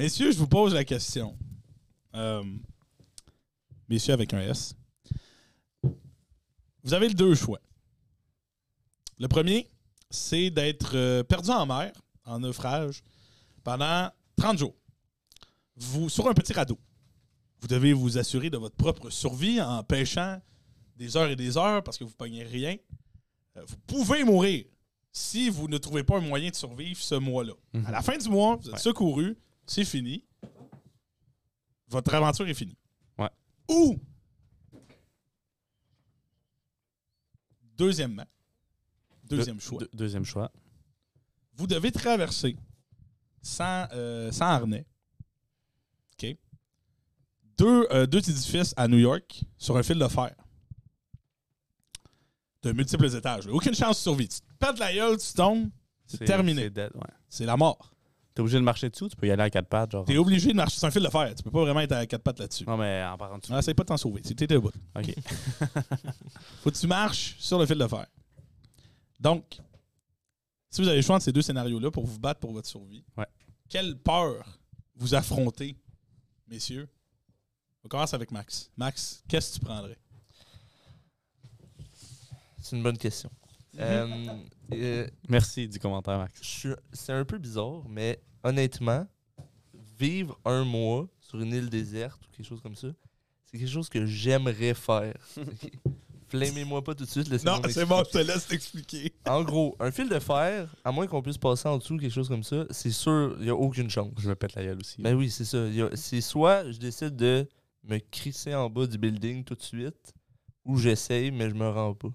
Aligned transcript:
Messieurs, 0.00 0.32
je 0.32 0.38
vous 0.38 0.46
pose 0.46 0.72
la 0.72 0.82
question. 0.82 1.36
Euh, 2.14 2.42
messieurs 3.86 4.14
avec 4.14 4.32
un 4.32 4.40
S. 4.40 4.74
Vous 6.82 6.94
avez 6.94 7.10
deux 7.10 7.34
choix. 7.34 7.60
Le 9.18 9.28
premier, 9.28 9.70
c'est 10.08 10.48
d'être 10.48 10.92
euh, 10.96 11.22
perdu 11.22 11.50
en 11.50 11.66
mer, 11.66 11.92
en 12.24 12.38
naufrage, 12.40 13.02
pendant 13.62 14.08
30 14.36 14.56
jours. 14.60 14.74
Vous, 15.76 16.08
sur 16.08 16.26
un 16.28 16.32
petit 16.32 16.54
radeau. 16.54 16.78
Vous 17.60 17.68
devez 17.68 17.92
vous 17.92 18.16
assurer 18.16 18.48
de 18.48 18.56
votre 18.56 18.76
propre 18.76 19.10
survie 19.10 19.60
en 19.60 19.82
pêchant 19.84 20.40
des 20.96 21.14
heures 21.18 21.28
et 21.28 21.36
des 21.36 21.58
heures 21.58 21.82
parce 21.84 21.98
que 21.98 22.04
vous 22.04 22.10
ne 22.10 22.14
pognez 22.16 22.42
rien. 22.42 22.74
Euh, 23.58 23.64
vous 23.66 23.76
pouvez 23.86 24.24
mourir 24.24 24.64
si 25.12 25.50
vous 25.50 25.68
ne 25.68 25.76
trouvez 25.76 26.04
pas 26.04 26.16
un 26.16 26.22
moyen 26.22 26.48
de 26.48 26.54
survivre 26.54 27.02
ce 27.02 27.16
mois-là. 27.16 27.52
Mhm. 27.74 27.84
À 27.84 27.90
la 27.90 28.00
fin 28.00 28.16
du 28.16 28.30
mois, 28.30 28.56
vous 28.56 28.68
êtes 28.68 28.72
Ouais. 28.76 28.80
secouru, 28.80 29.36
c'est 29.70 29.84
fini. 29.84 30.24
Votre 31.86 32.12
aventure 32.14 32.48
est 32.48 32.54
finie. 32.54 32.76
Ouais. 33.18 33.30
Ou, 33.68 33.96
deuxièmement, 37.76 38.26
deuxième 39.24 39.56
Deux- 39.56 39.62
choix, 39.62 39.78
deux- 39.80 39.88
deuxième 39.92 40.24
choix. 40.24 40.52
vous 41.54 41.66
devez 41.66 41.92
traverser 41.92 42.56
sans, 43.42 43.86
euh, 43.92 44.30
sans 44.32 44.46
harnais. 44.46 44.86
OK? 46.14 46.36
Deux, 47.58 47.86
euh, 47.90 48.06
deux 48.06 48.18
édifices 48.18 48.74
à 48.76 48.88
New 48.88 48.98
York 48.98 49.44
sur 49.56 49.76
un 49.76 49.82
fil 49.82 49.98
de 49.98 50.08
fer. 50.08 50.34
De 52.62 52.72
multiples 52.72 53.14
étages. 53.14 53.46
là. 53.46 53.52
Aucune 53.52 53.74
chance 53.74 53.96
de 53.98 54.02
survie. 54.02 54.28
Tu 54.28 54.40
te 54.40 54.46
pètes 54.58 54.78
la 54.78 54.92
gueule, 54.92 55.16
tu 55.16 55.32
tombes, 55.32 55.70
c'est 56.06 56.24
terminé. 56.24 56.62
C'est 56.64 56.70
dead, 56.70 56.90
ouais. 56.94 57.14
C'est 57.28 57.46
la 57.46 57.56
mort. 57.56 57.94
T'es 58.40 58.42
obligé 58.42 58.56
de 58.56 58.62
marcher 58.64 58.88
dessus, 58.88 59.06
tu 59.06 59.16
peux 59.16 59.26
y 59.26 59.30
aller 59.30 59.42
à 59.42 59.50
quatre 59.50 59.68
pattes, 59.68 59.90
genre. 59.92 60.04
T'es 60.06 60.16
obligé 60.16 60.48
de 60.48 60.56
marcher 60.56 60.78
sur 60.78 60.88
un 60.88 60.90
fil 60.90 61.02
de 61.02 61.10
fer. 61.10 61.34
Tu 61.34 61.42
peux 61.42 61.50
pas 61.50 61.60
vraiment 61.60 61.80
être 61.80 61.92
à 61.92 62.06
quatre 62.06 62.22
pattes 62.22 62.38
là-dessus. 62.38 62.64
Non, 62.66 62.78
mais 62.78 63.04
en 63.04 63.18
parlant 63.18 63.36
dessus. 63.36 63.52
Ah, 63.54 63.58
essaye 63.58 63.74
pas 63.74 63.82
de 63.82 63.88
t'en 63.88 63.98
sauver. 63.98 64.22
C'était 64.24 64.46
debout. 64.46 64.70
OK. 64.96 65.14
Faut 66.62 66.70
que 66.70 66.78
tu 66.78 66.86
marches 66.86 67.36
sur 67.38 67.58
le 67.58 67.66
fil 67.66 67.76
de 67.76 67.86
fer. 67.86 68.06
Donc, 69.18 69.58
si 70.70 70.80
vous 70.80 70.88
avez 70.88 70.96
le 70.96 71.02
choix 71.02 71.16
entre 71.16 71.24
ces 71.26 71.32
deux 71.32 71.42
scénarios-là 71.42 71.90
pour 71.90 72.06
vous 72.06 72.18
battre 72.18 72.40
pour 72.40 72.52
votre 72.54 72.66
survie, 72.66 73.04
Ouais. 73.18 73.26
quelle 73.68 73.98
peur 73.98 74.58
vous 74.96 75.14
affrontez, 75.14 75.76
messieurs? 76.48 76.88
On 77.84 77.88
commence 77.88 78.14
avec 78.14 78.30
Max. 78.30 78.70
Max, 78.78 79.22
qu'est-ce 79.28 79.52
que 79.54 79.58
tu 79.58 79.64
prendrais? 79.66 79.98
C'est 82.62 82.74
une 82.76 82.82
bonne 82.82 82.96
question. 82.98 83.30
Euh, 83.78 84.26
euh, 84.72 85.06
Merci 85.28 85.68
du 85.68 85.78
commentaire, 85.78 86.18
Max. 86.18 86.40
je 86.42 86.48
suis- 86.48 86.74
c'est 86.92 87.12
un 87.12 87.24
peu 87.24 87.38
bizarre, 87.38 87.82
mais 87.88 88.18
honnêtement, 88.42 89.06
vivre 89.98 90.38
un 90.44 90.64
mois 90.64 91.08
sur 91.20 91.40
une 91.40 91.52
île 91.52 91.70
déserte 91.70 92.20
ou 92.26 92.30
quelque 92.30 92.46
chose 92.46 92.60
comme 92.60 92.76
ça, 92.76 92.88
c'est 93.44 93.58
quelque 93.58 93.70
chose 93.70 93.88
que 93.88 94.06
j'aimerais 94.06 94.74
faire. 94.74 95.14
Flammez-moi 96.28 96.84
pas 96.84 96.94
tout 96.94 97.04
de 97.04 97.10
suite. 97.10 97.28
laissez-moi 97.28 97.58
Non, 97.58 97.68
c'est 97.68 97.84
bon, 97.84 98.04
je 98.04 98.10
te 98.10 98.18
laisse 98.18 98.46
t'expliquer. 98.46 99.12
En 99.26 99.42
gros, 99.42 99.76
un 99.80 99.90
fil 99.90 100.08
de 100.08 100.18
fer, 100.20 100.72
à 100.84 100.92
moins 100.92 101.08
qu'on 101.08 101.22
puisse 101.22 101.38
passer 101.38 101.68
en 101.68 101.78
dessous, 101.78 101.98
quelque 101.98 102.12
chose 102.12 102.28
comme 102.28 102.44
ça, 102.44 102.66
c'est 102.70 102.92
sûr, 102.92 103.34
il 103.38 103.44
n'y 103.44 103.50
a 103.50 103.54
aucune 103.54 103.90
chance. 103.90 104.12
Je 104.16 104.28
me 104.28 104.36
pète 104.36 104.54
la 104.54 104.62
gueule 104.62 104.78
aussi. 104.78 105.02
Ben 105.02 105.14
oui, 105.14 105.28
c'est 105.28 105.44
ça. 105.44 105.66
C'est 105.94 106.20
soit 106.20 106.70
je 106.70 106.78
décide 106.78 107.16
de 107.16 107.48
me 107.82 107.98
crisser 107.98 108.54
en 108.54 108.70
bas 108.70 108.86
du 108.86 108.96
building 108.96 109.42
tout 109.42 109.56
de 109.56 109.62
suite, 109.62 110.14
ou 110.64 110.76
j'essaye, 110.76 111.32
mais 111.32 111.50
je 111.50 111.54
me 111.54 111.68
rends 111.68 111.94
pas. 111.94 112.12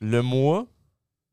Le 0.00 0.20
mois 0.20 0.66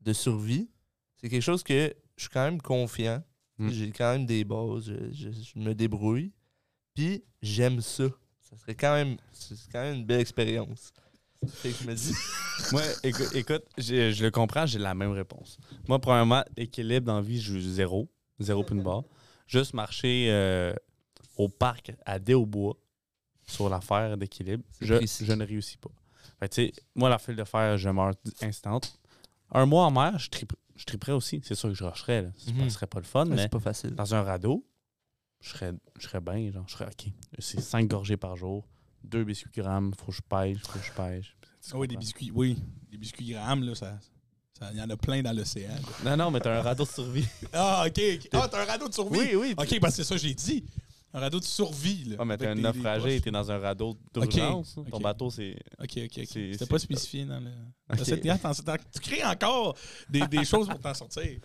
de 0.00 0.12
survie, 0.12 0.68
c'est 1.16 1.28
quelque 1.28 1.42
chose 1.42 1.62
que 1.62 1.94
je 2.16 2.22
suis 2.22 2.30
quand 2.30 2.44
même 2.44 2.60
confiant. 2.60 3.22
Mm. 3.58 3.68
J'ai 3.70 3.90
quand 3.90 4.12
même 4.12 4.26
des 4.26 4.44
bases, 4.44 4.84
je, 4.86 5.12
je- 5.12 5.30
je 5.30 5.58
me 5.58 5.74
débrouille. 5.74 6.32
Puis 6.94 7.24
j'aime 7.42 7.80
ça. 7.80 8.04
Ça 8.42 8.56
serait 8.58 8.74
quand 8.74 8.94
même, 8.94 9.16
c'est 9.32 9.54
quand 9.72 9.80
même 9.82 9.96
une 9.96 10.04
belle 10.04 10.20
expérience. 10.20 10.92
Fait 11.46 11.70
que 11.70 11.76
je 11.82 11.86
me 11.88 11.94
dis, 11.94 12.12
Moi, 12.72 12.82
écoute, 13.02 13.34
écoute 13.34 13.64
j'ai- 13.78 14.12
je 14.12 14.24
le 14.24 14.30
comprends, 14.30 14.66
j'ai 14.66 14.78
la 14.78 14.94
même 14.94 15.12
réponse. 15.12 15.58
Moi, 15.88 15.98
premièrement, 15.98 16.44
équilibre 16.56 17.06
dans 17.06 17.16
la 17.16 17.22
vie, 17.22 17.40
je 17.40 17.52
joue 17.54 17.60
zéro. 17.60 18.08
Zéro 18.38 18.62
puis 18.64 18.74
une 18.74 18.82
barre. 18.82 19.04
Juste 19.46 19.74
marcher 19.74 20.28
euh, 20.30 20.74
au 21.36 21.48
parc 21.48 21.92
à 22.04 22.18
Déaubois 22.18 22.76
sur 23.46 23.68
l'affaire 23.68 24.16
d'équilibre, 24.16 24.64
je, 24.80 24.94
je 25.24 25.32
ne 25.32 25.44
réussis 25.46 25.76
pas. 25.78 25.90
Fait 26.40 26.48
que, 26.48 26.54
tu 26.54 26.66
sais, 26.66 26.72
moi, 26.94 27.08
la 27.08 27.18
file 27.18 27.36
de 27.36 27.44
fer, 27.44 27.78
je 27.78 27.88
meurs 27.88 28.14
instant. 28.42 28.80
Un 29.52 29.64
mois 29.66 29.84
en 29.86 29.90
mer, 29.90 30.18
je, 30.18 30.28
tripe, 30.28 30.52
je 30.76 30.84
triperais 30.84 31.12
aussi. 31.12 31.40
C'est 31.44 31.54
sûr 31.54 31.68
que 31.70 31.74
je 31.74 31.84
rusherais. 31.84 32.22
là. 32.22 32.28
Ce 32.36 32.50
Mhm. 32.50 32.70
serait 32.70 32.86
pas 32.86 32.98
le 33.00 33.04
fun, 33.04 33.24
mais 33.24 33.36
c'est 33.38 33.48
pas 33.48 33.60
facile. 33.60 33.90
dans 33.94 34.14
un 34.14 34.22
radeau, 34.22 34.64
je 35.40 35.50
serais, 35.50 35.72
je 35.98 36.06
serais 36.06 36.20
bien. 36.20 36.50
Genre, 36.50 36.64
je 36.66 36.72
serais 36.72 36.86
OK. 36.86 37.06
C'est 37.38 37.60
cinq 37.60 37.88
gorgées 37.88 38.16
par 38.16 38.36
jour, 38.36 38.66
deux 39.04 39.24
biscuits 39.24 39.50
grammes, 39.60 39.92
faut 39.98 40.06
que 40.06 40.12
je 40.18 40.22
pêche, 40.22 40.58
faut 40.66 40.78
que 40.78 40.84
je 40.84 40.92
pêche. 40.92 41.36
Ah 41.72 41.78
oui, 41.78 41.88
des 41.88 41.96
biscuits. 41.96 42.30
Oui, 42.34 42.56
des 42.90 42.96
biscuits 42.98 43.26
Graham, 43.32 43.62
là, 43.64 43.74
ça. 43.74 43.98
Il 44.72 44.78
y 44.78 44.80
en 44.80 44.88
a 44.88 44.96
plein 44.96 45.20
dans 45.22 45.36
l'océan. 45.36 45.74
Non, 46.02 46.16
non, 46.16 46.30
mais 46.30 46.40
t'as 46.40 46.58
un 46.58 46.62
radeau 46.62 46.84
de 46.84 46.88
survie. 46.88 47.26
Ah, 47.52 47.84
OK. 47.86 48.00
ok. 48.14 48.28
Ah, 48.32 48.48
t'as 48.50 48.62
un 48.62 48.64
radeau 48.64 48.88
de 48.88 48.94
survie? 48.94 49.18
Oui, 49.18 49.34
oui. 49.34 49.54
OK, 49.58 49.80
parce 49.80 49.96
que 49.96 50.02
c'est 50.02 50.04
ça 50.04 50.14
que 50.14 50.20
j'ai 50.20 50.32
dit. 50.32 50.64
Un 51.14 51.20
radeau 51.20 51.40
de 51.40 51.44
survie. 51.44 52.04
Là, 52.04 52.16
Ah, 52.18 52.24
mais 52.24 52.36
t'es 52.36 52.46
un 52.46 52.54
naufragé 52.54 53.20
t'es 53.20 53.30
dans 53.30 53.50
un 53.50 53.58
radeau 53.58 53.96
d'urgence. 54.12 54.76
Ok, 54.76 54.90
Ton 54.90 54.96
ok. 54.98 55.02
bateau, 55.02 55.30
c'est. 55.30 55.56
OK, 55.78 55.90
OK, 55.96 56.02
OK. 56.04 56.26
C'est- 56.26 56.52
C'était 56.52 56.66
pas 56.66 56.78
spécifié 56.78 57.24
dans 57.24 57.40
le. 57.40 57.50
Ok. 57.92 58.00
Cette- 58.04 58.26
attends, 58.26 58.50
attends, 58.50 58.76
tu 58.92 59.00
crées 59.00 59.24
encore 59.24 59.76
des, 60.10 60.26
des 60.26 60.44
choses 60.44 60.68
pour 60.68 60.78
t'en 60.80 60.94
sortir. 60.94 61.38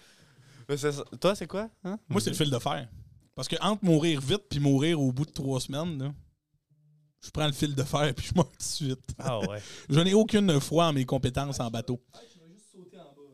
Toi, 1.19 1.35
c'est 1.35 1.47
quoi? 1.47 1.69
Hein? 1.83 1.97
Moi, 2.09 2.21
c'est 2.21 2.29
le 2.31 2.35
fil 2.35 2.49
de 2.49 2.59
fer. 2.59 2.87
Parce 3.35 3.47
que 3.47 3.55
entre 3.61 3.83
mourir 3.85 4.19
vite 4.21 4.43
puis 4.49 4.59
mourir 4.59 4.99
au 4.99 5.11
bout 5.11 5.25
de 5.25 5.31
trois 5.31 5.59
semaines, 5.61 6.01
là, 6.03 6.13
je 7.23 7.29
prends 7.29 7.45
le 7.47 7.53
fil 7.53 7.73
de 7.75 7.83
fer 7.83 8.13
puis 8.15 8.27
je 8.27 8.35
meurs 8.35 8.49
tout 8.51 8.57
de 8.57 8.63
suite. 8.63 9.09
Ah 9.19 9.39
ouais. 9.39 9.61
Je 9.89 9.99
n'ai 9.99 10.13
aucune 10.13 10.59
foi 10.59 10.87
en 10.87 10.93
mes 10.93 11.05
compétences 11.05 11.59
en 11.59 11.69
bateau. 11.69 12.01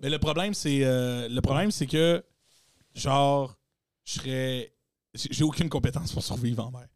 Mais 0.02 0.10
le 0.10 0.20
problème, 0.20 0.54
c'est 0.54 0.84
euh, 0.84 1.28
le 1.28 1.42
problème, 1.42 1.72
c'est 1.72 1.88
que 1.88 2.24
genre, 2.94 3.58
je 4.06 4.14
serais. 4.20 4.74
J'ai 5.18 5.44
aucune 5.44 5.70
compétence 5.70 6.12
pour 6.12 6.24
survivre 6.24 6.66
en 6.66 6.72
mer. 6.72 6.88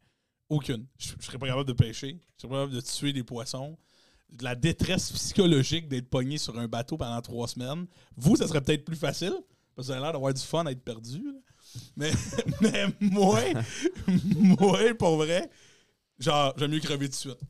Aucune. 0.48 0.86
Je, 0.98 1.12
je 1.18 1.24
serais 1.26 1.38
pas 1.38 1.46
capable 1.46 1.66
de 1.68 1.72
pêcher. 1.72 2.18
Je 2.36 2.42
serais 2.42 2.50
pas 2.50 2.56
capable 2.56 2.74
de 2.74 2.80
tuer 2.80 3.12
des 3.12 3.22
poissons. 3.24 3.76
De 4.30 4.44
la 4.44 4.54
détresse 4.54 5.12
psychologique 5.12 5.88
d'être 5.88 6.08
pogné 6.08 6.38
sur 6.38 6.58
un 6.58 6.66
bateau 6.68 6.96
pendant 6.96 7.20
trois 7.20 7.48
semaines. 7.48 7.86
Vous, 8.16 8.36
ça 8.36 8.46
serait 8.48 8.60
peut-être 8.60 8.84
plus 8.84 8.96
facile. 8.96 9.34
Parce 9.74 9.88
que 9.88 9.90
vous 9.90 9.90
avez 9.92 10.00
l'air 10.02 10.12
d'avoir 10.12 10.32
du 10.34 10.40
fun 10.42 10.64
à 10.66 10.70
être 10.70 10.82
perdu. 10.84 11.22
là. 11.22 11.38
Mais, 11.96 12.10
mais 12.60 12.86
moi, 13.00 13.40
moi, 14.36 14.78
pour 14.98 15.16
vrai, 15.16 15.50
genre, 16.18 16.52
j'aime 16.58 16.70
mieux 16.70 16.80
crever 16.80 17.06
tout 17.06 17.12
de 17.12 17.16
suite. 17.16 17.40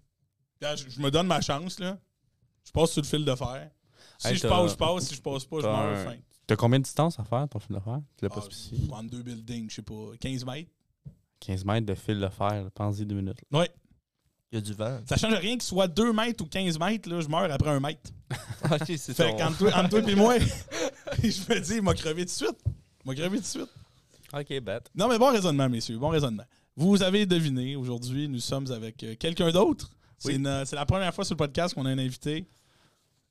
Je, 0.61 0.89
je 0.91 1.01
me 1.01 1.11
donne 1.11 1.27
ma 1.27 1.41
chance, 1.41 1.81
là. 1.81 1.99
Je 2.65 2.71
passe 2.71 2.93
sur 2.93 3.03
le 3.03 3.07
fil 3.09 3.25
de 3.25 3.35
fer. 3.35 3.71
Si 4.19 4.29
Hey, 4.29 4.37
je 4.37 4.47
passe, 4.47 4.71
je 4.73 4.77
passe. 4.77 5.05
Si 5.09 5.15
je 5.17 5.21
passe 5.23 5.45
pas, 5.45 5.57
je 5.61 5.67
meurs. 5.67 6.17
T'as 6.47 6.57
combien 6.57 6.79
de 6.79 6.85
distance 6.85 7.19
à 7.19 7.25
faire, 7.25 7.49
ton 7.49 7.59
fil 7.59 7.75
de 7.77 7.81
fer? 7.81 8.01
Tu 8.17 8.25
l'as 8.25 8.31
pas 8.31 8.41
spécifié. 8.43 8.89
entre 8.93 9.11
deux 9.11 9.23
buildings, 9.23 9.71
je 9.71 9.77
sais 9.77 9.83
pas, 9.83 10.11
15 10.21 10.45
mètres. 10.45 10.71
15 11.41 11.65
mètres 11.65 11.87
de 11.87 11.95
fil 11.95 12.21
de 12.21 12.29
fer, 12.29 12.69
pense-y 12.75 13.07
deux 13.07 13.15
minutes. 13.17 13.41
là. 13.51 13.61
Ouais. 13.61 13.71
Il 14.51 14.57
y 14.57 14.59
a 14.59 14.61
du 14.61 14.75
vent. 14.75 15.01
Ça 15.09 15.17
change 15.17 15.33
rien 15.35 15.57
que 15.57 15.63
ce 15.63 15.71
soit 15.71 15.89
2 15.89 16.13
mètres 16.13 16.45
ou 16.45 16.47
15 16.47 16.79
mètres, 16.79 17.09
là, 17.09 17.21
je 17.21 17.29
meurs 17.29 17.51
après 17.51 17.71
un 17.71 17.81
mètre. 17.81 18.11
ok, 18.71 18.83
c'est 18.87 19.15
Fait 19.15 19.31
ton- 19.31 19.37
qu'entre 19.39 19.59
toi, 19.59 19.73
entre 19.79 20.01
toi 20.01 20.11
et 20.11 20.15
moi, 20.15 20.39
je 21.23 21.27
me 21.27 21.61
dis, 21.61 21.75
il 21.77 21.83
m'a 21.83 21.95
crevé 21.95 22.23
tout 22.23 22.27
de 22.27 22.31
suite. 22.31 22.59
Il 22.67 23.09
m'a 23.09 23.15
crevé 23.15 23.37
tout 23.39 23.43
de 23.43 23.47
suite. 23.47 23.71
Ok, 24.35 24.61
bête. 24.61 24.91
Non, 24.95 25.09
mais 25.09 25.19
bon 25.19 25.31
raisonnement, 25.33 25.69
messieurs, 25.69 25.99
bon 25.99 26.09
raisonnement. 26.11 26.45
Vous 26.77 27.03
avez 27.03 27.25
deviné, 27.27 27.77
aujourd'hui, 27.77 28.29
nous 28.29 28.41
sommes 28.41 28.71
avec 28.73 29.03
euh, 29.05 29.15
quelqu'un 29.17 29.51
d'autre. 29.51 29.91
Oui. 30.25 30.35
une- 30.37 30.65
c'est 30.67 30.77
la 30.77 30.87
première 30.87 31.13
fois 31.15 31.25
sur 31.25 31.35
le 31.35 31.39
podcast 31.39 31.75
qu'on 31.75 31.87
a 31.87 31.91
un 31.91 31.99
invité. 31.99 32.47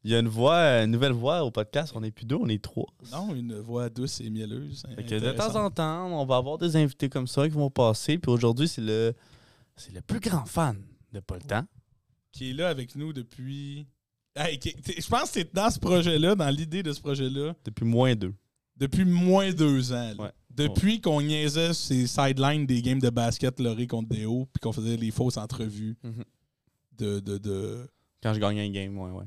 Il 0.04 0.10
y 0.12 0.16
a 0.16 0.20
une 0.20 0.28
voix, 0.28 0.82
une 0.84 0.92
nouvelle 0.92 1.12
voix 1.12 1.44
au 1.44 1.52
podcast. 1.52 1.94
On 1.96 2.02
n'est 2.02 2.10
plus 2.12 2.26
deux, 2.26 2.36
on 2.36 2.48
est 2.48 2.62
trois. 2.62 2.88
Non, 3.12 3.36
une 3.36 3.60
voix 3.60 3.88
douce 3.90 4.20
et 4.22 4.30
mielleuse. 4.32 4.84
Fait 4.96 5.04
que 5.04 5.16
de 5.20 5.32
temps 5.32 5.56
en 5.64 5.70
temps, 5.70 6.08
on 6.20 6.26
va 6.26 6.38
avoir 6.38 6.58
des 6.58 6.76
invités 6.76 7.08
comme 7.08 7.28
ça 7.28 7.48
qui 7.48 7.54
vont 7.54 7.70
passer. 7.70 8.18
Puis 8.18 8.32
aujourd'hui, 8.32 8.68
c'est 8.68 8.82
le, 8.82 9.14
c'est 9.76 9.94
le 9.94 10.02
plus 10.02 10.20
grand 10.20 10.46
fan 10.46 10.82
de 11.14 11.20
Paul 11.20 11.40
Temps. 11.44 11.66
Qui 12.32 12.50
est 12.50 12.54
là 12.54 12.70
avec 12.70 12.96
nous 12.96 13.14
depuis. 13.14 13.86
Hey, 14.36 14.58
qui- 14.58 14.74
t'es- 14.74 15.00
je 15.00 15.08
pense 15.08 15.24
que 15.24 15.30
c'est 15.34 15.54
dans 15.54 15.70
ce 15.70 15.78
projet-là, 15.78 16.34
dans 16.36 16.50
l'idée 16.50 16.82
de 16.82 16.94
ce 16.94 17.02
projet-là, 17.02 17.54
Depuis 17.66 17.86
moins 17.86 18.16
deux. 18.16 18.34
depuis 18.78 19.04
moins 19.06 19.52
deux 19.52 19.92
ans. 19.92 20.14
là. 20.18 20.24
Ouais. 20.24 20.32
Depuis 20.50 21.00
qu'on 21.02 21.22
niaisait 21.22 21.74
ces 21.74 22.08
sidelines 22.08 22.66
des 22.66 22.82
games 22.82 23.00
de 23.00 23.10
basket 23.10 23.60
Loré 23.60 23.86
contre 23.88 24.10
Déo, 24.10 24.48
puis 24.52 24.60
qu'on 24.62 24.72
faisait 24.72 24.98
les 24.98 25.12
fausses 25.12 25.38
entrevues 25.38 25.96
Mhm. 26.04 26.24
de, 26.98 27.20
de, 27.20 27.38
de. 27.38 27.88
Quand 28.24 28.34
je 28.34 28.40
gagnais 28.40 28.66
un 28.66 28.72
game, 28.72 28.98
ouais, 28.98 29.12
ouais. 29.12 29.26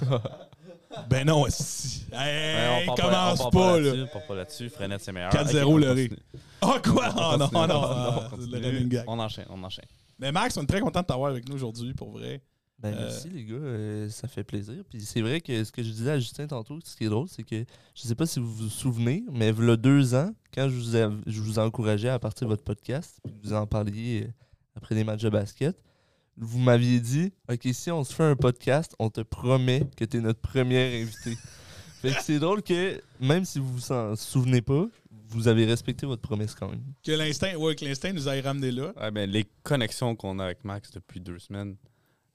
Ben 1.10 1.26
non, 1.26 1.44
si. 1.50 2.06
Hey, 2.12 2.86
Ouais, 2.86 2.86
on 2.88 2.94
commence 2.94 3.40
on 3.40 3.50
pas, 3.50 3.78
là. 3.78 3.90
là-dessus, 3.94 4.02
On 4.02 4.06
part 4.18 4.26
pas 4.26 4.34
là-dessus. 4.34 4.70
Frenette, 4.70 5.00
c'est 5.02 5.12
meilleur. 5.12 5.30
4-0 5.30 5.62
Ok, 5.62 5.68
on 5.68 5.76
Loré. 5.76 6.08
continue. 6.08 6.22
Oh 6.62 6.74
quoi? 6.82 7.08
On 7.14 7.34
Oh 7.34 7.36
non, 7.36 7.48
continue. 7.48 7.66
non, 7.68 7.74
on 7.74 7.82
ah, 7.84 8.20
c'est 8.22 8.36
continue. 8.36 8.60
le 8.60 8.66
running 8.68 8.88
gag. 8.88 9.04
On 9.06 9.18
enchaîne, 9.18 9.44
on 9.50 9.62
enchaîne. 9.62 9.84
Mais 10.18 10.32
Max, 10.32 10.56
on 10.56 10.62
est 10.62 10.66
très 10.66 10.80
content 10.80 11.00
de 11.02 11.06
t'avoir 11.06 11.30
avec 11.30 11.46
nous 11.48 11.54
aujourd'hui, 11.56 11.92
pour 11.92 12.10
vrai. 12.12 12.40
Ben, 12.78 12.94
Euh, 12.94 13.00
merci 13.08 13.28
les 13.28 13.44
gars, 13.44 13.54
euh, 13.56 14.08
ça 14.08 14.28
fait 14.28 14.44
plaisir. 14.44 14.76
Puis 14.88 15.00
c'est 15.02 15.20
vrai 15.20 15.40
que 15.40 15.64
ce 15.64 15.72
que 15.72 15.82
je 15.82 15.90
disais 15.90 16.12
à 16.12 16.18
Justin 16.18 16.46
tantôt, 16.46 16.78
ce 16.84 16.96
qui 16.96 17.04
est 17.04 17.08
drôle, 17.08 17.28
c'est 17.28 17.42
que 17.42 17.64
je 17.94 18.02
sais 18.02 18.14
pas 18.14 18.26
si 18.26 18.38
vous 18.38 18.52
vous 18.52 18.68
souvenez, 18.68 19.24
mais 19.32 19.48
il 19.50 19.64
y 19.66 19.70
a 19.70 19.76
deux 19.76 20.14
ans, 20.14 20.30
quand 20.54 20.68
je 20.68 20.74
vous, 20.76 20.96
ai, 20.96 21.08
je 21.26 21.40
vous 21.40 21.58
encourageais 21.58 22.08
à 22.10 22.18
partir 22.18 22.46
de 22.46 22.52
votre 22.52 22.64
podcast, 22.64 23.18
puis 23.24 23.34
que 23.34 23.46
vous 23.46 23.52
en 23.54 23.66
parliez 23.66 24.24
euh, 24.26 24.32
après 24.76 24.94
des 24.94 25.04
matchs 25.04 25.22
de 25.22 25.30
basket, 25.30 25.76
vous 26.36 26.58
m'aviez 26.58 27.00
dit 27.00 27.32
Ok, 27.50 27.66
si 27.72 27.90
on 27.90 28.04
se 28.04 28.14
fait 28.14 28.24
un 28.24 28.36
podcast, 28.36 28.94
on 28.98 29.10
te 29.10 29.20
promet 29.22 29.86
que 29.96 30.04
tu 30.04 30.18
es 30.18 30.20
notre 30.20 30.40
premier 30.40 31.02
invité. 31.02 31.36
fait 32.02 32.10
que 32.12 32.22
c'est 32.22 32.38
drôle 32.38 32.62
que, 32.62 33.00
même 33.20 33.44
si 33.44 33.58
vous 33.58 33.72
vous 33.72 33.92
en 33.92 34.14
souvenez 34.16 34.60
pas, 34.62 34.86
vous 35.28 35.48
avez 35.48 35.64
respecté 35.64 36.06
votre 36.06 36.22
promesse 36.22 36.54
quand 36.54 36.68
même. 36.68 36.82
Que 37.02 37.12
l'instinct, 37.12 37.54
ouais, 37.56 37.74
que 37.74 37.84
l'instinct 37.84 38.12
nous 38.12 38.28
ait 38.28 38.40
ramené 38.40 38.70
là. 38.70 38.92
Ouais, 39.00 39.10
ben, 39.10 39.28
les 39.30 39.44
connexions 39.62 40.14
qu'on 40.14 40.38
a 40.38 40.44
avec 40.44 40.64
Max 40.64 40.90
depuis 40.92 41.20
deux 41.20 41.38
semaines, 41.38 41.76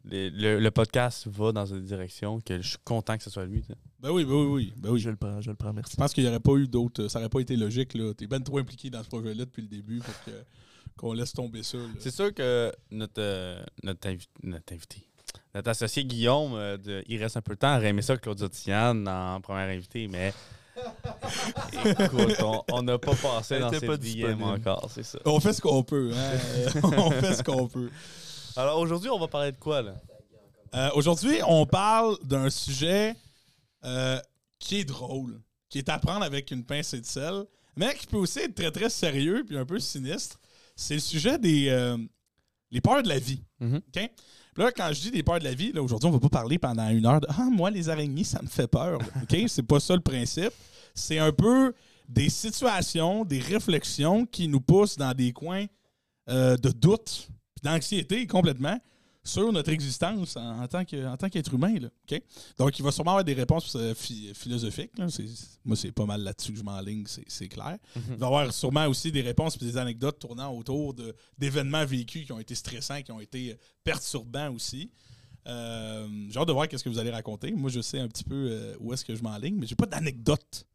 les- 0.04 0.30
le, 0.32 0.60
le 0.60 0.72
podcast 0.72 1.28
va 1.28 1.52
dans 1.52 1.66
une 1.68 1.84
direction 1.84 2.42
que 2.42 2.60
je 2.62 2.70
suis 2.70 2.78
content 2.84 3.18
que 3.18 3.24
ce 3.24 3.30
soit 3.30 3.46
lui. 3.46 3.62
tu. 3.62 3.72
Ben 4.00 4.10
oui, 4.12 4.26
ben 4.26 4.34
oui, 4.34 4.46
oui. 4.48 4.74
Ben 4.78 4.90
oui. 4.90 5.00
Je 5.00 5.10
le 5.12 5.16
prends, 5.16 5.40
je 5.42 5.52
le 5.52 5.56
prends, 5.56 5.72
merci. 5.74 5.94
Je 5.94 5.98
pense 5.98 6.12
qu'il 6.14 6.24
n'y 6.24 6.30
aurait 6.30 6.40
pas 6.40 6.56
eu 6.56 6.68
d'autres. 6.68 7.08
Ça 7.08 7.20
n'aurait 7.20 7.30
pas 7.30 7.40
été 7.40 7.56
logique. 7.56 7.94
là. 7.94 8.14
T'es 8.14 8.26
ben 8.28 8.42
trop 8.42 8.58
impliqué 8.58 8.90
dans 8.90 9.04
ce 9.04 9.08
projet-là 9.10 9.46
depuis 9.46 9.62
le 9.62 9.68
début 9.68 10.00
pour 10.00 10.24
que, 10.26 10.32
qu'on 10.98 11.14
laisse 11.14 11.34
tomber 11.34 11.64
ça. 11.64 11.78
C'est 12.00 12.12
sûr 12.14 12.34
que 12.34 12.72
notre, 12.92 13.14
euh, 13.22 13.64
notre, 13.84 14.08
invi- 14.08 14.28
notre 14.44 14.74
invité, 14.74 15.04
notre 15.56 15.70
associé 15.70 16.04
Guillaume, 16.06 16.54
euh, 16.56 16.78
de- 16.78 17.04
il 17.08 17.22
reste 17.22 17.38
un 17.38 17.42
peu 17.42 17.54
de 17.56 17.60
temps, 17.60 17.76
aurait 17.76 17.88
aimé 17.90 18.02
ça 18.02 18.18
Claudia 18.18 18.50
Tiane 18.50 19.08
en 19.08 19.42
première 19.42 19.70
invité, 19.70 20.08
mais 20.08 20.34
écoute, 21.86 22.38
on- 22.72 22.82
n'a 22.84 22.98
pas 22.98 23.16
passé 23.16 23.56
Elle 23.56 23.62
dans 23.62 23.70
cette 23.72 23.86
pas 23.86 23.98
DM 23.98 24.42
encore, 24.44 24.90
c'est 24.94 25.04
ça. 25.04 25.20
On 25.26 25.40
fait 25.40 25.54
ce 25.54 25.62
qu'on 25.62 25.84
peut. 25.84 26.12
hein. 26.14 26.80
on 26.98 27.12
fait 27.12 27.36
ce 27.36 27.44
qu'on 27.44 27.68
peut. 27.68 27.90
Alors 28.56 28.80
aujourd'hui, 28.80 29.10
on 29.10 29.20
va 29.20 29.28
parler 29.28 29.52
de 29.52 29.58
quoi 29.58 29.82
là? 29.82 29.96
Euh, 30.74 30.90
Aujourd'hui, 30.96 31.40
on 31.48 31.66
parle 31.66 32.18
d'un 32.24 32.50
sujet 32.50 33.16
euh, 33.84 34.20
qui 34.60 34.80
est 34.80 34.86
drôle, 34.86 35.42
qui 35.70 35.80
est 35.80 35.90
à 35.90 36.00
prendre 36.00 36.24
avec 36.24 36.52
une 36.52 36.64
pincée 36.64 37.02
de 37.02 37.06
sel, 37.06 37.44
mais 37.76 37.94
qui 37.96 38.08
peut 38.08 38.18
aussi 38.18 38.40
être 38.40 38.56
très 38.56 38.72
très 38.72 38.90
sérieux 38.90 39.44
puis 39.46 39.58
un 39.58 39.66
peu 39.66 39.80
sinistre. 39.80 40.38
C'est 40.82 40.96
le 40.96 41.00
sujet 41.00 41.38
des 41.38 41.70
euh, 41.70 41.96
les 42.72 42.82
peurs 42.82 43.04
de 43.04 43.08
la 43.08 43.20
vie. 43.20 43.42
Mhm. 43.60 43.78
OK? 43.78 44.12
Puis 44.54 44.64
là, 44.64 44.72
quand 44.72 44.92
je 44.92 45.02
dis 45.02 45.12
des 45.12 45.24
peurs 45.24 45.40
de 45.40 45.44
la 45.44 45.54
vie, 45.54 45.72
aujourd'hui, 45.78 46.10
on 46.10 46.12
va 46.12 46.20
pas 46.20 46.30
parler 46.30 46.58
pendant 46.58 46.90
une 46.90 47.06
heure 47.06 47.22
de 47.22 47.28
Ah, 47.30 47.48
moi, 47.52 47.70
les 47.70 47.88
araignées, 47.88 48.24
ça 48.24 48.42
me 48.42 48.48
fait 48.48 48.68
peur. 48.68 49.00
OK? 49.22 49.38
C'est 49.48 49.64
pas 49.64 49.80
ça 49.80 49.94
le 49.96 50.02
principe. 50.02 50.52
C'est 50.96 51.20
un 51.20 51.32
peu 51.32 51.74
des 52.10 52.30
situations, 52.30 53.24
des 53.24 53.40
réflexions 53.40 54.26
qui 54.26 54.48
nous 54.48 54.60
poussent 54.60 54.98
dans 54.98 55.14
des 55.14 55.32
coins 55.32 55.66
euh, 56.30 56.58
de 56.58 56.70
doute, 56.70 57.30
d'anxiété 57.64 58.26
complètement 58.28 58.78
sur 59.24 59.52
notre 59.54 59.70
existence 59.70 60.36
en, 60.36 60.64
en 60.64 60.68
tant 60.68 60.84
qu'être 60.84 61.54
humain. 61.54 61.78
Là, 61.80 61.90
OK? 62.12 62.22
Donc, 62.58 62.80
il 62.80 62.84
va 62.84 62.92
sûrement 62.92 63.12
avoir 63.12 63.24
des 63.24 63.34
réponses 63.34 63.76
euh, 63.76 63.94
phi- 63.94 64.34
philosophiques. 64.34 64.98
là. 64.98 65.06
Moi, 65.64 65.76
c'est 65.76 65.92
pas 65.92 66.06
mal 66.06 66.22
là-dessus 66.24 66.54
que 66.54 66.58
je 66.58 66.64
m'enligne, 66.64 67.04
c'est 67.08 67.24
c'est 67.28 67.48
clair. 67.48 67.78
Il 67.96 68.02
va 68.18 68.26
y 68.26 68.28
avoir 68.28 68.54
sûrement 68.54 68.88
aussi 68.88 69.12
des 69.12 69.22
réponses 69.22 69.56
et 69.62 69.66
des 69.66 69.78
anecdotes 69.78 70.18
tournant 70.20 70.52
autour 70.54 70.96
d'événements 71.38 71.86
vécus 71.86 72.26
qui 72.26 72.32
ont 72.32 72.40
été 72.40 72.56
stressants, 72.56 73.02
qui 73.04 73.12
ont 73.12 73.20
été 73.20 73.56
perturbants 73.84 74.52
aussi. 74.54 74.92
Euh, 75.48 76.08
J'ai 76.30 76.40
hâte 76.40 76.48
de 76.48 76.54
voir 76.54 76.68
qu'est-ce 76.68 76.84
que 76.84 76.90
vous 76.90 77.00
allez 77.00 77.12
raconter. 77.12 77.52
Moi, 77.52 77.70
je 77.70 77.82
sais 77.82 78.00
un 78.00 78.08
petit 78.08 78.24
peu 78.24 78.36
euh, 78.52 78.76
où 78.80 78.94
est-ce 78.94 79.04
que 79.06 79.16
je 79.16 79.24
m'enligne, 79.24 79.56
mais 79.56 79.66
j'ai 79.68 79.76
pas 79.76 79.86
d'anecdote 79.88 80.66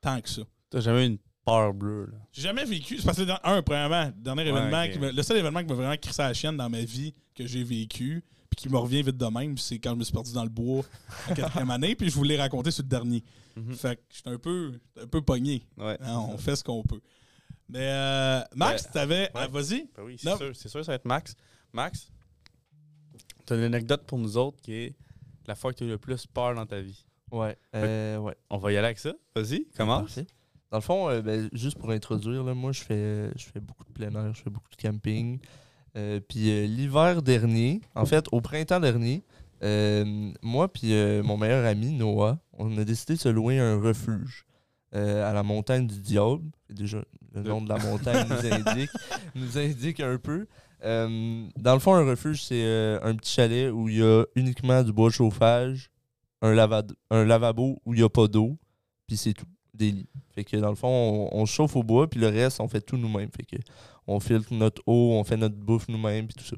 tant 0.00 0.20
que 0.20 0.28
ça. 0.28 0.42
T'as 0.68 0.80
jamais 0.80 1.06
une 1.06 1.18
peur 1.50 1.74
bleue 1.74 2.06
là? 2.06 2.18
J'ai 2.32 2.42
jamais 2.42 2.64
vécu. 2.64 2.98
C'est 2.98 3.04
parce 3.06 3.18
que, 3.18 3.22
dans- 3.22 3.38
un, 3.44 3.62
premièrement, 3.62 4.06
le 4.06 4.12
dernier 4.22 4.42
Ouais, 4.44 4.48
événement, 4.50 4.82
ok. 4.84 4.90
qui 4.92 4.98
me- 4.98 5.10
le 5.12 5.22
seul 5.22 5.36
événement 5.38 5.60
qui 5.60 5.66
m'a 5.66 5.74
vraiment 5.74 5.96
crissé 5.96 6.22
à 6.22 6.28
la 6.28 6.34
chienne 6.34 6.56
dans 6.56 6.68
ma 6.70 6.80
vie 6.82 7.14
que 7.34 7.46
j'ai 7.46 7.62
vécu, 7.64 8.22
puis 8.50 8.56
qui 8.56 8.68
me 8.68 8.76
revient 8.78 9.02
vite 9.02 9.16
de 9.16 9.26
même, 9.26 9.56
c'est 9.58 9.78
quand 9.78 9.90
je 9.92 9.96
me 9.96 10.04
suis 10.04 10.12
perdu 10.12 10.32
dans 10.32 10.42
le 10.44 10.48
bois 10.50 10.82
en 11.28 11.34
quatrième 11.34 11.70
année, 11.70 11.94
puis 11.96 12.08
je 12.10 12.14
voulais 12.14 12.36
raconter 12.36 12.70
sur 12.70 12.82
le 12.82 12.88
dernier. 12.88 13.22
Mhm. 13.56 13.74
Fait 13.74 13.96
que 13.96 14.02
j'étais 14.14 14.30
un 14.30 14.38
peu, 14.38 14.72
j'étais 14.72 15.00
un 15.04 15.08
peu 15.08 15.22
pogné. 15.22 15.62
Ouais. 15.76 15.96
Hein, 16.00 16.18
on 16.28 16.38
fait 16.38 16.56
ce 16.56 16.64
qu'on 16.64 16.82
peut. 16.82 17.00
Mais 17.68 17.78
euh, 17.88 18.40
Max, 18.56 18.84
Ben, 18.84 18.90
t'avais. 18.92 19.20
ouais. 19.22 19.30
ah, 19.34 19.46
Vas-y. 19.48 19.88
Ben 19.96 20.02
oui, 20.04 20.16
Non. 20.24 20.32
c'est 20.32 20.44
sûr, 20.44 20.56
c'est 20.56 20.68
sûr, 20.68 20.84
ça 20.84 20.92
va 20.92 20.96
être 20.96 21.04
Max. 21.04 21.34
Max, 21.72 22.10
t'as 23.46 23.56
une 23.56 23.62
anecdote 23.62 24.04
pour 24.06 24.18
nous 24.18 24.36
autres 24.36 24.60
qui 24.60 24.72
est 24.74 24.96
la 25.46 25.54
fois 25.54 25.72
que 25.72 25.78
tu 25.78 25.84
as 25.84 25.86
eu 25.86 25.90
le 25.90 25.98
plus 25.98 26.26
peur 26.26 26.54
dans 26.54 26.66
ta 26.66 26.80
vie. 26.80 27.04
Ouais, 27.30 27.56
euh, 27.76 28.18
ouais. 28.18 28.36
On 28.50 28.58
va 28.58 28.72
y 28.72 28.76
aller 28.76 28.86
avec 28.86 28.98
ça. 28.98 29.12
Vas-y, 29.36 29.66
commence. 29.76 30.02
Parfait. 30.14 30.26
Dans 30.70 30.78
le 30.78 30.82
fond, 30.82 31.08
euh, 31.08 31.20
ben, 31.20 31.48
juste 31.52 31.78
pour 31.78 31.90
introduire, 31.90 32.44
là, 32.44 32.54
moi, 32.54 32.72
je 32.72 32.80
fais, 32.82 33.30
je 33.36 33.44
fais 33.46 33.60
beaucoup 33.60 33.84
de 33.84 33.90
plein 33.92 34.10
air, 34.14 34.32
je 34.34 34.42
fais 34.42 34.50
beaucoup 34.50 34.70
de 34.70 34.76
camping. 34.80 35.38
Euh, 35.96 36.20
puis 36.20 36.50
euh, 36.50 36.66
l'hiver 36.66 37.22
dernier, 37.22 37.80
en 37.96 38.04
fait, 38.06 38.26
au 38.30 38.40
printemps 38.40 38.78
dernier, 38.80 39.24
moi 40.42 40.72
puis 40.72 40.92
mon 41.22 41.36
meilleur 41.36 41.66
ami, 41.66 41.92
Noah, 41.92 42.38
on 42.56 42.78
a 42.78 42.84
décidé 42.84 43.14
de 43.14 43.18
se 43.18 43.28
louer 43.28 43.58
un 43.58 43.78
refuge 43.80 44.46
à 44.92 45.32
la 45.32 45.42
montagne 45.42 45.86
du 45.86 46.00
Diable. 46.00 46.44
Déjà, 46.70 47.02
le 47.34 47.42
nom 47.42 47.60
de 47.60 47.68
la 47.68 47.76
montagne 47.78 48.26
nous 48.28 48.52
indique, 48.52 48.90
nous 49.34 49.58
indique 49.58 50.00
un 50.00 50.16
peu. 50.18 50.46
Dans 50.82 51.74
le 51.74 51.78
fond, 51.78 51.94
un 51.94 52.06
refuge, 52.08 52.42
c'est 52.44 52.98
un 53.02 53.14
petit 53.16 53.32
chalet 53.34 53.70
où 53.70 53.88
il 53.88 53.98
y 53.98 54.02
a 54.02 54.24
uniquement 54.36 54.82
du 54.82 54.92
bois 54.92 55.08
de 55.10 55.14
chauffage, 55.14 55.90
un, 56.40 56.54
lavado- 56.54 56.94
un 57.10 57.24
lavabo 57.26 57.82
où 57.84 57.92
il 57.92 57.98
n'y 57.98 58.04
a 58.04 58.08
pas 58.08 58.28
d'eau, 58.28 58.56
puis 59.06 59.16
c'est 59.18 59.34
tout, 59.34 59.44
des 59.80 59.90
lits. 59.90 60.08
Fait 60.34 60.44
que 60.44 60.56
dans 60.56 60.70
le 60.70 60.76
fond, 60.76 60.88
on, 61.32 61.40
on 61.40 61.46
chauffe 61.46 61.74
au 61.76 61.82
bois, 61.82 62.08
puis 62.08 62.20
le 62.20 62.28
reste, 62.28 62.60
on 62.60 62.68
fait 62.68 62.80
tout 62.80 62.96
nous-mêmes. 62.96 63.30
Fait 63.36 63.42
que 63.44 63.56
on 64.06 64.20
filtre 64.20 64.52
notre 64.54 64.82
eau, 64.86 65.12
on 65.12 65.24
fait 65.24 65.36
notre 65.36 65.56
bouffe 65.56 65.88
nous-mêmes, 65.88 66.26
puis 66.28 66.36
tout 66.36 66.44
ça. 66.48 66.56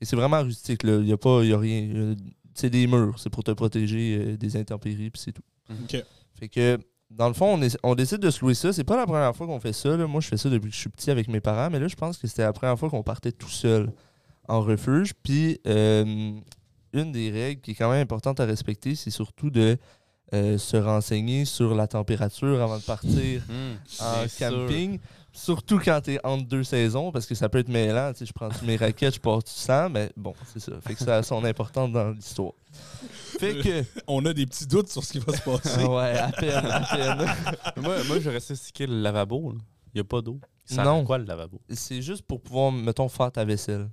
Et 0.00 0.04
c'est 0.04 0.16
vraiment 0.16 0.42
rustique, 0.42 0.82
là. 0.82 0.96
Il 0.96 1.04
n'y 1.04 1.12
a 1.12 1.16
pas, 1.16 1.42
il 1.42 1.50
y 1.50 1.52
a 1.54 1.58
rien. 1.58 2.14
C'est 2.54 2.70
des 2.70 2.86
murs, 2.86 3.18
c'est 3.18 3.30
pour 3.30 3.42
te 3.44 3.50
protéger 3.52 4.18
euh, 4.20 4.36
des 4.36 4.56
intempéries, 4.56 5.10
puis 5.10 5.22
c'est 5.24 5.32
tout. 5.32 5.42
OK. 5.70 6.02
Fait 6.38 6.48
que, 6.48 6.78
dans 7.10 7.28
le 7.28 7.34
fond, 7.34 7.54
on, 7.54 7.62
est- 7.62 7.78
on 7.82 7.94
décide 7.94 8.18
de 8.18 8.30
se 8.30 8.40
louer 8.40 8.54
ça. 8.54 8.72
C'est 8.72 8.84
pas 8.84 8.96
la 8.96 9.06
première 9.06 9.34
fois 9.34 9.46
qu'on 9.46 9.60
fait 9.60 9.72
ça. 9.72 9.96
là. 9.96 10.06
Moi, 10.06 10.20
je 10.20 10.28
fais 10.28 10.36
ça 10.36 10.48
depuis 10.50 10.68
que 10.70 10.74
je 10.74 10.80
suis 10.80 10.90
petit 10.90 11.10
avec 11.10 11.28
mes 11.28 11.40
parents, 11.40 11.70
mais 11.70 11.78
là, 11.78 11.88
je 11.88 11.96
pense 11.96 12.18
que 12.18 12.26
c'était 12.26 12.42
la 12.42 12.52
première 12.52 12.78
fois 12.78 12.90
qu'on 12.90 13.02
partait 13.02 13.32
tout 13.32 13.48
seul 13.48 13.92
en 14.48 14.60
refuge. 14.60 15.12
Puis, 15.22 15.60
euh, 15.66 16.32
une 16.92 17.12
des 17.12 17.30
règles 17.30 17.60
qui 17.60 17.72
est 17.72 17.74
quand 17.74 17.90
même 17.90 18.00
importante 18.02 18.40
à 18.40 18.46
respecter, 18.46 18.94
c'est 18.94 19.10
surtout 19.10 19.50
de 19.50 19.76
euh, 20.34 20.58
se 20.58 20.76
renseigner 20.76 21.44
sur 21.44 21.74
la 21.74 21.86
température 21.86 22.60
avant 22.62 22.78
de 22.78 22.82
partir 22.82 23.42
en 24.00 24.18
Bien 24.18 24.28
sûr. 24.28 24.48
camping. 24.50 24.98
Surtout 25.32 25.78
quand 25.84 26.00
t'es 26.02 26.18
entre 26.24 26.46
deux 26.46 26.64
saisons, 26.64 27.12
parce 27.12 27.26
que 27.26 27.34
ça 27.34 27.50
peut 27.50 27.58
être 27.58 27.68
mêlant. 27.68 28.10
Tu 28.12 28.20
sais, 28.20 28.26
je 28.26 28.32
prends 28.32 28.48
mes 28.62 28.76
raquettes, 28.76 29.16
je 29.16 29.20
pars 29.20 29.42
du 29.42 29.50
sang, 29.50 29.90
mais 29.90 30.10
bon, 30.16 30.32
c'est 30.50 30.60
ça. 30.60 30.72
Fait 30.80 30.94
que 30.94 31.00
ça 31.04 31.16
a 31.18 31.22
son 31.22 31.44
importance 31.44 31.92
dans 31.92 32.08
l'histoire. 32.10 32.52
Fait 33.38 33.54
que. 33.58 33.84
On 34.06 34.24
a 34.24 34.32
des 34.32 34.46
petits 34.46 34.66
doutes 34.66 34.88
sur 34.88 35.04
ce 35.04 35.12
qui 35.12 35.18
va 35.18 35.36
se 35.36 35.42
passer. 35.42 35.80
Ah 35.84 35.90
ouais, 35.90 36.18
à 36.18 36.28
peine, 36.32 36.64
à 36.66 36.80
peine. 36.80 37.26
moi, 37.84 37.96
moi, 38.04 38.18
je 38.18 38.30
restais 38.30 38.54
stické 38.56 38.86
le 38.86 39.00
lavabo. 39.02 39.52
là. 39.52 39.58
Il 39.94 39.98
n'y 39.98 40.00
a 40.00 40.04
pas 40.04 40.22
d'eau. 40.22 40.40
Ça 40.64 40.82
non. 40.84 41.04
quoi 41.04 41.18
le 41.18 41.24
lavabo? 41.24 41.60
C'est 41.68 42.00
juste 42.00 42.22
pour 42.22 42.40
pouvoir, 42.40 42.72
mettons, 42.72 43.08
faire 43.10 43.30
ta 43.30 43.44
vaisselle. 43.44 43.88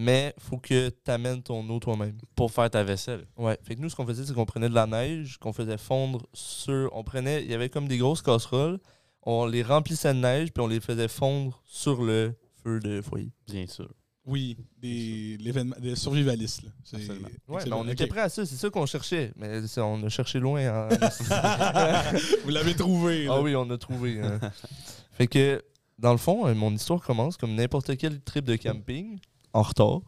Mais 0.00 0.32
faut 0.38 0.58
que 0.58 0.90
tu 0.90 1.10
amènes 1.10 1.42
ton 1.42 1.68
eau 1.68 1.80
toi-même. 1.80 2.16
Pour 2.36 2.52
faire 2.52 2.70
ta 2.70 2.84
vaisselle. 2.84 3.26
Ouais. 3.36 3.58
Fait 3.64 3.74
que 3.74 3.80
nous, 3.80 3.90
ce 3.90 3.96
qu'on 3.96 4.06
faisait, 4.06 4.24
c'est 4.24 4.32
qu'on 4.32 4.46
prenait 4.46 4.68
de 4.68 4.74
la 4.74 4.86
neige, 4.86 5.38
qu'on 5.38 5.52
faisait 5.52 5.76
fondre 5.76 6.24
sur. 6.32 6.88
On 6.92 7.02
prenait. 7.02 7.42
Il 7.42 7.50
y 7.50 7.54
avait 7.54 7.68
comme 7.68 7.88
des 7.88 7.98
grosses 7.98 8.22
casseroles. 8.22 8.78
On 9.24 9.44
les 9.46 9.64
remplissait 9.64 10.14
de 10.14 10.20
neige, 10.20 10.52
puis 10.52 10.62
on 10.62 10.68
les 10.68 10.78
faisait 10.80 11.08
fondre 11.08 11.60
sur 11.66 12.02
le 12.04 12.32
feu 12.62 12.78
de 12.78 13.02
foyer. 13.02 13.32
Bien 13.48 13.66
sûr. 13.66 13.90
Oui, 14.24 14.56
des, 14.78 15.36
l'événement, 15.40 15.74
des 15.80 15.96
survivalistes. 15.96 16.62
là. 16.62 16.70
Absolument. 16.92 17.14
Ouais, 17.26 17.30
mais 17.48 17.54
excellent. 17.56 17.80
on 17.80 17.88
était 17.88 18.06
prêts 18.06 18.20
à 18.20 18.28
ça, 18.28 18.46
c'est 18.46 18.56
ça 18.56 18.70
qu'on 18.70 18.86
cherchait. 18.86 19.32
Mais 19.36 19.60
on 19.78 20.04
a 20.04 20.08
cherché 20.10 20.38
loin. 20.38 20.86
en- 20.86 20.88
Vous 22.44 22.50
l'avez 22.50 22.74
trouvé. 22.74 23.24
là. 23.24 23.32
ah 23.36 23.40
oui, 23.40 23.56
on 23.56 23.68
a 23.70 23.78
trouvé. 23.78 24.20
hein. 24.20 24.38
fait 25.12 25.26
que, 25.26 25.62
dans 25.98 26.12
le 26.12 26.18
fond, 26.18 26.46
euh, 26.46 26.54
mon 26.54 26.72
histoire 26.72 27.00
commence 27.00 27.36
comme 27.36 27.54
n'importe 27.54 27.96
quel 27.96 28.20
trip 28.20 28.44
de 28.44 28.56
camping, 28.56 29.18
en 29.52 29.62
retard. 29.62 30.00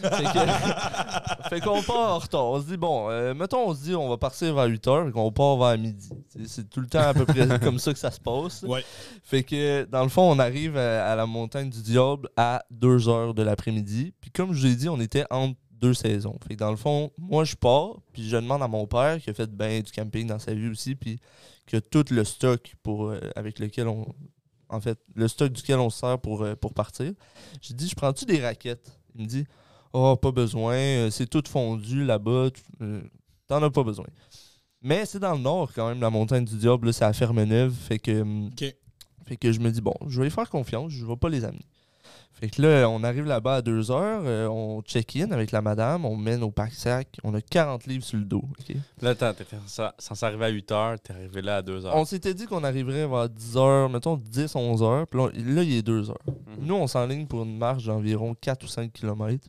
Fait 0.00 0.08
que- 0.24 1.48
fait 1.50 1.60
qu'on 1.60 1.82
part 1.82 2.14
en 2.14 2.18
retard. 2.18 2.44
On 2.46 2.60
se 2.60 2.66
dit, 2.66 2.76
bon, 2.76 3.08
euh, 3.10 3.32
mettons, 3.34 3.68
on 3.68 3.74
se 3.74 3.82
dit, 3.84 3.94
on 3.94 4.08
va 4.08 4.16
partir 4.16 4.52
vers 4.54 4.64
8 4.66 4.86
h 4.86 5.08
et 5.08 5.12
qu'on 5.12 5.30
part 5.30 5.56
vers 5.56 5.78
midi. 5.78 6.08
C'est- 6.28 6.48
C'est 6.48 6.68
tout 6.68 6.80
le 6.80 6.88
temps 6.88 7.00
à 7.00 7.14
peu 7.14 7.24
près 7.24 7.46
comme 7.60 7.78
ça 7.78 7.92
que 7.92 7.98
ça 7.98 8.10
se 8.10 8.18
passe. 8.20 8.62
Ouais. 8.66 8.84
Fait 9.22 9.44
que, 9.44 9.84
dans 9.84 10.02
le 10.02 10.08
fond, 10.08 10.22
on 10.32 10.38
arrive 10.40 10.76
à, 10.76 11.12
à 11.12 11.14
la 11.16 11.26
montagne 11.26 11.70
du 11.70 11.80
Diable 11.82 12.28
à 12.36 12.64
2 12.70 12.98
h 12.98 13.34
de 13.34 13.42
l'après-midi. 13.42 14.12
Puis 14.20 14.30
comme 14.32 14.52
je 14.52 14.60
vous 14.66 14.72
ai 14.72 14.74
dit, 14.76 14.88
on 14.88 14.98
était 15.00 15.24
entre 15.30 15.56
deux 15.70 15.94
saisons. 15.94 16.36
Fait 16.48 16.54
que 16.54 16.58
dans 16.58 16.72
le 16.72 16.76
fond, 16.76 17.12
moi, 17.16 17.44
je 17.44 17.54
pars, 17.54 17.98
puis 18.12 18.28
je 18.28 18.34
demande 18.36 18.64
à 18.64 18.68
mon 18.68 18.88
père, 18.88 19.20
qui 19.20 19.30
a 19.30 19.34
fait 19.34 19.48
ben 19.48 19.80
du 19.80 19.92
camping 19.92 20.26
dans 20.26 20.40
sa 20.40 20.52
vie 20.54 20.66
aussi, 20.68 20.96
puis 20.96 21.20
qui 21.66 21.76
a 21.76 21.80
tout 21.80 22.04
le 22.10 22.24
stock 22.24 22.74
pour, 22.82 23.10
euh, 23.10 23.20
avec 23.36 23.60
lequel 23.60 23.86
on... 23.86 24.06
En 24.68 24.80
fait, 24.80 24.98
le 25.14 25.28
stock 25.28 25.52
duquel 25.52 25.78
on 25.78 25.90
se 25.90 26.00
sert 26.00 26.18
pour, 26.18 26.42
euh, 26.42 26.54
pour 26.54 26.74
partir. 26.74 27.12
J'ai 27.60 27.74
dit, 27.74 27.88
je 27.88 27.94
prends-tu 27.94 28.24
des 28.24 28.40
raquettes? 28.42 28.98
Il 29.14 29.22
me 29.22 29.26
dit, 29.26 29.46
oh, 29.92 30.16
pas 30.16 30.30
besoin, 30.30 30.74
euh, 30.74 31.10
c'est 31.10 31.26
tout 31.26 31.42
fondu 31.48 32.04
là-bas, 32.04 32.50
euh, 32.82 33.02
t'en 33.46 33.62
as 33.62 33.70
pas 33.70 33.82
besoin. 33.82 34.06
Mais 34.82 35.06
c'est 35.06 35.18
dans 35.18 35.32
le 35.32 35.40
nord 35.40 35.72
quand 35.74 35.88
même, 35.88 36.00
la 36.00 36.10
montagne 36.10 36.44
du 36.44 36.56
diable, 36.56 36.92
c'est 36.92 37.04
à 37.04 37.12
Ferme-Neuve, 37.12 37.74
fait 37.74 37.98
que... 37.98 38.24
fait 39.26 39.36
que 39.36 39.52
je 39.52 39.60
me 39.60 39.70
dis, 39.70 39.80
bon, 39.80 39.94
je 40.06 40.20
vais 40.20 40.28
y 40.28 40.30
faire 40.30 40.48
confiance, 40.48 40.92
je 40.92 41.04
vais 41.04 41.16
pas 41.16 41.28
les 41.28 41.44
amener. 41.44 41.66
Fait 42.32 42.48
que 42.50 42.62
là, 42.62 42.88
on 42.88 43.02
arrive 43.02 43.24
là-bas 43.24 43.56
à 43.56 43.62
2 43.62 43.90
heures, 43.90 44.22
euh, 44.24 44.46
on 44.48 44.80
check-in 44.82 45.32
avec 45.32 45.50
la 45.50 45.60
madame, 45.60 46.04
on 46.04 46.16
met 46.16 46.36
nos 46.36 46.52
pack 46.52 46.72
sacs, 46.72 47.18
on 47.24 47.34
a 47.34 47.40
40 47.40 47.86
livres 47.86 48.04
sur 48.04 48.16
le 48.18 48.24
dos. 48.24 48.44
ok? 48.60 48.76
Là, 49.02 49.10
attends, 49.10 49.34
t'es 49.34 49.44
ça- 49.66 49.94
censé 49.98 50.24
arriver 50.24 50.44
à 50.44 50.48
8 50.48 50.70
h, 50.70 50.98
t'es 51.02 51.14
arrivé 51.14 51.42
là 51.42 51.56
à 51.56 51.62
2 51.62 51.80
h. 51.80 51.90
On 51.92 52.04
s'était 52.04 52.34
dit 52.34 52.46
qu'on 52.46 52.62
arriverait 52.62 53.08
vers 53.08 53.28
10 53.28 53.56
heures, 53.56 53.88
mettons 53.90 54.16
10, 54.16 54.54
11 54.54 54.82
heures, 54.84 55.06
puis 55.08 55.18
là, 55.20 55.30
là, 55.34 55.62
il 55.64 55.72
est 55.74 55.82
2 55.82 56.10
heures. 56.10 56.16
Mhm. 56.26 56.66
Nous, 56.66 56.74
on 56.76 56.86
s'enligne 56.86 57.26
pour 57.26 57.42
une 57.42 57.58
marche 57.58 57.84
d'environ 57.86 58.36
4 58.40 58.62
ou 58.62 58.68
5 58.68 58.92
km. 58.92 59.44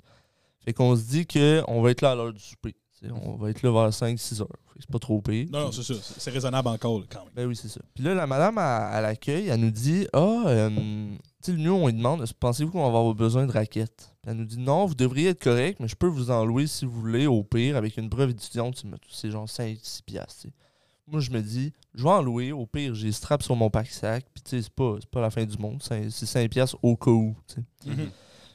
Fait 0.66 0.74
qu'on 0.74 0.96
se 0.96 1.04
dit 1.04 1.28
qu'on 1.28 1.82
va 1.84 1.92
être 1.92 2.02
là 2.02 2.12
à 2.12 2.16
l'heure 2.16 2.34
du 2.34 2.40
souper. 2.42 2.76
T'sais, 2.92 3.12
on 3.12 3.36
va 3.38 3.50
être 3.52 3.62
là 3.62 3.72
vers 3.72 3.94
5-6 3.94 4.42
heures. 4.42 4.48
Fait 4.74 4.80
que 4.80 4.82
c'est 4.82 4.92
pas 4.92 5.00
trop 5.00 5.22
pire. 5.22 5.48
Non, 5.52 5.66
non, 5.66 5.72
c'est 5.72 5.84
ça. 5.84 5.94
C'est 6.18 6.32
raisonnable 6.32 6.68
encore, 6.68 7.02
quand 7.10 7.20
même. 7.24 7.34
Ben 7.36 7.46
oui, 7.48 7.56
c'est 7.56 7.70
ça. 7.70 7.80
Puis 7.94 8.04
là, 8.04 8.14
la 8.16 8.28
madame 8.28 8.58
à, 8.58 8.88
à 8.88 9.00
l'accueil, 9.00 9.48
elle 9.48 9.60
nous 9.62 9.72
dit 9.72 10.06
Ah, 10.12 10.44
euh, 10.48 10.70
tu 10.70 10.76
sais, 10.76 10.82
nous, 11.48 11.72
on 11.74 11.88
lui 11.88 11.93
demande 11.93 12.25
Pensez-vous 12.39 12.72
qu'on 12.72 12.81
va 12.91 13.00
avoir 13.00 13.13
besoin 13.15 13.46
de 13.48 13.51
raquettes? 13.51 14.13
Puis 14.22 14.31
Elle 14.31 14.38
nous 14.38 14.46
dit 14.46 14.58
Non, 14.60 14.86
vous 14.86 14.96
devriez 14.96 15.29
être 15.29 15.41
correct, 15.43 15.79
mais 15.79 15.88
je 15.88 15.96
peux 15.96 16.08
vous 16.08 16.31
en 16.31 16.43
louer 16.46 16.67
si 16.67 16.86
vous 16.86 16.91
voulez, 17.00 17.27
au 17.27 17.43
pire, 17.43 17.75
avec 17.77 17.98
une 17.98 18.10
preuve 18.10 18.31
étudiante. 18.31 18.75
tu 18.75 18.88
me- 18.88 18.98
C'est 19.10 19.31
genre 19.31 19.48
5-6 19.48 20.01
piastres. 20.03 20.41
tu 20.41 20.48
sais. 20.50 20.53
Moi, 21.08 21.22
je 21.22 21.31
me 21.31 21.41
dis 21.41 21.74
Je 21.96 22.03
vais 22.03 22.10
en 22.10 22.22
louer, 22.22 22.51
au 22.51 22.65
pire, 22.65 22.93
j'ai 22.93 23.12
strap 23.12 23.41
sur 23.41 23.55
mon 23.55 23.69
pack-sac, 23.69 24.25
puis 24.34 24.43
tu 24.43 24.50
sais, 24.51 24.62
c'est 24.63 24.74
pas, 24.74 24.98
c'est 25.00 25.10
pas 25.10 25.22
la 25.22 25.31
fin 25.31 25.43
du 25.46 25.58
monde. 25.58 25.81
C'est 25.81 26.10
c'est 26.12 26.25
5 26.25 26.50
piastres 26.51 26.77
au 26.84 26.96
cas 26.96 27.12
où. 27.12 27.36
sais. 27.48 27.63
Mhm. 27.86 28.12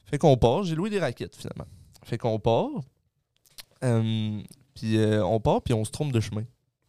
Fait 0.06 0.18
qu'on 0.18 0.36
part. 0.36 0.62
J'ai 0.64 0.74
loué 0.76 0.90
des 0.90 1.00
raquettes, 1.00 1.34
finalement. 1.36 1.66
Fait 2.04 2.18
qu'on 2.18 2.38
part. 2.38 2.68
Euh, 3.82 4.40
puis 4.74 4.96
euh, 4.98 5.24
on 5.24 5.40
part, 5.40 5.62
puis 5.62 5.74
on 5.74 5.84
se 5.84 5.90
trompe 5.90 6.12
de 6.12 6.20
chemin 6.20 6.44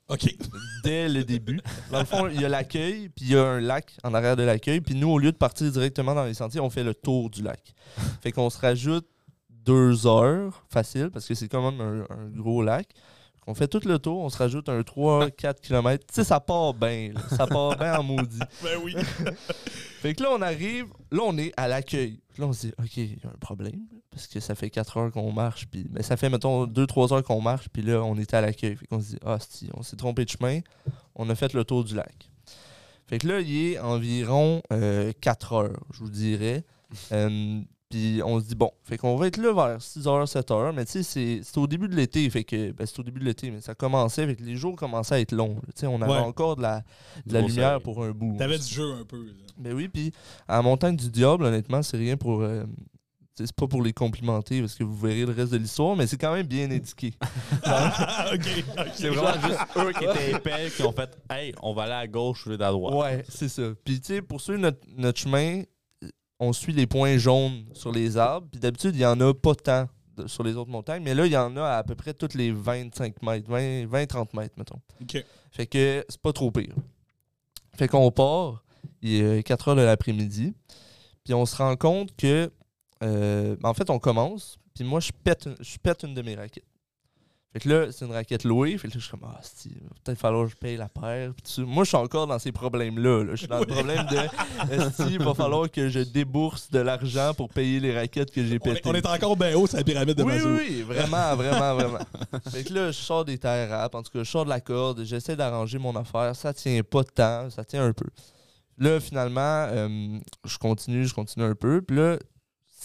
OK. 0.07 0.35
dès 0.83 1.09
le 1.09 1.23
début. 1.23 1.59
Dans 1.91 1.99
le 1.99 2.05
fond, 2.05 2.27
il 2.27 2.39
y 2.39 2.45
a 2.45 2.49
l'accueil, 2.49 3.09
puis 3.09 3.25
il 3.25 3.31
y 3.31 3.35
a 3.35 3.43
un 3.43 3.59
lac 3.59 3.97
en 4.03 4.13
arrière 4.13 4.35
de 4.35 4.43
l'accueil. 4.43 4.81
Puis 4.81 4.95
nous, 4.95 5.09
au 5.09 5.17
lieu 5.17 5.31
de 5.31 5.37
partir 5.37 5.71
directement 5.71 6.13
dans 6.13 6.25
les 6.25 6.35
sentiers, 6.35 6.59
on 6.59 6.69
fait 6.69 6.83
le 6.83 6.93
tour 6.93 7.29
du 7.29 7.41
lac. 7.41 7.73
Fait 8.21 8.31
qu'on 8.31 8.49
se 8.49 8.59
rajoute 8.59 9.07
deux 9.49 10.05
heures, 10.05 10.63
facile, 10.69 11.09
parce 11.11 11.27
que 11.27 11.33
c'est 11.33 11.47
quand 11.47 11.71
même 11.71 11.81
un, 11.81 12.15
un 12.15 12.29
gros 12.29 12.61
lac. 12.61 12.87
On 13.47 13.53
fait 13.53 13.67
tout 13.67 13.81
le 13.85 13.99
tour, 13.99 14.21
on 14.21 14.29
se 14.29 14.37
rajoute 14.37 14.69
un 14.69 14.81
3-4 14.81 15.61
km. 15.61 16.05
Tu 16.07 16.13
sais, 16.15 16.23
ça 16.23 16.39
part 16.39 16.73
bien. 16.73 17.11
Ça 17.29 17.45
part 17.45 17.77
bien 17.77 17.99
en 17.99 18.03
maudit. 18.03 18.39
Ben 18.63 18.79
oui. 18.83 18.95
Fait 20.01 20.15
que 20.15 20.23
là, 20.23 20.29
on 20.31 20.41
arrive, 20.41 20.87
là, 21.11 21.21
on 21.25 21.37
est 21.37 21.53
à 21.57 21.67
l'accueil. 21.67 22.21
Là, 22.37 22.47
on 22.47 22.53
se 22.53 22.67
dit, 22.67 22.73
OK, 22.79 22.97
il 22.97 23.13
y 23.13 23.19
a 23.25 23.29
un 23.29 23.37
problème. 23.39 23.81
Parce 24.09 24.27
que 24.27 24.39
ça 24.39 24.55
fait 24.55 24.69
4 24.69 24.97
heures 24.97 25.11
qu'on 25.11 25.31
marche. 25.31 25.67
Puis, 25.67 25.85
mais 25.91 26.01
ça 26.01 26.17
fait, 26.17 26.29
mettons, 26.29 26.65
2-3 26.65 27.13
heures 27.13 27.23
qu'on 27.23 27.41
marche. 27.41 27.69
Puis 27.69 27.81
là, 27.81 28.03
on 28.03 28.17
était 28.17 28.37
à 28.37 28.41
l'accueil. 28.41 28.75
Fait 28.75 28.87
qu'on 28.87 28.99
se 28.99 29.11
dit, 29.11 29.19
ah, 29.23 29.37
si, 29.39 29.69
on 29.73 29.83
s'est 29.83 29.95
trompé 29.95 30.25
de 30.25 30.29
chemin. 30.29 30.61
On 31.15 31.29
a 31.29 31.35
fait 31.35 31.53
le 31.53 31.63
tour 31.63 31.83
du 31.83 31.95
lac. 31.95 32.31
Fait 33.07 33.19
que 33.19 33.27
là, 33.27 33.39
il 33.41 33.73
est 33.73 33.79
environ 33.79 34.63
4 35.21 35.53
heures, 35.53 35.79
je 35.93 35.99
vous 35.99 36.09
dirais. 36.09 36.63
Euh, 37.11 37.61
puis 37.95 38.21
on 38.25 38.39
se 38.41 38.45
dit, 38.45 38.55
bon, 38.55 38.71
fait 38.83 38.97
qu'on 38.97 39.15
va 39.15 39.27
être 39.27 39.37
là 39.37 39.53
vers 39.53 39.81
6 39.81 40.05
heures, 40.07 40.27
7 40.27 40.51
heures. 40.51 40.73
Mais 40.73 40.83
tu 40.85 40.91
sais, 40.91 41.03
c'est 41.03 41.39
c'est 41.43 41.57
au 41.57 41.65
début 41.67 41.87
de 41.87 41.95
l'été. 41.95 42.29
Fait 42.29 42.43
que, 42.43 42.71
ben, 42.71 42.85
c'est 42.85 42.99
au 42.99 43.03
début 43.03 43.19
de 43.21 43.25
l'été, 43.25 43.51
mais 43.51 43.61
ça 43.61 43.73
commençait. 43.73 44.25
Fait 44.27 44.35
que 44.35 44.43
les 44.43 44.55
jours 44.57 44.75
commençaient 44.75 45.15
à 45.15 45.19
être 45.21 45.31
longs. 45.31 45.55
Tu 45.67 45.71
sais, 45.81 45.87
on 45.87 46.01
avait 46.01 46.11
Ouais. 46.11 46.17
encore 46.19 46.57
de 46.57 46.61
la, 46.61 46.83
de 47.25 47.33
la 47.33 47.41
lumière 47.41 47.81
pour 47.81 48.03
un 48.03 48.11
bout. 48.11 48.35
T'avais 48.37 48.57
du 48.57 48.67
jeu 48.67 48.91
un 48.99 49.05
peu. 49.05 49.23
là. 49.23 49.31
Ben 49.57 49.73
oui, 49.73 49.87
puis 49.87 50.11
à 50.47 50.57
la 50.57 50.61
montagne 50.61 50.97
du 50.97 51.09
diable, 51.09 51.45
honnêtement, 51.45 51.81
c'est 51.81 51.95
rien 51.97 52.17
pour. 52.17 52.41
euh, 52.41 52.65
c'est 53.37 53.51
pas 53.53 53.67
pour 53.67 53.81
les 53.81 53.91
complimenter 53.91 54.61
parce 54.61 54.75
que 54.75 54.83
vous 54.85 54.95
verrez 54.95 55.25
le 55.25 55.33
reste 55.33 55.51
de 55.51 55.57
l'histoire, 55.57 55.95
mais 55.97 56.07
c'est 56.07 56.15
quand 56.17 56.33
même 56.33 56.45
bien 56.47 56.71
indiqué. 56.71 57.13
C'est 58.93 59.09
vraiment 59.09 59.41
juste 59.47 59.59
eux 59.77 59.91
qui 59.91 60.05
étaient 60.05 60.31
épais 60.31 60.69
qui 60.75 60.83
ont 60.83 60.91
fait 60.93 61.09
Hey, 61.29 61.53
on 61.61 61.73
va 61.73 61.83
aller 61.83 61.91
à 61.93 62.07
gauche 62.07 62.47
au 62.47 62.51
lieu 62.51 62.57
d'à 62.57 62.71
droite. 62.71 62.93
Ouais, 62.95 63.23
c'est 63.29 63.49
ça. 63.49 63.63
Puis 63.83 63.99
tu 63.99 64.07
sais, 64.07 64.21
pour 64.21 64.39
suivre 64.41 64.59
notre, 64.59 64.79
notre 64.97 65.19
chemin, 65.19 65.63
on 66.39 66.53
suit 66.53 66.73
les 66.73 66.87
points 66.87 67.17
jaunes 67.17 67.65
sur 67.73 67.91
les 67.91 68.17
arbres. 68.17 68.47
Puis 68.51 68.59
d'habitude, 68.59 68.95
il 68.95 69.01
y 69.01 69.05
en 69.05 69.19
a 69.21 69.33
pas 69.33 69.55
tant 69.55 69.87
de- 70.17 70.27
sur 70.27 70.43
les 70.43 70.55
autres 70.55 70.71
montagnes, 70.71 71.03
mais 71.03 71.13
là, 71.13 71.25
il 71.25 71.31
y 71.31 71.37
en 71.37 71.55
a 71.57 71.63
à, 71.77 71.83
peu 71.83 71.95
près 71.95 72.13
toutes 72.13 72.33
les 72.33 72.51
25 72.51 73.21
mètres, 73.21 73.49
20 73.49 73.85
20-30 73.85 74.33
mètres, 74.35 74.55
mettons. 74.57 74.79
OK. 75.01 75.23
Fait 75.51 75.65
que 75.67 76.05
c'est 76.09 76.21
pas 76.21 76.33
trop 76.33 76.51
pire. 76.51 76.73
Fait 77.77 77.87
qu'on 77.87 78.11
part, 78.11 78.63
il 79.01 79.21
est 79.21 79.43
4 79.43 79.69
heures 79.69 79.75
de 79.75 79.81
l'après-midi, 79.81 80.53
puis 81.23 81.33
on 81.33 81.45
se 81.45 81.55
rend 81.55 81.75
compte 81.75 82.15
que, 82.15 82.51
euh, 83.03 83.55
en 83.63 83.73
fait, 83.73 83.89
on 83.89 83.99
commence, 83.99 84.57
puis 84.73 84.83
moi, 84.83 84.99
je 84.99 85.11
pète, 85.23 85.49
je 85.59 85.77
pète 85.77 86.03
une 86.03 86.13
de 86.13 86.21
mes 86.21 86.35
raquettes. 86.35 86.63
Fait 87.55 87.61
que 87.61 87.69
là, 87.69 87.89
c'est 87.89 88.03
une 88.03 88.11
raquette 88.11 88.43
louée, 88.43 88.77
fait 88.77 88.89
que 88.89 88.95
là, 88.95 88.99
je 88.99 89.05
suis 89.05 89.11
comme, 89.11 89.29
ah, 89.29 89.39
si, 89.41 89.69
va 89.69 89.75
peut-être 90.03 90.19
falloir 90.19 90.43
que 90.43 90.51
je 90.51 90.57
paye 90.57 90.75
la 90.75 90.89
paire. 90.89 91.31
Moi, 91.59 91.85
je 91.85 91.87
suis 91.87 91.95
encore 91.95 92.27
dans 92.27 92.37
ces 92.37 92.51
problèmes-là. 92.51 93.23
là. 93.23 93.31
Je 93.31 93.37
suis 93.37 93.47
dans 93.47 93.59
le 93.59 93.65
problème 93.65 94.05
de, 94.07 95.09
il 95.09 95.23
va 95.23 95.33
falloir 95.33 95.71
que 95.71 95.87
je 95.87 96.01
débourse 96.01 96.69
de 96.69 96.79
l'argent 96.79 97.33
pour 97.33 97.47
payer 97.47 97.79
les 97.79 97.97
raquettes 97.97 98.31
que 98.31 98.43
j'ai 98.45 98.59
pétées. 98.59 98.81
on 98.83 98.93
est 98.93 99.05
encore 99.05 99.37
bien 99.37 99.55
haut 99.55 99.67
sur 99.67 99.77
la 99.77 99.85
pyramide 99.85 100.17
de 100.17 100.23
Oui, 100.23 100.33
Maslow. 100.33 100.49
oui, 100.49 100.65
oui, 100.67 100.81
vraiment, 100.81 101.33
vraiment, 101.37 101.75
vraiment. 101.75 101.99
Fait 102.51 102.65
que 102.65 102.73
là, 102.73 102.87
je 102.87 102.97
sors 102.97 103.23
des 103.23 103.37
terres 103.37 103.69
rap, 103.69 103.95
en 103.95 104.03
tout 104.03 104.11
cas, 104.11 104.23
je 104.23 104.29
sors 104.29 104.43
de 104.43 104.49
la 104.49 104.59
corde, 104.59 105.05
j'essaie 105.05 105.37
d'arranger 105.37 105.77
mon 105.77 105.95
affaire, 105.95 106.35
ça 106.35 106.53
tient 106.53 106.83
pas 106.83 107.03
de 107.03 107.09
temps, 107.09 107.49
ça 107.49 107.63
tient 107.63 107.85
un 107.85 107.93
peu. 107.93 108.09
Là, 108.77 108.99
finalement, 108.99 109.39
euh, 109.71 110.19
je 110.43 110.57
continue, 110.57 111.07
je 111.07 111.13
continue 111.13 111.45
un 111.45 111.55
peu, 111.55 111.81
puis 111.81 111.95
là, 111.95 112.17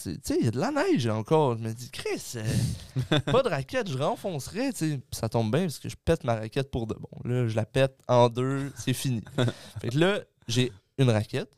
tu 0.02 0.18
sais, 0.22 0.36
il 0.38 0.44
y 0.44 0.48
a 0.48 0.50
de 0.50 0.58
la 0.58 0.70
neige 0.70 1.06
encore. 1.06 1.56
Je 1.56 1.62
me 1.62 1.72
dis, 1.72 1.90
Chris, 1.90 2.34
euh, 2.36 3.18
pas 3.32 3.42
de 3.42 3.48
raquette, 3.48 3.88
je 3.90 3.98
renfoncerais, 3.98 4.72
tu 4.72 4.90
sais. 4.90 5.00
Ça 5.12 5.28
tombe 5.28 5.50
bien 5.50 5.62
parce 5.62 5.78
que 5.78 5.88
je 5.88 5.96
pète 5.96 6.24
ma 6.24 6.36
raquette 6.36 6.70
pour 6.70 6.86
de 6.86 6.94
bon. 6.94 7.08
Là, 7.24 7.48
je 7.48 7.56
la 7.56 7.66
pète 7.66 7.98
en 8.08 8.28
deux, 8.28 8.72
c'est 8.76 8.92
fini. 8.92 9.22
fait 9.80 9.88
que 9.88 9.98
là, 9.98 10.20
j'ai 10.48 10.72
une 10.98 11.10
raquette, 11.10 11.50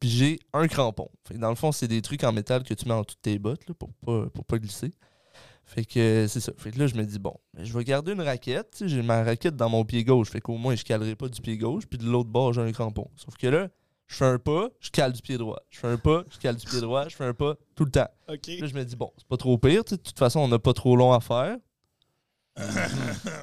puis 0.00 0.08
j'ai 0.08 0.38
un 0.52 0.68
crampon. 0.68 1.08
Fait 1.26 1.34
que 1.34 1.38
dans 1.38 1.50
le 1.50 1.56
fond, 1.56 1.72
c'est 1.72 1.88
des 1.88 2.02
trucs 2.02 2.24
en 2.24 2.32
métal 2.32 2.62
que 2.62 2.74
tu 2.74 2.86
mets 2.86 2.94
en 2.94 3.04
toutes 3.04 3.22
tes 3.22 3.38
bottes 3.38 3.68
là, 3.68 3.74
pour 3.74 3.92
pas, 3.94 4.28
pour 4.30 4.44
pas 4.44 4.58
glisser. 4.58 4.92
Fait 5.64 5.84
que 5.84 5.98
euh, 5.98 6.28
c'est 6.28 6.40
ça. 6.40 6.52
Fait 6.58 6.70
que 6.70 6.78
là, 6.78 6.86
je 6.86 6.94
me 6.94 7.04
dis, 7.04 7.18
bon, 7.18 7.34
ben, 7.54 7.64
je 7.64 7.76
vais 7.76 7.84
garder 7.84 8.12
une 8.12 8.20
raquette. 8.20 8.82
J'ai 8.84 9.02
ma 9.02 9.22
raquette 9.22 9.56
dans 9.56 9.68
mon 9.68 9.84
pied 9.84 10.04
gauche. 10.04 10.28
Fait 10.30 10.40
qu'au 10.40 10.56
moins, 10.56 10.74
je 10.74 10.84
calerai 10.84 11.14
pas 11.14 11.28
du 11.28 11.40
pied 11.40 11.56
gauche. 11.56 11.86
Puis 11.86 11.98
de 11.98 12.04
l'autre 12.04 12.28
bord, 12.28 12.52
j'ai 12.52 12.60
un 12.60 12.72
crampon. 12.72 13.08
Sauf 13.16 13.36
que 13.36 13.46
là, 13.46 13.68
je 14.12 14.16
fais 14.18 14.24
un 14.26 14.38
pas, 14.38 14.68
je 14.80 14.90
cale 14.90 15.12
du 15.12 15.22
pied 15.22 15.38
droit. 15.38 15.60
Je 15.70 15.78
fais 15.80 15.88
un 15.88 15.96
pas, 15.96 16.22
je 16.30 16.38
cale 16.38 16.56
du 16.56 16.66
pied 16.66 16.80
droit. 16.80 17.08
Je 17.08 17.16
fais 17.16 17.24
un 17.24 17.34
pas 17.34 17.54
tout 17.74 17.84
le 17.84 17.90
temps. 17.90 18.08
OK. 18.28 18.46
Là, 18.60 18.66
je 18.66 18.74
me 18.74 18.84
dis, 18.84 18.94
bon, 18.96 19.10
c'est 19.16 19.26
pas 19.26 19.36
trop 19.36 19.56
pire. 19.58 19.84
tu 19.84 19.90
sais, 19.90 19.96
De 19.96 20.02
toute 20.02 20.18
façon, 20.18 20.40
on 20.40 20.48
n'a 20.48 20.58
pas 20.58 20.72
trop 20.74 20.94
long 20.96 21.12
à 21.12 21.20
faire. 21.20 21.56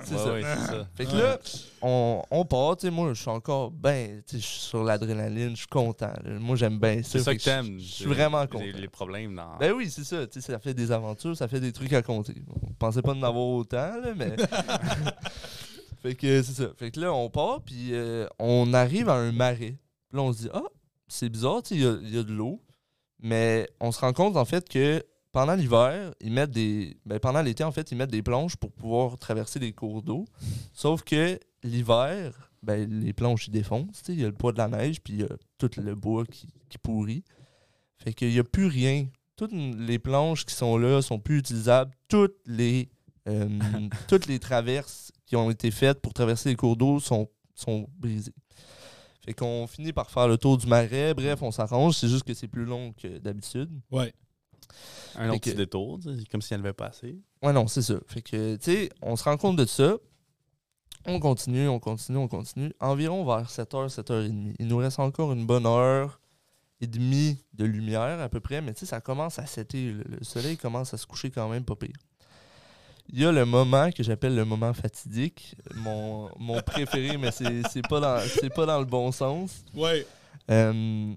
C'est 0.04 0.14
Ouais, 0.14 0.18
ça. 0.24 0.34
ouais, 0.34 0.42
ça. 0.44 0.88
Fait 0.94 1.06
que 1.08 1.16
là, 1.16 1.40
on, 1.82 2.22
on 2.30 2.46
part. 2.46 2.78
tu 2.78 2.86
sais, 2.86 2.92
Moi, 2.92 3.12
je 3.16 3.20
suis 3.22 3.30
encore 3.32 3.72
ben, 3.72 4.22
tu 4.28 4.36
sais, 4.36 4.42
je 4.42 4.46
suis 4.48 4.60
sur 4.60 4.84
l'adrénaline. 4.84 5.52
Je 5.52 5.62
suis 5.62 5.68
content. 5.68 6.14
là. 6.24 6.40
Moi, 6.40 6.56
j'aime 6.56 6.78
bien 6.80 7.02
ça. 7.02 7.10
C'est 7.14 7.20
ça 7.22 7.34
que 7.34 7.40
je- 7.40 7.46
t'aimes. 7.46 7.80
Je 7.80 7.86
suis 7.86 8.06
vraiment 8.06 8.42
Les- 8.44 8.48
content. 8.48 8.66
Les 8.78 8.88
problèmes 8.88 9.34
dans. 9.36 9.58
Ben 9.58 9.72
oui, 9.72 9.90
c'est 9.90 10.04
ça. 10.04 10.28
Tu 10.28 10.40
sais, 10.42 10.52
ça 10.52 10.60
fait 10.60 10.76
des 10.76 10.92
aventures, 10.92 11.36
ça 11.36 11.48
fait 11.48 11.60
des 11.60 11.72
trucs 11.72 11.92
à 11.94 12.04
compter. 12.04 12.36
On 12.62 12.72
pensait 12.74 13.02
pas 13.02 13.14
en 13.14 13.24
avoir 13.24 13.48
autant, 13.48 13.78
là, 14.00 14.14
mais. 14.16 14.36
fait 16.04 16.14
que 16.16 16.42
c'est 16.44 16.54
ça. 16.64 16.70
Fait 16.78 16.92
que 16.92 17.00
là, 17.00 17.12
on 17.12 17.32
part, 17.32 17.62
puis 17.64 17.90
euh, 17.96 18.28
on 18.38 18.74
arrive 18.74 19.10
à 19.10 19.16
un 19.16 19.32
marais. 19.32 19.76
Là, 20.12 20.22
on 20.22 20.34
se 20.34 20.44
dit, 20.44 20.50
ah, 20.54 20.64
c'est 21.08 21.30
bizarre, 21.30 21.62
il 21.72 21.78
y 21.78 21.82
y, 21.82 22.18
a 22.18 22.24
de 22.24 22.34
l'eau. 22.34 22.62
Mais 23.20 23.70
on 23.80 23.92
se 23.92 24.00
rend 24.00 24.14
compte, 24.14 24.38
en 24.38 24.46
fait, 24.46 24.68
que 24.68 25.04
pendant 25.32 25.56
l'hiver, 25.56 26.14
ils 26.22 26.32
mettent 26.32 26.52
des. 26.52 26.98
Ben, 27.06 27.20
pendant 27.20 27.42
l'été, 27.42 27.64
en 27.64 27.72
fait, 27.72 27.92
ils 27.92 27.96
mettent 27.96 28.12
des 28.12 28.24
planches 28.24 28.56
pour 28.56 28.72
pouvoir 28.72 29.18
traverser 29.18 29.60
des 29.60 29.74
cours 29.74 30.02
d'eau. 30.02 30.26
Sauf 30.74 31.04
que 31.04 31.40
l'hiver, 31.64 32.52
ben, 32.64 32.90
les 33.02 33.14
planches, 33.14 33.48
ils 33.48 33.52
défoncent. 33.52 34.02
Il 34.08 34.20
y 34.20 34.24
a 34.24 34.28
le 34.28 34.34
poids 34.34 34.52
de 34.52 34.58
la 34.58 34.68
neige, 34.68 35.02
puis 35.02 35.14
il 35.14 35.20
y 35.22 35.24
a 35.24 35.30
tout 35.58 35.70
le 35.78 35.96
bois 35.96 36.26
qui, 36.26 36.48
qui 36.70 36.78
pourrit. 36.78 37.24
Fait 37.98 38.14
qu'il 38.14 38.30
n'y 38.30 38.40
a 38.40 38.44
plus 38.44 38.68
rien. 38.68 39.08
Toutes 39.36 39.54
les 39.54 40.00
planches 40.00 40.46
qui 40.46 40.54
sont 40.54 40.78
là 40.78 41.02
sont 41.02 41.20
plus 41.20 41.40
utilisables. 41.40 41.92
Toutes 42.08 42.38
les, 42.46 42.90
euh, 43.28 43.48
toutes 44.08 44.26
les 44.28 44.40
traverses 44.40 45.12
qui 45.26 45.36
ont 45.36 45.52
été 45.52 45.70
faites 45.72 46.02
pour 46.02 46.14
traverser 46.14 46.50
les 46.50 46.56
cours 46.56 46.76
d'eau 46.76 47.00
sont, 47.00 47.30
sont 47.54 47.88
brisées. 47.98 48.34
Fait 49.30 49.36
qu'on 49.36 49.68
finit 49.68 49.94
par 49.94 50.10
faire 50.10 50.28
le 50.28 50.40
tour 50.40 50.58
du 50.58 50.66
marais. 50.66 51.14
Bref, 51.14 51.44
on 51.44 51.52
s'arrange. 51.52 51.94
C'est 51.96 52.08
juste 52.08 52.24
que 52.24 52.34
c'est 52.34 52.48
plus 52.48 52.66
long 52.66 52.94
que 52.94 53.20
d'habitude. 53.20 53.70
Ouais. 53.92 54.12
Un 55.16 55.34
que- 55.34 55.38
petit 55.38 55.54
détour, 55.54 56.00
comme 56.32 56.42
si 56.42 56.56
elle 56.56 56.62
avait 56.62 56.74
passé. 56.74 57.16
Ouais, 57.44 57.54
non, 57.54 57.68
c'est 57.68 57.84
ça. 57.84 57.94
Fait 58.08 58.24
que, 58.24 58.56
tu 58.56 58.64
sais, 58.64 58.90
on 59.04 59.16
se 59.16 59.24
rend 59.26 59.38
compte 59.38 59.56
de 59.58 59.66
ça. 59.66 59.98
On 61.06 61.20
continue, 61.20 61.68
on 61.68 61.78
continue, 61.80 62.18
on 62.18 62.28
continue. 62.28 62.74
Environ 62.80 63.24
vers 63.24 63.52
7h, 63.52 63.90
7h30. 63.90 64.56
Il 64.58 64.68
nous 64.68 64.78
reste 64.78 64.98
encore 65.00 65.32
une 65.32 65.46
bonne 65.46 65.68
heure 65.68 66.20
et 66.82 66.88
demie 66.88 67.38
de 67.54 67.66
lumière 67.66 68.20
à 68.20 68.30
peu 68.30 68.40
près, 68.40 68.62
mais 68.62 68.74
tu 68.74 68.80
sais, 68.80 68.86
ça 68.88 69.00
commence 69.00 69.38
à 69.38 69.46
s'éter. 69.46 69.92
Le, 69.92 70.04
le 70.06 70.24
soleil 70.24 70.58
commence 70.58 70.92
à 70.96 70.98
se 70.98 71.06
coucher 71.06 71.30
quand 71.30 71.48
même 71.50 71.66
pas 71.66 71.76
pire. 71.76 71.94
Il 73.12 73.20
y 73.20 73.26
a 73.26 73.32
le 73.32 73.44
moment 73.46 73.90
que 73.92 74.04
j'appelle 74.04 74.36
le 74.36 74.46
moment 74.46 74.74
fatidique, 74.74 75.56
mon, 75.76 76.30
mon 76.38 76.62
préféré, 76.62 77.18
mais 77.18 77.32
c'est 77.32 77.64
c'est 77.72 77.88
pas, 77.88 78.00
dans- 78.00 78.20
c'est 78.20 78.54
pas 78.54 78.66
dans 78.68 78.80
le 78.80 78.86
bon 78.86 79.12
sens. 79.12 79.64
Ouais. 79.74 80.06
Euh, 80.52 81.14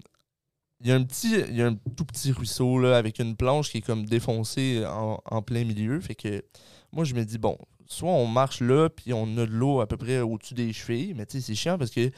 Il 0.81 0.87
y 0.87 0.91
a 0.91 0.95
un 0.95 1.03
petit, 1.03 1.33
il 1.49 1.55
y 1.55 1.61
a 1.61 1.67
un 1.67 1.75
tout 1.95 2.03
petit 2.05 2.31
ruisseau 2.31 2.79
là, 2.79 2.97
avec 2.97 3.19
une 3.19 3.35
planche 3.35 3.69
qui 3.71 3.77
est 3.77 3.81
comme 3.81 4.05
défoncée 4.05 4.83
en, 4.85 5.19
en 5.23 5.41
plein 5.41 5.63
milieu. 5.63 5.99
Fait 6.01 6.15
que 6.15 6.43
moi 6.91 7.05
je 7.05 7.13
me 7.13 7.23
dis 7.23 7.37
bon, 7.37 7.57
soit 7.85 8.09
on 8.11 8.25
marche 8.27 8.59
là 8.59 8.89
puis 8.89 9.13
on 9.13 9.25
a 9.37 9.45
de 9.45 9.51
l'eau 9.51 9.79
à 9.81 9.87
peu 9.87 9.95
près 9.97 10.19
au-dessus 10.19 10.55
des 10.55 10.73
chevilles, 10.73 11.13
mais 11.15 11.25
tu 11.25 11.37
sais 11.39 11.45
c'est 11.47 11.55
chiant 11.55 11.77
parce 11.77 11.91
que 11.91 12.09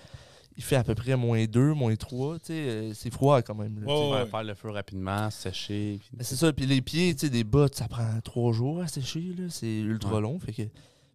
il 0.58 0.64
fait 0.64 0.76
à 0.78 0.84
peu 0.84 0.96
près 0.96 1.16
moins 1.16 1.46
2, 1.46 1.74
moins 1.74 1.96
3. 1.96 2.40
tu 2.40 2.46
sais, 2.48 2.54
euh, 2.54 2.94
c'est 2.94 3.12
froid 3.12 3.42
quand 3.42 3.56
même. 3.56 3.80
là. 3.82 3.88
Ouais, 3.88 4.12
ouais. 4.14 4.26
Faire 4.28 4.44
le 4.44 4.54
feu 4.56 4.70
rapidement, 4.70 5.30
sécher. 5.30 5.98
puis- 6.00 6.10
Ben, 6.14 6.24
c'est 6.24 6.36
ça, 6.36 6.52
puis 6.54 6.66
les 6.66 6.82
pieds, 6.82 7.14
tu 7.14 7.22
sais, 7.22 7.30
des 7.30 7.44
bottes, 7.44 7.76
ça 7.76 7.88
prend 7.88 8.20
3 8.24 8.54
jours 8.54 8.82
à 8.82 8.88
sécher, 8.88 9.34
là. 9.38 9.46
C'est 9.50 9.80
ultra 9.80 10.16
Ouais. 10.16 10.22
long. 10.22 10.40
Fait 10.40 10.54
que 10.54 10.64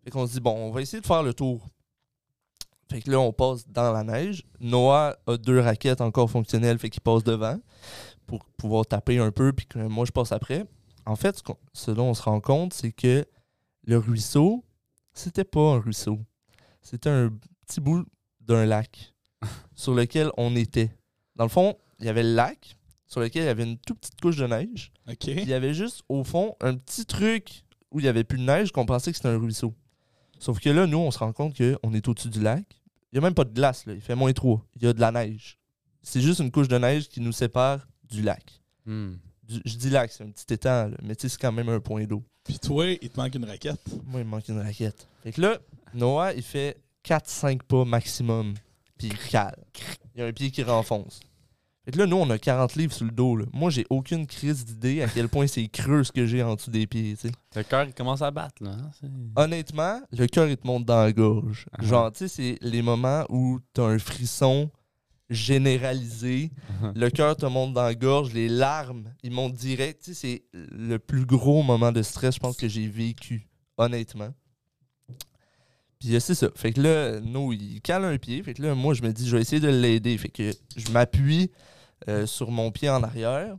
fait 0.04 0.11
qu'on 0.11 0.26
se 0.26 0.32
dit, 0.32 0.40
bon, 0.40 0.52
on 0.56 0.70
va 0.70 0.80
essayer 0.82 1.00
de 1.00 1.06
faire 1.06 1.23
le 1.23 1.35
tour. 1.35 1.66
Fait 2.90 3.00
que 3.00 3.11
là, 3.11 3.20
on 3.20 3.32
passe 3.32 3.68
dans 3.68 3.92
la 3.92 4.02
neige. 4.02 4.44
Noah 4.59 5.16
a 5.26 5.37
deux 5.37 5.61
raquettes 5.61 6.00
encore 6.00 6.28
fonctionnelles, 6.30 6.78
fait 6.78 6.90
qu'il 6.90 7.00
passe 7.02 7.23
devant 7.23 7.59
pour 8.26 8.44
pouvoir 8.56 8.85
taper 8.87 9.18
un 9.18 9.30
peu, 9.30 9.52
puis 9.52 9.66
que 9.66 9.78
moi, 9.78 10.04
je 10.04 10.11
passe 10.12 10.32
après. 10.32 10.64
En 11.06 11.16
fait, 11.16 11.37
ce, 11.38 11.42
ce 11.73 11.90
dont 11.92 12.06
on 12.11 12.14
se 12.14 12.23
rend 12.23 12.40
compte, 12.40 12.73
c'est 12.75 12.92
que 12.92 13.25
le 13.85 13.97
ruisseau, 13.99 14.64
c'était 15.12 15.44
pas 15.44 15.61
un 15.75 15.78
ruisseau. 15.80 16.18
C'était 16.82 17.11
un 17.11 17.32
petit 17.66 17.80
bout 17.80 18.04
d'un 18.40 18.66
lac 18.66 19.14
sur 19.81 19.95
lequel 19.95 20.31
on 20.37 20.55
était. 20.57 20.91
Dans 21.37 21.45
le 21.45 21.51
fond, 21.51 21.77
il 21.99 22.07
y 22.07 22.09
avait 22.09 22.23
le 22.23 22.35
lac 22.35 22.77
sur 23.07 23.21
lequel 23.21 23.43
il 23.43 23.47
y 23.47 23.49
avait 23.49 23.65
une 23.65 23.79
toute 23.79 23.99
petite 23.99 24.21
couche 24.21 24.37
de 24.37 24.47
neige. 24.47 24.93
OK. 25.09 25.27
Il 25.27 25.49
y 25.49 25.55
avait 25.55 25.75
juste, 25.75 26.03
au 26.09 26.23
fond, 26.23 26.55
un 26.61 26.75
petit 26.77 27.07
truc 27.07 27.65
où 27.91 27.99
il 27.99 28.03
n'y 28.03 28.09
avait 28.09 28.25
plus 28.25 28.39
de 28.39 28.45
neige 28.45 28.71
qu'on 28.73 28.87
pensait 28.87 29.11
que 29.11 29.17
c'était 29.17 29.29
un 29.31 29.39
ruisseau. 29.39 29.75
Sauf 30.39 30.61
que 30.61 30.71
là, 30.71 30.87
nous, 30.87 30.99
on 30.99 31.11
se 31.11 31.19
rend 31.19 31.33
compte 31.33 31.57
qu'on 31.57 31.93
est 31.95 32.07
au-dessus 32.09 32.29
du 32.29 32.41
lac. 32.41 32.65
Il 33.13 33.19
n'y 33.19 33.19
a 33.19 33.23
même 33.23 33.35
pas 33.35 33.45
de 33.45 33.53
glace, 33.53 33.87
là. 33.87 33.95
Il 33.95 34.01
fait 34.01 34.15
moins 34.15 34.33
3. 34.33 34.65
Il 34.77 34.83
y 34.85 34.87
a 34.87 34.93
de 34.93 35.01
la 35.01 35.11
neige. 35.11 35.59
C'est 36.03 36.21
juste 36.21 36.41
une 36.41 36.51
couche 36.51 36.69
de 36.69 36.79
neige 36.79 37.09
qui 37.09 37.21
nous 37.21 37.33
sépare 37.33 37.87
du 38.09 38.23
lac. 38.23 38.61
Hmm. 38.87 39.15
Du- 39.43 39.61
je 39.65 39.77
dis 39.77 39.91
lac, 39.91 40.13
c'est 40.13 40.23
un 40.25 40.31
petit 40.31 40.55
étang, 40.55 40.89
là, 40.91 40.97
mais 41.03 41.17
tu 41.17 41.23
sais, 41.23 41.31
c'est 41.31 41.41
quand 41.41 41.53
même 41.53 41.69
un 41.69 41.81
point 41.81 42.05
d'eau. 42.05 42.23
Puis 42.45 42.59
toi, 42.59 42.87
il 42.87 43.11
te 43.11 43.19
manque 43.21 43.35
une 43.35 43.45
raquette. 43.45 43.81
Moi, 44.07 44.21
il 44.21 44.25
me 44.27 44.31
manque 44.31 44.49
une 44.49 44.61
raquette. 44.61 45.09
Fait 45.23 45.33
que 45.33 45.41
là, 45.41 45.59
Noah, 45.93 46.33
il 46.35 46.43
fait 46.43 46.81
4-5 47.05 47.63
pas 47.65 47.85
maximum. 47.85 48.55
Puis 49.00 49.09
il 49.09 49.16
cale. 49.30 49.57
Il 50.14 50.21
y 50.21 50.23
a 50.23 50.26
un 50.26 50.33
pied 50.33 50.50
qui 50.50 50.62
renfonce. 50.62 51.21
Fait 51.87 51.92
que 51.92 51.97
là, 51.99 52.04
nous, 52.07 52.19
on 52.19 52.28
a 52.28 52.38
40 52.38 52.75
livres 52.76 52.92
sur 52.92 53.07
le 53.07 53.11
dos. 53.11 53.35
Là. 53.37 53.47
Moi, 53.54 53.71
j'ai 53.71 53.87
aucune 53.88 54.26
crise 54.26 54.66
d'idée 54.66 55.00
à 55.00 55.09
quel 55.09 55.30
point 55.30 55.47
c'est 55.47 55.66
creux 55.69 56.04
ce 56.04 56.12
que 56.12 56.26
j'ai 56.26 56.42
en 56.42 56.54
dessous 56.54 56.71
des 56.71 56.87
pieds. 56.87 57.16
Le 57.57 57.62
cœur, 57.62 57.85
il 57.85 57.95
commence 57.95 58.21
à 58.21 58.30
battre, 58.30 58.62
là. 58.62 58.73
hein, 58.73 59.09
Honnêtement, 59.35 59.99
le 60.12 60.26
cœur, 60.26 60.47
il 60.49 60.59
te 60.59 60.66
monte 60.66 60.85
dans 60.85 61.02
la 61.02 61.12
gorge. 61.14 61.64
Ah. 61.73 61.83
Genre, 61.83 62.12
tu 62.12 62.19
sais, 62.19 62.28
c'est 62.28 62.59
les 62.61 62.83
moments 62.83 63.25
où 63.30 63.59
t'as 63.73 63.85
un 63.85 63.99
frisson 63.99 64.71
généralisé. 65.30 66.50
le 66.95 67.09
cœur 67.09 67.35
te 67.37 67.47
monte 67.47 67.73
dans 67.73 67.85
la 67.85 67.95
gorge. 67.95 68.35
Les 68.35 68.49
larmes, 68.49 69.14
ils 69.23 69.30
montent 69.33 69.54
direct. 69.54 70.02
Tu 70.04 70.12
sais, 70.14 70.21
c'est 70.21 70.42
le 70.52 70.99
plus 70.99 71.25
gros 71.25 71.62
moment 71.62 71.92
de 71.92 72.02
stress, 72.02 72.35
je 72.35 72.40
pense, 72.40 72.57
que 72.59 72.69
j'ai 72.69 72.88
vécu. 72.88 73.49
Honnêtement. 73.78 74.35
Puis 76.00 76.14
euh, 76.16 76.21
c'est 76.21 76.35
ça. 76.35 76.49
Fait 76.57 76.73
que 76.73 76.80
là, 76.80 77.21
nous, 77.21 77.52
il 77.52 77.80
cale 77.83 78.04
un 78.04 78.16
pied. 78.19 78.42
Fait 78.42 78.54
que 78.54 78.62
là, 78.62 78.75
moi, 78.75 78.95
je 78.95 79.02
me 79.02 79.12
dis, 79.12 79.28
je 79.28 79.37
vais 79.37 79.42
essayer 79.42 79.61
de 79.61 79.69
l'aider. 79.69 80.16
Fait 80.19 80.28
que 80.30 80.50
je 80.76 80.90
m'appuie 80.90 81.50
euh, 82.09 82.26
sur 82.26 82.50
mon 82.50 82.71
pied 82.73 82.88
en 82.88 83.02
arrière, 83.02 83.57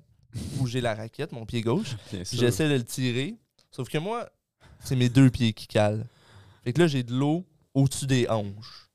où 0.60 0.66
j'ai 0.68 0.82
la 0.82 0.96
raquette, 0.96 1.32
mon 1.32 1.46
pied 1.46 1.62
gauche. 1.62 1.96
J'essaie 2.40 2.68
de 2.70 2.76
le 2.76 2.84
tirer. 2.84 3.36
Sauf 3.70 3.88
que 3.90 3.98
moi, 4.00 4.30
c'est 4.80 4.96
mes 4.96 5.08
deux 5.10 5.30
pieds 5.30 5.54
qui 5.54 5.68
calent. 5.68 6.06
Fait 6.64 6.74
que 6.74 6.82
là, 6.82 6.88
j'ai 6.88 7.04
de 7.04 7.14
l'eau 7.14 7.46
au-dessus 7.74 8.08
des 8.08 8.28
hanches. 8.28 8.90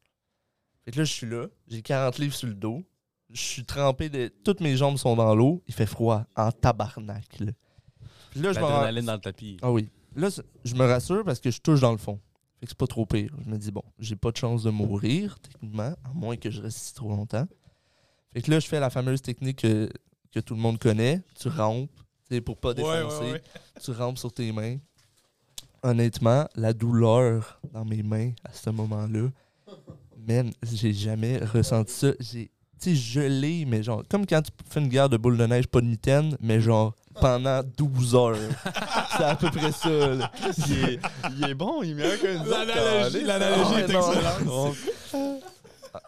Fait 0.84 0.90
que 0.92 0.98
là, 0.98 1.04
je 1.04 1.12
suis 1.12 1.26
là. 1.28 1.46
J'ai 1.68 1.82
40 1.82 2.18
livres 2.18 2.34
sur 2.34 2.48
le 2.48 2.54
dos. 2.54 2.84
Je 3.30 3.40
suis 3.40 3.64
trempé 3.64 4.08
de. 4.08 4.28
Toutes 4.44 4.60
mes 4.60 4.76
jambes 4.76 4.98
sont 4.98 5.16
dans 5.16 5.34
l'eau. 5.34 5.62
Il 5.66 5.74
fait 5.74 5.86
froid 5.86 6.26
en 6.36 6.52
tabarnak. 6.52 7.40
Là. 7.40 7.52
Puis 8.30 8.40
là, 8.40 8.52
je 8.52 8.58
me 8.60 8.64
rends- 8.64 8.70
L'adrénaline 8.70 9.06
dans 9.06 9.14
le 9.14 9.20
tapis. 9.20 9.56
Ah 9.62 9.72
oui. 9.72 9.88
Là, 10.14 10.28
je 10.64 10.74
me 10.74 10.84
rassure 10.86 11.24
parce 11.24 11.40
que 11.40 11.50
je 11.50 11.60
touche 11.60 11.80
dans 11.80 11.90
le 11.92 11.98
fond. 11.98 12.20
Fait 12.60 12.66
que 12.66 12.70
c'est 12.70 12.78
pas 12.78 12.86
trop 12.86 13.04
pire. 13.06 13.30
Je 13.44 13.50
me 13.50 13.58
dis, 13.58 13.70
bon, 13.70 13.82
j'ai 13.98 14.16
pas 14.16 14.30
de 14.30 14.36
chance 14.36 14.62
de 14.62 14.70
mourir, 14.70 15.38
techniquement, 15.40 15.94
à 16.04 16.10
moins 16.14 16.36
que 16.36 16.50
je 16.50 16.60
reste 16.62 16.78
ici 16.78 16.94
trop 16.94 17.10
longtemps. 17.10 17.46
Fait 18.32 18.42
que 18.42 18.50
là, 18.50 18.60
je 18.60 18.66
fais 18.66 18.80
la 18.80 18.90
fameuse 18.90 19.20
technique 19.22 19.58
que, 19.58 19.90
que 20.32 20.40
tout 20.40 20.54
le 20.54 20.60
monde 20.60 20.78
connaît. 20.78 21.22
Tu 21.38 21.48
rampes, 21.48 21.90
tu 22.28 22.34
sais, 22.36 22.40
pour 22.40 22.56
pas 22.58 22.72
défoncer. 22.75 23.20
ouais, 23.25 23.32
ouais. 23.32 23.42
Tu 23.82 23.90
rampes 23.90 24.18
sur 24.18 24.32
tes 24.32 24.52
mains. 24.52 24.76
Honnêtement, 25.82 26.48
la 26.56 26.72
douleur 26.72 27.60
dans 27.72 27.84
mes 27.84 28.02
mains 28.02 28.32
à 28.44 28.52
ce 28.52 28.70
moment-là, 28.70 29.28
man, 30.26 30.50
j'ai 30.62 30.92
jamais 30.92 31.38
ressenti 31.38 31.92
ça. 31.92 32.12
J'ai, 32.18 32.50
tu 32.80 32.90
sais, 32.90 32.94
gelé, 32.96 33.64
mais 33.66 33.82
genre, 33.82 34.02
comme 34.08 34.26
quand 34.26 34.42
tu 34.42 34.50
fais 34.68 34.80
une 34.80 34.88
guerre 34.88 35.08
de 35.08 35.16
boule 35.16 35.36
de 35.36 35.46
neige, 35.46 35.66
pas 35.68 35.80
de 35.80 35.86
mitaine, 35.86 36.36
mais 36.40 36.60
genre, 36.60 36.95
pendant 37.20 37.62
12 37.76 38.14
heures. 38.14 38.36
c'est 39.16 39.24
à 39.24 39.34
peu 39.36 39.50
près 39.50 39.72
ça, 39.72 39.88
là. 39.88 40.30
il, 40.68 40.84
est, 40.84 41.00
il 41.36 41.50
est 41.50 41.54
bon, 41.54 41.82
il 41.82 41.90
est 41.90 41.94
meilleur 41.94 42.20
qu'un 42.20 42.44
L'analogie, 42.44 43.24
l'analogie 43.24 43.70
Ah, 43.74 43.80
est 43.80 43.84
excellente. 43.84 44.76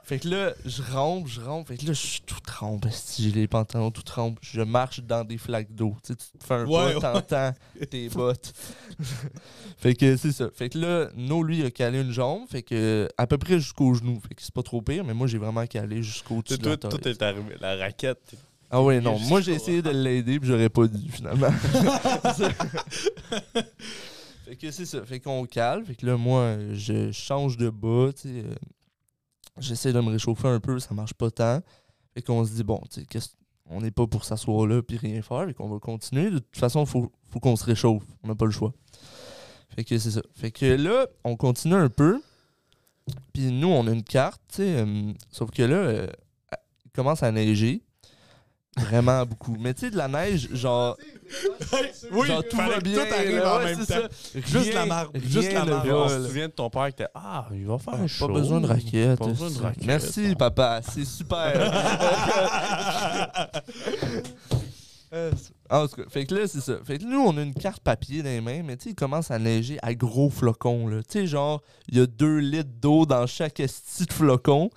Fait 0.04 0.18
que 0.18 0.28
là, 0.28 0.52
je 0.64 0.82
rampe, 0.82 1.28
je 1.28 1.40
rampe. 1.40 1.68
Fait 1.68 1.76
que 1.76 1.86
là, 1.86 1.92
je 1.92 2.06
suis 2.06 2.20
tout 2.22 2.40
trempe. 2.40 2.86
Si 2.90 3.24
j'ai 3.24 3.30
les 3.30 3.46
pantalons 3.48 3.90
tout 3.90 4.02
trempe, 4.02 4.38
je 4.42 4.60
marche 4.60 5.00
dans 5.00 5.24
des 5.24 5.38
flaques 5.38 5.74
d'eau. 5.74 5.96
Tu 6.02 6.12
sais, 6.12 6.16
tu 6.16 6.38
te 6.38 6.44
fais 6.44 6.54
un 6.54 6.66
Ouais, 6.66 6.94
pas, 6.94 7.20
t'entends 7.20 7.54
tes 7.90 8.08
bottes. 8.14 8.52
fait 9.78 9.94
que 9.94 10.16
c'est 10.16 10.32
ça. 10.32 10.48
Fait 10.54 10.68
que 10.68 10.78
là, 10.78 11.08
No, 11.14 11.42
lui, 11.42 11.64
a 11.64 11.70
calé 11.70 12.00
une 12.00 12.12
jambe. 12.12 12.42
Fait 12.50 12.62
que 12.62 13.08
à 13.16 13.26
peu 13.26 13.38
près 13.38 13.58
jusqu'au 13.58 13.94
genou. 13.94 14.20
Fait 14.26 14.34
que 14.34 14.42
c'est 14.42 14.54
pas 14.54 14.62
trop 14.62 14.80
pire, 14.82 15.04
mais 15.04 15.14
moi, 15.14 15.26
j'ai 15.26 15.38
vraiment 15.38 15.66
calé 15.66 16.02
jusqu'au-dessus 16.02 16.58
de 16.58 16.70
la 16.70 16.76
tout 16.76 17.08
est 17.08 17.22
arrivé. 17.22 17.56
La 17.60 17.76
raquette. 17.76 18.34
Ah 18.70 18.82
ouais, 18.82 19.00
non. 19.00 19.18
Moi, 19.18 19.40
j'ai 19.40 19.52
essayé 19.54 19.80
de 19.82 19.90
l'aider, 20.04 20.38
puis 20.38 20.48
j'aurais 20.48 20.68
pas 20.68 20.86
dû, 20.86 21.10
finalement. 21.10 21.50
fait 24.44 24.56
que 24.56 24.70
c'est 24.70 24.86
ça. 24.86 25.04
Fait 25.04 25.20
qu'on 25.20 25.44
cale. 25.46 25.84
Fait 25.84 25.94
que 25.94 26.06
là, 26.06 26.16
moi, 26.16 26.56
je 26.72 27.10
change 27.12 27.56
de 27.56 27.70
bas, 27.70 28.10
tu 28.14 28.22
sais. 28.28 28.44
euh, 28.44 28.54
J'essaie 29.58 29.92
de 29.92 30.00
me 30.00 30.10
réchauffer 30.10 30.48
un 30.48 30.60
peu, 30.60 30.78
ça 30.78 30.94
marche 30.94 31.14
pas 31.14 31.30
tant. 31.30 31.60
Fait 32.14 32.22
qu'on 32.22 32.44
se 32.44 32.52
dit, 32.52 32.62
bon, 32.62 32.80
tu 32.90 33.00
sais, 33.00 33.06
qu'est-ce- 33.06 33.30
on 33.70 33.80
n'est 33.80 33.90
pas 33.90 34.06
pour 34.06 34.24
s'asseoir 34.24 34.66
là 34.66 34.82
puis 34.82 34.96
rien 34.96 35.20
faire, 35.20 35.44
fait 35.46 35.52
qu'on 35.54 35.68
va 35.68 35.78
continuer. 35.78 36.30
De 36.30 36.38
toute 36.38 36.56
façon, 36.56 36.86
faut, 36.86 37.10
faut 37.30 37.40
qu'on 37.40 37.56
se 37.56 37.64
réchauffe. 37.64 38.04
On 38.22 38.28
n'a 38.28 38.34
pas 38.34 38.46
le 38.46 38.50
choix. 38.50 38.72
Fait 39.74 39.84
que 39.84 39.98
c'est 39.98 40.12
ça. 40.12 40.22
Fait 40.34 40.50
que 40.50 40.64
là, 40.66 41.06
on 41.24 41.36
continue 41.36 41.74
un 41.74 41.88
peu. 41.90 42.20
Puis 43.34 43.50
nous, 43.52 43.68
on 43.68 43.86
a 43.86 43.90
une 43.92 44.04
carte, 44.04 44.40
tu 44.48 44.56
sais. 44.62 44.76
euh, 44.80 45.12
sauf 45.30 45.50
que 45.50 45.62
là, 45.62 45.76
euh, 45.76 46.06
il 46.86 46.90
commence 46.92 47.22
à 47.22 47.30
neiger. 47.32 47.82
Vraiment 48.80 49.24
beaucoup. 49.26 49.56
Mais 49.58 49.74
tu 49.74 49.80
sais, 49.80 49.90
de 49.90 49.96
la 49.96 50.08
neige, 50.08 50.48
genre. 50.52 50.96
oui, 52.12 52.26
genre, 52.28 52.42
tout 52.48 52.56
va 52.56 52.80
bien. 52.80 53.04
Tout 53.04 53.14
arrive 53.14 53.36
là, 53.36 53.54
en 53.54 53.58
ouais, 53.58 53.64
même 53.64 53.78
temps. 53.78 53.84
ça. 53.84 54.00
Juste 54.34 54.54
Rien- 54.54 54.74
la 54.74 54.86
marde. 54.86 55.18
Juste 55.24 55.52
la 55.52 55.64
marde. 55.64 55.88
on 55.90 56.08
se 56.08 56.26
souvient 56.26 56.46
de 56.48 56.52
ton 56.52 56.70
père 56.70 56.86
qui 56.86 57.02
était 57.02 57.08
Ah, 57.14 57.46
il 57.52 57.66
va 57.66 57.78
faire 57.78 57.94
Ah, 58.02 58.06
chaud. 58.06 58.28
Pas 58.28 58.34
besoin 58.34 58.60
de 58.60 58.66
raquette. 58.66 59.18
Pas 59.18 59.26
besoin 59.26 59.50
de 59.50 59.58
raquette. 59.58 59.84
Merci, 59.86 60.34
papa. 60.36 60.80
C'est 60.82 61.04
super. 61.04 61.52
Euh, 65.14 65.30
en 65.70 65.88
tout 65.88 65.96
cas, 65.96 66.02
fait 66.10 66.26
que 66.26 66.34
là, 66.34 66.46
c'est 66.46 66.60
ça. 66.60 66.74
Fait 66.84 66.98
que 66.98 67.04
nous, 67.04 67.18
on 67.18 67.34
a 67.38 67.42
une 67.42 67.54
carte 67.54 67.80
papier 67.82 68.22
dans 68.22 68.28
les 68.28 68.42
mains, 68.42 68.62
mais 68.62 68.76
tu 68.76 68.84
sais, 68.84 68.90
il 68.90 68.94
commence 68.94 69.30
à 69.30 69.38
neiger 69.38 69.78
à 69.80 69.94
gros 69.94 70.28
flocons, 70.28 70.86
là. 70.86 70.98
Tu 70.98 71.20
sais, 71.20 71.26
genre, 71.26 71.62
il 71.88 71.96
y 71.96 72.00
a 72.02 72.06
deux 72.06 72.36
litres 72.40 72.68
d'eau 72.78 73.06
dans 73.06 73.26
chaque 73.26 73.58
esti 73.58 74.04
de 74.04 74.12
flocon. 74.12 74.68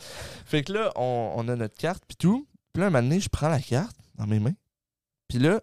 Fait 0.45 0.63
que 0.63 0.71
là, 0.71 0.89
on, 0.95 1.33
on 1.35 1.49
a 1.49 1.55
notre 1.57 1.75
carte, 1.75 2.03
puis 2.07 2.15
tout. 2.15 2.47
Puis 2.73 2.81
là, 2.81 2.88
un 2.88 2.89
moment 2.89 3.03
donné, 3.03 3.19
je 3.19 3.29
prends 3.29 3.49
la 3.49 3.60
carte 3.60 3.97
dans 4.15 4.27
mes 4.27 4.39
mains. 4.39 4.55
Puis 5.27 5.39
là, 5.39 5.62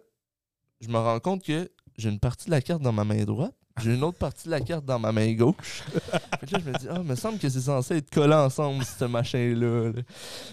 je 0.81 0.87
me 0.87 0.97
rends 0.97 1.19
compte 1.19 1.43
que 1.43 1.71
j'ai 1.97 2.09
une 2.09 2.19
partie 2.19 2.45
de 2.45 2.51
la 2.51 2.61
carte 2.61 2.81
dans 2.81 2.93
ma 2.93 3.03
main 3.03 3.23
droite. 3.25 3.55
J'ai 3.81 3.95
une 3.95 4.03
autre 4.03 4.17
partie 4.17 4.45
de 4.45 4.51
la 4.51 4.61
carte 4.61 4.85
dans 4.85 4.99
ma 4.99 5.11
main 5.11 5.33
gauche. 5.33 5.83
fait 6.39 6.45
que 6.47 6.53
là, 6.53 6.59
je 6.63 6.69
me 6.71 6.77
dis, 6.77 6.87
ah, 6.89 6.95
il 6.97 7.03
me 7.07 7.15
semble 7.15 7.37
que 7.39 7.49
c'est 7.49 7.61
censé 7.61 7.97
être 7.97 8.09
collé 8.09 8.33
ensemble, 8.33 8.83
ce 8.83 9.05
machin-là. 9.05 9.91
là. 9.91 10.01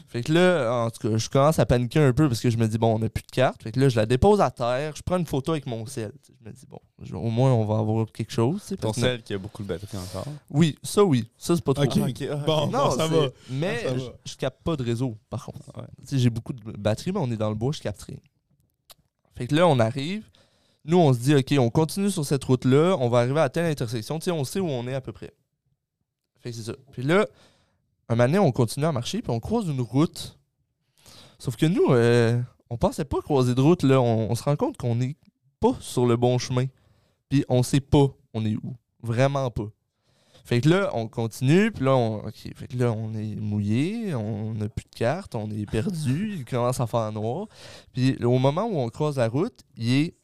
Fait 0.09 0.23
que 0.23 0.33
là, 0.33 0.85
en 0.87 0.91
tout 0.91 1.09
cas, 1.09 1.17
je 1.17 1.29
commence 1.29 1.59
à 1.59 1.67
paniquer 1.67 2.01
un 2.01 2.13
peu 2.13 2.29
parce 2.29 2.41
que 2.41 2.51
je 2.51 2.57
me 2.57 2.67
dis, 2.69 2.79
bon, 2.79 2.95
on 2.95 2.99
n'a 2.99 3.09
plus 3.09 3.23
de 3.25 3.31
carte. 3.31 3.63
Fait 3.63 3.73
que 3.73 3.81
là, 3.81 3.89
je 3.89 3.97
la 3.97 4.07
dépose 4.07 4.41
à 4.41 4.51
terre, 4.51 4.95
je 4.97 5.03
prends 5.03 5.19
une 5.19 5.27
photo 5.27 5.53
avec 5.53 5.67
mon 5.67 5.85
sel. 5.87 6.13
Je 6.29 6.49
me 6.49 6.55
dis, 6.55 6.67
bon, 6.69 6.81
au 7.19 7.31
moins, 7.31 7.53
on 7.53 7.65
va 7.65 7.79
avoir 7.79 8.07
quelque 8.13 8.33
chose. 8.33 8.63
Ton 8.81 8.93
que- 8.93 9.01
sel 9.01 9.23
qui 9.23 9.35
a 9.35 9.39
beaucoup 9.39 9.63
de 9.63 9.69
batterie 9.69 9.99
encore? 9.99 10.27
Oui, 10.51 10.79
ça, 10.83 11.05
oui. 11.05 11.29
Ça, 11.37 11.55
c'est 11.57 11.65
pas 11.65 11.75
trop. 11.75 11.85
Ok. 11.85 12.13
grave. 12.15 12.45
Bon, 12.47 12.67
Non, 12.69 12.89
bon, 12.89 12.91
ça 12.97 13.07
va. 13.07 13.27
Mais 13.51 13.81
Ah, 13.85 13.89
ça 13.89 13.95
va. 13.95 14.13
je, 14.25 14.37
capte 14.37 14.63
pas 14.63 14.77
de 14.77 14.83
réseau, 14.83 15.17
par 15.29 15.45
contre. 15.47 15.67
Ouais. 15.77 15.85
J'ai 16.13 16.31
beaucoup 16.31 16.53
de 16.53 16.73
batterie, 16.73 17.13
mais 17.13 17.21
on 17.21 17.31
est 17.31 17.37
dans 17.37 17.49
le 17.49 17.55
bois, 17.55 17.73
je 17.73 17.81
capte 17.81 18.03
rien. 18.03 18.19
Fait 19.37 19.47
que 19.47 19.55
là, 19.55 19.67
on 19.67 19.79
arrive. 19.79 20.25
Nous, 20.87 20.99
on 20.99 21.13
se 21.13 21.19
dit, 21.19 21.35
OK, 21.35 21.53
on 21.59 21.69
continue 21.69 22.11
sur 22.11 22.25
cette 22.25 22.45
route-là. 22.45 22.97
On 23.01 23.09
va 23.09 23.19
arriver 23.19 23.41
à 23.41 23.49
telle 23.49 23.67
intersection. 23.67 24.21
Tu 24.21 24.27
sais, 24.27 24.31
on 24.31 24.45
sait 24.45 24.61
où 24.61 24.69
on 24.69 24.87
est 24.87 24.95
à 24.95 25.01
peu 25.01 25.13
près. 25.13 25.33
Fait 26.41 26.51
que 26.51 26.57
c'est 26.57 26.63
ça. 26.63 26.75
Puis 26.93 27.03
là, 27.03 27.27
un 28.09 28.15
moment 28.15 28.29
donné, 28.29 28.39
on 28.39 28.53
continue 28.53 28.87
à 28.87 28.93
marcher, 28.93 29.21
puis 29.21 29.33
on 29.33 29.41
croise 29.41 29.67
une 29.67 29.81
route. 29.81 30.39
Sauf 31.41 31.57
que 31.57 31.67
nous, 31.67 31.87
euh, 31.91 32.41
on 32.71 32.77
pensait 32.77 33.05
pas 33.05 33.21
croiser 33.21 33.57
de 33.57 33.61
route, 33.61 33.83
là. 33.83 34.01
On, 34.01 34.33
se 34.37 34.45
rend 34.45 34.55
compte 34.55 34.77
qu'on 34.77 34.95
n'est 34.95 35.17
pas 35.59 35.75
sur 35.81 36.07
le 36.07 36.17
bon 36.17 36.39
chemin. 36.39 36.67
Puis 37.29 37.45
on 37.49 37.65
sait 37.65 37.81
pas 37.81 38.07
on 38.33 38.45
est 38.45 38.57
où. 38.57 38.77
Vraiment 39.03 39.51
pas. 39.51 39.69
Fait 40.45 40.61
que 40.61 40.69
là, 40.69 40.91
on 40.95 41.09
continue, 41.09 41.73
puis 41.73 41.85
là, 41.85 41.97
on, 41.97 42.31
fait 42.31 42.69
que 42.69 42.77
là, 42.77 42.93
on 42.93 43.13
est 43.15 43.35
mouillé, 43.35 44.15
on 44.15 44.55
n'a 44.55 44.69
plus 44.69 44.85
de 44.85 44.97
carte, 44.97 45.35
on 45.35 45.51
est 45.51 45.69
perdu, 45.69 46.37
il 46.37 46.45
commence 46.45 46.79
à 46.79 46.87
faire 46.87 47.11
noir. 47.11 47.49
Puis 47.93 48.17
au 48.23 48.39
moment 48.39 48.65
où 48.67 48.79
on 48.79 48.89
croise 48.89 49.17
la 49.17 49.29
route, 49.29 49.65
il 49.77 49.93
est 49.93 50.15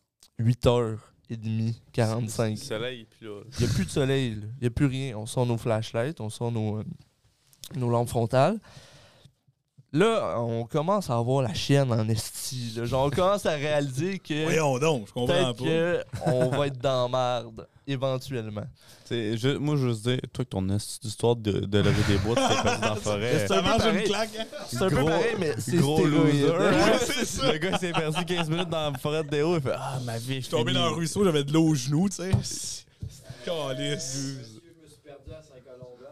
8h30, 0.43 1.75
45. 1.93 2.51
Le 2.51 2.57
soleil, 2.57 3.07
puis 3.11 3.27
là. 3.27 3.41
Il 3.59 3.65
n'y 3.67 3.71
a 3.71 3.75
plus 3.75 3.85
de 3.85 3.91
soleil, 3.91 4.35
là. 4.35 4.47
il 4.59 4.61
n'y 4.63 4.67
a 4.67 4.71
plus 4.71 4.87
rien. 4.87 5.17
On 5.17 5.27
sort 5.27 5.47
nos 5.47 5.59
flashlights, 5.59 6.21
on 6.21 6.29
sort 6.29 6.53
nos, 6.53 6.79
euh, 6.79 6.85
nos 7.77 7.91
lampes 7.91 8.09
frontales. 8.09 8.59
Là, 9.93 10.37
on 10.41 10.65
commence 10.65 11.11
à 11.11 11.17
avoir 11.17 11.43
la 11.43 11.55
chienne 11.55 11.93
en 11.93 12.09
esti. 12.09 12.75
là. 12.77 12.85
Genre, 12.85 13.07
on 13.07 13.11
commence 13.11 13.47
à 13.47 13.53
réaliser 13.53 14.19
que 14.19 14.45
Voyons 14.45 14.79
donc, 14.79 15.09
je 15.09 15.13
comprends 15.13 15.53
peut-être 15.55 16.05
pas. 16.15 16.21
qu'on 16.31 16.49
va 16.51 16.67
être 16.69 16.79
dans 16.81 17.09
la 17.11 17.41
merde 17.43 17.67
éventuellement. 17.87 18.65
C'est- 19.05 19.37
je- 19.37 19.57
moi, 19.59 19.77
je 19.77 19.89
veux 19.89 19.95
dire, 19.95 20.21
toi, 20.33 20.45
que 20.45 20.51
ton 20.51 20.69
esti 20.71 21.01
d'histoire 21.01 21.37
de, 21.37 21.53
de 21.61 21.79
lever 21.79 22.03
des 22.09 22.19
bois, 22.19 22.37
tu 22.37 22.43
t'es 22.57 22.63
perdu 22.63 22.81
dans 22.81 22.89
la 22.89 22.95
forêt. 22.97 23.45
C'est 23.47 23.53
un 23.55 23.63
peu 23.63 23.79
pareil. 23.79 24.05
claque, 24.05 24.31
hein? 24.39 24.45
C'est 24.69 24.83
un 24.83 24.89
peu 24.89 25.05
pareil, 25.05 25.35
mais 25.39 25.55
c'est 25.59 25.77
Gros 25.77 26.05
loser. 26.07 26.45
Ouais, 26.51 26.99
c'est 27.05 27.25
ça. 27.27 27.53
Le 27.53 27.59
gars, 27.59 27.71
il 27.73 27.79
s'est 27.79 27.93
perdu 27.93 28.25
15 28.25 28.49
minutes 28.49 28.69
dans 28.71 28.91
la 28.93 28.99
forêt 28.99 29.25
de 29.25 29.29
Déo. 29.29 29.57
Il 29.57 29.63
fait 29.63 29.73
Ah, 29.77 29.99
ma 30.05 30.17
vie, 30.19 30.37
Je 30.37 30.41
suis 30.43 30.51
tombé 30.51 30.73
dans 30.73 30.81
un 30.85 30.91
ruisseau, 30.91 31.25
j'avais 31.25 31.45
de 31.45 31.53
l'eau 31.53 31.65
aux 31.69 31.75
genoux, 31.75 32.09
tu 32.09 32.17
sais. 32.17 32.31
Calice. 33.45 34.37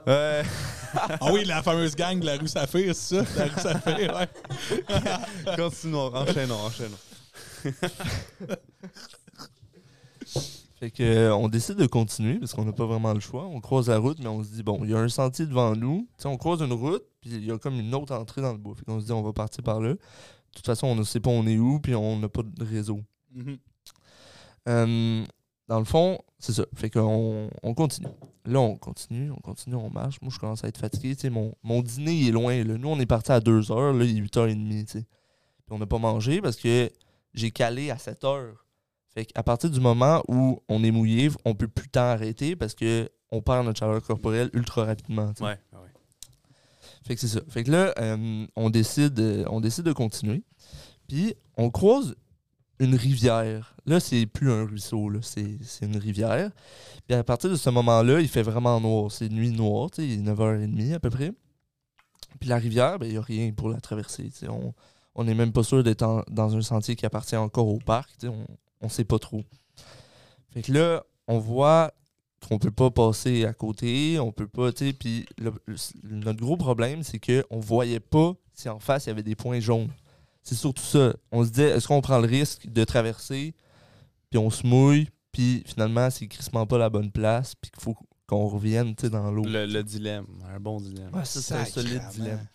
Ouais. 0.06 0.42
Ah 0.92 1.32
oui, 1.32 1.44
la 1.44 1.62
fameuse 1.62 1.94
gang 1.94 2.18
de 2.18 2.26
la 2.26 2.36
rue 2.36 2.48
Saphir, 2.48 2.92
c'est 2.96 3.24
ça? 3.24 3.38
La 3.38 3.44
rue 3.44 3.60
Saphir, 3.60 4.12
ouais. 4.12 4.28
Continuons, 5.56 6.12
enchaînons, 6.12 6.56
enchaînons. 6.56 6.98
Fait 10.80 10.90
que, 10.90 11.02
euh, 11.02 11.34
on 11.36 11.48
décide 11.48 11.76
de 11.76 11.86
continuer 11.86 12.38
parce 12.38 12.54
qu'on 12.54 12.64
n'a 12.64 12.72
pas 12.72 12.86
vraiment 12.86 13.12
le 13.12 13.20
choix. 13.20 13.44
On 13.44 13.60
croise 13.60 13.88
la 13.88 13.98
route, 13.98 14.18
mais 14.18 14.28
on 14.28 14.42
se 14.42 14.48
dit, 14.48 14.62
bon, 14.62 14.80
il 14.82 14.90
y 14.90 14.94
a 14.94 14.98
un 14.98 15.08
sentier 15.08 15.46
devant 15.46 15.76
nous. 15.76 16.08
On 16.24 16.36
croise 16.38 16.62
une 16.62 16.72
route, 16.72 17.04
puis 17.20 17.30
il 17.30 17.44
y 17.44 17.52
a 17.52 17.58
comme 17.58 17.78
une 17.78 17.94
autre 17.94 18.14
entrée 18.14 18.40
dans 18.40 18.52
le 18.52 18.58
bois. 18.58 18.74
Fait 18.74 18.84
qu'on 18.86 18.98
se 18.98 19.04
dit, 19.04 19.12
on 19.12 19.22
va 19.22 19.32
partir 19.34 19.62
par 19.62 19.78
là. 19.78 19.90
De 19.90 19.98
toute 20.54 20.66
façon, 20.66 20.86
on 20.86 20.94
ne 20.94 21.04
sait 21.04 21.20
pas 21.20 21.30
on 21.30 21.46
est 21.46 21.58
où, 21.58 21.78
puis 21.80 21.94
on 21.94 22.18
n'a 22.18 22.28
pas 22.28 22.42
de 22.42 22.64
réseau. 22.64 23.00
Mhm. 23.32 23.58
Euh, 24.68 25.24
dans 25.68 25.78
le 25.78 25.84
fond, 25.84 26.18
c'est 26.38 26.52
ça. 26.52 26.64
Fait 26.74 26.90
qu'on 26.90 27.50
on 27.62 27.74
continue. 27.74 28.08
Là, 28.46 28.60
on 28.60 28.76
continue, 28.76 29.30
on 29.30 29.40
continue, 29.40 29.76
on 29.76 29.90
marche. 29.90 30.20
Moi, 30.22 30.30
je 30.34 30.38
commence 30.38 30.64
à 30.64 30.68
être 30.68 30.78
fatigué. 30.78 31.14
Mon, 31.30 31.54
mon 31.62 31.82
dîner 31.82 32.14
il 32.14 32.28
est 32.28 32.32
loin. 32.32 32.64
Là. 32.64 32.78
Nous, 32.78 32.88
on 32.88 32.98
est 32.98 33.06
parti 33.06 33.32
à 33.32 33.40
2 33.40 33.70
heures. 33.70 33.92
Là, 33.92 34.04
il 34.04 34.18
est 34.18 34.20
8h30. 34.20 34.84
tu 34.84 34.92
sais. 34.92 35.00
Puis 35.00 35.06
on 35.70 35.78
n'a 35.78 35.86
pas 35.86 35.98
mangé 35.98 36.40
parce 36.40 36.56
que 36.56 36.90
j'ai 37.34 37.50
calé 37.50 37.90
à 37.90 37.98
7 37.98 38.24
heures. 38.24 38.66
Fait 39.12 39.24
qu'à 39.24 39.42
partir 39.42 39.70
du 39.70 39.80
moment 39.80 40.22
où 40.28 40.60
on 40.68 40.82
est 40.84 40.90
mouillé, 40.90 41.30
on 41.44 41.54
peut 41.54 41.68
plus 41.68 41.88
tant 41.88 42.02
arrêter 42.02 42.56
parce 42.56 42.74
que 42.74 43.10
on 43.32 43.42
perd 43.42 43.66
notre 43.66 43.78
chaleur 43.78 44.02
corporelle 44.02 44.50
ultra 44.52 44.84
rapidement. 44.84 45.32
ouais. 45.40 45.58
Fait 47.06 47.14
que 47.14 47.20
c'est 47.20 47.28
ça. 47.28 47.40
Fait 47.48 47.64
que 47.64 47.70
là, 47.70 47.94
euh, 47.98 48.46
on, 48.56 48.70
décide, 48.70 49.18
euh, 49.18 49.44
on 49.48 49.60
décide 49.60 49.84
de 49.84 49.92
continuer. 49.92 50.42
Puis 51.08 51.34
on 51.56 51.70
croise 51.70 52.14
une 52.78 52.94
rivière. 52.94 53.74
Là, 53.90 53.98
c'est 53.98 54.24
plus 54.26 54.52
un 54.52 54.66
ruisseau. 54.66 55.10
C'est, 55.20 55.58
une 55.82 55.96
rivière. 55.96 56.52
Puis 57.08 57.16
à 57.16 57.24
partir 57.24 57.50
de 57.50 57.56
ce 57.56 57.70
moment-là, 57.70 58.20
il 58.20 58.28
fait 58.28 58.42
vraiment 58.42 58.80
noir. 58.80 59.10
C'est 59.10 59.28
nuit 59.28 59.50
noire, 59.50 59.90
il 59.98 60.12
est 60.12 60.22
9h30 60.22 60.94
à 60.94 61.00
peu 61.00 61.10
près. 61.10 61.32
Puis 62.38 62.48
la 62.48 62.58
rivière, 62.58 63.00
ben, 63.00 63.06
il 63.06 63.12
n'y 63.12 63.18
a 63.18 63.20
rien 63.20 63.50
pour 63.52 63.68
la 63.68 63.80
traverser. 63.80 64.30
On 65.16 65.24
n'est 65.24 65.34
même 65.34 65.52
pas 65.52 65.64
sûr 65.64 65.82
d'être 65.82 66.24
dans 66.30 66.56
un 66.56 66.62
sentier 66.62 66.94
qui 66.94 67.04
appartient 67.04 67.34
encore 67.34 67.66
au 67.66 67.78
parc. 67.78 68.10
On, 68.22 68.46
on 68.80 68.88
sait 68.88 69.02
pas 69.02 69.18
trop. 69.18 69.42
Fait 70.52 70.62
que 70.62 70.72
là, 70.72 71.02
on 71.26 71.40
voit 71.40 71.92
qu'on 72.48 72.60
peut 72.60 72.70
pas 72.70 72.92
passer 72.92 73.44
à 73.44 73.52
côté, 73.52 74.20
on 74.20 74.30
peut 74.30 74.46
pas, 74.46 74.70
puis 74.72 75.26
notre 76.04 76.40
gros 76.40 76.56
problème, 76.56 77.02
c'est 77.02 77.18
que 77.18 77.44
on 77.50 77.58
voyait 77.58 78.00
pas 78.00 78.34
si 78.54 78.68
en 78.68 78.78
face, 78.78 79.06
il 79.06 79.08
y 79.08 79.12
avait 79.12 79.24
des 79.24 79.34
points 79.34 79.58
jaunes. 79.58 79.90
C'est 80.42 80.54
surtout 80.54 80.82
ça. 80.82 81.12
On 81.32 81.44
se 81.44 81.50
disait, 81.50 81.70
est-ce 81.70 81.88
qu'on 81.88 82.00
prend 82.00 82.18
le 82.18 82.26
risque 82.26 82.66
de 82.66 82.84
traverser, 82.84 83.54
puis 84.30 84.38
on 84.38 84.50
se 84.50 84.66
mouille, 84.66 85.08
puis 85.32 85.62
finalement, 85.66 86.08
c'est 86.10 86.26
crissement 86.28 86.66
pas 86.66 86.78
la 86.78 86.88
bonne 86.90 87.10
place, 87.10 87.54
puis 87.54 87.70
qu'il 87.70 87.82
faut 87.82 87.94
qu'on 88.26 88.46
revienne, 88.48 88.94
dans 88.94 89.30
l'eau. 89.30 89.44
Le, 89.44 89.66
le 89.66 89.82
dilemme, 89.82 90.26
un 90.54 90.60
bon 90.60 90.80
dilemme. 90.80 91.12
Ouais, 91.14 91.24
ça, 91.24 91.40
c'est 91.42 91.54
un 91.54 91.64
solide 91.64 92.02
dilemme. 92.12 92.46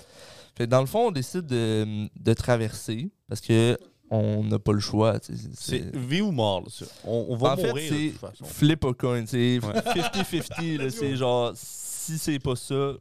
Fait 0.57 0.65
que 0.65 0.69
dans 0.69 0.79
le 0.79 0.85
fond, 0.87 1.07
on 1.07 1.11
décide 1.11 1.45
de, 1.45 2.07
de 2.17 2.33
traverser, 2.33 3.11
parce 3.27 3.41
que 3.41 3.77
on 4.09 4.43
n'a 4.43 4.59
pas 4.59 4.71
le 4.71 4.79
choix, 4.79 5.17
c'est- 5.21 5.95
vie 5.97 6.21
ou 6.21 6.31
mort, 6.31 6.61
là, 6.61 6.67
ça. 6.69 6.85
On, 7.05 7.25
on 7.29 7.35
va 7.35 7.53
En 7.53 7.57
fait, 7.57 7.67
mourir 7.67 7.91
de 7.91 7.97
c'est 8.39 8.45
flip 8.45 8.85
a 8.85 8.93
coin. 8.93 9.25
C'est 9.25 9.59
Ouais. 9.59 9.73
50-50. 9.81 10.77
là, 10.77 10.89
c'est 10.91 11.15
genre, 11.17 11.51
si 11.55 12.17
c'est 12.19 12.39
pas 12.39 12.55
ça, 12.55 12.93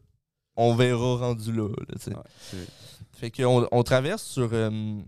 on 0.57 0.75
verra 0.75 1.17
rendu 1.19 1.53
là. 1.53 1.65
Ouais, 1.65 2.15
fait 3.13 3.31
qu'on 3.31 3.69
on 3.71 3.83
traverse 3.83 4.23
sur 4.23 4.49
euh, 4.53 4.99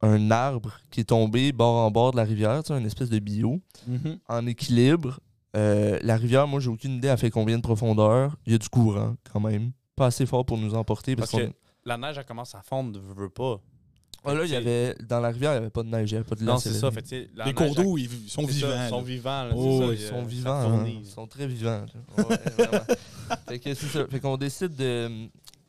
un 0.00 0.30
arbre 0.30 0.78
qui 0.90 1.00
est 1.00 1.04
tombé 1.04 1.50
bord 1.52 1.76
en 1.84 1.90
bord 1.90 2.12
de 2.12 2.16
la 2.16 2.24
rivière, 2.24 2.62
tu 2.62 2.68
sais, 2.72 2.78
une 2.78 2.86
espèce 2.86 3.08
de 3.10 3.18
bio, 3.18 3.60
Mhm. 3.86 4.18
en 4.28 4.46
équilibre. 4.46 5.18
Euh, 5.56 5.98
la 6.02 6.16
rivière, 6.16 6.46
moi, 6.46 6.60
j'ai 6.60 6.68
aucune 6.68 6.92
idée, 6.96 7.08
elle 7.08 7.18
fait 7.18 7.30
combien 7.30 7.56
de 7.56 7.62
profondeur. 7.62 8.36
Il 8.46 8.52
y 8.52 8.54
a 8.54 8.58
du 8.58 8.68
courant, 8.68 9.16
quand 9.32 9.40
même. 9.40 9.72
Pas 9.96 10.06
assez 10.06 10.26
fort 10.26 10.44
pour 10.46 10.58
nous 10.58 10.74
emporter. 10.74 11.16
Parce, 11.16 11.32
Parce 11.32 11.42
que 11.44 11.50
la 11.84 11.96
neige, 11.96 12.16
elle 12.18 12.24
commence 12.26 12.54
à 12.54 12.62
fondre, 12.62 13.00
veux, 13.00 13.22
veux 13.24 13.28
pas. 13.30 13.60
Ah, 14.24 14.34
là, 14.34 14.44
il 14.44 14.50
y 14.50 14.56
avait, 14.56 14.94
dans 15.08 15.20
la 15.20 15.28
rivière, 15.30 15.52
il 15.52 15.54
n'y 15.54 15.58
avait 15.62 15.70
pas 15.70 15.82
de 15.82 15.88
neige, 15.88 16.10
il 16.10 16.14
n'y 16.14 16.18
avait 16.18 16.28
pas 16.28 16.34
de 16.34 16.44
Non, 16.44 16.58
c'est 16.58 16.72
ça. 16.74 16.90
Fait, 16.90 17.02
tu 17.02 17.08
sais, 17.08 17.30
la 17.34 17.46
Les 17.46 17.52
neige, 17.52 17.66
cours 17.66 17.74
d'eau, 17.74 17.96
ils 17.96 18.08
sont 18.28 18.42
ça, 18.46 18.52
vivants. 18.52 18.68
Ils 18.84 18.88
sont 18.90 19.02
vivants. 19.02 19.44
là, 19.44 19.50
Oh, 19.56 19.78
c'est 19.80 19.86
ça, 19.86 19.92
ils 19.94 20.08
sont 20.08 20.24
vivants. 20.24 20.50
hein. 20.50 20.86
Ils 20.86 21.06
sont 21.06 21.26
très 21.26 21.46
vivants. 21.46 21.86
Ouais, 22.18 22.24
fait 23.48 23.58
que 23.58 23.74
c'est 23.74 23.86
ça. 23.86 24.06
Fait 24.08 24.20
qu'on 24.20 24.36
décide 24.36 24.74
de, 24.74 25.28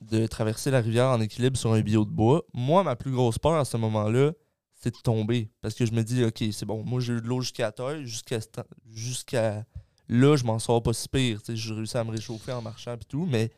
de 0.10 0.28
traverser 0.28 0.72
la 0.72 0.82
rivière 0.82 1.08
en 1.08 1.22
équilibre 1.22 1.58
sur 1.58 1.74
un 1.74 1.82
bio 1.82 2.06
de 2.06 2.10
bois. 2.10 2.43
Moi, 2.54 2.84
ma 2.84 2.95
plus 2.95 3.12
grosse 3.12 3.39
peur 3.39 3.56
à 3.56 3.65
ce 3.65 3.78
moment-là, 3.78 4.32
c'est 4.74 4.91
de 4.91 5.00
tomber. 5.02 5.50
Parce 5.62 5.76
que 5.76 5.86
je 5.86 5.91
me 5.91 6.04
dis, 6.04 6.24
OK, 6.24 6.43
c'est 6.52 6.65
bon. 6.65 6.84
Moi, 6.84 7.00
j'ai 7.02 7.13
eu 7.13 7.22
de 7.22 7.28
l'eau 7.28 7.41
jusqu'à 7.41 7.72
terre. 7.72 8.04
Jusqu'à 8.04 8.39
jusqu'à 8.88 9.65
là, 10.08 10.36
je 10.36 10.43
m'en 10.43 10.60
sors 10.60 10.82
pas 10.82 10.93
si 10.93 11.08
pire. 11.08 11.41
Tu 11.41 11.52
sais, 11.52 11.56
J'ai 11.56 11.74
réussi 11.74 11.98
à 11.98 12.04
me 12.04 12.12
réchauffer 12.12 12.52
en 12.52 12.62
marchant 12.62 12.93
et 12.93 13.06
tout. 13.08 13.26
Mais 13.30 13.52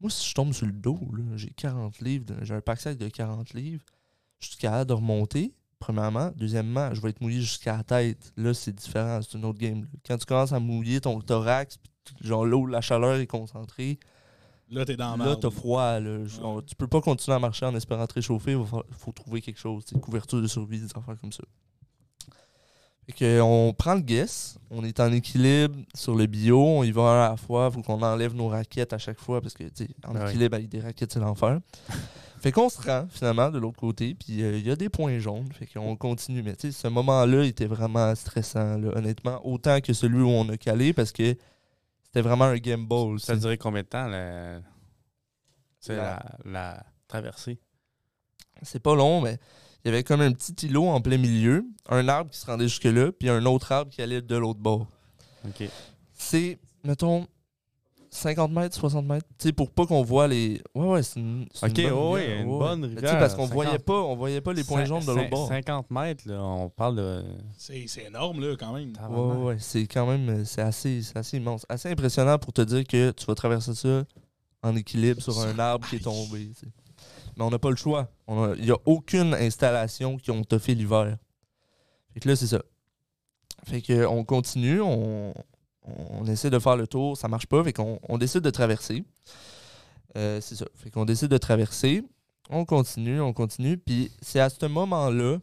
moi, 0.00 0.10
si 0.10 0.28
je 0.28 0.34
tombe 0.34 0.52
sur 0.52 0.66
le 0.66 0.72
dos, 0.72 0.98
j'ai 1.36 1.50
40 1.50 2.00
livres. 2.00 2.34
J'ai 2.42 2.54
un 2.54 2.60
pack-sac 2.60 2.98
de 2.98 3.08
40 3.08 3.54
livres. 3.54 3.84
Je 4.38 4.48
suis 4.48 4.56
capable 4.56 4.88
de 4.88 4.94
remonter. 4.94 5.54
Premièrement. 5.78 6.32
Deuxièmement, 6.36 6.94
je 6.94 7.00
vais 7.00 7.10
être 7.10 7.20
mouillé 7.20 7.40
jusqu'à 7.40 7.78
la 7.78 7.82
tête. 7.82 8.32
Là, 8.36 8.54
c'est 8.54 8.74
différent. 8.74 9.20
C'est 9.22 9.36
une 9.36 9.44
autre 9.44 9.58
game. 9.58 9.86
Quand 10.06 10.16
tu 10.16 10.26
commences 10.26 10.52
à 10.52 10.60
mouiller 10.60 11.00
ton 11.00 11.20
thorax, 11.20 11.78
genre 12.20 12.44
l'eau, 12.44 12.66
la 12.66 12.80
chaleur 12.80 13.16
est 13.16 13.26
concentrée, 13.26 13.98
Là, 14.70 14.84
t'es 14.84 14.96
dans 14.96 15.16
la 15.16 15.24
là, 15.24 15.36
t'as 15.36 15.50
froid. 15.50 16.00
Là. 16.00 16.24
Tu 16.66 16.74
peux 16.74 16.88
pas 16.88 17.00
continuer 17.00 17.36
à 17.36 17.38
marcher 17.38 17.66
en 17.66 17.74
espérant 17.74 18.06
te 18.06 18.14
réchauffer. 18.14 18.52
Il 18.52 18.66
faut, 18.66 18.82
faut 18.98 19.12
trouver 19.12 19.40
quelque 19.40 19.58
chose. 19.58 19.84
c'est 19.86 20.00
couverture 20.00 20.42
de 20.42 20.46
survie, 20.48 20.80
des 20.80 20.86
affaires 20.86 21.20
comme 21.20 21.32
ça. 21.32 21.44
Fait 23.06 23.12
que, 23.12 23.40
on 23.40 23.72
prend 23.72 23.94
le 23.94 24.00
guess. 24.00 24.58
On 24.70 24.84
est 24.84 24.98
en 24.98 25.12
équilibre 25.12 25.76
sur 25.94 26.16
le 26.16 26.26
bio. 26.26 26.60
On 26.60 26.82
y 26.82 26.90
va 26.90 27.02
un 27.02 27.26
à 27.26 27.30
la 27.30 27.36
fois. 27.36 27.70
faut 27.70 27.82
qu'on 27.82 28.02
enlève 28.02 28.34
nos 28.34 28.48
raquettes 28.48 28.92
à 28.92 28.98
chaque 28.98 29.20
fois 29.20 29.40
parce 29.40 29.54
que, 29.54 29.64
tu 29.64 29.84
sais, 29.84 29.88
en 30.04 30.12
Ben 30.12 30.24
oui. 30.24 30.30
équilibre 30.30 30.56
avec 30.56 30.68
des 30.68 30.80
raquettes, 30.80 31.12
c'est 31.12 31.20
l'enfer. 31.20 31.60
fait 32.40 32.50
qu'on 32.50 32.68
se 32.68 32.82
rend 32.82 33.06
finalement 33.08 33.50
de 33.50 33.60
l'autre 33.60 33.78
côté. 33.78 34.16
Puis 34.16 34.42
euh, 34.42 34.58
il 34.58 34.66
y 34.66 34.70
a 34.72 34.74
des 34.76 34.88
points 34.88 35.20
jaunes. 35.20 35.48
Fait 35.52 35.66
qu'on 35.66 35.94
continue. 35.94 36.42
Mais 36.42 36.56
tu 36.56 36.72
sais, 36.72 36.82
ce 36.82 36.88
moment-là 36.88 37.44
il 37.44 37.50
était 37.50 37.66
vraiment 37.66 38.12
stressant, 38.16 38.76
là, 38.78 38.96
honnêtement. 38.96 39.40
Autant 39.46 39.80
que 39.80 39.92
celui 39.92 40.22
où 40.22 40.28
on 40.28 40.48
a 40.48 40.56
calé 40.56 40.92
parce 40.92 41.12
que 41.12 41.36
c'était 42.16 42.26
vraiment 42.26 42.46
un 42.46 42.56
game 42.56 42.86
ball. 42.86 43.20
Ça 43.20 43.34
a 43.34 43.36
duré 43.36 43.58
combien 43.58 43.82
de 43.82 43.86
temps, 43.88 44.06
La- 44.08 44.60
la, 45.88 46.22
la 46.46 46.86
traversée? 47.08 47.58
C'est 48.62 48.80
pas 48.80 48.94
long, 48.94 49.20
mais 49.20 49.38
il 49.84 49.88
y 49.88 49.90
avait 49.90 50.02
comme 50.02 50.22
un 50.22 50.32
petit 50.32 50.66
îlot 50.66 50.86
en 50.88 51.02
plein 51.02 51.18
milieu, 51.18 51.66
un 51.90 52.08
arbre 52.08 52.30
qui 52.30 52.38
se 52.38 52.46
rendait 52.46 52.68
jusque-là, 52.68 53.12
puis 53.12 53.28
un 53.28 53.44
autre 53.44 53.70
arbre 53.70 53.90
qui 53.90 54.00
allait 54.00 54.22
de 54.22 54.34
l'autre 54.34 54.60
bord. 54.60 54.86
OK. 55.46 55.68
C'est, 56.14 56.58
mettons, 56.84 57.28
50 58.16 58.50
mètres, 58.50 58.74
60 58.76 59.06
mètres, 59.06 59.26
tu 59.38 59.48
sais, 59.48 59.52
pour 59.52 59.70
pas 59.70 59.86
qu'on 59.86 60.02
voit 60.02 60.26
les. 60.28 60.60
Ouais, 60.74 60.86
ouais, 60.86 61.02
c'est 61.02 61.20
une. 61.20 61.46
c'est 61.52 61.66
OK, 61.66 61.78
une 61.78 61.90
bonne 61.90 62.14
rivière, 62.14 62.40
une 62.40 62.48
ouais. 62.48 62.58
bonne 62.58 62.82
sais, 62.82 62.94
rivière, 62.94 63.18
parce 63.18 63.34
qu'on 63.34 63.46
50. 63.46 63.54
voyait 63.54 63.78
pas, 63.78 64.00
on 64.00 64.16
voyait 64.16 64.40
pas 64.40 64.52
les 64.52 64.64
points 64.64 64.84
jaunes 64.84 65.04
de 65.04 65.12
l'autre 65.12 65.30
bord. 65.30 65.48
50 65.48 65.90
mètres, 65.90 66.24
là, 66.26 66.42
on 66.42 66.68
parle 66.68 66.96
de... 66.96 67.24
C'est 67.56 67.86
c'est 67.86 68.04
énorme, 68.04 68.40
là, 68.40 68.56
quand 68.58 68.72
même. 68.72 68.92
Ouais, 69.08 69.18
ouais, 69.18 69.44
ouais, 69.44 69.56
c'est 69.58 69.86
quand 69.86 70.06
même, 70.06 70.28
euh, 70.28 70.44
c'est 70.44 70.62
assez, 70.62 71.02
c'est 71.02 71.16
assez 71.16 71.36
immense. 71.36 71.66
Assez 71.68 71.90
impressionnant 71.90 72.38
pour 72.38 72.52
te 72.52 72.62
dire 72.62 72.84
que 72.84 73.10
tu 73.10 73.26
vas 73.26 73.34
traverser 73.34 73.74
ça 73.74 74.04
en 74.62 74.74
équilibre 74.76 75.22
sur 75.22 75.38
un 75.40 75.58
arbre 75.58 75.86
qui 75.88 75.96
est 75.96 76.04
tombé. 76.04 76.48
tu 76.48 76.60
sais. 76.60 76.72
Mais 77.36 77.44
on 77.44 77.50
n'a 77.50 77.58
pas 77.58 77.70
le 77.70 77.76
choix. 77.76 78.08
Il 78.28 78.64
n'y 78.64 78.70
a 78.70 78.78
aucune 78.86 79.34
installation 79.34 80.16
qui 80.16 80.30
ont 80.30 80.42
fait 80.58 80.74
l'hiver. 80.74 81.16
Fait 82.14 82.20
que 82.20 82.28
là, 82.28 82.36
c'est 82.36 82.46
ça. 82.46 82.62
Fait 83.64 83.82
que 83.82 84.06
on 84.06 84.24
continue, 84.24 84.80
on, 84.80 85.34
on 86.10 86.26
essaie 86.26 86.50
de 86.50 86.58
faire 86.58 86.76
le 86.76 86.86
tour, 86.86 87.16
ça 87.16 87.28
marche 87.28 87.46
pas, 87.46 87.62
fait 87.62 87.72
qu'on 87.72 87.98
on 88.08 88.18
décide 88.18 88.40
de 88.40 88.50
traverser. 88.50 89.04
Euh, 90.16 90.40
c'est 90.40 90.56
ça. 90.56 90.66
Fait 90.74 90.90
qu'on 90.90 91.04
décide 91.04 91.28
de 91.28 91.38
traverser. 91.38 92.02
On 92.48 92.64
continue, 92.64 93.20
on 93.20 93.32
continue. 93.32 93.76
Puis 93.76 94.10
c'est 94.22 94.40
à 94.40 94.48
ce 94.48 94.66
moment-là, 94.66 95.38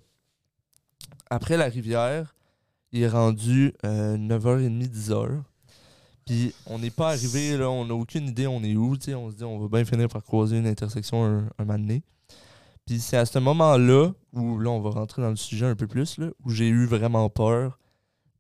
après 1.29 1.58
la 1.58 1.65
rivière, 1.65 2.36
il 2.91 3.03
est 3.03 3.10
rendu 3.10 3.73
euh, 3.86 4.17
9h30, 4.17 4.89
10h. 4.89 5.41
Puis 6.25 6.53
on 6.65 6.79
n'est 6.79 6.89
pas 6.89 7.10
arrivé, 7.10 7.58
là, 7.58 7.69
on 7.69 7.86
n'a 7.86 7.93
aucune 7.93 8.27
idée 8.27 8.47
on 8.47 8.63
est 8.63 8.75
où. 8.75 8.93
On 8.93 9.32
se 9.32 9.36
dit 9.36 9.43
on 9.43 9.60
va 9.60 9.67
bien 9.67 9.86
finir 9.86 10.08
par 10.08 10.23
croiser 10.23 10.58
une 10.58 10.67
intersection 10.67 11.25
un, 11.25 11.49
un 11.58 11.65
moment. 11.65 11.99
Puis 12.86 12.99
c'est 12.99 13.17
à 13.17 13.25
ce 13.25 13.39
moment-là 13.39 14.12
où 14.34 14.60
là 14.60 14.69
on 14.69 14.82
va 14.82 14.89
rentrer 14.91 15.21
dans 15.21 15.29
le 15.29 15.36
sujet 15.36 15.65
un 15.65 15.75
peu 15.75 15.88
plus, 15.88 16.17
là, 16.17 16.27
où 16.43 16.49
j'ai 16.49 16.67
eu 16.67 16.86
vraiment 16.86 17.29
peur. 17.29 17.79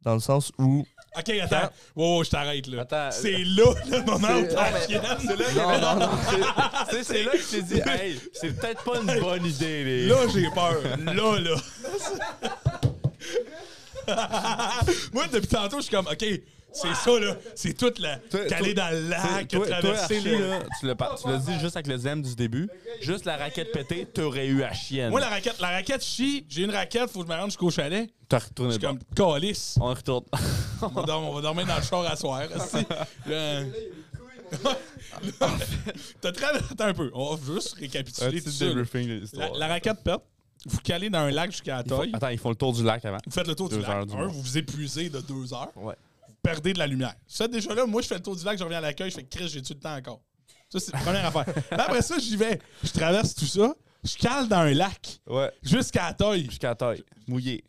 Dans 0.01 0.13
le 0.13 0.19
sens 0.19 0.51
où 0.57 0.85
Ok, 1.17 1.29
attends. 1.41 1.69
Wow, 1.95 2.23
je 2.23 2.29
t'arrête 2.29 2.67
là. 2.67 2.81
Attends. 2.81 3.09
C'est 3.11 3.37
là 3.43 3.73
le 3.89 4.01
moment 4.03 4.27
où 4.29 4.45
C'est- 4.49 4.55
t'as 4.55 4.71
mais- 4.71 4.85
chienne. 4.87 5.01
Non, 5.55 5.79
non, 5.79 5.95
non. 5.99 6.09
Tu 6.89 6.95
sais, 6.95 7.03
c'est 7.03 7.23
là 7.23 7.31
que 7.33 7.37
je 7.37 7.43
t'ai 7.51 7.61
dit, 7.61 7.81
hey, 7.85 8.19
c'est 8.33 8.55
peut-être 8.59 8.83
pas 8.83 8.99
une 8.99 9.19
bonne 9.19 9.45
idée, 9.45 9.83
les 9.83 10.07
Là, 10.07 10.15
j'ai 10.33 10.49
peur. 10.49 10.81
Là, 11.05 11.39
là. 11.39 11.55
Moi, 15.13 15.27
depuis 15.31 15.47
tantôt, 15.47 15.77
je 15.77 15.83
suis 15.83 15.91
comme, 15.95 16.07
OK, 16.07 16.25
c'est 16.73 16.93
ça, 16.95 17.19
là. 17.19 17.37
C'est 17.55 17.73
toute 17.77 17.99
la. 17.99 18.17
Toi- 18.17 18.45
dans 18.73 18.91
le 18.91 19.09
lac, 19.09 19.51
les. 19.51 20.37
là, 20.39 20.57
tu 20.79 21.27
l'as 21.27 21.37
dit 21.37 21.59
juste 21.59 21.75
avec 21.75 21.87
le 21.87 21.97
zem 21.97 22.21
du 22.21 22.35
début. 22.35 22.69
Juste 23.01 23.25
la 23.25 23.37
raquette 23.37 23.71
pétée, 23.71 24.05
t'aurais 24.05 24.47
eu 24.47 24.63
à 24.63 24.73
chienne. 24.73 25.09
Moi, 25.11 25.19
la 25.19 25.29
raquette, 25.29 25.59
la 25.59 25.69
raquette 25.69 26.03
chie. 26.03 26.45
J'ai 26.49 26.63
une 26.63 26.71
raquette, 26.71 27.09
faut 27.09 27.21
que 27.23 27.27
je 27.27 27.31
me 27.31 27.37
rende 27.37 27.49
jusqu'au 27.49 27.69
chalet. 27.69 28.09
T'as 28.27 28.39
Je 28.39 28.45
retourné 28.45 28.71
suis 28.71 28.79
dedans. 28.81 28.97
comme, 29.15 29.33
calice. 29.33 29.77
On 29.79 29.87
retourne. 29.93 30.25
On 30.81 30.87
va, 30.87 31.03
dormir, 31.41 31.65
dans 31.65 31.75
le 31.77 31.81
char 31.83 32.01
à 32.05 32.15
soir. 32.15 32.41
T'as 36.21 36.31
très. 36.31 36.47
Attends 36.47 36.85
un 36.85 36.93
peu. 36.93 37.11
On 37.13 37.35
va 37.35 37.53
juste 37.53 37.73
récapituler 37.75 38.41
tout 38.41 38.49
La, 39.55 39.67
raquette 39.67 40.03
pète. 40.03 40.21
Vous 40.65 40.79
calez 40.79 41.09
dans 41.09 41.19
un 41.19 41.31
lac 41.31 41.51
jusqu'à 41.51 41.77
la 41.77 41.83
taille. 41.83 42.11
Attends, 42.13 42.29
ils 42.29 42.37
font 42.37 42.49
le 42.49 42.55
tour 42.55 42.71
du 42.73 42.83
lac 42.83 43.03
avant. 43.03 43.17
Vous 43.25 43.31
faites 43.31 43.47
le 43.47 43.55
tour 43.55 43.67
du 43.69 43.79
lac. 43.79 43.89
heures 43.89 44.05
du 44.05 44.15
un, 44.15 44.27
vous 44.27 44.41
vous 44.41 44.57
épuisez 44.57 45.09
de 45.09 45.19
deux 45.19 45.53
heures. 45.53 45.71
Ouais. 45.75 45.95
Perdez 46.43 46.73
de 46.73 46.79
la 46.79 46.85
lumière. 46.87 47.15
Ça, 47.25 47.47
déjà 47.47 47.73
là, 47.73 47.85
moi, 47.87 48.01
je 48.03 48.07
fais 48.07 48.15
le 48.15 48.21
tour 48.21 48.35
du 48.35 48.43
lac, 48.45 48.57
je 48.59 48.63
reviens 48.63 48.77
à 48.77 48.81
l'accueil, 48.81 49.09
je 49.09 49.15
fais 49.15 49.23
Chris, 49.23 49.47
j'ai-tu 49.47 49.73
le 49.73 49.79
temps 49.79 49.95
encore? 49.95 50.21
Ça, 50.69 50.79
c'est 50.79 50.91
la 50.93 50.99
première 50.99 51.25
affaire. 51.25 51.45
Là, 51.71 51.85
après 51.85 52.01
ça, 52.01 52.19
j'y 52.19 52.35
vais. 52.35 52.59
Je 52.83 52.91
traverse 52.91 53.33
tout 53.33 53.45
ça. 53.45 53.73
Je 54.03 54.17
cale 54.17 54.47
dans 54.49 54.57
un 54.57 54.73
lac 54.73 55.21
Ouais. 55.27 55.49
jusqu'à 55.63 56.07
la 56.07 56.13
taille. 56.13 56.45
Jusqu'à 56.45 56.69
la 56.69 56.75
taille. 56.75 57.03
Mouillé. 57.27 57.63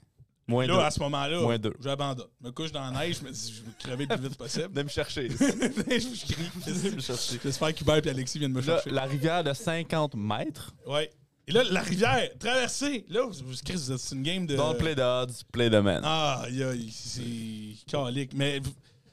Moins 0.49 0.67
Là, 0.67 0.75
deux. 0.75 0.81
à 0.81 0.91
ce 0.91 1.01
moment-là, 1.01 1.41
Moins 1.41 1.59
deux. 1.59 1.73
j'abandonne. 1.81 2.27
Je 2.43 2.47
me 2.47 2.53
couche 2.53 2.73
dans 2.73 2.91
la 2.91 2.91
neige, 3.07 3.19
je 3.21 3.25
me 3.25 3.31
dis, 3.31 3.55
je 3.57 3.63
vais 3.63 3.71
crever 3.79 4.07
le 4.07 4.17
plus 4.17 4.29
vite 4.29 4.37
possible. 4.37 4.73
De 4.73 4.83
me 4.83 4.89
chercher. 4.89 5.29
je 5.31 6.33
crie. 6.33 7.41
J'espère 7.43 7.75
qu'Hubert 7.75 8.05
et 8.07 8.11
Alexis 8.11 8.39
viennent 8.39 8.53
me 8.53 8.61
Là, 8.61 8.75
chercher. 8.77 8.91
la 8.91 9.05
rivière 9.05 9.45
de 9.45 9.53
50 9.55 10.15
mètres. 10.17 10.75
Ouais. 10.87 11.11
Et 11.47 11.53
là, 11.53 11.63
la 11.71 11.81
rivière, 11.83 12.29
traversée. 12.39 13.05
Là, 13.09 13.23
vous- 13.27 13.47
vous- 13.47 13.55
c'est 13.55 14.15
une 14.15 14.23
game 14.23 14.47
de. 14.47 14.57
Don't 14.57 14.77
play 14.79 14.95
the 14.95 15.01
odds, 15.01 15.43
play 15.53 15.69
the 15.69 15.75
man. 15.83 16.01
Ah, 16.05 16.45
c'est 16.91 17.23
calique. 17.87 18.33
Mais 18.35 18.61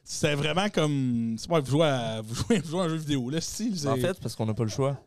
c'est 0.04 0.36
vraiment 0.36 0.70
comme. 0.70 1.36
C'est 1.38 1.50
pas 1.50 1.60
vous 1.60 1.70
jouez 1.72 1.88
à, 1.88 2.22
vous 2.22 2.36
jouez, 2.36 2.60
vous 2.60 2.70
jouez 2.72 2.80
à 2.80 2.84
un 2.84 2.90
jeu 2.90 2.96
vidéo. 2.96 3.30
Là, 3.30 3.42
si, 3.42 3.70
vous 3.70 3.88
En 3.88 3.98
fait, 3.98 4.20
parce 4.20 4.36
qu'on 4.36 4.46
n'a 4.46 4.54
pas 4.54 4.64
le 4.64 4.70
choix. 4.70 4.98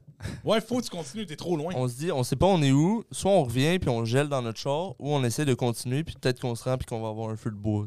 Ouais, 0.42 0.58
faut 0.60 0.78
que 0.78 0.84
tu 0.84 0.90
continues, 0.90 1.26
t'es 1.26 1.37
trop 1.37 1.54
loin. 1.56 1.72
On 1.76 1.87
se 1.87 1.96
dit, 1.96 2.10
on 2.12 2.22
sait 2.22 2.37
pas 2.37 2.46
on 2.46 2.62
est 2.62 2.72
où. 2.72 3.04
Soit 3.10 3.30
on 3.30 3.44
revient 3.44 3.78
puis 3.78 3.90
on 3.90 4.04
gèle 4.06 4.28
dans 4.28 4.40
notre 4.40 4.58
char, 4.58 4.92
ou 4.98 5.12
on 5.14 5.22
essaie 5.24 5.44
de 5.44 5.52
continuer 5.54 6.02
puis 6.04 6.14
peut-être 6.18 6.40
qu'on 6.40 6.54
se 6.54 6.64
rend 6.64 6.78
puis 6.78 6.87
qu'on 6.87 7.00
va 7.02 7.08
avoir 7.08 7.28
un 7.30 7.37
feu 7.37 7.50
de 7.50 7.56
bois. 7.56 7.84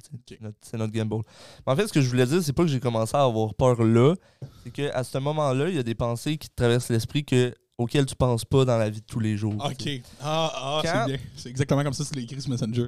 C'est 0.61 0.77
notre 0.77 0.93
gamble. 0.93 1.23
Mais 1.65 1.73
en 1.73 1.75
fait, 1.75 1.87
ce 1.87 1.93
que 1.93 2.01
je 2.01 2.09
voulais 2.09 2.25
dire, 2.27 2.43
c'est 2.43 2.53
pas 2.53 2.63
que 2.63 2.69
j'ai 2.69 2.79
commencé 2.79 3.15
à 3.15 3.23
avoir 3.23 3.55
peur 3.55 3.81
là. 3.83 4.13
C'est 4.63 4.71
qu'à 4.71 5.03
ce 5.03 5.17
moment-là, 5.17 5.69
il 5.69 5.75
y 5.75 5.79
a 5.79 5.83
des 5.83 5.95
pensées 5.95 6.37
qui 6.37 6.49
te 6.49 6.55
traversent 6.55 6.89
l'esprit 6.89 7.23
que 7.23 7.55
auxquelles 7.77 8.05
tu 8.05 8.15
penses 8.15 8.45
pas 8.45 8.65
dans 8.65 8.77
la 8.77 8.89
vie 8.89 9.01
de 9.01 9.05
tous 9.05 9.19
les 9.19 9.37
jours. 9.37 9.55
tu. 9.77 9.97
Ok. 9.97 10.01
Ah, 10.21 10.51
ah, 10.55 10.81
Quand- 10.83 11.05
c'est 11.05 11.17
bien. 11.17 11.25
C'est 11.35 11.49
exactement 11.49 11.83
comme 11.83 11.93
ça 11.93 12.03
que 12.03 12.09
c'est 12.13 12.21
écrit 12.23 12.41
sur 12.41 12.51
Messenger. 12.51 12.87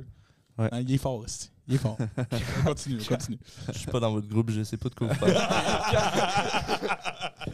Ouais. 0.58 0.69
Hein, 0.71 0.82
il 0.82 0.93
est 0.93 0.97
fort, 0.97 1.15
aussi. 1.15 1.49
Il 1.67 1.75
est 1.75 1.78
fort. 1.78 1.97
on 2.17 2.63
continue, 2.65 2.99
on 3.02 3.06
continue. 3.15 3.39
Je 3.71 3.78
suis 3.78 3.88
pas 3.88 3.99
dans 3.99 4.12
votre 4.12 4.28
groupe, 4.28 4.49
je 4.52 4.63
sais 4.63 4.78
pas 4.78 4.89
de 4.89 4.95
quoi 4.95 5.08
vous 5.08 5.19
parlez. 5.19 5.36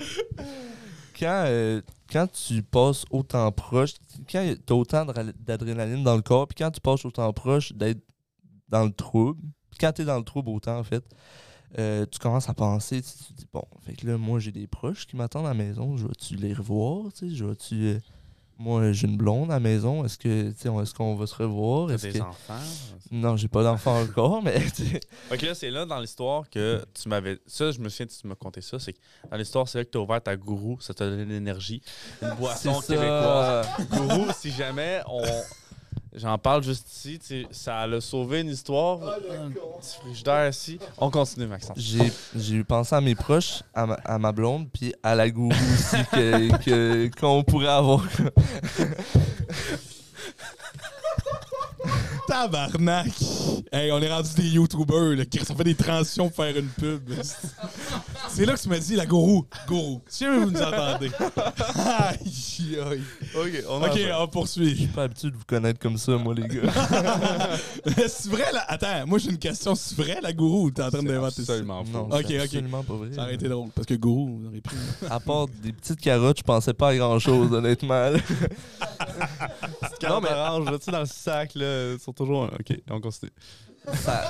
quand, 1.20 1.44
euh, 1.48 1.82
quand 2.12 2.28
tu 2.32 2.62
passes 2.64 3.06
autant 3.10 3.52
proche, 3.52 3.92
quand 4.32 4.54
tu 4.66 4.74
as 4.74 4.76
autant 4.76 5.06
d'adr- 5.06 5.34
d'adrénaline 5.40 6.04
dans 6.04 6.16
le 6.16 6.22
corps, 6.22 6.48
puis 6.48 6.56
quand 6.58 6.72
tu 6.72 6.82
passes 6.82 7.06
autant 7.06 7.32
proche 7.34 7.74
d'être 7.74 8.02
dans 8.70 8.84
le 8.86 8.92
trouble, 8.92 9.42
quand 9.80 9.92
tu 9.92 10.02
es 10.02 10.06
dans 10.06 10.18
le 10.18 10.24
trouble 10.24 10.50
autant, 10.50 10.80
en 10.80 10.84
fait, 10.84 11.04
euh, 11.78 12.06
tu 12.10 12.20
commences 12.20 12.50
à 12.50 12.54
penser, 12.54 13.02
tu, 13.02 13.12
te 13.12 13.34
dis, 13.34 13.48
bon, 13.52 13.64
fait 13.86 13.94
que 13.94 14.08
là, 14.08 14.18
moi, 14.18 14.40
j'ai 14.40 14.52
des 14.52 14.68
proches 14.68 15.06
qui 15.08 15.16
m'attendent 15.16 15.46
à 15.46 15.50
la 15.50 15.56
maison, 15.56 15.98
je 15.98 16.08
vais-tu 16.08 16.36
les 16.36 16.54
revoir, 16.54 17.12
tu 17.14 17.30
sais, 17.30 17.36
je 17.36 17.46
vais-tu... 17.46 17.76
euh, 17.76 18.00
moi, 18.58 18.94
j'ai 18.94 19.08
une 19.08 19.18
blonde 19.18 19.52
à 19.52 19.56
la 19.56 19.60
maison, 19.60 20.06
est-ce 20.06 20.18
que, 20.18 20.50
est-ce 20.50 20.94
qu'on 20.94 21.16
va 21.16 21.28
se 21.28 21.36
revoir? 21.36 21.90
T'as 21.90 21.98
des 21.98 22.14
que... 22.14 22.24
enfants. 22.24 22.54
Non, 23.12 23.36
j'ai 23.36 23.50
pas 23.50 23.64
d'enfant 23.64 24.02
encore, 24.02 24.42
mais 24.42 24.60
Fait 24.60 25.38
que 25.38 25.46
là, 25.46 25.56
c'est 25.56 25.70
là 25.70 25.86
dans 25.86 26.00
l'histoire 26.00 26.50
que 26.50 26.82
tu 26.94 27.10
m'avais. 27.10 27.38
Ça, 27.46 27.72
je 27.72 27.80
me 27.80 27.90
souviens, 27.90 28.08
tu 28.08 28.28
m'as 28.28 28.36
conté 28.36 28.62
ça. 28.62 28.80
C'est 28.80 28.94
que 28.94 29.00
dans 29.30 29.38
l'histoire, 29.38 29.68
c'est 29.68 29.80
là 29.80 29.86
que 29.86 29.90
tu 29.90 29.98
as 29.98 30.02
ouvert 30.02 30.24
ta 30.24 30.38
gourou. 30.38 30.80
Ça 30.80 30.94
t'a 30.94 31.10
donné 31.10 31.26
de 31.26 31.32
l'énergie. 31.32 31.82
Une 32.22 32.34
boisson 32.36 32.80
c'est 32.82 32.96
québécoise. 32.96 33.68
Gourou, 33.92 34.28
si 34.38 34.52
jamais 34.52 35.02
on. 35.08 35.22
J'en 36.18 36.38
parle 36.38 36.64
juste 36.64 36.88
ici, 36.96 37.20
tu 37.20 37.26
sais, 37.28 37.48
ça 37.52 37.82
a 37.82 38.00
sauvé 38.02 38.40
une 38.42 38.50
histoire. 38.50 39.00
un 39.04 39.50
petit 39.52 39.98
frigidaire 40.02 40.48
ici. 40.50 40.80
On 40.98 41.10
continue, 41.12 41.46
Maxence. 41.48 41.78
J'ai, 41.78 42.12
j'ai 42.36 42.64
pensé 42.64 42.96
à 42.96 43.02
mes 43.02 43.16
proches, 43.16 43.64
à 43.74 43.86
ma, 43.86 43.94
à 43.96 44.18
ma 44.18 44.32
blonde, 44.32 44.68
puis 44.74 44.94
à 45.04 45.14
la 45.16 45.30
gourou 45.30 45.52
aussi 45.52 45.98
que, 46.12 46.58
que- 46.64 47.10
qu'on 47.20 47.44
pourrait 47.44 47.68
avoir. 47.68 48.04
Tabarnak! 52.28 53.12
Hey, 53.72 53.92
on 53.92 54.02
est 54.02 54.12
rendu 54.12 54.34
des 54.36 54.48
YouTubers, 54.50 55.16
là. 55.16 55.24
On 55.52 55.56
fait 55.56 55.64
des 55.64 55.76
transitions 55.76 56.30
pour 56.30 56.44
faire 56.44 56.58
une 56.58 56.68
pub. 56.70 57.10
C'est 58.36 58.46
là 58.46 58.54
que 58.56 58.60
tu 58.62 58.68
m'as 58.70 58.80
dit, 58.80 58.96
la 58.96 59.06
gourou. 59.06 59.46
Gourou. 59.68 60.02
Si 60.08 60.26
jamais 60.26 60.44
vous 60.46 60.52
nous 60.52 60.62
entendez. 60.62 61.10
Aïe, 61.18 62.78
aïe. 62.92 63.02
Ok, 63.36 63.64
on 63.70 63.82
Ok, 63.84 64.00
on 64.20 64.28
poursuit. 64.28 64.70
Je 64.72 64.76
suis 64.76 64.88
pas 64.88 65.04
habitué 65.04 65.32
de 65.32 65.36
vous 65.38 65.46
connaître 65.48 65.80
comme 65.80 65.98
ça, 65.98 66.12
moi, 66.18 66.34
les 66.34 66.48
gars. 66.48 66.62
c'est 68.08 68.28
vrai, 68.30 68.52
là? 68.52 68.66
Attends, 68.68 69.08
moi 69.08 69.20
j'ai 69.20 69.30
une 69.30 69.38
question. 69.38 69.74
C'est 69.76 69.96
vrai, 69.96 70.20
la 70.22 70.34
gourou, 70.34 70.66
ou 70.66 70.72
t'es 70.72 70.84
en 70.84 70.90
train 70.92 71.02
d'inventer 71.04 71.44
ça? 71.44 71.54
Absolument 71.54 71.84
Non, 71.86 72.10
faux. 72.10 72.18
Ok, 72.18 72.26
c'est 72.28 72.38
ok. 72.38 72.44
absolument 72.44 72.84
pas 72.84 72.94
vrai. 72.94 73.08
Ça 73.14 73.22
aurait 73.24 73.36
été 73.36 73.48
drôle, 73.48 73.70
parce 73.74 73.88
que 73.88 73.94
gourou, 73.94 74.40
vous 74.42 74.48
auriez 74.48 74.62
pris. 74.62 74.76
À 75.10 75.20
part 75.20 75.48
des 75.48 75.72
petites 75.72 76.02
carottes, 76.02 76.40
je 76.40 76.44
pensais 76.44 76.74
pas 76.74 76.90
à 76.90 76.96
grand-chose, 76.96 77.54
honnêtement. 77.54 78.10
là. 78.10 78.18
Non, 80.08 80.22
mais 80.22 80.30
orange, 80.30 80.68
tu 80.78 80.86
sais, 80.86 80.92
dans 80.92 81.00
le 81.00 81.06
sac, 81.08 81.56
là, 81.56 81.94
ils 81.94 82.00
sont 82.00 82.14
toujours. 82.14 82.44
Ok, 82.44 82.78
on 82.92 83.00
continue. 83.02 83.32
Ça- 83.94 84.28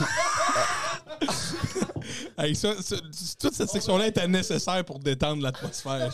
Hey, 2.38 2.54
ça, 2.56 2.74
ça- 2.82 2.98
toute 3.40 3.54
cette 3.54 3.70
section-là 3.70 4.08
était 4.08 4.28
nécessaire 4.28 4.84
pour 4.86 5.00
détendre 5.00 5.42
l'atmosphère. 5.42 6.12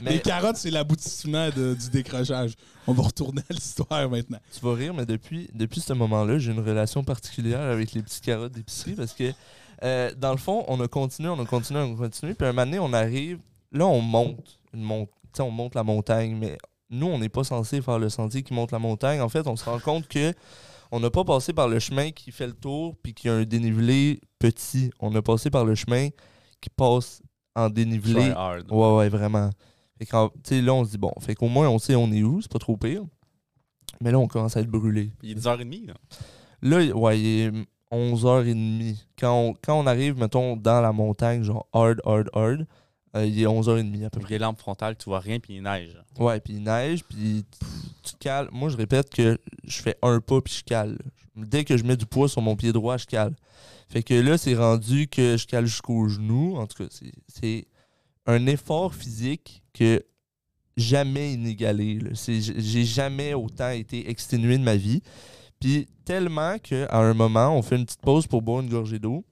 Mais- 0.00 0.12
Les 0.12 0.20
carottes, 0.20 0.56
c'est 0.56 0.70
l'aboutissement 0.70 1.50
du 1.50 1.90
décrochage. 1.92 2.54
On 2.86 2.92
va 2.92 3.02
retourner 3.04 3.42
à 3.48 3.52
l'histoire 3.52 4.08
maintenant. 4.08 4.38
tu 4.52 4.60
vas 4.64 4.74
rire, 4.74 4.94
mais 4.94 5.06
depuis, 5.06 5.48
depuis 5.54 5.80
ce 5.80 5.92
moment-là, 5.92 6.38
j'ai 6.38 6.52
une 6.52 6.60
relation 6.66 7.04
particulière 7.04 7.60
avec 7.60 7.92
les 7.92 8.02
petites 8.02 8.24
carottes 8.24 8.52
d'épicerie 8.52 8.94
parce 8.94 9.12
que, 9.12 9.32
euh, 9.84 10.10
dans 10.16 10.32
le 10.32 10.38
fond, 10.38 10.64
on 10.68 10.80
a 10.80 10.88
continué, 10.88 11.28
on 11.28 11.40
a 11.40 11.44
continué, 11.46 11.80
on 11.80 11.94
a 11.94 11.96
continué. 11.96 12.34
Puis 12.34 12.46
un 12.46 12.52
moment 12.52 12.64
donné, 12.64 12.78
on 12.78 12.92
arrive, 12.92 13.38
là, 13.70 13.86
on 13.86 14.00
monte, 14.00 14.58
une 14.74 14.82
mont- 14.82 15.06
tu 15.06 15.12
sais, 15.34 15.42
on 15.42 15.50
monte 15.50 15.74
la 15.74 15.84
montagne, 15.84 16.34
mais 16.36 16.56
nous, 16.90 17.06
on 17.06 17.18
n'est 17.18 17.28
pas 17.28 17.44
censé 17.44 17.82
faire 17.82 17.98
le 17.98 18.08
sentier 18.08 18.42
qui 18.42 18.54
monte 18.54 18.72
la 18.72 18.78
montagne. 18.78 19.20
En 19.20 19.28
fait, 19.28 19.46
on 19.46 19.54
se 19.56 19.64
rend 19.66 19.78
compte 19.78 20.08
que 20.08 20.32
on 20.90 21.00
n'a 21.00 21.10
pas 21.10 21.24
passé 21.24 21.52
par 21.52 21.68
le 21.68 21.78
chemin 21.78 22.10
qui 22.10 22.32
fait 22.32 22.46
le 22.46 22.54
tour 22.54 22.96
puis 23.02 23.14
qui 23.14 23.28
a 23.28 23.34
un 23.34 23.44
dénivelé 23.44 24.20
petit. 24.38 24.90
On 25.00 25.14
a 25.14 25.22
passé 25.22 25.50
par 25.50 25.64
le 25.64 25.74
chemin 25.74 26.08
qui 26.60 26.70
passe 26.70 27.22
en 27.54 27.70
dénivelé. 27.70 28.30
Hard. 28.30 28.70
Ouais, 28.70 28.96
ouais, 28.96 29.08
vraiment. 29.08 29.50
Fait 29.98 30.08
sais, 30.44 30.62
là, 30.62 30.74
on 30.74 30.84
se 30.84 30.90
dit, 30.90 30.98
bon, 30.98 31.12
fait 31.20 31.34
qu'au 31.34 31.48
moins, 31.48 31.68
on 31.68 31.78
sait 31.78 31.96
on 31.96 32.10
est 32.12 32.22
où, 32.22 32.40
c'est 32.40 32.50
pas 32.50 32.58
trop 32.58 32.76
pire. 32.76 33.02
Mais 34.00 34.12
là, 34.12 34.18
on 34.18 34.28
commence 34.28 34.56
à 34.56 34.60
être 34.60 34.70
brûlé. 34.70 35.12
Il 35.22 35.32
est 35.32 35.34
10h30, 35.34 35.86
là. 35.88 35.94
Là, 36.62 36.96
ouais, 36.96 37.20
il 37.20 37.26
est 37.26 37.52
11h30. 37.90 38.96
Quand 39.18 39.34
on, 39.34 39.54
quand 39.54 39.78
on 39.78 39.86
arrive, 39.86 40.18
mettons, 40.18 40.56
dans 40.56 40.80
la 40.80 40.92
montagne, 40.92 41.42
genre 41.42 41.66
hard, 41.72 42.00
hard, 42.04 42.30
hard, 42.32 42.66
euh, 43.16 43.26
il 43.26 43.40
est 43.42 43.46
11h30 43.46 44.06
à 44.06 44.10
peu 44.10 44.20
près. 44.20 44.34
Les 44.34 44.38
lampes 44.38 44.58
frontales, 44.58 44.96
tu 44.96 45.06
vois 45.06 45.20
rien, 45.20 45.40
puis 45.40 45.56
il 45.56 45.62
neige. 45.62 45.98
Ouais, 46.18 46.38
puis 46.40 46.54
il 46.54 46.62
neige, 46.62 47.02
puis 47.04 47.44
tu- 48.12 48.16
cales. 48.18 48.48
Moi, 48.52 48.68
je 48.68 48.76
répète 48.76 49.10
que 49.10 49.38
je 49.64 49.80
fais 49.82 49.96
un 50.02 50.20
pas, 50.20 50.40
puis 50.40 50.54
je 50.54 50.64
cale. 50.64 50.98
Dès 51.36 51.64
que 51.64 51.76
je 51.76 51.84
mets 51.84 51.96
du 51.96 52.06
poids 52.06 52.28
sur 52.28 52.42
mon 52.42 52.56
pied 52.56 52.72
droit, 52.72 52.96
je 52.96 53.06
cale. 53.06 53.34
Fait 53.88 54.02
que 54.02 54.14
là, 54.14 54.36
c'est 54.36 54.54
rendu 54.56 55.08
que 55.08 55.36
je 55.36 55.46
cale 55.46 55.66
jusqu'au 55.66 56.08
genou. 56.08 56.56
En 56.56 56.66
tout 56.66 56.82
cas, 56.84 56.88
c'est- 57.28 57.66
un 58.26 58.46
effort 58.46 58.94
physique 58.94 59.62
que 59.72 60.04
jamais 60.76 61.32
inégalé. 61.32 61.98
J'ai 62.26 62.84
jamais 62.84 63.34
autant 63.34 63.70
été 63.70 64.10
exténué 64.10 64.58
de 64.58 64.62
ma 64.62 64.76
vie. 64.76 65.00
Puis 65.60 65.86
tellement 66.04 66.58
qu'à 66.58 66.88
un 66.96 67.14
moment, 67.14 67.56
on 67.56 67.62
fait 67.62 67.76
une 67.76 67.84
petite 67.86 68.00
pause 68.02 68.26
pour 68.26 68.42
boire 68.42 68.60
une 68.60 68.68
gorgée 68.68 68.98
d'eau. 68.98 69.24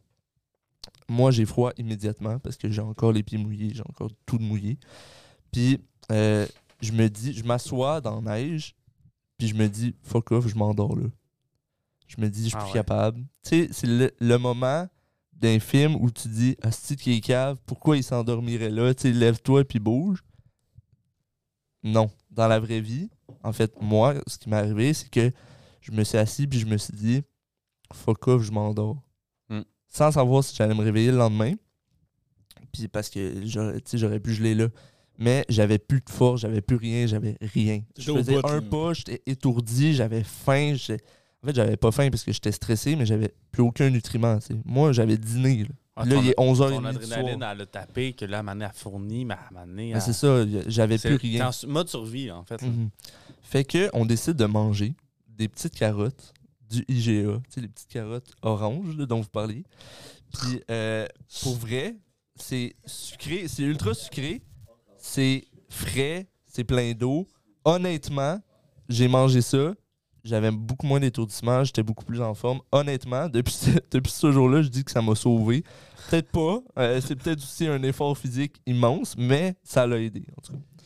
Moi, 1.09 1.31
j'ai 1.31 1.45
froid 1.45 1.73
immédiatement 1.77 2.39
parce 2.41 2.57
que 2.57 2.69
j'ai 2.71 2.81
encore 2.81 3.13
les 3.13 3.23
pieds 3.23 3.39
mouillés, 3.39 3.71
j'ai 3.75 3.83
encore 3.83 4.11
tout 4.25 4.39
mouillé. 4.39 4.79
Puis 5.53 5.79
euh, 6.11 6.47
je 6.81 6.93
me 6.93 7.09
dis, 7.09 7.33
je 7.33 7.45
m'assois 7.45 8.01
dans 8.01 8.21
la 8.21 8.39
neige, 8.39 8.75
puis 9.39 9.49
je 9.49 9.55
me 9.55 9.69
dis, 9.69 9.95
fuck 10.03 10.33
off, 10.33 10.47
je 10.47 10.55
m'endors 10.57 10.97
là. 10.97 11.07
Je 12.07 12.21
me 12.21 12.29
dis, 12.29 12.45
je 12.45 12.49
suis 12.49 12.57
Ah 12.57 12.61
plus 12.61 12.67
ouais. 12.69 12.73
capable. 12.75 13.21
Tu 13.43 13.51
sais, 13.51 13.69
c'est 13.73 13.87
le, 13.87 14.13
le 14.21 14.39
moment 14.39 14.89
d'un 15.33 15.59
film 15.59 15.97
où 15.97 16.11
tu 16.11 16.29
dis, 16.29 16.57
Asti 16.63 16.97
qui 16.97 17.13
est 17.15 17.21
cave, 17.21 17.59
pourquoi 17.67 17.97
il 17.97 18.05
s'endormirait 18.05 18.71
là? 18.71 18.95
Tu 18.95 19.03
sais, 19.03 19.13
lève-toi 19.13 19.65
puis 19.65 19.79
bouge. 19.79 20.23
Non. 21.83 22.11
Dans 22.31 22.49
la 22.49 22.61
vraie 22.61 22.81
vie, 22.81 23.09
en 23.43 23.53
fait, 23.53 23.73
moi, 23.81 24.15
ce 24.27 24.39
qui 24.39 24.49
m'est 24.49 24.57
arrivé, 24.57 24.93
c'est 24.95 25.09
que 25.11 25.31
je 25.81 25.93
me 25.93 26.05
suis 26.05 26.19
assis 26.19 26.47
puis 26.47 26.59
je 26.59 26.67
me 26.67 26.77
suis 26.77 26.93
dit, 26.95 27.23
fuck 27.93 28.29
off, 28.29 28.43
je 28.43 28.53
m'endors. 28.53 29.03
Hmm. 29.49 29.63
sans 29.89 30.11
savoir 30.11 30.43
si 30.43 30.55
j'allais 30.57 30.75
me 30.75 30.83
réveiller 30.83 31.11
le 31.13 31.19
lendemain. 31.19 31.55
Puis 32.73 32.89
parce 32.89 33.09
que 33.09 33.47
j'aurais 33.47 33.81
tu 33.81 33.91
sais, 33.93 33.99
j'aurais 33.99 34.21
pu 34.21 34.35
geler 34.35 34.55
là. 34.55 34.69
Mais 35.19 35.45
j'avais 35.49 35.79
plus 35.79 36.01
de 36.01 36.11
force, 36.11 36.41
j'avais 36.43 36.61
plus 36.61 36.77
rien, 36.77 37.07
j'avais 37.07 37.37
rien. 37.41 37.83
Je 37.99 38.13
faisais 38.13 38.37
un 38.45 38.61
pas, 38.63 38.93
j'étais 38.93 39.23
étourdi, 39.27 39.95
j'avais 39.95 40.23
faim. 40.23 40.75
j'ai- 40.75 40.99
En 41.43 41.47
fait, 41.49 41.55
j'avais 41.55 41.77
pas 41.77 41.93
faim 41.93 42.09
parce 42.11 42.25
que 42.25 42.33
j'étais 42.33 42.51
stressé, 42.53 42.97
mais 42.97 43.07
j'avais 43.07 43.33
plus 43.53 43.63
aucun 43.63 43.89
nutriment. 43.91 44.39
tu 44.39 44.47
sais. 44.55 44.61
Moi, 44.65 44.93
j'avais 44.93 45.17
dîné. 45.17 45.63
Là, 45.65 45.69
Ah, 45.99 46.05
là 46.05 46.15
ton- 46.17 46.23
il 46.23 46.29
est 46.31 46.35
11h30 46.39 46.81
Ton 46.81 46.85
adrénaline, 46.85 47.43
elle 47.53 47.61
a 47.63 47.67
tapé, 47.67 48.13
que 48.13 48.25
là, 48.27 48.39
elle 48.41 48.45
moment 49.55 49.67
donné, 49.67 49.85
Mais 49.85 49.91
elle- 49.93 50.03
c'est 50.03 50.13
ça, 50.13 50.45
j'avais 50.67 50.99
plus 50.99 51.17
rien. 51.17 51.49
en 51.51 51.67
mode 51.69 51.89
survie, 51.89 52.31
en 52.31 52.43
fait. 52.45 52.61
Mhm. 52.61 52.91
Fait 53.43 53.65
que 53.65 53.89
on 53.95 54.05
décide 54.05 54.35
de 54.35 54.45
manger 54.45 54.95
des 55.29 55.49
petites 55.49 55.75
carottes 55.75 56.35
du 56.69 56.85
IGA, 56.89 57.41
les 57.61 57.69
petites 57.69 57.89
carottes 57.89 58.31
oranges 58.43 58.97
là, 58.97 59.07
dont 59.07 59.21
vous 59.21 59.29
parliez. 59.29 59.63
Puis 60.33 60.61
euh, 60.71 61.07
pour 61.43 61.55
vrai, 61.57 61.95
c'est 62.35 62.75
sucré, 62.85 63.47
c'est 63.49 63.63
ultra 63.63 63.95
sucré, 63.95 64.43
c'est 65.07 65.45
frais, 65.69 66.27
c'est 66.47 66.65
plein 66.65 66.93
d'eau. 66.93 67.27
Honnêtement, 67.65 68.41
j'ai 68.89 69.09
mangé 69.09 69.41
ça. 69.41 69.75
J'avais 70.25 70.51
beaucoup 70.51 70.87
moins 70.87 70.99
d'étourdissement, 70.99 71.63
j'étais 71.63 71.85
beaucoup 71.85 72.05
plus 72.05 72.21
en 72.21 72.35
forme. 72.35 72.61
Honnêtement, 72.73 73.29
depuis 73.29 73.55
ce, 73.55 73.71
depuis 73.91 74.13
jour-là, 74.33 74.63
je 74.63 74.69
dis 74.69 74.85
que 74.85 74.91
ça 74.91 75.01
m'a 75.01 75.15
sauvé. 75.15 75.63
Peut-être 76.11 76.31
pas. 76.33 76.61
euh, 76.79 77.01
c'est 77.01 77.15
peut-être 77.15 77.39
aussi 77.39 77.67
un 77.69 77.81
effort 77.85 78.19
physique 78.19 78.57
immense, 78.67 79.15
mais 79.17 79.55
ça 79.63 79.87
l'a 79.87 80.01
aidé. 80.01 80.27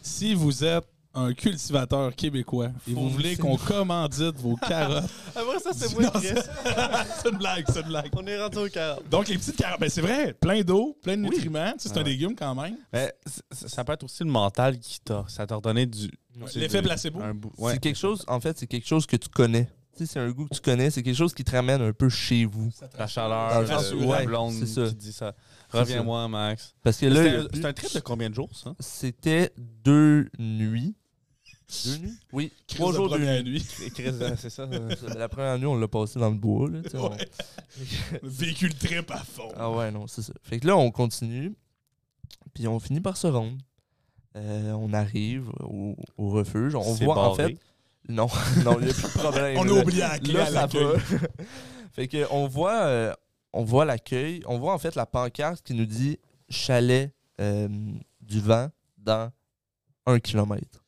Si 0.03 0.35
vous 0.35 0.63
êtes 0.65 0.85
un 1.15 1.33
cultivateur 1.35 2.15
québécois 2.15 2.69
et 2.89 2.93
vous 2.95 3.11
voulez 3.11 3.37
qu'on 3.37 3.57
commandite 3.57 4.37
vos 4.37 4.55
carottes? 4.69 5.11
Après 5.35 5.59
ça, 5.59 5.71
Non, 6.01 6.11
c'est 6.21 6.35
c'est 7.23 7.29
une 7.31 7.39
blague, 7.39 7.65
c'est 7.73 7.81
une 7.81 7.89
blague. 7.89 8.11
On 8.17 8.27
est 8.27 8.41
rendu 8.41 8.59
au 8.59 8.69
carotte. 8.69 9.09
Donc, 9.09 9.29
les 9.29 9.37
petites 9.39 9.57
carottes, 9.57 9.81
ben 9.81 9.91
c'est 9.91 10.01
vrai, 10.03 10.33
plein 10.35 10.61
d'eau, 10.63 10.97
plein 11.03 11.17
de 11.17 11.23
Oui. 11.25 11.31
nutriments. 11.31 11.73
Tu 11.73 11.81
sais, 11.81 11.89
c'est 11.89 11.99
un 11.99 12.03
Ouais. 12.05 12.11
légume 12.11 12.35
quand 12.37 12.55
même. 12.55 12.77
Mais 12.93 13.13
c- 13.27 13.41
ça 13.69 13.83
peut 13.85 13.93
être 13.93 14.05
aussi 14.05 14.23
le 14.25 14.31
mental 14.31 14.79
qui 14.79 15.01
t'a. 15.01 15.25
Ça 15.29 15.47
t'a 15.47 15.57
redonné 15.57 15.87
du. 15.87 16.11
L'effet 16.55 16.81
placebo. 16.81 17.21
un 17.21 17.35
bout- 17.35 17.53
ouais. 17.59 17.73
C'est 17.75 17.81
quelque 17.81 17.99
chose, 17.99 18.25
en 18.29 18.39
fait, 18.41 18.57
c'est 18.59 18.67
quelque 18.67 18.87
chose 18.87 19.05
que 19.07 19.17
tu 19.17 19.29
connais. 19.29 19.69
Tu 19.97 20.07
sais, 20.07 20.13
c'est 20.13 20.21
un 20.21 20.31
goût 20.31 20.47
que 20.47 20.55
tu 20.55 20.61
connais, 20.61 20.89
c'est 20.91 21.03
quelque 21.03 21.17
chose 21.17 21.35
qui 21.35 21.43
te 21.43 21.51
ramène 21.51 21.83
un 21.83 21.93
peu 21.93 22.09
chez 22.09 22.45
vous. 22.45 22.71
La 22.97 23.09
chaleur, 23.09 23.61
le 23.63 23.69
euh, 23.71 23.95
où- 23.97 24.01
la 24.03 24.07
ouais, 24.07 24.25
blonde 24.27 24.55
c'est 24.61 24.67
ça. 24.67 24.87
qui 24.87 24.95
dit 24.95 25.13
ça. 25.13 25.35
Reviens-moi, 25.71 26.27
Max. 26.29 26.75
Parce 26.83 26.99
que 26.99 27.07
là, 27.07 27.43
c'est 27.53 27.65
un 27.65 27.73
trip 27.73 27.93
de 27.95 28.01
combien 28.01 28.31
de 28.31 28.35
jours, 28.35 28.51
ça? 28.55 28.75
c'était 28.79 29.53
deux 29.59 30.29
nuits. 30.39 30.95
Deux 31.85 31.97
nuits? 31.99 32.19
Oui, 32.33 32.53
trois 32.67 32.91
de 32.91 32.97
jours, 32.97 33.19
nuits. 33.19 33.43
nuit. 33.45 33.61
c'est 34.37 34.51
ça. 34.51 34.69
La 35.17 35.29
première 35.29 35.59
nuit, 35.59 35.67
on 35.67 35.77
l'a 35.77 35.89
passé 35.89 36.19
dans 36.19 36.31
le 36.31 36.37
bois. 36.37 36.69
Là, 36.69 36.81
on-. 36.95 37.11
Véhicule 38.23 38.75
trip 38.75 39.11
à 39.11 39.19
fond. 39.19 39.53
Ah 39.57 39.71
ouais, 39.71 39.91
non, 39.91 40.07
c'est 40.07 40.23
ça. 40.23 40.33
Fait 40.43 40.59
que 40.61 40.67
là, 40.67 40.77
on 40.77 40.91
continue, 40.91 41.55
puis 42.55 42.67
on 42.69 42.79
finit 42.81 43.01
par 43.01 43.17
se 43.17 43.27
rendre. 43.27 43.57
Euh, 44.37 44.73
on 44.73 44.93
arrive 44.93 45.49
au, 45.61 45.97
au 46.17 46.31
refuge. 46.31 46.75
On 46.75 46.95
voit, 46.95 47.19
en 47.19 47.35
fait... 47.35 47.57
Non, 48.09 48.29
non, 48.65 48.79
il 48.81 48.87
n'y 48.87 48.91
a 48.91 48.95
plus 48.95 49.03
de 49.03 49.19
problème. 49.19 49.59
On 49.59 49.69
a 49.69 49.73
oublié 49.83 50.01
la 50.01 50.19
clé 50.19 50.33
Là, 50.33 50.43
à 50.43 50.47
ça 50.47 50.53
l'accueil. 50.63 50.85
va. 50.85 50.99
fait 51.93 52.09
que 52.09 52.27
on 52.33 52.47
voit, 52.49 52.83
euh, 52.83 53.13
on 53.53 53.63
voit 53.63 53.85
l'accueil, 53.85 54.43
on 54.47 54.59
voit 54.59 54.73
en 54.73 54.79
fait 54.79 54.95
la 54.95 55.07
pancarte 55.07 55.63
qui 55.63 55.75
nous 55.75 55.85
dit 55.87 56.19
chalet 56.49 57.13
euh, 57.41 57.69
du 58.21 58.41
vent 58.41 58.69
dans 58.99 59.31
un 60.07 60.19
kilomètre. 60.19 60.80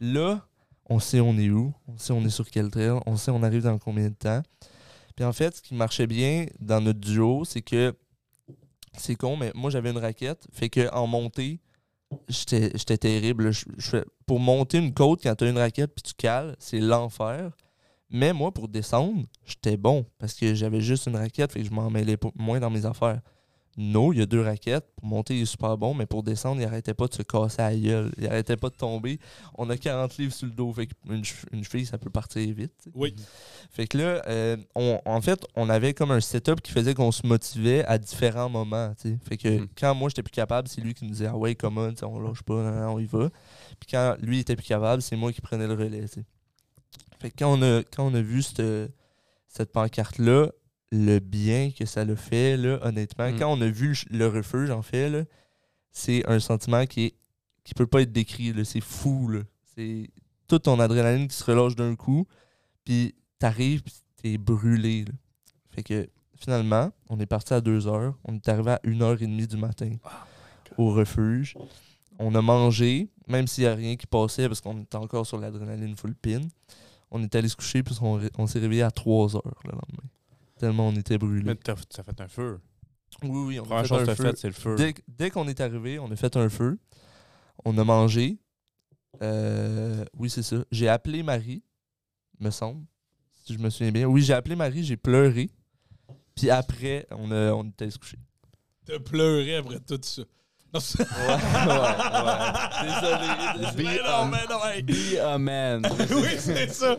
Là, 0.00 0.46
on 0.86 0.98
sait 0.98 1.20
on 1.20 1.36
est 1.36 1.50
où, 1.50 1.72
on 1.86 1.98
sait 1.98 2.12
on 2.12 2.24
est 2.24 2.30
sur 2.30 2.48
quel 2.50 2.70
trail, 2.70 3.00
on 3.06 3.16
sait 3.16 3.30
on 3.30 3.42
arrive 3.42 3.62
dans 3.62 3.78
combien 3.78 4.08
de 4.08 4.14
temps. 4.14 4.42
Puis 5.16 5.24
en 5.24 5.32
fait, 5.32 5.56
ce 5.56 5.62
qui 5.62 5.74
marchait 5.74 6.06
bien 6.06 6.46
dans 6.60 6.80
notre 6.80 7.00
duo, 7.00 7.44
c'est 7.44 7.62
que 7.62 7.94
c'est 8.96 9.16
con, 9.16 9.36
mais 9.36 9.52
moi 9.54 9.70
j'avais 9.70 9.90
une 9.90 9.98
raquette, 9.98 10.46
fait 10.52 10.68
que 10.68 10.92
en 10.92 11.06
montée, 11.06 11.60
j'étais 12.28 12.98
terrible. 12.98 13.50
pour 14.26 14.40
monter 14.40 14.78
une 14.78 14.94
côte 14.94 15.20
quand 15.22 15.34
tu 15.34 15.48
une 15.48 15.58
raquette 15.58 15.94
puis 15.94 16.02
tu 16.02 16.14
cales, 16.14 16.56
c'est 16.58 16.80
l'enfer. 16.80 17.50
Mais 18.10 18.32
moi, 18.32 18.52
pour 18.52 18.68
descendre, 18.68 19.24
j'étais 19.44 19.76
bon 19.76 20.06
parce 20.18 20.34
que 20.34 20.54
j'avais 20.54 20.80
juste 20.80 21.06
une 21.06 21.16
raquette, 21.16 21.52
fait 21.52 21.60
que 21.60 21.66
je 21.66 21.72
m'en 21.72 21.90
mêlais 21.90 22.16
moins 22.36 22.58
dans 22.58 22.70
mes 22.70 22.86
affaires. 22.86 23.20
No, 23.80 24.12
il 24.12 24.18
y 24.18 24.22
a 24.22 24.26
deux 24.26 24.42
raquettes. 24.42 24.86
Pour 24.96 25.06
monter, 25.06 25.36
il 25.36 25.42
est 25.42 25.46
super 25.46 25.78
bon, 25.78 25.94
mais 25.94 26.04
pour 26.04 26.24
descendre, 26.24 26.60
il 26.60 26.64
arrêtait 26.64 26.94
pas 26.94 27.06
de 27.06 27.14
se 27.14 27.22
casser 27.22 27.62
à 27.62 27.70
la 27.70 27.76
gueule. 27.76 28.12
Il 28.18 28.26
arrêtait 28.26 28.56
pas 28.56 28.70
de 28.70 28.74
tomber. 28.74 29.20
On 29.56 29.70
a 29.70 29.76
40 29.76 30.16
livres 30.18 30.32
sur 30.34 30.46
le 30.48 30.52
dos, 30.52 30.72
fait 30.72 30.88
che- 31.22 31.44
une 31.52 31.62
cheville, 31.62 31.86
ça 31.86 31.96
peut 31.96 32.10
partir 32.10 32.52
vite. 32.52 32.72
Oui. 32.94 33.14
Fait 33.70 33.86
que 33.86 33.96
là, 33.96 34.22
euh, 34.26 34.56
on, 34.74 35.00
en 35.04 35.20
fait, 35.20 35.46
on 35.54 35.68
avait 35.68 35.94
comme 35.94 36.10
un 36.10 36.20
setup 36.20 36.60
qui 36.60 36.72
faisait 36.72 36.92
qu'on 36.94 37.12
se 37.12 37.24
motivait 37.24 37.84
à 37.84 37.98
différents 37.98 38.48
moments. 38.48 38.92
tu 39.00 39.10
sais. 39.10 39.18
Fait 39.28 39.36
que 39.36 39.48
Mhm. 39.60 39.68
quand 39.78 39.94
moi 39.94 40.08
j'étais 40.08 40.24
plus 40.24 40.32
capable, 40.32 40.66
c'est 40.66 40.80
lui 40.80 40.92
qui 40.92 41.04
me 41.04 41.10
disait 41.10 41.26
Ah 41.26 41.36
ouais, 41.36 41.54
comment, 41.54 41.88
on 42.02 42.18
lâche 42.20 42.42
pas, 42.42 42.60
nan, 42.62 42.84
on 42.88 42.98
y 42.98 43.06
va. 43.06 43.30
Puis 43.78 43.88
quand 43.92 44.16
lui 44.20 44.40
était 44.40 44.56
plus 44.56 44.66
capable, 44.66 45.02
c'est 45.02 45.14
moi 45.16 45.32
qui 45.32 45.40
prenais 45.40 45.68
le 45.68 45.74
relais. 45.74 46.02
tu 46.02 46.08
sais. 46.08 46.24
Fait 47.20 47.30
que 47.30 47.36
quand 47.38 47.56
on 47.56 47.62
a, 47.62 47.82
quand 47.84 48.04
on 48.06 48.14
a 48.14 48.20
vu 48.22 48.42
cette, 48.42 48.62
cette 49.48 49.70
pancarte-là, 49.72 50.50
le 50.90 51.18
bien 51.18 51.70
que 51.70 51.84
ça 51.84 52.04
l'a 52.04 52.16
fait, 52.16 52.56
là, 52.56 52.78
honnêtement, 52.82 53.30
Mhm. 53.30 53.38
quand 53.38 53.52
on 53.52 53.60
a 53.60 53.68
vu 53.68 53.94
le, 54.10 54.18
le 54.18 54.26
refuge, 54.28 54.70
en 54.70 54.82
fait, 54.82 55.28
c'est 55.92 56.26
un 56.28 56.40
sentiment 56.40 56.86
qui 56.86 57.04
est 57.06 57.14
qui 57.64 57.74
peut 57.74 57.86
pas 57.86 58.00
être 58.00 58.12
décrit. 58.12 58.54
C'est 58.64 58.80
fou. 58.80 59.30
C'est 59.74 60.08
toute 60.46 60.62
ton 60.62 60.80
adrénaline 60.80 61.28
qui 61.28 61.36
se 61.36 61.44
relâche 61.44 61.76
d'un 61.76 61.94
coup. 61.96 62.26
Puis 62.84 63.14
t'arrives, 63.38 63.82
puis 63.82 63.92
t'es 64.16 64.38
brûlé. 64.38 65.04
là. 65.04 65.12
Fait 65.68 65.82
que 65.82 66.08
finalement, 66.38 66.90
on 67.10 67.20
est 67.20 67.26
parti 67.26 67.52
à 67.52 67.60
2 67.60 67.86
heures. 67.86 68.14
On 68.24 68.34
est 68.36 68.48
arrivé 68.48 68.70
à 68.70 68.80
1h30 68.84 69.46
du 69.46 69.58
matin 69.58 69.90
au 70.78 70.94
refuge. 70.94 71.56
On 72.18 72.34
a 72.34 72.40
mangé, 72.40 73.10
même 73.26 73.46
s'il 73.46 73.64
n'y 73.64 73.68
a 73.68 73.74
rien 73.74 73.96
qui 73.96 74.06
passait 74.06 74.48
parce 74.48 74.62
qu'on 74.62 74.80
était 74.80 74.96
encore 74.96 75.26
sur 75.26 75.36
l'adrénaline 75.38 75.94
full 75.94 76.14
pin. 76.14 76.40
On 77.10 77.22
est 77.22 77.34
allé 77.34 77.48
se 77.48 77.56
coucher, 77.56 77.82
puis 77.82 77.94
on 78.38 78.46
s'est 78.46 78.60
réveillé 78.60 78.82
à 78.82 78.90
3 78.90 79.36
heures 79.36 79.60
le 79.64 79.72
lendemain. 79.72 80.08
Tellement 80.58 80.88
on 80.88 80.96
était 80.96 81.18
brûlés. 81.18 81.44
Mais 81.44 81.54
t'as 81.54 81.74
t'as 81.74 82.02
fait 82.02 82.20
un 82.20 82.28
feu. 82.28 82.60
Oui, 83.22 83.30
oui, 83.30 83.60
on 83.60 83.64
Première 83.64 83.78
a 83.78 83.82
fait 83.84 83.88
chose 83.88 84.08
un 84.08 84.14
feu. 84.14 84.24
faite, 84.24 84.38
c'est 84.38 84.48
le 84.48 84.52
feu. 84.54 84.74
Dès, 84.76 84.94
dès 85.08 85.30
qu'on 85.30 85.48
est 85.48 85.60
arrivé, 85.60 85.98
on 85.98 86.10
a 86.10 86.16
fait 86.16 86.36
un 86.36 86.48
feu. 86.48 86.78
On 87.64 87.76
a 87.78 87.84
mangé. 87.84 88.38
Euh, 89.22 90.04
oui, 90.16 90.30
c'est 90.30 90.42
ça. 90.42 90.56
J'ai 90.70 90.88
appelé 90.88 91.22
Marie, 91.22 91.62
me 92.40 92.50
semble, 92.50 92.84
si 93.44 93.54
je 93.54 93.58
me 93.58 93.70
souviens 93.70 93.90
bien. 93.92 94.06
Oui, 94.06 94.22
j'ai 94.22 94.34
appelé 94.34 94.54
Marie, 94.56 94.84
j'ai 94.84 94.96
pleuré. 94.96 95.50
Puis 96.36 96.50
après, 96.50 97.06
on, 97.10 97.30
a, 97.32 97.52
on 97.52 97.64
était 97.64 97.90
se 97.90 97.98
coucher. 97.98 98.18
T'as 98.86 98.98
pleuré 99.00 99.56
après 99.56 99.80
tout 99.80 99.98
ça. 100.02 100.22
Non, 100.72 100.80
c'est- 100.80 101.00
Ouais, 101.00 101.06
ouais, 101.06 101.34
ouais. 102.26 102.82
Désolé. 102.82 103.28
désolé. 103.58 103.84
mais 103.84 103.98
non, 104.06 104.26
mais 104.26 104.46
non, 104.50 104.64
hey. 104.66 104.82
Be 104.82 105.18
a 105.18 105.38
man. 105.38 105.82
oui, 106.10 106.28
c'est 106.38 106.68
ça. 106.72 106.96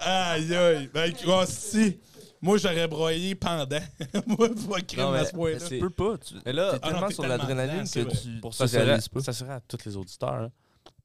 Aïe, 0.00 0.54
aïe. 0.54 0.90
Ben, 0.92 1.12
oh, 1.28 1.44
si. 1.46 1.98
Moi, 2.46 2.58
j'aurais 2.58 2.88
broyé 2.88 3.34
pendant. 3.34 3.66
Moi, 4.26 4.48
pour 4.54 4.76
crime 4.86 5.00
Non, 5.00 5.12
mais 5.12 5.18
à 5.18 5.24
ce 5.26 5.32
point-là. 5.32 5.58
Tu 5.68 5.78
peux 5.80 5.90
pas. 5.90 6.16
Tu 6.18 6.34
Et 6.46 6.52
là, 6.52 6.74
es 6.74 6.78
Ah 6.80 6.86
non, 6.86 6.92
tellement 6.92 7.10
sur 7.10 7.26
l'adrénaline 7.26 7.84
que 7.88 8.00
vrai. 8.00 8.12
tu, 8.22 8.40
pour 8.40 8.54
s'assurer 8.54 8.84
réalises 8.84 9.08
pas. 9.08 9.20
s'assurer 9.20 9.52
à 9.52 9.60
tous 9.60 9.84
les 9.84 9.96
auditeurs, 9.96 10.40
là, 10.42 10.50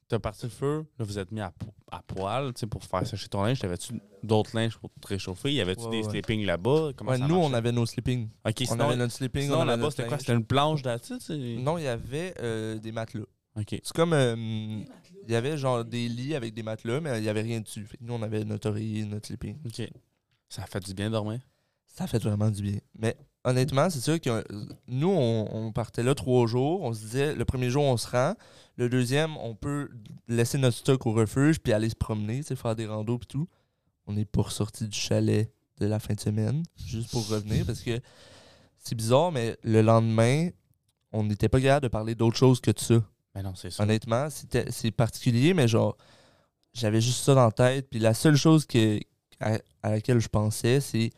t'as 0.07 0.19
parti 0.19 0.43
le 0.45 0.49
feu, 0.51 0.85
là, 0.99 1.05
vous 1.05 1.17
êtes 1.17 1.31
mis 1.31 1.41
à, 1.41 1.51
à 1.91 2.01
poil, 2.03 2.53
tu 2.53 2.59
sais, 2.59 2.67
pour 2.67 2.83
faire 2.83 3.05
sécher 3.07 3.27
ton 3.27 3.43
linge. 3.43 3.59
T'avais-tu 3.59 3.93
d'autres 4.23 4.55
linges 4.55 4.77
pour 4.77 4.89
te 5.01 5.07
réchauffer? 5.07 5.51
Y 5.53 5.61
avait-tu 5.61 5.83
Ouais, 5.85 5.89
des 5.89 6.03
ouais. 6.05 6.11
sleepings 6.11 6.45
là-bas? 6.45 6.91
Ouais, 7.01 7.17
ça 7.17 7.27
nous, 7.27 7.35
on 7.35 7.53
avait 7.53 7.71
nos 7.71 7.85
sleeping. 7.85 8.29
Ok, 8.45 8.53
On 8.61 8.65
sinon, 8.65 8.85
avait 8.87 8.95
notre 8.97 9.13
sleeping. 9.13 9.43
sinon 9.43 9.63
là-bas, 9.63 9.89
c'était 9.91 10.07
quoi? 10.07 10.19
C'était 10.19 10.33
une 10.33 10.45
planche 10.45 10.81
d'attitude? 10.83 11.59
Non, 11.59 11.77
il 11.77 11.85
y 11.85 11.87
avait 11.87 12.33
euh, 12.41 12.77
des 12.77 12.91
matelas. 12.91 13.25
Ok. 13.57 13.67
C'est 13.83 13.93
comme. 13.93 14.13
euh, 14.13 14.35
Il 15.27 15.31
y 15.31 15.35
avait 15.35 15.57
genre 15.57 15.83
des 15.85 16.07
lits 16.07 16.35
avec 16.35 16.53
des 16.53 16.63
matelas, 16.63 16.99
mais 17.01 17.17
il 17.17 17.23
n'y 17.23 17.29
avait 17.29 17.41
rien 17.41 17.59
dessus. 17.61 17.85
Fait 17.85 17.97
que 17.97 18.03
nous, 18.03 18.13
on 18.13 18.21
avait 18.21 18.43
notre 18.45 18.69
oreiller, 18.69 19.05
notre 19.05 19.27
sleeping. 19.27 19.57
Ok. 19.65 19.89
Ça 20.51 20.63
a 20.63 20.65
fait 20.65 20.81
du 20.81 20.93
bien 20.93 21.09
dormir? 21.09 21.39
Ça 21.87 22.07
fait 22.07 22.21
vraiment 22.21 22.51
du 22.51 22.61
bien. 22.61 22.79
Mais 22.99 23.15
honnêtement, 23.45 23.89
c'est 23.89 24.01
sûr 24.01 24.19
que 24.19 24.29
euh, 24.29 24.43
nous, 24.85 25.07
on, 25.07 25.47
on 25.49 25.71
partait 25.71 26.03
là 26.03 26.13
trois 26.13 26.45
jours. 26.45 26.81
On 26.81 26.93
se 26.93 26.99
disait, 26.99 27.33
le 27.35 27.45
premier 27.45 27.69
jour, 27.69 27.83
on 27.83 27.95
se 27.95 28.09
rend. 28.09 28.35
Le 28.75 28.89
deuxième, 28.89 29.37
on 29.37 29.55
peut 29.55 29.89
laisser 30.27 30.57
notre 30.57 30.75
stock 30.75 31.05
au 31.05 31.13
refuge 31.13 31.59
puis 31.61 31.71
aller 31.71 31.87
se 31.89 31.95
promener, 31.95 32.43
faire 32.43 32.75
des 32.75 32.85
randos 32.85 33.19
et 33.23 33.25
tout. 33.25 33.47
On 34.07 34.11
n'est 34.13 34.25
pas 34.25 34.41
ressorti 34.41 34.89
du 34.89 34.99
chalet 34.99 35.53
de 35.79 35.85
la 35.85 35.99
fin 35.99 36.15
de 36.15 36.19
semaine, 36.19 36.63
juste 36.85 37.11
pour 37.11 37.25
revenir, 37.29 37.65
parce 37.65 37.81
que 37.81 38.01
c'est 38.77 38.95
bizarre, 38.95 39.31
mais 39.31 39.57
le 39.63 39.81
lendemain, 39.81 40.49
on 41.13 41.23
n'était 41.23 41.47
pas 41.47 41.61
capable 41.61 41.83
de 41.83 41.87
parler 41.87 42.13
d'autre 42.13 42.35
chose 42.35 42.59
que 42.59 42.71
de 42.71 42.79
ça. 42.79 43.01
Mais 43.35 43.41
non, 43.41 43.55
c'est 43.55 43.71
ça. 43.71 43.83
Honnêtement, 43.83 44.29
c'était 44.29 44.69
c'est 44.69 44.91
particulier, 44.91 45.53
mais 45.53 45.69
genre, 45.69 45.95
j'avais 46.73 46.99
juste 46.99 47.23
ça 47.23 47.35
dans 47.35 47.45
la 47.45 47.51
tête. 47.51 47.89
Puis 47.89 47.99
la 47.99 48.13
seule 48.13 48.35
chose 48.35 48.65
que, 48.65 48.99
à, 49.41 49.89
laquelle 49.89 50.19
je 50.19 50.29
pensais, 50.29 50.79
c'est 50.79 51.11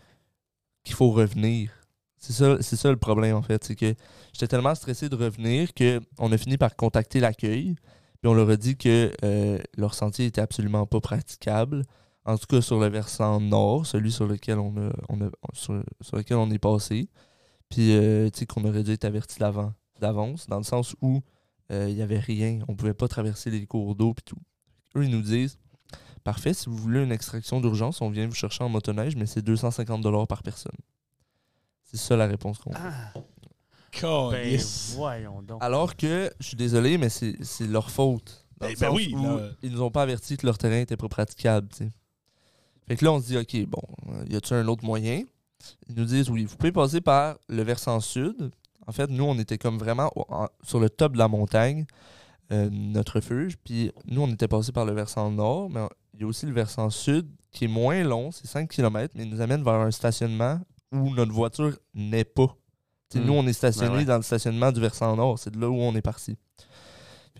qu'il 0.83 0.95
faut 0.95 1.11
revenir. 1.11 1.71
C'est 2.17 2.33
ça, 2.33 2.57
c'est 2.61 2.75
ça 2.75 2.89
le 2.89 2.97
problème, 2.97 3.35
en 3.35 3.41
fait. 3.41 3.63
C'est 3.63 3.75
que 3.75 3.93
j'étais 4.31 4.47
tellement 4.47 4.75
stressé 4.75 5.09
de 5.09 5.15
revenir 5.15 5.73
qu'on 5.73 6.31
a 6.31 6.37
fini 6.37 6.57
par 6.57 6.75
contacter 6.75 7.19
l'accueil. 7.19 7.75
Puis 8.21 8.29
on 8.29 8.33
leur 8.33 8.49
a 8.49 8.55
dit 8.55 8.77
que 8.77 9.11
euh, 9.23 9.59
leur 9.77 9.93
sentier 9.93 10.25
était 10.25 10.41
absolument 10.41 10.85
pas 10.85 11.01
praticable. 11.01 11.83
En 12.25 12.37
tout 12.37 12.47
cas, 12.47 12.61
sur 12.61 12.79
le 12.79 12.87
versant 12.87 13.41
nord, 13.41 13.85
celui 13.85 14.11
sur 14.11 14.25
lequel 14.27 14.57
on, 14.59 14.75
est 16.51 16.59
passé. 16.59 17.09
Puis, 17.69 17.91
euh, 17.91 18.29
tu 18.29 18.39
sais, 18.39 18.45
qu'on 18.45 18.63
aurait 18.63 18.83
dû 18.83 18.91
être 18.91 19.03
averti 19.03 19.39
d'avance, 19.99 20.47
dans 20.47 20.57
le 20.57 20.63
sens 20.63 20.95
où 21.01 21.21
euh, 21.71 21.89
il 21.89 21.95
n'y 21.95 22.01
avait 22.01 22.19
rien. 22.19 22.59
On 22.69 22.75
pouvait 22.75 22.93
pas 22.93 23.09
traverser 23.09 23.49
les 23.49 23.65
cours 23.65 23.95
d'eau 23.95 24.13
puis 24.13 24.23
tout. 24.23 24.41
Eux, 24.95 25.03
ils 25.03 25.11
nous 25.11 25.21
disent 25.21 25.57
Parfait, 26.23 26.53
si 26.53 26.69
vous 26.69 26.77
voulez 26.77 27.03
une 27.03 27.11
extraction 27.11 27.59
d'urgence, 27.59 28.01
on 28.01 28.09
vient 28.09 28.27
vous 28.27 28.33
chercher 28.35 28.63
en 28.63 28.69
motoneige, 28.69 29.15
mais 29.15 29.25
c'est 29.25 29.41
250 29.41 30.27
par 30.27 30.41
personne. 30.43 30.71
C'est 31.83 31.97
ça 31.97 32.15
la 32.15 32.27
réponse 32.27 32.57
qu'on 32.59 32.71
a. 32.71 32.77
Ah, 32.79 33.13
ben 34.01 34.49
yes. 34.49 34.93
voyons 34.95 35.41
donc. 35.41 35.61
Alors 35.61 35.95
que, 35.95 36.31
je 36.39 36.47
suis 36.47 36.55
désolé, 36.57 36.97
mais 36.97 37.09
c'est 37.09 37.37
leur 37.67 37.91
faute. 37.91 38.45
Dans 38.59 38.67
Ben- 38.67 38.73
le 38.73 38.79
ben 38.79 38.91
oui, 38.91 39.13
où 39.15 39.21
là. 39.23 39.49
Ils 39.61 39.71
nous 39.71 39.81
ont 39.81 39.91
pas 39.91 40.01
averti 40.03 40.37
que 40.37 40.45
leur 40.45 40.57
terrain 40.57 40.79
était 40.79 40.97
pas 40.97 41.09
praticable. 41.09 41.67
Fait 42.87 42.95
que 42.95 43.05
là, 43.05 43.11
on 43.11 43.21
se 43.21 43.27
dit, 43.27 43.37
OK, 43.37 43.65
bon, 43.67 43.81
euh, 44.09 44.25
y 44.29 44.35
a-t-il 44.35 44.55
un 44.55 44.67
autre 44.67 44.83
moyen? 44.83 45.23
Ils 45.87 45.95
nous 45.95 46.05
disent, 46.05 46.29
oui, 46.29 46.45
vous 46.45 46.55
pouvez 46.57 46.71
passer 46.71 47.01
par 47.01 47.37
le 47.47 47.61
versant 47.63 47.99
sud. 47.99 48.51
En 48.87 48.91
fait, 48.91 49.09
nous, 49.09 49.23
on 49.23 49.37
était 49.37 49.57
comme 49.57 49.77
vraiment 49.77 50.11
au- 50.15 50.25
en- 50.29 50.49
sur 50.63 50.79
le 50.79 50.89
top 50.89 51.13
de 51.13 51.17
la 51.17 51.27
montagne, 51.27 51.85
euh, 52.53 52.69
notre 52.71 53.15
refuge. 53.15 53.57
Puis 53.63 53.91
nous, 54.05 54.21
on 54.21 54.29
était 54.31 54.47
passé 54.47 54.71
par 54.71 54.85
le 54.85 54.93
versant 54.93 55.31
nord, 55.31 55.69
mais 55.69 55.81
il 56.13 56.21
y 56.21 56.23
a 56.23 56.27
aussi 56.27 56.45
le 56.45 56.53
versant 56.53 56.89
sud 56.89 57.27
qui 57.51 57.65
est 57.65 57.69
moins 57.69 58.03
long, 58.03 58.31
c'est 58.31 58.47
5 58.47 58.69
km, 58.69 59.13
mais 59.15 59.23
il 59.23 59.29
nous 59.29 59.41
amène 59.41 59.63
vers 59.63 59.73
un 59.73 59.91
stationnement 59.91 60.59
où 60.91 61.13
notre 61.13 61.31
voiture 61.31 61.77
n'est 61.93 62.23
pas. 62.23 62.55
Hmm. 63.13 63.19
Nous, 63.21 63.33
on 63.33 63.47
est 63.47 63.53
stationné 63.53 63.89
Ben 63.89 63.97
ouais. 63.97 64.05
dans 64.05 64.17
le 64.17 64.23
stationnement 64.23 64.71
du 64.71 64.79
versant 64.79 65.15
nord. 65.15 65.39
C'est 65.39 65.51
de 65.51 65.59
là 65.59 65.69
où 65.69 65.75
on 65.75 65.95
est 65.95 66.01
parti. 66.01 66.37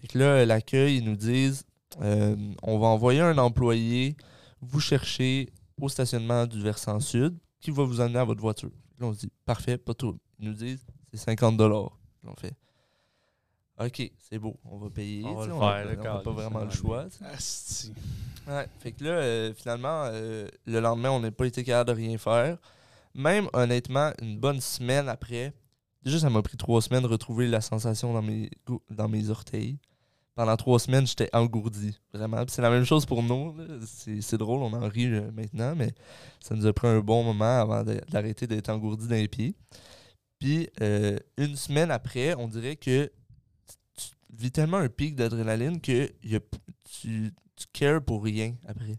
Fait 0.01 0.07
que 0.07 0.17
là, 0.17 0.45
l'accueil, 0.45 0.97
ils 0.97 1.03
nous 1.05 1.15
disent 1.15 1.63
euh, 2.01 2.35
on 2.63 2.79
va 2.79 2.87
envoyer 2.87 3.21
un 3.21 3.37
employé 3.37 4.15
vous 4.61 4.79
chercher 4.79 5.49
au 5.79 5.89
stationnement 5.89 6.45
du 6.47 6.61
versant 6.61 6.99
sud 6.99 7.37
qui 7.59 7.71
va 7.71 7.83
vous 7.83 8.01
amener 8.01 8.19
à 8.19 8.23
votre 8.23 8.41
voiture. 8.41 8.71
Là, 8.99 9.07
on 9.07 9.13
se 9.13 9.19
dit 9.19 9.31
parfait, 9.45 9.77
pas 9.77 9.93
tout. 9.93 10.17
Ils 10.39 10.47
nous 10.47 10.53
disent 10.53 10.85
c'est 11.11 11.17
50 11.17 11.57
dollars. 11.57 11.99
On 12.25 12.35
fait 12.35 12.55
OK, 13.85 14.11
c'est 14.17 14.39
beau, 14.39 14.57
on 14.65 14.77
va 14.77 14.89
payer. 14.89 15.25
On 15.25 15.35
va 15.35 15.47
le 15.47 15.53
on 15.53 15.59
faire, 15.59 15.97
on 15.99 16.03
n'a 16.03 16.19
pas 16.19 16.31
vraiment 16.31 16.63
le 16.63 16.71
choix. 16.71 17.07
Ouais, 18.47 18.67
fait 18.79 18.91
que 18.91 19.03
là, 19.03 19.11
euh, 19.11 19.53
finalement, 19.53 20.03
euh, 20.11 20.47
le 20.65 20.79
lendemain, 20.79 21.11
on 21.11 21.19
n'a 21.19 21.31
pas 21.31 21.45
été 21.45 21.63
capable 21.63 21.89
de 21.91 21.95
rien 21.95 22.17
faire. 22.17 22.57
Même, 23.15 23.47
honnêtement, 23.53 24.11
une 24.21 24.37
bonne 24.37 24.59
semaine 24.59 25.07
après, 25.07 25.53
déjà, 26.01 26.19
ça 26.19 26.29
m'a 26.29 26.41
pris 26.41 26.57
trois 26.57 26.81
semaines 26.81 27.03
de 27.03 27.07
retrouver 27.07 27.47
la 27.47 27.61
sensation 27.61 28.13
dans 28.13 28.21
mes, 28.21 28.49
dans 28.89 29.07
mes 29.07 29.29
orteils. 29.29 29.77
Pendant 30.35 30.57
trois 30.57 30.79
semaines, 30.79 31.05
j'étais 31.05 31.29
engourdi, 31.31 31.97
vraiment. 32.11 32.37
Puis 32.43 32.55
c'est 32.55 32.63
la 32.63 32.71
même 32.71 32.85
chose 32.85 33.05
pour 33.05 33.21
nous. 33.21 33.55
C'est 33.85 34.19
c'est 34.21 34.37
drôle, 34.37 34.61
on 34.63 34.73
en 34.73 34.89
rit 34.89 35.05
euh, 35.05 35.31
maintenant, 35.31 35.75
mais 35.75 35.93
ça 36.39 36.55
nous 36.55 36.65
a 36.65 36.73
pris 36.73 36.87
un 36.87 36.99
bon 37.01 37.23
moment 37.23 37.59
avant 37.59 37.83
d'arrêter 38.09 38.47
d'être 38.47 38.69
engourdi 38.69 39.07
dans 39.07 39.15
les 39.15 39.27
pieds. 39.27 39.55
Puis, 40.39 40.69
euh, 40.81 41.17
une 41.37 41.55
semaine 41.55 41.89
après, 41.91 42.35
on 42.35 42.47
dirait 42.47 42.75
que 42.75 43.09
vis 44.37 44.51
tellement 44.51 44.77
un 44.77 44.89
pic 44.89 45.15
d'adrénaline 45.15 45.79
que 45.81 46.11
y 46.23 46.35
a 46.35 46.39
p- 46.39 46.57
tu, 47.01 47.33
tu 47.55 47.65
cares 47.71 48.01
pour 48.03 48.23
rien 48.23 48.55
après. 48.67 48.97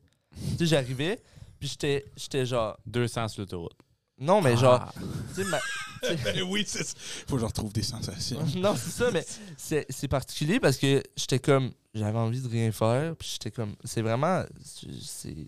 tu 0.53 0.59
sais, 0.59 0.67
j'arrivais, 0.67 1.21
puis 1.59 1.69
j'étais 1.69 2.05
j'étais 2.17 2.47
genre. 2.47 2.77
200 2.87 3.29
sur 3.29 3.43
l'autoroute. 3.43 3.77
Non, 4.19 4.41
mais 4.41 4.57
genre. 4.57 4.81
Ah. 4.81 4.93
tu 5.35 5.43
sais, 5.43 5.49
ma- 5.51 5.61
Ben 6.25 6.43
oui, 6.43 6.65
c'est 6.67 6.85
ça. 6.85 6.95
Faut 7.27 7.37
que 7.37 7.41
je 7.41 7.47
retrouve 7.47 7.73
des 7.73 7.83
sensations. 7.83 8.45
non, 8.57 8.77
c'est 8.77 8.91
ça, 8.91 9.11
mais 9.11 9.25
c'est 9.57 9.87
c'est 9.89 10.09
particulier 10.09 10.61
parce 10.61 10.77
que 10.77 11.03
j'étais 11.17 11.39
comme. 11.39 11.73
J'avais 11.95 12.19
envie 12.19 12.41
de 12.41 12.49
rien 12.49 12.71
faire, 12.73 13.17
puis 13.17 13.29
j'étais 13.33 13.51
comme. 13.51 13.75
C'est 13.85 14.03
vraiment. 14.03 14.45
C'est 14.63 15.47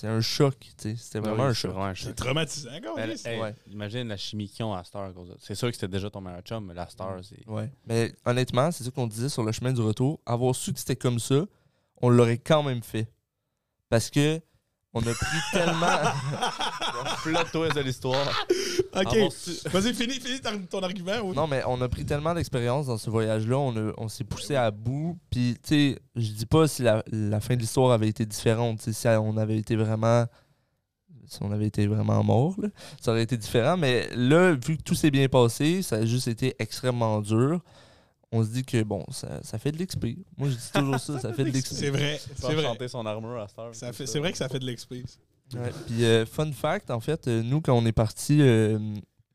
c'est 0.00 0.06
un 0.06 0.20
choc, 0.20 0.56
tu 0.60 0.70
sais. 0.76 0.96
C'était 0.96 1.18
vraiment 1.18 1.42
Ah 1.42 1.46
Oui, 1.46 1.50
un 1.50 1.54
choc. 1.54 1.72
vraiment 1.72 1.92
C'est 1.96 2.14
traumatisant. 2.14 2.70
Ben, 2.96 3.08
yes. 3.10 3.26
hey, 3.26 3.40
Ouais. 3.40 3.54
Imagine 3.70 4.08
la 4.08 4.16
chimie 4.16 4.48
qu'ils 4.48 4.64
ont 4.64 4.72
à 4.74 4.84
Star 4.84 5.04
à 5.04 5.12
cause 5.12 5.28
de 5.28 5.32
ça. 5.34 5.38
C'est 5.40 5.54
sûr 5.54 5.68
que 5.68 5.74
c'était 5.74 5.88
déjà 5.88 6.08
ton 6.08 6.20
meilleur 6.20 6.42
chum, 6.42 6.64
mais 6.66 6.74
la 6.74 6.88
Star, 6.88 7.18
c'est. 7.24 7.46
Ouais. 7.48 7.70
Mais 7.86 8.14
honnêtement, 8.24 8.70
c'est 8.70 8.84
ça 8.84 8.90
qu'on 8.90 9.06
disait 9.06 9.28
sur 9.28 9.42
le 9.42 9.50
chemin 9.52 9.72
du 9.72 9.80
retour. 9.80 10.20
Avoir 10.24 10.54
su 10.54 10.72
que 10.72 10.78
c'était 10.78 10.96
comme 10.96 11.18
ça, 11.18 11.44
on 12.00 12.08
l'aurait 12.10 12.38
quand 12.38 12.62
même 12.62 12.82
fait. 12.82 13.08
Parce 13.88 14.10
que 14.10 14.40
on 14.94 15.00
a 15.00 15.12
pris 15.14 15.38
tellement. 15.52 15.86
plot 17.22 17.44
twist 17.52 17.76
de 17.76 17.80
l'histoire. 17.82 18.26
Ok. 18.96 19.16
Vas-y, 19.70 19.94
finis, 19.94 20.14
finis 20.20 20.40
ton, 20.40 20.58
ton 20.70 20.80
argument. 20.82 21.18
Oui. 21.24 21.36
Non, 21.36 21.46
mais 21.46 21.62
on 21.66 21.80
a 21.82 21.88
pris 21.88 22.04
tellement 22.04 22.34
d'expérience 22.34 22.86
dans 22.86 22.96
ce 22.98 23.10
voyage-là, 23.10 23.58
on, 23.58 23.76
a- 23.76 23.92
on 23.98 24.08
s'est 24.08 24.24
poussé 24.24 24.56
à 24.56 24.70
bout. 24.70 25.18
Puis, 25.30 25.56
tu 25.62 25.68
sais, 25.92 25.98
je 26.16 26.30
dis 26.32 26.46
pas 26.46 26.66
si 26.68 26.82
la, 26.82 27.04
la 27.12 27.40
fin 27.40 27.54
de 27.54 27.60
l'histoire 27.60 27.92
avait 27.92 28.08
été 28.08 28.24
différente. 28.26 28.78
tu 28.78 28.84
sais, 28.84 28.92
Si 28.92 29.08
on 29.08 29.36
avait 29.36 29.58
été 29.58 29.76
vraiment. 29.76 30.24
Si 31.26 31.38
on 31.42 31.52
avait 31.52 31.66
été 31.66 31.86
vraiment 31.86 32.24
mort, 32.24 32.54
là, 32.58 32.68
ça 33.02 33.10
aurait 33.10 33.22
été 33.22 33.36
différent. 33.36 33.76
Mais 33.76 34.08
là, 34.16 34.52
vu 34.52 34.78
que 34.78 34.82
tout 34.82 34.94
s'est 34.94 35.10
bien 35.10 35.28
passé, 35.28 35.82
ça 35.82 35.96
a 35.96 36.06
juste 36.06 36.26
été 36.28 36.54
extrêmement 36.58 37.20
dur. 37.20 37.60
On 38.30 38.42
se 38.44 38.48
dit 38.50 38.62
que, 38.62 38.82
bon, 38.82 39.04
ça, 39.10 39.42
ça 39.42 39.58
fait 39.58 39.72
de 39.72 39.82
l'XP. 39.82 40.04
Moi, 40.36 40.50
je 40.50 40.54
dis 40.56 40.70
toujours 40.74 40.98
ça, 41.00 41.18
ça 41.18 41.32
fait 41.32 41.44
de 41.44 41.50
l'XP. 41.56 41.72
C'est 41.74 41.90
vrai. 41.90 42.20
C'est 42.36 42.52
vrai. 42.54 42.62
chanter 42.62 42.88
son 42.88 43.06
armure 43.06 43.40
à 43.40 43.48
Star. 43.48 43.74
Ça 43.74 43.92
fait- 43.92 44.06
C'est 44.06 44.18
vrai 44.18 44.32
que 44.32 44.38
ça 44.38 44.48
fait 44.48 44.58
de 44.58 44.66
l'expérience. 44.66 45.18
Ouais. 45.54 45.70
Puis, 45.86 46.04
euh, 46.04 46.26
fun 46.26 46.52
fact, 46.52 46.90
en 46.90 47.00
fait, 47.00 47.26
euh, 47.26 47.42
nous, 47.42 47.62
quand 47.62 47.72
on 47.72 47.86
est 47.86 47.92
parti 47.92 48.38
euh, 48.42 48.78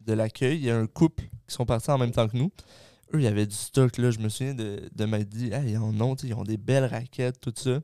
de 0.02 0.14
l'accueil, 0.14 0.58
il 0.58 0.66
y 0.66 0.70
a 0.70 0.78
un 0.78 0.86
couple 0.86 1.24
qui 1.48 1.56
sont 1.56 1.66
partis 1.66 1.90
en 1.90 1.98
même 1.98 2.12
temps 2.12 2.28
que 2.28 2.38
nous. 2.38 2.52
Eux, 3.16 3.20
il 3.20 3.24
y 3.24 3.28
avait 3.28 3.48
du 3.48 3.56
stock, 3.56 3.98
là. 3.98 4.12
Je 4.12 4.20
me 4.20 4.30
souviens 4.30 4.54
de, 4.54 4.88
de 4.94 5.06
m'être 5.06 5.30
dit, 5.30 5.52
hey, 5.52 5.72
ils 5.72 5.78
en 5.78 6.00
ont, 6.02 6.14
ils 6.16 6.34
ont 6.36 6.44
des 6.44 6.58
belles 6.58 6.86
raquettes, 6.86 7.40
tout 7.42 7.54
ça. 7.56 7.80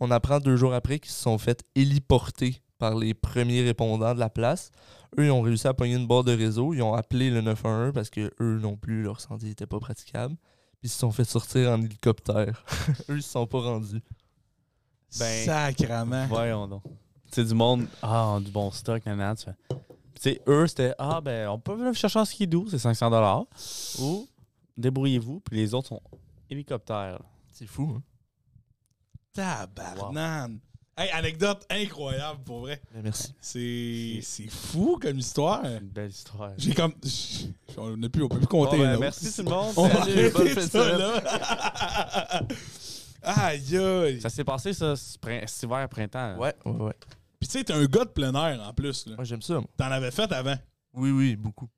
On 0.00 0.10
apprend 0.10 0.40
deux 0.40 0.56
jours 0.56 0.74
après 0.74 0.98
qu'ils 0.98 1.10
se 1.12 1.22
sont 1.22 1.38
fait 1.38 1.64
héliporter 1.76 2.60
par 2.78 2.94
les 2.96 3.14
premiers 3.14 3.62
répondants 3.62 4.14
de 4.14 4.20
la 4.20 4.30
place. 4.30 4.70
Eux, 5.18 5.26
ils 5.26 5.30
ont 5.30 5.40
réussi 5.40 5.66
à 5.66 5.74
pogner 5.74 5.94
une 5.94 6.06
barre 6.06 6.24
de 6.24 6.36
réseau. 6.36 6.74
Ils 6.74 6.82
ont 6.82 6.94
appelé 6.94 7.30
le 7.30 7.40
911 7.40 7.92
parce 7.92 8.10
que 8.10 8.32
eux 8.40 8.58
non 8.60 8.76
plus, 8.76 9.02
leur 9.02 9.20
santé 9.20 9.46
n'était 9.46 9.66
pas 9.66 9.80
praticable. 9.80 10.36
Puis 10.36 10.84
ils 10.84 10.88
se 10.90 10.98
sont 10.98 11.10
fait 11.10 11.24
sortir 11.24 11.70
en 11.70 11.82
hélicoptère. 11.82 12.64
eux, 13.08 13.16
ils 13.16 13.22
se 13.22 13.30
sont 13.30 13.46
pas 13.46 13.60
rendus. 13.60 14.02
Ben, 15.18 15.44
Sacrement. 15.44 16.26
Voyons 16.26 16.68
donc. 16.68 16.82
C'est 17.30 17.44
du 17.44 17.54
monde, 17.54 17.86
ah, 18.02 18.38
du 18.42 18.50
bon 18.50 18.70
stock, 18.70 19.04
nanana, 19.04 19.36
tu. 19.36 19.46
Puis, 19.46 19.78
Tu 20.14 20.22
sais, 20.22 20.42
eux, 20.46 20.66
c'était, 20.66 20.94
ah, 20.98 21.20
ben, 21.20 21.48
on 21.48 21.58
peut 21.58 21.74
venir 21.74 21.94
chercher 21.94 22.18
en 22.18 22.24
skidoo, 22.24 22.66
c'est 22.70 22.78
500 22.78 23.46
Ou, 24.00 24.26
débrouillez-vous, 24.76 25.40
puis 25.40 25.56
les 25.56 25.74
autres 25.74 25.88
sont 25.88 26.00
hélicoptères. 26.48 27.20
C'est 27.52 27.66
fou, 27.66 27.94
hein? 27.96 28.02
Tabarnane. 29.32 30.60
Hey, 31.00 31.10
anecdote 31.10 31.64
incroyable, 31.70 32.40
pour 32.44 32.60
vrai. 32.60 32.80
Mais 32.92 33.02
merci. 33.02 33.32
C'est 33.40 34.18
c'est 34.22 34.50
fou 34.50 34.98
comme 35.00 35.16
histoire. 35.18 35.60
C'est 35.62 35.78
une 35.78 35.88
belle 35.90 36.10
histoire. 36.10 36.50
J'ai 36.58 36.74
comme. 36.74 36.92
j'- 37.04 37.52
On 37.76 37.96
n'a 37.96 38.08
plus, 38.08 38.24
on 38.24 38.28
peut 38.28 38.38
plus 38.38 38.46
compter. 38.48 38.76
Bon, 38.78 38.82
ben, 38.82 38.98
merci 38.98 39.32
tout 39.32 39.42
le 39.44 39.50
monde. 39.50 39.72
On 39.76 39.86
va 39.86 40.00
arrêter 40.00 40.60
ça, 40.66 40.98
là. 40.98 42.42
Aïe, 43.22 43.76
aïe. 43.76 44.20
Ça 44.20 44.28
s'est 44.30 44.44
passé, 44.44 44.72
ça, 44.72 44.94
cet 44.96 45.62
hiver, 45.62 45.88
printemps. 45.88 46.32
là. 46.32 46.38
Ouais, 46.38 46.54
ouais, 46.64 46.72
ouais. 46.72 46.94
Puis 47.40 47.48
tu 47.48 47.58
sais, 47.58 47.64
t'es 47.64 47.72
un 47.72 47.84
gars 47.84 48.04
de 48.04 48.10
plein 48.10 48.32
air 48.34 48.60
en 48.62 48.72
plus. 48.72 49.06
là. 49.06 49.16
Moi, 49.16 49.24
j'aime 49.24 49.42
ça. 49.42 49.60
T'en 49.76 49.90
avais 49.90 50.10
fait 50.10 50.30
avant. 50.32 50.56
Oui, 50.94 51.10
oui, 51.10 51.36
beaucoup. 51.36 51.68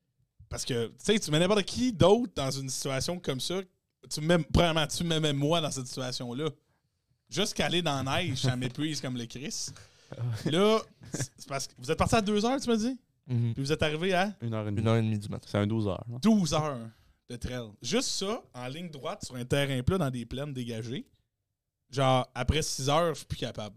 Parce 0.49 0.65
que, 0.65 0.87
tu 0.87 0.93
sais, 0.99 1.19
tu 1.19 1.29
mets 1.31 1.39
n'importe 1.39 1.63
qui 1.63 1.93
d'autre 1.93 2.31
dans 2.35 2.51
une 2.51 2.69
situation 2.69 3.19
comme 3.19 3.39
ça. 3.39 3.55
Tu 4.09 4.21
me 4.21 4.37
mets, 4.37 4.43
premièrement, 4.51 4.87
tu 4.87 5.03
me 5.03 5.19
mets 5.19 5.33
moi 5.33 5.61
dans 5.61 5.71
cette 5.71 5.87
situation-là. 5.87 6.49
Juste 7.31 7.53
qu'aller 7.55 7.81
dans 7.81 8.03
la 8.03 8.17
neige, 8.23 8.39
ça 8.41 8.55
m'épuise 8.55 8.99
comme 9.01 9.17
le 9.17 9.25
Chris. 9.25 9.69
Là, 10.45 10.79
c'est 11.13 11.47
parce 11.47 11.67
que 11.67 11.73
vous 11.77 11.89
êtes 11.89 11.97
parti 11.97 12.15
à 12.15 12.21
2 12.21 12.45
heures, 12.45 12.59
tu 12.59 12.69
m'as 12.69 12.75
dit? 12.77 12.99
Puis 13.27 13.53
vous 13.63 13.71
êtes 13.71 13.81
arrivé 13.81 14.13
à? 14.13 14.35
Une 14.41 14.53
heure 14.53 14.67
et 14.67 14.71
demie. 14.71 14.81
Une 14.81 14.87
heure 14.89 14.97
et 14.97 15.01
demie 15.01 15.17
du 15.17 15.29
matin. 15.29 15.47
C'est 15.49 15.57
un 15.57 15.65
12 15.67 15.87
heures. 15.87 16.03
là. 16.11 16.17
12 16.21 16.53
heures 16.53 16.79
de 17.29 17.35
trail. 17.37 17.69
Juste 17.81 18.09
ça, 18.09 18.43
en 18.53 18.67
ligne 18.67 18.89
droite, 18.89 19.23
sur 19.23 19.35
un 19.35 19.45
terrain 19.45 19.81
plat, 19.83 19.97
dans 19.97 20.09
des 20.11 20.25
plaines 20.25 20.51
dégagées. 20.53 21.07
Genre, 21.89 22.29
après 22.35 22.61
6 22.61 22.89
heures, 22.89 23.13
je 23.13 23.19
suis 23.19 23.25
plus 23.27 23.37
capable. 23.37 23.75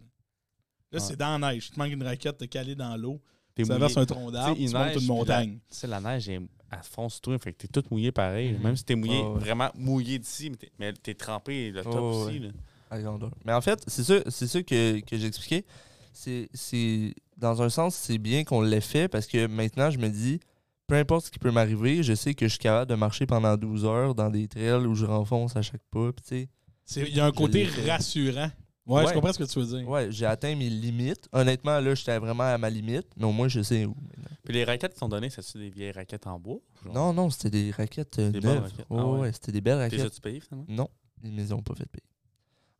Là, 0.91 0.99
Ouais. 1.01 1.07
c'est 1.07 1.17
dans 1.17 1.39
la 1.39 1.53
neige. 1.53 1.67
Tu 1.67 1.71
te 1.75 1.79
manques 1.79 1.93
une 1.93 2.03
raquette, 2.03 2.39
t'es 2.39 2.49
calé 2.49 2.75
dans 2.75 2.97
l'eau. 2.97 3.21
T'es 3.55 3.63
Tu 3.63 3.69
traverses 3.69 3.97
un 3.97 4.05
tronc 4.07 4.31
d'arbre, 4.33 4.57
Tu 4.57 4.63
il 4.63 4.73
montes 4.73 4.83
neige, 4.87 4.93
une 4.95 4.99
puis 4.99 5.07
la- 5.09 5.15
montagne. 5.15 5.53
Tu 5.71 5.77
sais, 5.77 5.87
la 5.87 6.01
neige, 6.01 6.29
elle, 6.29 6.49
elle 6.73 6.79
fonce 6.83 7.21
tout, 7.21 7.37
fait 7.39 7.53
que 7.53 7.59
t'es 7.67 7.69
tout 7.69 7.85
mouillé 7.93 8.11
pareil. 8.11 8.53
Mhm. 8.55 8.63
Même 8.63 8.77
si 8.77 8.85
t'es 8.85 8.97
mouillé, 8.97 9.21
ouais. 9.23 9.39
vraiment 9.39 9.71
mouillé 9.77 10.19
d'ici, 10.19 10.51
mais 10.51 10.57
t'es, 10.57 10.73
mais 10.79 10.93
t'es 10.93 11.15
trempé 11.15 11.71
le 11.71 11.83
top 11.85 11.95
Oh, 11.97 12.25
aussi. 12.25 12.41
ouais. 12.41 12.47
là. 12.47 12.53
À 12.91 13.01
grandeur. 13.01 13.31
Mais 13.45 13.53
en 13.53 13.61
fait, 13.61 13.83
c'est 13.87 14.05
ça, 14.05 14.21
c'est 14.29 14.47
ça 14.47 14.63
que, 14.63 15.01
que 15.01 15.17
j'expliquais. 15.17 15.65
C'est, 16.13 16.49
c'est, 16.55 17.15
dans 17.37 17.61
un 17.63 17.69
sens, 17.69 17.95
c'est 17.97 18.19
bien 18.19 18.45
qu'on 18.45 18.61
l'ait 18.61 18.81
fait 18.81 19.09
parce 19.09 19.27
que 19.27 19.47
maintenant, 19.47 19.91
je 19.91 19.99
me 19.99 20.09
dis, 20.09 20.39
peu 20.87 20.95
importe 20.95 21.27
ce 21.27 21.31
qui 21.31 21.39
peut 21.39 21.51
m'arriver, 21.51 22.03
je 22.03 22.15
sais 22.15 22.35
que 22.35 22.47
je 22.47 22.51
suis 22.51 22.59
capable 22.61 22.91
de 22.91 22.95
marcher 22.95 23.27
pendant 23.27 23.57
12 23.57 23.85
heures 23.85 24.15
dans 24.15 24.31
des 24.31 24.47
trails 24.47 24.87
où 24.87 24.95
je 24.95 25.07
renfonce 25.07 25.57
à 25.57 25.63
chaque 25.63 25.83
pas. 25.91 26.13
Puis, 26.13 26.23
tu 26.23 26.29
sais, 26.29 26.49
C'est- 26.85 27.09
Il 27.09 27.17
y 27.17 27.21
a 27.21 27.25
un 27.27 27.33
côté 27.33 27.67
rassurant. 27.87 28.51
Ouais, 28.87 29.07
je 29.09 29.15
comprends 29.15 29.33
ce 29.33 29.39
que 29.39 29.45
tu 29.45 29.59
veux 29.59 29.79
dire. 29.79 29.89
ouais, 29.89 30.13
j'ai 30.13 30.27
atteint 30.27 30.55
mes 30.55 30.69
limites. 30.69 31.27
Honnêtement, 31.33 31.81
là, 31.81 31.95
j'étais 31.95 32.19
vraiment 32.19 32.43
à 32.45 32.59
ma 32.59 32.69
limite, 32.69 33.07
mais 33.17 33.25
au 33.25 33.33
moins, 33.33 33.49
je 33.49 33.63
sais 33.63 33.87
où. 33.87 33.95
maintenant. 33.95 34.37
Puis 34.45 34.53
les 34.53 34.65
raquettes 34.65 34.93
qui 34.93 34.99
sont 34.99 35.09
données, 35.09 35.31
c'est-tu 35.31 35.57
des 35.57 35.71
vieilles 35.71 35.93
raquettes 35.93 36.27
en 36.27 36.39
bois? 36.39 36.59
Genre? 36.85 36.93
Non, 36.95 37.15
non, 37.15 37.31
c'était 37.31 37.49
des 37.49 37.71
raquettes 37.71 38.19
euh, 38.19 38.31
Des 38.31 38.41
neuves. 38.41 38.63
raquettes. 38.65 38.79
Ouais, 38.91 38.99
Ah 39.01 39.07
ouais. 39.07 39.19
ouais, 39.21 39.33
c'était 39.33 39.53
des 39.53 39.63
belles 39.63 39.79
T'es 39.89 39.97
raquettes. 39.97 40.13
tu 40.15 40.21
payé 40.21 40.39
finalement? 40.41 40.67
Non, 40.69 40.89
ils 41.23 41.33
ne 41.35 41.37
les 41.39 41.51
ont 41.55 41.63
pas 41.63 41.75
fait 41.75 41.87
payer. 41.87 42.05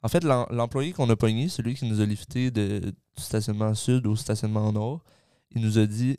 En 0.05 0.09
fait, 0.09 0.23
l'em- 0.23 0.47
l'employé 0.51 0.93
qu'on 0.93 1.09
a 1.09 1.17
pogné, 1.17 1.49
celui 1.49 1.75
qui 1.75 1.87
nous 1.89 2.01
a 2.01 2.05
lifté 2.05 2.51
de, 2.51 2.79
du 2.81 3.23
stationnement 3.23 3.75
sud 3.75 4.07
au 4.07 4.15
stationnement 4.17 4.71
nord, 4.71 5.03
il 5.51 5.63
nous 5.63 5.79
a 5.79 5.87
dit 5.87 6.19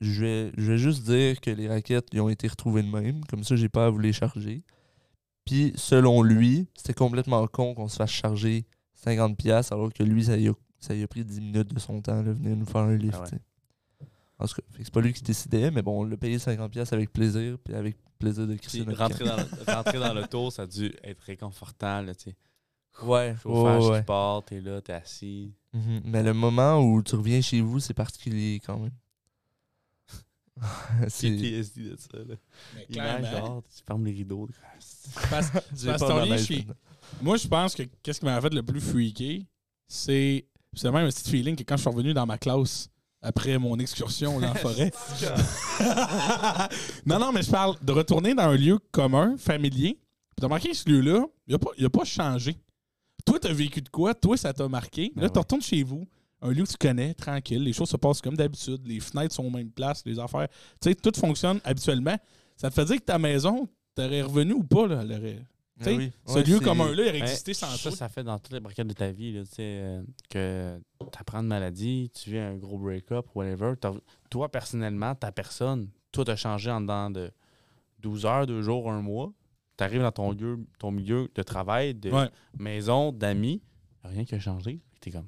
je 0.00 0.20
vais, 0.22 0.52
je 0.56 0.72
vais 0.72 0.78
juste 0.78 1.04
dire 1.04 1.40
que 1.40 1.50
les 1.50 1.68
raquettes 1.68 2.08
ils 2.12 2.20
ont 2.20 2.30
été 2.30 2.48
retrouvées 2.48 2.82
de 2.82 2.88
même. 2.88 3.22
Comme 3.26 3.44
ça, 3.44 3.54
j'ai 3.54 3.68
pas 3.68 3.86
à 3.86 3.90
vous 3.90 3.98
les 3.98 4.12
charger. 4.14 4.62
Puis, 5.44 5.72
selon 5.76 6.22
lui, 6.22 6.68
c'était 6.74 6.94
complètement 6.94 7.46
con 7.48 7.74
qu'on 7.74 7.88
se 7.88 7.96
fasse 7.96 8.10
charger 8.10 8.64
50$ 9.04 9.72
alors 9.72 9.92
que 9.92 10.02
lui, 10.02 10.24
ça 10.24 10.36
y 10.36 10.48
a, 10.48 10.52
ça 10.80 10.94
y 10.94 11.02
a 11.02 11.06
pris 11.08 11.24
10 11.24 11.40
minutes 11.40 11.74
de 11.74 11.78
son 11.78 12.00
temps, 12.00 12.22
de 12.22 12.30
venir 12.30 12.56
nous 12.56 12.64
faire 12.66 12.80
un 12.82 12.96
lift. 12.96 13.18
Ah 13.20 13.24
ouais. 13.30 13.38
En 14.38 14.46
tout 14.46 14.54
cas, 14.54 14.62
c'est 14.78 14.90
pas 14.90 15.00
lui 15.02 15.12
qui 15.12 15.22
décidait, 15.22 15.70
mais 15.70 15.82
bon, 15.82 16.00
on 16.00 16.04
l'a 16.04 16.16
payé 16.16 16.38
50$ 16.38 16.94
avec 16.94 17.12
plaisir, 17.12 17.58
puis 17.62 17.74
avec 17.74 17.96
plaisir 18.18 18.46
de 18.46 18.54
crisser 18.56 18.84
notre 18.84 18.98
rentrer, 18.98 19.24
dans 19.24 19.36
le, 19.36 19.72
rentrer 19.72 19.98
dans 19.98 20.14
le 20.14 20.26
tour, 20.26 20.50
ça 20.50 20.62
a 20.62 20.66
dû 20.66 20.92
être 21.04 21.20
réconfortant. 21.20 22.04
Tu 22.06 22.30
sais. 22.30 22.36
Ouais, 23.02 23.34
Chauffage 23.42 23.82
ouais, 23.84 23.90
ouais. 23.90 23.98
qui 24.00 24.04
part, 24.06 24.44
t'es 24.44 24.60
là, 24.60 24.80
t'es 24.80 24.92
assis. 24.92 25.52
Mhm. 25.72 26.02
Mais 26.04 26.22
le 26.22 26.34
moment 26.34 26.78
où 26.80 27.02
tu 27.02 27.14
reviens 27.16 27.40
chez 27.40 27.60
vous, 27.60 27.80
c'est 27.80 27.94
particulier 27.94 28.60
quand 28.64 28.78
même. 28.78 28.92
c'est 31.08 31.30
PTSD 31.30 31.82
de 31.90 31.96
ça. 31.96 32.18
Là. 32.18 32.34
Mais 32.74 32.86
tu 32.86 33.82
fermes 33.86 34.04
les 34.04 34.12
rideaux. 34.12 34.48
parce- 35.30 35.50
parce 35.84 36.00
ton 36.00 36.20
de 36.20 36.26
lien 36.28 36.36
maintenant. 36.36 36.74
Moi, 37.22 37.36
je 37.38 37.48
pense 37.48 37.74
que 37.74 37.82
qu'est-ce 38.02 38.20
qui 38.20 38.26
m'a 38.26 38.40
fait 38.40 38.52
le 38.52 38.62
plus 38.62 38.80
freaké, 38.80 39.46
c'est 39.88 40.46
c'est 40.74 40.90
même 40.90 41.06
un 41.06 41.08
petit 41.08 41.28
feeling 41.28 41.56
que 41.56 41.62
quand 41.64 41.76
je 41.76 41.82
suis 41.82 41.90
revenu 41.90 42.14
dans 42.14 42.24
ma 42.26 42.38
classe 42.38 42.88
après 43.20 43.58
mon 43.58 43.78
excursion 43.78 44.40
dans 44.40 44.48
la 44.48 44.54
forêt. 44.56 44.90
non, 47.06 47.18
non, 47.18 47.32
mais 47.32 47.42
je 47.42 47.50
parle 47.50 47.76
de 47.82 47.92
retourner 47.92 48.34
dans 48.34 48.44
un 48.44 48.56
lieu 48.56 48.78
commun, 48.90 49.36
familier. 49.38 49.94
Puis 49.94 50.36
t'as 50.40 50.46
remarqué 50.46 50.72
ce 50.74 50.88
lieu-là, 50.88 51.26
il 51.46 51.52
n'a 51.52 51.58
pas, 51.58 51.70
il 51.76 51.84
a 51.84 51.90
pas 51.90 52.04
changé. 52.04 52.56
Toi, 53.24 53.38
t'as 53.40 53.52
vécu 53.52 53.80
de 53.80 53.88
quoi? 53.88 54.14
Toi, 54.14 54.36
ça 54.36 54.52
t'a 54.52 54.68
marqué? 54.68 55.12
Ben 55.14 55.22
là, 55.22 55.28
tu 55.28 55.34
ouais. 55.34 55.40
retournes 55.40 55.62
chez 55.62 55.82
vous, 55.82 56.06
un 56.40 56.50
lieu 56.50 56.64
que 56.64 56.70
tu 56.70 56.76
connais, 56.76 57.14
tranquille. 57.14 57.62
Les 57.62 57.72
choses 57.72 57.88
se 57.90 57.96
passent 57.96 58.20
comme 58.20 58.36
d'habitude. 58.36 58.80
Les 58.86 59.00
fenêtres 59.00 59.34
sont 59.34 59.44
aux 59.44 59.50
mêmes 59.50 59.70
places, 59.70 60.02
les 60.04 60.18
affaires. 60.18 60.48
Tu 60.80 60.88
sais, 60.90 60.94
tout 60.94 61.12
fonctionne 61.18 61.60
habituellement. 61.64 62.16
Ça 62.56 62.68
te 62.70 62.74
fait 62.74 62.84
dire 62.84 62.96
que 62.96 63.04
ta 63.04 63.18
maison, 63.18 63.68
t'aurais 63.94 64.22
revenu 64.22 64.52
ou 64.54 64.64
pas, 64.64 64.86
là? 64.86 65.00
elle 65.02 65.12
aurait- 65.12 65.46
Tu 65.78 65.84
sais, 65.84 65.94
Ah 65.94 65.96
oui. 65.96 66.12
ce 66.26 66.32
Ouais, 66.34 66.42
lieu 66.44 66.60
commun-là, 66.60 66.92
il 67.04 67.08
aurait 67.08 67.12
Ben, 67.12 67.22
existé 67.22 67.54
sans 67.54 67.66
ça, 67.68 67.88
toi. 67.88 67.96
ça 67.96 68.08
fait 68.08 68.22
dans 68.22 68.38
toutes 68.38 68.52
les 68.52 68.60
braquettes 68.60 68.86
de 68.86 68.92
ta 68.92 69.10
vie, 69.10 69.32
là, 69.32 69.42
tu 69.42 69.48
sais, 69.54 69.62
euh, 69.62 70.02
que 70.28 70.78
tu 71.00 71.18
apprends 71.18 71.40
une 71.40 71.46
maladie, 71.48 72.10
tu 72.14 72.30
vis 72.30 72.38
un 72.38 72.56
gros 72.56 72.78
break-up, 72.78 73.26
whatever. 73.34 73.72
Toi, 74.30 74.48
personnellement, 74.50 75.14
ta 75.14 75.32
personne, 75.32 75.88
tout 76.12 76.24
a 76.28 76.36
changé 76.36 76.70
en 76.70 76.80
dedans 76.82 77.10
de 77.10 77.30
12 78.00 78.26
heures, 78.26 78.46
2 78.46 78.62
jours, 78.62 78.90
un 78.92 79.00
mois. 79.00 79.32
Tu 79.82 79.86
arrives 79.86 80.02
dans 80.02 80.12
ton 80.12 80.30
lieu, 80.32 80.58
ton 80.78 80.92
milieu 80.92 81.28
de 81.34 81.42
travail, 81.42 81.92
de 81.94 82.10
Ouais. 82.10 82.28
maison, 82.56 83.10
d'amis, 83.10 83.60
rien 84.04 84.24
qui 84.24 84.34
a 84.36 84.38
changé. 84.40 84.80
Tu 85.00 85.08
es 85.08 85.12
comme, 85.12 85.26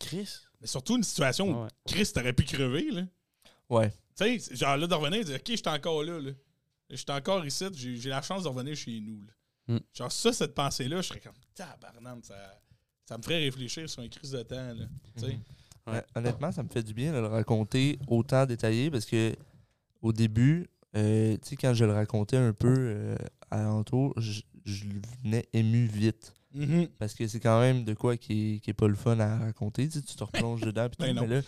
Chris. 0.00 0.28
Mais 0.60 0.66
surtout 0.66 0.96
une 0.96 1.04
situation 1.04 1.48
où 1.48 1.54
Ah 1.54 1.62
ouais. 1.64 1.68
Chris, 1.86 2.10
t'aurais 2.12 2.32
pu 2.32 2.42
crever, 2.44 2.90
là. 2.90 3.02
Ouais. 3.70 3.90
Tu 4.16 4.40
sais, 4.40 4.56
genre 4.56 4.76
là, 4.76 4.86
de 4.88 4.94
revenir 4.94 5.20
et 5.20 5.24
dire, 5.24 5.36
OK, 5.36 5.42
j'étais 5.46 5.70
encore 5.70 6.02
là, 6.02 6.18
là. 6.20 6.32
J'étais 6.90 7.12
encore 7.12 7.46
ici, 7.46 7.64
j'ai 7.72 8.08
la 8.10 8.20
chance 8.22 8.42
de 8.42 8.48
revenir 8.48 8.74
chez 8.76 8.98
nous, 9.00 9.22
là. 9.22 9.32
Mm. 9.76 9.78
Genre, 9.94 10.10
ça, 10.12 10.32
cette 10.32 10.54
pensée-là, 10.54 10.96
je 11.00 11.06
serais 11.08 11.20
comme, 11.20 11.32
tabarnane, 11.54 12.22
ça, 12.24 12.34
ça 13.04 13.16
me 13.16 13.22
ferait 13.22 13.38
réfléchir 13.44 13.88
sur 13.88 14.02
un 14.02 14.08
crise 14.08 14.32
de 14.32 14.42
temps, 14.42 14.74
là. 14.74 14.86
Tu 15.16 15.20
sais. 15.24 15.32
Mhm. 15.34 15.40
Ouais, 15.94 16.02
honnêtement, 16.16 16.50
ça 16.50 16.62
me 16.64 16.68
fait 16.68 16.82
du 16.82 16.94
bien 16.94 17.12
de 17.12 17.18
le 17.18 17.26
raconter 17.26 17.98
autant 18.08 18.44
détaillé 18.46 18.90
parce 18.90 19.04
que 19.06 19.34
au 20.02 20.12
début, 20.12 20.66
euh, 20.96 21.34
tu 21.42 21.50
sais, 21.50 21.56
quand 21.56 21.74
je 21.74 21.84
le 21.84 21.92
racontais 21.92 22.36
un 22.38 22.52
peu 22.52 22.74
euh, 22.76 23.16
alentour, 23.54 24.14
je, 24.16 24.42
je 24.64 24.84
venais 25.22 25.46
ému 25.52 25.86
vite. 25.86 26.34
Mhm. 26.54 26.88
Parce 26.98 27.14
que 27.14 27.26
c'est 27.26 27.40
quand 27.40 27.60
même 27.60 27.84
de 27.84 27.94
quoi 27.94 28.16
qui 28.16 28.60
qui 28.62 28.70
est 28.70 28.74
pas 28.74 28.86
le 28.86 28.94
fun 28.94 29.18
à 29.18 29.38
raconter. 29.38 29.88
Tu, 29.88 29.98
sais, 29.98 30.02
tu 30.02 30.14
te 30.14 30.22
replonges 30.24 30.60
dedans. 30.62 30.88
pis 30.88 30.96
tout, 30.96 31.02
Ben 31.04 31.20
mais 31.20 31.26
là, 31.26 31.40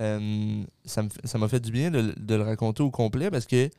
euh, 0.00 0.62
ça 0.84 1.38
m'a 1.38 1.48
fait 1.48 1.60
du 1.60 1.70
bien 1.70 1.90
de, 1.90 2.14
de 2.16 2.34
le 2.34 2.42
raconter 2.42 2.82
au 2.82 2.90
complet 2.90 3.30
parce 3.30 3.46
que 3.46 3.70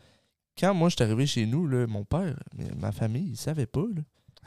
quand 0.58 0.74
moi 0.74 0.90
je 0.90 0.96
suis 0.96 1.04
arrivé 1.04 1.26
chez 1.26 1.46
nous, 1.46 1.68
là, 1.68 1.88
mon 1.88 2.04
père, 2.04 2.36
ma 2.80 2.92
famille, 2.92 3.30
ils 3.30 3.38
savaient 3.38 3.66
pas. 3.66 3.86
Là. 3.96 4.02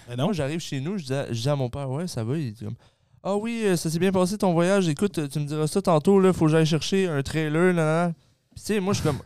Mais 0.09 0.17
non, 0.17 0.25
Moi, 0.25 0.33
j'arrive 0.33 0.61
chez 0.61 0.81
nous, 0.81 0.99
je 0.99 1.05
dis, 1.05 1.15
à, 1.15 1.33
je 1.33 1.41
dis 1.41 1.49
à 1.49 1.57
mon 1.57 1.69
père, 1.69 1.91
ouais, 1.91 2.07
ça 2.07 2.25
va. 2.25 2.39
Il 2.39 2.49
est 2.49 2.65
comme, 2.65 2.77
ah 3.23 3.37
oui, 3.37 3.63
euh, 3.65 3.77
ça 3.77 3.91
s'est 3.91 3.99
bien 3.99 4.13
passé 4.13 4.39
ton 4.39 4.53
voyage. 4.53 4.89
Écoute, 4.89 5.19
euh, 5.19 5.29
tu 5.29 5.41
me 5.41 5.45
diras 5.45 5.67
ça 5.67 5.83
tantôt, 5.83 6.19
là, 6.19 6.33
faut 6.33 6.47
que 6.47 6.53
j'aille 6.53 6.67
chercher 6.67 7.07
un 7.07 7.23
trailer. 7.23 7.73
Là, 7.75 8.07
là. 8.07 8.13
Puis, 8.55 8.65
tu 8.65 8.75
sais, 8.75 8.81
moi, 8.81 8.95
je 8.95 9.01
suis 9.01 9.09
comme. 9.09 9.21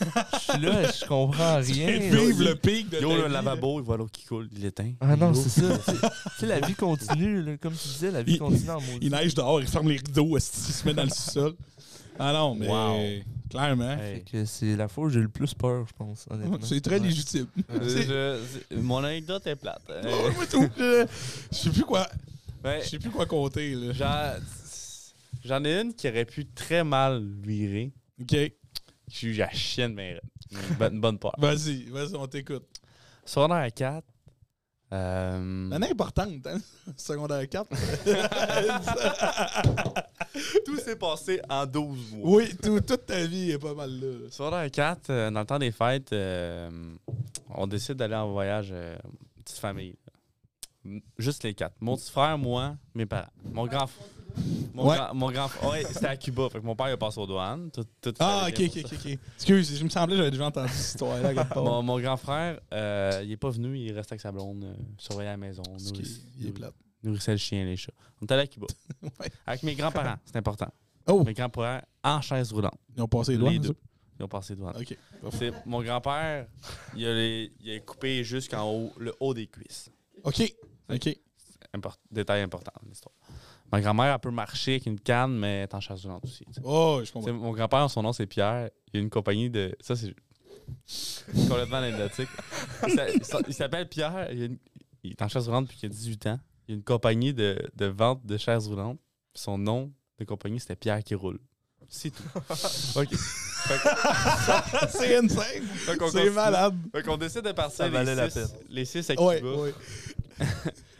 Je 0.00 0.38
suis 0.52 0.60
là, 0.62 0.90
je 0.90 1.04
comprends 1.06 1.56
rien. 1.56 1.98
vivre 1.98 2.44
le 2.44 2.54
pic 2.54 2.88
de 2.90 3.00
Yo, 3.00 3.14
le 3.16 3.28
lavabo, 3.28 3.80
il 3.80 3.84
voit 3.84 3.96
l'eau 3.96 4.08
qui 4.12 4.24
coule, 4.24 4.48
il 4.52 4.62
l'éteint. 4.62 4.92
Ah 5.00 5.16
non, 5.16 5.32
c'est 5.34 5.48
ça. 5.48 5.78
Tu 5.88 5.92
sais- 6.40 6.46
la 6.46 6.60
vie 6.60 6.74
continue, 6.74 7.42
là, 7.42 7.56
comme 7.56 7.74
tu 7.74 7.88
disais, 7.88 8.10
la 8.10 8.22
vie 8.22 8.34
Il- 8.34 8.38
continue 8.38 8.70
en 8.70 8.80
maudit. 8.80 8.98
Il 9.02 9.10
neige 9.10 9.34
dehors, 9.34 9.60
il 9.60 9.66
ferme 9.68 9.88
les 9.88 9.96
rideaux, 9.96 10.36
il 10.36 10.40
se 10.40 10.86
met 10.86 10.94
dans 10.94 11.04
le 11.04 11.10
sous-sol. 11.10 11.54
Ah 12.18 12.32
non, 12.32 12.54
mais 12.54 12.68
Wow. 12.68 12.96
clairement. 13.50 13.90
Hey. 13.92 14.16
Fait 14.16 14.24
que 14.30 14.44
c'est 14.44 14.76
la 14.76 14.86
fois 14.88 15.04
où 15.06 15.08
j'ai 15.10 15.20
le 15.20 15.28
plus 15.28 15.52
peur, 15.54 15.84
je 15.88 15.92
pense, 15.96 16.26
honnêtement. 16.30 16.58
C'est 16.62 16.80
très 16.80 17.00
Ouais. 17.00 17.06
légitime. 17.08 17.46
Euh, 17.70 18.40
je- 18.70 18.76
mon 18.76 19.02
anecdote 19.02 19.44
est 19.46 19.56
plate. 19.56 19.82
Euh, 19.90 20.02
Ouais, 20.04 20.34
moi, 20.34 20.46
tout. 20.46 20.68
Je 20.78 21.06
je 21.50 21.56
sais 21.56 21.70
plus 21.70 21.82
quoi. 21.84 22.06
ouais, 22.64 22.80
Je 22.84 22.88
sais 22.90 22.98
plus 22.98 23.10
quoi 23.10 23.26
compter, 23.26 23.74
là. 23.74 23.92
J'en 23.92 24.40
j'en 25.44 25.64
ai 25.64 25.80
une 25.80 25.92
qui 25.92 26.08
aurait 26.08 26.24
pu 26.24 26.46
très 26.46 26.84
mal 26.84 27.22
virer. 27.42 27.90
OK. 28.20 28.36
Je 29.10 29.16
suis 29.16 29.36
la 29.36 29.50
chienne, 29.50 29.94
mais 29.94 30.20
une 30.80 31.00
bonne, 31.00 31.18
part. 31.18 31.34
Vas-y, 31.38 31.84
vas-y, 31.84 32.14
on 32.16 32.26
t'écoute. 32.26 32.66
Secondaire 33.24 33.72
4. 33.72 34.04
Euh, 34.92 35.68
L'année 35.70 35.90
importante, 35.90 36.46
hein? 36.46 36.58
Secondaire 36.96 37.48
4. 37.48 37.68
tout 40.64 40.76
s'est 40.78 40.96
passé 40.96 41.40
en 41.48 41.66
12 41.66 42.12
mois. 42.14 42.36
oui, 42.36 42.54
tout- 42.62 42.80
toute 42.80 43.06
ta 43.06 43.24
vie 43.26 43.52
est 43.52 43.58
pas 43.58 43.74
mal 43.74 43.90
là. 43.90 44.30
Secondaire 44.30 44.70
4, 44.70 45.10
euh, 45.10 45.30
dans 45.30 45.40
le 45.40 45.46
temps 45.46 45.58
des 45.58 45.72
fêtes, 45.72 46.12
euh, 46.12 46.70
on 47.48 47.66
décide 47.66 47.94
d'aller 47.94 48.14
en 48.14 48.30
voyage, 48.30 48.68
euh, 48.72 48.96
petite 49.44 49.58
famille. 49.58 49.96
Juste 51.18 51.44
les 51.44 51.54
quatre. 51.54 51.74
Mon 51.80 51.96
petit 51.96 52.10
frère, 52.10 52.36
moi, 52.36 52.76
mes 52.94 53.06
parents. 53.06 53.30
Mon 53.52 53.66
grand 53.66 53.86
frère. 53.86 54.06
Mon, 54.74 54.88
Ouais. 54.88 54.96
grand, 54.96 55.14
mon 55.14 55.30
grand. 55.30 55.48
Ouais, 55.70 55.84
c'était 55.90 56.06
à 56.06 56.16
Cuba. 56.16 56.48
Fait 56.50 56.60
que 56.60 56.64
mon 56.66 56.74
père 56.74 56.88
il 56.88 56.92
a 56.92 56.96
passé 56.96 57.20
aux 57.20 57.26
douanes. 57.26 57.70
Tout, 57.70 57.84
tout 58.00 58.12
Ah, 58.18 58.46
ok, 58.48 58.60
ok, 58.66 58.84
ok, 58.84 58.92
ok. 58.92 59.18
Excuse, 59.36 59.78
je 59.78 59.84
me 59.84 59.88
semblait 59.88 60.14
que 60.14 60.18
j'avais 60.18 60.30
déjà 60.30 60.46
entendu 60.46 60.68
cette 60.72 60.86
histoire-là. 60.94 61.44
part. 61.44 61.62
Mon, 61.64 61.82
mon 61.82 62.00
grand 62.00 62.16
frère, 62.16 62.60
euh, 62.72 63.20
il 63.24 63.30
est 63.32 63.36
pas 63.36 63.50
venu, 63.50 63.78
il 63.78 63.92
restait 63.92 64.14
avec 64.14 64.20
sa 64.20 64.32
blonde, 64.32 64.64
euh, 64.64 64.74
surveillait 64.98 65.30
la 65.30 65.36
maison, 65.36 65.62
il 66.40 66.48
est 66.48 66.52
plate. 66.52 66.74
nourrissait 67.02 67.32
le 67.32 67.38
chien, 67.38 67.64
les 67.64 67.76
chats. 67.76 67.92
On 68.20 68.24
était 68.24 68.34
allé 68.34 68.42
à 68.42 68.46
Cuba. 68.46 68.66
Ouais. 69.02 69.30
Avec 69.46 69.62
mes 69.62 69.74
grands-parents, 69.74 70.16
c'est 70.24 70.36
important. 70.36 70.68
Oh, 71.06 71.22
Mes 71.24 71.34
grands-parents 71.34 71.80
en 72.02 72.20
chaise 72.20 72.50
roulante. 72.52 72.78
ils 72.96 73.02
ont 73.02 73.08
passé 73.08 73.36
les. 73.36 73.50
Les 73.50 73.58
deux. 73.58 73.76
Ils 74.18 74.24
ont 74.24 74.28
passé? 74.28 74.54
Ok. 74.78 74.96
C'est 75.32 75.52
mon 75.66 75.82
grand-père, 75.82 76.46
il, 76.96 77.04
a 77.06 77.14
les- 77.14 77.52
il 77.60 77.74
a 77.74 77.80
coupé 77.80 78.22
jusqu'en 78.24 78.64
haut, 78.70 78.92
le 78.96 79.12
haut 79.20 79.34
des 79.34 79.46
cuisses. 79.48 79.90
Ok. 80.22 80.54
Ok. 80.92 81.16
Import- 81.74 81.98
détail 82.10 82.42
important 82.42 82.70
dans 82.80 82.88
l'histoire. 82.88 83.14
Ma 83.72 83.80
grand-mère, 83.80 84.12
elle 84.14 84.20
peut 84.20 84.30
marcher 84.30 84.72
avec 84.72 84.86
une 84.86 85.00
canne, 85.00 85.36
mais 85.38 85.56
elle 85.58 85.62
est 85.64 85.74
en 85.74 85.80
chaise 85.80 86.02
roulante 86.04 86.24
aussi. 86.24 86.44
Oh, 86.62 87.00
je 87.04 87.10
comprends. 87.12 87.32
mon 87.32 87.52
grand-père, 87.52 87.90
son 87.90 88.02
nom, 88.02 88.12
c'est 88.12 88.26
Pierre. 88.26 88.70
Il 88.92 88.98
a 88.98 89.02
une 89.02 89.10
compagnie 89.10 89.50
de. 89.50 89.74
Ça, 89.80 89.96
c'est 89.96 90.14
complètement 91.48 91.78
anecdotique. 91.78 92.28
Il 92.86 92.92
s'a- 92.94 93.10
il 93.10 93.24
s'a- 93.24 93.40
Il 93.48 93.54
s'appelle 93.54 93.88
Pierre. 93.88 94.28
Il, 94.32 94.42
a 94.42 94.44
une- 94.46 94.58
il 95.02 95.10
est 95.12 95.22
en 95.22 95.28
chaise 95.28 95.46
roulante 95.46 95.64
depuis 95.64 95.78
qu'il 95.78 95.86
a 95.86 95.92
18 95.92 96.26
ans. 96.26 96.38
Il 96.68 96.72
a 96.72 96.76
une 96.76 96.84
compagnie 96.84 97.34
de, 97.34 97.58
de 97.74 97.86
vente 97.86 98.24
de 98.24 98.36
chaises 98.36 98.68
roulantes. 98.68 98.98
Son 99.34 99.58
nom 99.58 99.92
de 100.18 100.24
compagnie, 100.24 100.60
c'était 100.60 100.76
Pierre 100.76 101.02
qui 101.02 101.14
roule. 101.16 101.40
C'est 101.88 102.10
tout. 102.10 102.22
OK. 102.96 103.08
c'est 104.88 105.16
insane. 105.16 105.62
C'est 106.10 106.30
malade. 106.30 106.74
Fait 106.94 107.02
qu'on 107.02 107.16
décide 107.16 107.42
de 107.42 107.52
partir 107.52 107.90
les, 107.90 108.14
la 108.14 108.30
six, 108.30 108.54
les 108.68 108.84
six 108.84 109.10
à 109.10 109.16
Cuba. 109.16 109.30
Ouais, 109.32 109.42
ouais. 109.42 109.74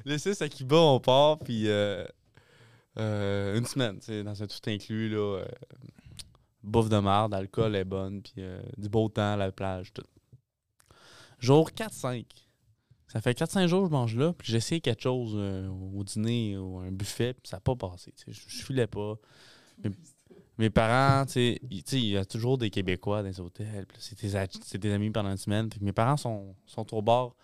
Les 0.07 0.19
six 0.19 0.41
à 0.43 0.49
Cuba, 0.51 0.77
on 0.77 1.01
part, 1.01 1.39
puis 1.39 1.65
euh, 1.69 2.05
euh, 2.99 3.59
une 3.59 3.67
semaine, 3.67 3.99
dans 4.25 4.43
un 4.43 4.47
tout 4.47 4.71
inclus, 4.71 5.09
là. 5.09 5.39
euh, 5.39 5.45
bouffe 6.63 6.89
de 6.89 6.99
marde, 6.99 7.33
l'alcool 7.33 7.75
est 7.77 7.85
bonne, 7.85 8.23
puis 8.23 8.35
euh, 8.39 8.63
du 8.79 8.89
beau 8.89 9.09
temps, 9.09 9.37
la 9.37 9.51
plage, 9.53 9.93
tout. 9.93 10.05
Jour 11.39 11.71
4-5. 11.71 12.25
Ça 13.09 13.21
fait 13.21 13.39
4-5 13.39 13.67
jours 13.67 13.83
que 13.83 13.89
je 13.89 13.93
mange 13.93 14.17
là, 14.17 14.33
puis 14.33 14.51
j'ai 14.51 14.57
essayé 14.57 14.81
quelque 14.81 15.03
chose 15.03 15.35
au 15.35 16.03
dîner 16.05 16.57
ou 16.57 16.79
un 16.79 16.91
buffet, 16.91 17.35
puis 17.35 17.49
ça 17.49 17.59
n'a 17.59 17.61
pas 17.61 17.77
passé. 17.77 18.13
Je, 18.27 18.33
je 18.33 18.65
filais 18.65 18.87
pas. 18.87 19.17
Mes, 20.57 20.71
parents, 20.71 21.27
tu 21.27 21.59
il 21.71 22.05
y 22.07 22.17
a 22.17 22.25
toujours 22.25 22.59
des 22.59 22.71
Québécois 22.71 23.23
dans 23.23 23.29
les 23.29 23.41
hôtels, 23.41 23.87
c'est 23.99 24.17
tes, 24.17 24.93
amis 24.93 25.11
pendant 25.11 25.31
une 25.31 25.37
semaine. 25.37 25.69
Mes 25.81 25.93
parents 25.93 26.17
sont, 26.17 26.55
sont 26.67 26.95
au 26.95 27.03
bar, 27.03 27.35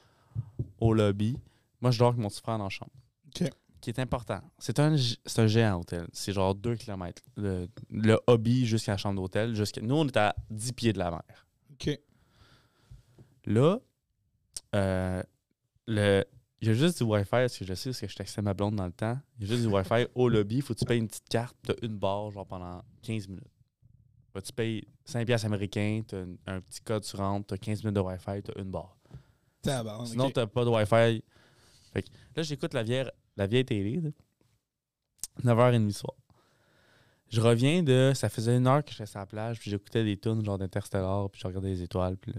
au 0.80 0.94
lobby. 0.94 1.36
Moi, 1.80 1.90
je 1.90 1.98
dors 1.98 2.08
avec 2.08 2.20
mon 2.20 2.28
petit 2.28 2.40
frère 2.40 2.58
dans 2.58 2.64
la 2.64 2.70
chambre. 2.70 2.92
Qui 3.80 3.90
est 3.90 3.98
important. 3.98 4.40
C'est 4.58 4.78
un, 4.78 4.94
un 4.94 5.46
géant 5.46 5.80
hôtel. 5.80 6.06
C'est 6.12 6.32
genre 6.32 6.54
2 6.54 6.76
km. 6.76 7.22
Le, 7.36 7.66
le 7.90 8.18
hobby 8.26 8.66
jusqu'à 8.66 8.92
la 8.92 8.98
chambre 8.98 9.20
d'hôtel. 9.20 9.54
jusqu'à 9.54 9.80
Nous, 9.80 9.94
on 9.94 10.06
est 10.06 10.16
à 10.16 10.34
10 10.50 10.72
pieds 10.72 10.92
de 10.92 10.98
la 10.98 11.10
mer. 11.10 11.46
OK. 11.72 11.98
Là, 13.46 13.78
euh, 14.74 15.22
le, 15.86 16.24
il 16.60 16.68
y 16.68 16.70
a 16.70 16.74
juste 16.74 16.98
du 16.98 17.04
Wi-Fi, 17.04 17.30
parce 17.30 17.56
que 17.58 17.64
je 17.64 17.72
sais, 17.74 17.88
parce 17.90 18.00
que 18.00 18.06
je 18.06 18.16
textais 18.16 18.42
ma 18.42 18.52
blonde 18.52 18.76
dans 18.76 18.84
le 18.84 18.92
temps. 18.92 19.18
Il 19.38 19.46
y 19.46 19.50
a 19.50 19.54
juste 19.54 19.66
du 19.66 19.72
Wi-Fi 19.74 20.08
au 20.14 20.28
lobby. 20.28 20.60
Faut 20.60 20.74
que 20.74 20.78
tu 20.78 20.84
payes 20.84 20.98
une 20.98 21.08
petite 21.08 21.28
carte. 21.28 21.56
T'as 21.62 21.72
une 21.82 21.96
barre, 21.96 22.30
genre 22.32 22.46
pendant 22.46 22.82
15 23.02 23.28
minutes. 23.28 23.44
bah, 24.34 24.42
tu 24.42 24.52
payes 24.52 24.84
5 25.06 25.24
piastres 25.26 25.46
américains, 25.46 26.02
tu 26.06 26.14
as 26.14 26.18
un, 26.18 26.28
un 26.46 26.60
petit 26.60 26.80
code, 26.82 27.02
tu 27.02 27.16
rentres, 27.16 27.46
tu 27.46 27.54
as 27.54 27.58
15 27.58 27.82
minutes 27.82 27.96
de 27.96 28.00
Wi-Fi, 28.00 28.42
tu 28.42 28.50
as 28.54 28.60
une 28.60 28.70
barre. 28.70 28.96
Sinon, 30.06 30.26
ok. 30.26 30.34
tu 30.34 30.46
pas 30.46 30.64
de 30.64 30.70
Wi-Fi. 30.70 31.24
Fait 31.92 32.02
que 32.02 32.08
là, 32.36 32.42
j'écoute 32.42 32.72
la 32.74 32.82
vieille, 32.82 33.10
la 33.36 33.46
vieille 33.46 33.64
télé. 33.64 34.00
là. 34.00 34.10
9h30 35.44 35.86
du 35.86 35.92
soir. 35.92 36.14
Je 37.30 37.40
reviens 37.40 37.82
de. 37.82 38.12
Ça 38.14 38.28
faisait 38.28 38.56
une 38.56 38.66
heure 38.66 38.84
que 38.84 38.90
j'étais 38.90 39.06
sur 39.06 39.20
la 39.20 39.26
plage, 39.26 39.58
puis 39.60 39.70
j'écoutais 39.70 40.02
des 40.04 40.16
tunes 40.16 40.44
genre 40.44 40.58
d'Interstellar, 40.58 41.30
puis 41.30 41.40
je 41.40 41.46
regardais 41.46 41.68
les 41.68 41.82
étoiles. 41.82 42.16
Puis 42.16 42.32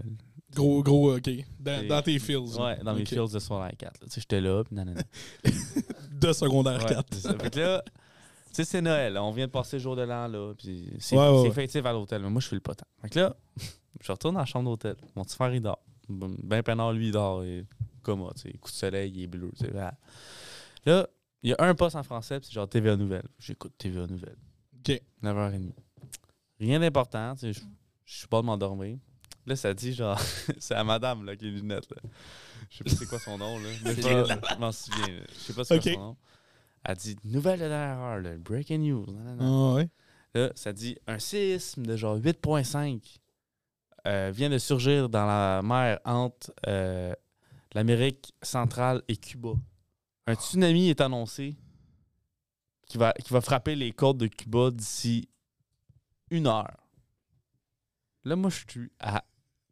Gros, 0.54 0.82
gros, 0.82 1.16
ok. 1.16 1.30
Dans, 1.60 2.02
tes 2.02 2.18
feels. 2.18 2.36
ouais, 2.60 2.76
dans 2.84 2.94
mes 2.94 3.00
Ok. 3.02 3.08
fields 3.08 3.32
de 3.32 3.38
secondaire 3.38 3.72
4. 3.76 4.00
là. 4.00 4.06
Tu 4.06 4.10
sais, 4.12 4.20
j'étais 4.20 4.40
là, 4.42 4.62
puis 4.64 4.74
nanana. 4.74 5.00
De 6.12 6.32
secondaire 6.34 6.78
Ouais, 6.82 6.88
4. 6.94 7.06
c'est 7.14 7.20
ça. 7.20 7.34
Fait 7.38 7.50
que 7.50 7.58
là, 7.58 7.82
tu 7.86 7.92
sais, 8.52 8.64
c'est 8.64 8.82
Noël. 8.82 9.16
On 9.16 9.30
vient 9.32 9.46
de 9.46 9.50
passer 9.50 9.76
le 9.78 9.82
jour 9.82 9.96
de 9.96 10.02
l'an, 10.02 10.28
là. 10.28 10.52
Puis 10.58 10.90
c'est 11.00 11.16
Ouais, 11.16 11.22
à 11.24 11.92
l'hôtel. 11.92 12.20
Mais 12.22 12.28
moi, 12.30 12.40
je 12.42 12.48
fais 12.48 12.54
le 12.56 12.60
potent. 12.60 12.84
Fait 13.00 13.08
que 13.08 13.18
là, 13.18 13.34
je 14.02 14.12
retourne 14.12 14.34
dans 14.34 14.40
la 14.40 14.46
chambre 14.46 14.68
d'hôtel. 14.68 14.96
Mon 15.16 15.24
petit 15.24 15.34
frère, 15.36 15.54
il 15.54 15.62
dort. 15.62 15.82
Ben 16.08 16.62
peinard, 16.62 16.92
lui, 16.92 17.06
il 17.06 17.12
dort. 17.12 17.42
Et 17.44 17.64
coma, 18.02 18.30
tu 18.34 18.42
sais. 18.42 18.52
Coup 18.58 18.70
de 18.70 18.74
soleil, 18.76 19.10
il 19.16 19.22
est 19.22 19.26
bleu. 19.26 19.50
tu 19.58 19.64
sais. 19.64 19.72
Là, 20.84 21.08
il 21.42 21.50
y 21.50 21.52
a 21.54 21.56
un 21.58 21.74
poste 21.74 21.96
en 21.96 22.02
français, 22.02 22.38
puis 22.38 22.48
c'est 22.48 22.54
genre 22.54 22.68
TVA 22.68 22.96
Nouvelles. 22.96 23.28
J'écoute 23.38 23.72
TVA 23.78 24.06
Nouvelles. 24.06 24.38
Ok. 24.78 25.00
9h30. 25.22 25.72
Rien 26.60 26.80
d'important, 26.80 27.34
tu 27.34 27.52
sais. 27.52 27.60
Je 28.04 28.18
suis 28.18 28.28
pas 28.28 28.40
de 28.40 28.46
m'endormir. 28.46 28.98
Là, 29.46 29.56
ça 29.56 29.74
dit 29.74 29.92
genre. 29.92 30.20
c'est 30.58 30.74
à 30.74 30.84
madame, 30.84 31.24
là, 31.24 31.36
qui 31.36 31.46
a 31.46 31.48
les 31.48 31.54
lunettes, 31.54 31.90
là. 31.90 31.96
Je 32.70 32.78
sais 32.78 32.84
pas 32.84 32.90
c'est 32.90 33.06
quoi 33.06 33.18
son 33.18 33.38
nom, 33.38 33.58
là. 33.58 33.68
Mais 33.84 33.94
je 33.94 34.58
m'en 34.58 34.72
souviens. 34.72 35.08
là. 35.08 35.22
Je 35.28 35.38
sais 35.38 35.52
pas 35.52 35.64
c'est 35.64 35.80
quoi 35.80 35.92
son 35.92 35.98
nom. 35.98 36.16
Elle 36.84 36.96
dit 36.96 37.16
Nouvelle 37.24 37.60
de 37.60 37.68
dernière 37.68 37.98
heure, 37.98 38.20
là, 38.20 38.36
breaking 38.38 38.78
news. 38.78 39.06
nanana. 39.12 39.44
Ah 39.44 39.74
ouais. 39.74 39.88
Là, 40.34 40.50
ça 40.54 40.72
dit 40.72 40.96
un 41.06 41.18
séisme 41.18 41.84
de 41.84 41.96
genre 41.96 42.16
8.5 42.16 43.18
euh, 44.06 44.32
vient 44.34 44.50
de 44.50 44.58
surgir 44.58 45.08
dans 45.08 45.26
la 45.26 45.60
mer 45.62 46.00
entre 46.04 46.52
euh, 46.66 47.14
l'Amérique 47.74 48.34
centrale 48.42 49.02
et 49.08 49.16
Cuba. 49.16 49.52
Un 50.26 50.34
tsunami 50.34 50.88
est 50.90 51.00
annoncé 51.00 51.56
qui 52.86 52.98
va, 52.98 53.12
qui 53.12 53.32
va 53.32 53.40
frapper 53.40 53.74
les 53.74 53.92
côtes 53.92 54.18
de 54.18 54.26
Cuba 54.26 54.70
d'ici 54.70 55.28
une 56.30 56.46
heure. 56.46 56.76
Là, 58.24 58.36
moi, 58.36 58.50
je 58.50 58.64
suis 58.70 58.90
à 59.00 59.24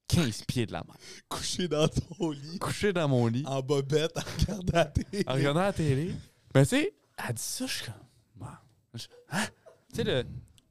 15 0.09 0.43
pieds 0.47 0.67
de 0.67 0.73
la 0.73 0.83
mer. 0.85 0.97
Couché 1.29 1.69
dans 1.69 1.87
ton 1.87 2.31
lit, 2.31 2.59
Couché 2.59 2.93
dans 2.93 3.09
mon 3.09 3.27
lit, 3.29 3.45
en 3.47 3.63
bobette, 3.63 4.17
en 4.17 4.23
regardant 4.41 4.73
la 4.73 4.85
télé. 4.87 5.25
en 5.27 5.35
regardant 5.35 5.61
la 5.61 5.73
télé. 5.73 6.15
Mais 6.55 6.63
tu 6.65 6.71
sais, 6.71 6.95
elle 7.29 7.35
dit 7.35 7.43
ça, 7.43 7.67
je 7.67 7.73
suis 7.75 7.85
comme. 7.85 8.49
Je- 8.95 9.07
Hein? 9.31 9.47
Tu 9.91 9.97
sais, 9.97 10.05
le. 10.05 10.25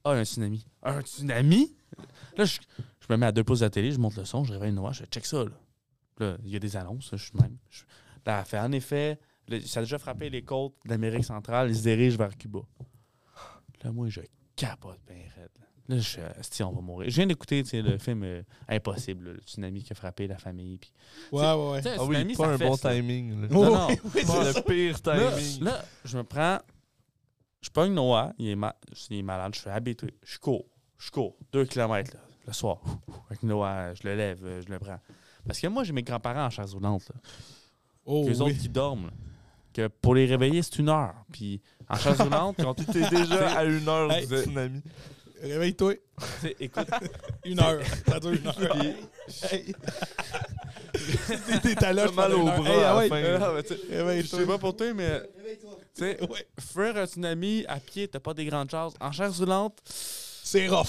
Ah, 0.04 0.10
un 0.10 0.24
tsunami. 0.24 0.66
Un 0.82 1.00
tsunami? 1.00 1.74
Là, 2.36 2.44
je, 2.44 2.58
je 3.00 3.06
me 3.08 3.16
mets 3.16 3.26
à 3.26 3.32
deux 3.32 3.44
pouces 3.44 3.60
de 3.60 3.64
la 3.64 3.70
télé, 3.70 3.92
je 3.92 3.98
monte 3.98 4.16
le 4.16 4.24
son, 4.26 4.44
je 4.44 4.52
réveille 4.52 4.72
Noah, 4.72 4.92
je 4.92 5.04
check 5.04 5.24
ça, 5.24 5.44
là. 5.44 5.50
Là, 6.18 6.36
il 6.44 6.50
y 6.50 6.56
a 6.56 6.58
des 6.58 6.76
annonces, 6.76 7.10
là, 7.12 7.16
je 7.18 7.24
suis 7.24 7.38
même. 7.40 7.56
Je- 7.70 7.84
là, 8.26 8.40
elle 8.40 8.44
fait 8.44 8.58
en 8.58 8.72
effet, 8.72 9.18
le- 9.50 9.60
ça 9.60 9.80
a 9.80 9.82
déjà 9.82 9.98
frappé 9.98 10.30
les 10.30 10.42
côtes 10.42 10.74
d'Amérique 10.84 11.24
centrale, 11.24 11.68
il 11.70 11.76
se 11.76 11.82
dirige 11.82 12.16
vers 12.16 12.36
Cuba. 12.36 12.60
Là, 13.82 13.92
moi, 13.92 14.08
je 14.08 14.20
capote 14.56 15.00
bien 15.06 15.24
raide. 15.36 15.50
Là, 15.88 15.96
je 15.96 16.02
suis, 16.02 16.20
Asti, 16.38 16.62
on 16.62 16.72
va 16.72 16.80
mourir. 16.80 17.10
Je 17.10 17.16
viens 17.16 17.26
d'écouter 17.26 17.64
le 17.72 17.98
film 17.98 18.22
euh, 18.22 18.42
Impossible, 18.68 19.24
là, 19.26 19.32
le 19.32 19.40
tsunami 19.40 19.82
qui 19.82 19.92
a 19.92 19.96
frappé 19.96 20.26
la 20.28 20.38
famille. 20.38 20.78
Puis, 20.78 20.92
Ouais, 21.32 21.40
ouais, 21.40 21.70
ouais. 21.72 21.80
Ah 21.98 22.04
oui, 22.04 22.14
tsunami, 22.16 22.36
pas 22.36 22.48
un 22.48 22.58
bon 22.58 22.76
timing. 22.76 23.42
là. 23.42 23.48
Non, 23.48 23.64
non. 23.64 23.88
oui, 23.90 23.96
oui, 24.14 24.22
Pas 24.24 24.52
ça. 24.52 24.60
le 24.60 24.62
pire 24.64 25.02
timing. 25.02 25.64
là, 25.64 25.84
je 26.04 26.16
me 26.18 26.22
prends. 26.24 26.58
Je 27.62 27.70
pogne 27.70 27.92
Noah, 27.92 28.32
il 28.38 28.48
est, 28.50 28.56
ma- 28.56 28.76
il 29.10 29.18
est 29.18 29.22
malade, 29.22 29.52
je 29.54 29.60
suis 29.60 29.70
habitué. 29.70 30.14
Je 30.22 30.38
cours, 30.38 30.64
je 30.98 31.10
cours, 31.10 31.36
deux 31.52 31.64
kilomètres 31.64 32.14
là, 32.14 32.20
le 32.46 32.52
soir. 32.52 32.80
Avec 33.28 33.42
Noah, 33.42 33.92
je 33.94 34.02
le 34.08 34.14
lève, 34.14 34.44
euh, 34.44 34.62
je 34.62 34.68
le 34.72 34.78
prends. 34.78 34.98
Parce 35.46 35.58
que 35.60 35.66
moi, 35.66 35.82
j'ai 35.84 35.92
mes 35.92 36.02
grands-parents 36.02 36.46
en 36.46 36.50
chaise 36.50 36.72
roulante. 36.72 37.08
Là, 37.08 37.16
Oh, 38.06 38.24
oui. 38.26 38.40
autres 38.40 38.58
qui 38.58 38.68
dorment. 38.68 39.06
là. 39.06 39.12
Que 39.72 39.88
pour 39.88 40.14
les 40.14 40.26
réveiller, 40.26 40.62
c'est 40.62 40.78
une 40.78 40.88
heure. 40.88 41.14
Puis 41.32 41.60
en 41.88 41.96
chaise 41.96 42.20
roulante, 42.20 42.56
quand 42.60 42.74
tu 42.74 42.84
T'es 42.86 43.08
déjà 43.10 43.56
à 43.58 43.64
une 43.64 43.88
heure 43.88 44.10
Hey. 44.12 44.26
du 44.26 44.36
tsunami. 44.36 44.82
Réveille-toi. 45.42 45.94
écoute, 46.60 46.86
Une 47.44 47.60
heure. 47.60 47.80
Ça 48.06 48.20
dure 48.20 48.32
une 48.32 48.46
heure. 48.46 48.76
Hey. 49.50 49.74
T'es 51.62 51.92
là, 51.92 52.06
T'as 52.06 52.12
mal 52.12 52.34
au 52.34 52.44
bras 52.44 52.58
Hey, 52.68 52.82
ah 52.84 52.90
à 52.92 52.98
ouais. 52.98 53.08
euh, 53.12 53.38
ah, 53.40 53.62
je 53.68 53.94
Réveille-toi. 53.96 54.38
sais 54.38 54.46
pas 54.46 54.58
pour 54.58 54.76
toi, 54.76 54.92
mais 54.94 55.22
tu 55.94 56.02
sais, 56.04 56.18
Ouais. 56.22 56.46
faire 56.58 56.96
un 56.96 57.06
tsunami 57.06 57.64
à 57.68 57.76
pied, 57.80 58.06
t'as 58.08 58.20
pas 58.20 58.34
des 58.34 58.44
grandes 58.44 58.70
chances. 58.70 58.94
En 59.00 59.12
chaise 59.12 59.38
roulante, 59.40 59.78
C'est 59.84 60.68
rough. 60.68 60.86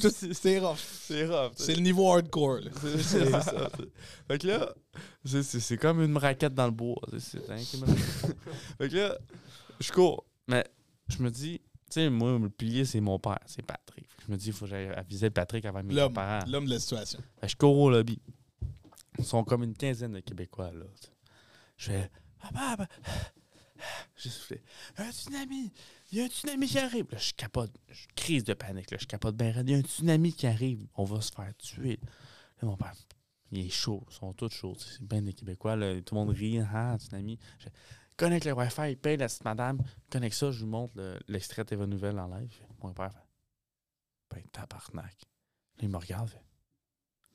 C'est 0.00 0.58
rough. 0.58 0.76
c'est 0.78 1.26
rough. 1.26 1.52
C'est 1.56 1.74
le 1.74 1.80
niveau 1.80 2.10
hardcore. 2.12 2.60
là. 2.60 2.70
C'est 3.02 3.30
ça. 3.30 3.70
Fait 4.28 4.38
que 4.38 4.46
là, 4.46 4.74
c'est- 5.24 5.42
c'est 5.42 5.60
c'est 5.60 5.76
comme 5.76 6.02
une 6.02 6.16
raquette 6.16 6.54
dans 6.54 6.66
le 6.66 6.72
bois. 6.72 7.00
C'est- 7.18 7.40
Fait 8.78 8.88
que 8.88 8.96
là, 8.96 9.18
je 9.80 9.92
cours. 9.92 10.24
Mais 10.48 10.64
je 11.08 11.22
me 11.22 11.30
dis, 11.30 11.60
tu 11.60 12.00
sais, 12.00 12.10
moi, 12.10 12.38
le 12.38 12.50
pilier, 12.50 12.84
c'est 12.84 13.00
mon 13.00 13.18
père, 13.18 13.38
c'est 13.46 13.62
Patrick. 13.62 14.06
Je 14.26 14.32
me 14.32 14.36
dis, 14.36 14.46
il 14.48 14.52
faut 14.52 14.64
que 14.64 14.70
j'aille 14.70 14.88
aviser 14.88 15.30
Patrick 15.30 15.64
avant 15.64 15.82
mes 15.82 15.94
parents. 16.10 16.44
L'homme 16.48 16.64
de 16.66 16.70
la 16.70 16.78
situation. 16.80 17.18
Fait 17.40 17.46
que 17.46 17.52
je 17.52 17.56
cours 17.56 17.76
au 17.78 17.90
lobby. 17.90 18.20
Ils 19.18 19.24
sont 19.24 19.44
comme 19.44 19.62
une 19.62 19.74
quinzaine 19.74 20.12
de 20.12 20.20
Québécois, 20.20 20.72
là. 20.72 20.84
Je 21.76 21.86
fais, 21.90 22.10
papa, 22.40 22.76
papa. 22.76 22.88
J'ai 24.16 24.30
soufflé. 24.30 24.62
Un 24.96 25.12
tsunami! 25.12 25.70
Il 26.14 26.18
y 26.18 26.20
a 26.20 26.26
un 26.26 26.28
tsunami 26.28 26.68
qui 26.68 26.78
arrive! 26.78 27.06
Là, 27.10 27.18
je 27.18 27.32
capote. 27.32 27.72
Je 27.88 28.06
crise 28.14 28.44
de 28.44 28.54
panique. 28.54 28.92
Là, 28.92 28.98
je 29.00 29.06
capote 29.06 29.34
bien. 29.36 29.52
Il 29.62 29.70
y 29.70 29.74
a 29.74 29.78
un 29.78 29.82
tsunami 29.82 30.32
qui 30.32 30.46
arrive. 30.46 30.86
On 30.94 31.02
va 31.02 31.20
se 31.20 31.32
faire 31.32 31.52
tuer. 31.56 31.98
Là, 32.62 32.68
mon 32.68 32.76
père, 32.76 32.94
il 33.50 33.66
est 33.66 33.68
chaud. 33.68 34.04
Ils 34.08 34.14
sont 34.14 34.32
tous 34.32 34.48
chauds. 34.50 34.76
C'est 34.78 35.02
bien 35.02 35.22
des 35.22 35.32
Québécois. 35.32 35.74
Tout 35.74 36.14
le 36.14 36.20
monde 36.20 36.30
rit. 36.30 36.60
Ah, 36.60 36.92
un 36.92 36.98
tsunami. 36.98 37.36
Je 37.58 37.66
connecte 38.16 38.46
le 38.46 38.52
Wi-Fi. 38.52 38.94
Paye 38.94 39.16
la 39.16 39.26
petite 39.26 39.44
madame. 39.44 39.82
Connecte 40.08 40.36
ça. 40.36 40.52
Je 40.52 40.60
lui 40.60 40.70
montre 40.70 40.92
le- 40.96 41.18
l'extrait 41.26 41.64
de 41.64 41.70
TV 41.70 41.84
Nouvelle 41.84 42.16
en 42.20 42.28
live. 42.28 42.54
Mon 42.80 42.94
père 42.94 43.10
fait, 43.10 44.36
ben, 44.36 44.42
tabarnak. 44.52 45.16
Là, 45.78 45.82
il 45.82 45.88
me 45.88 45.96
regarde. 45.96 46.30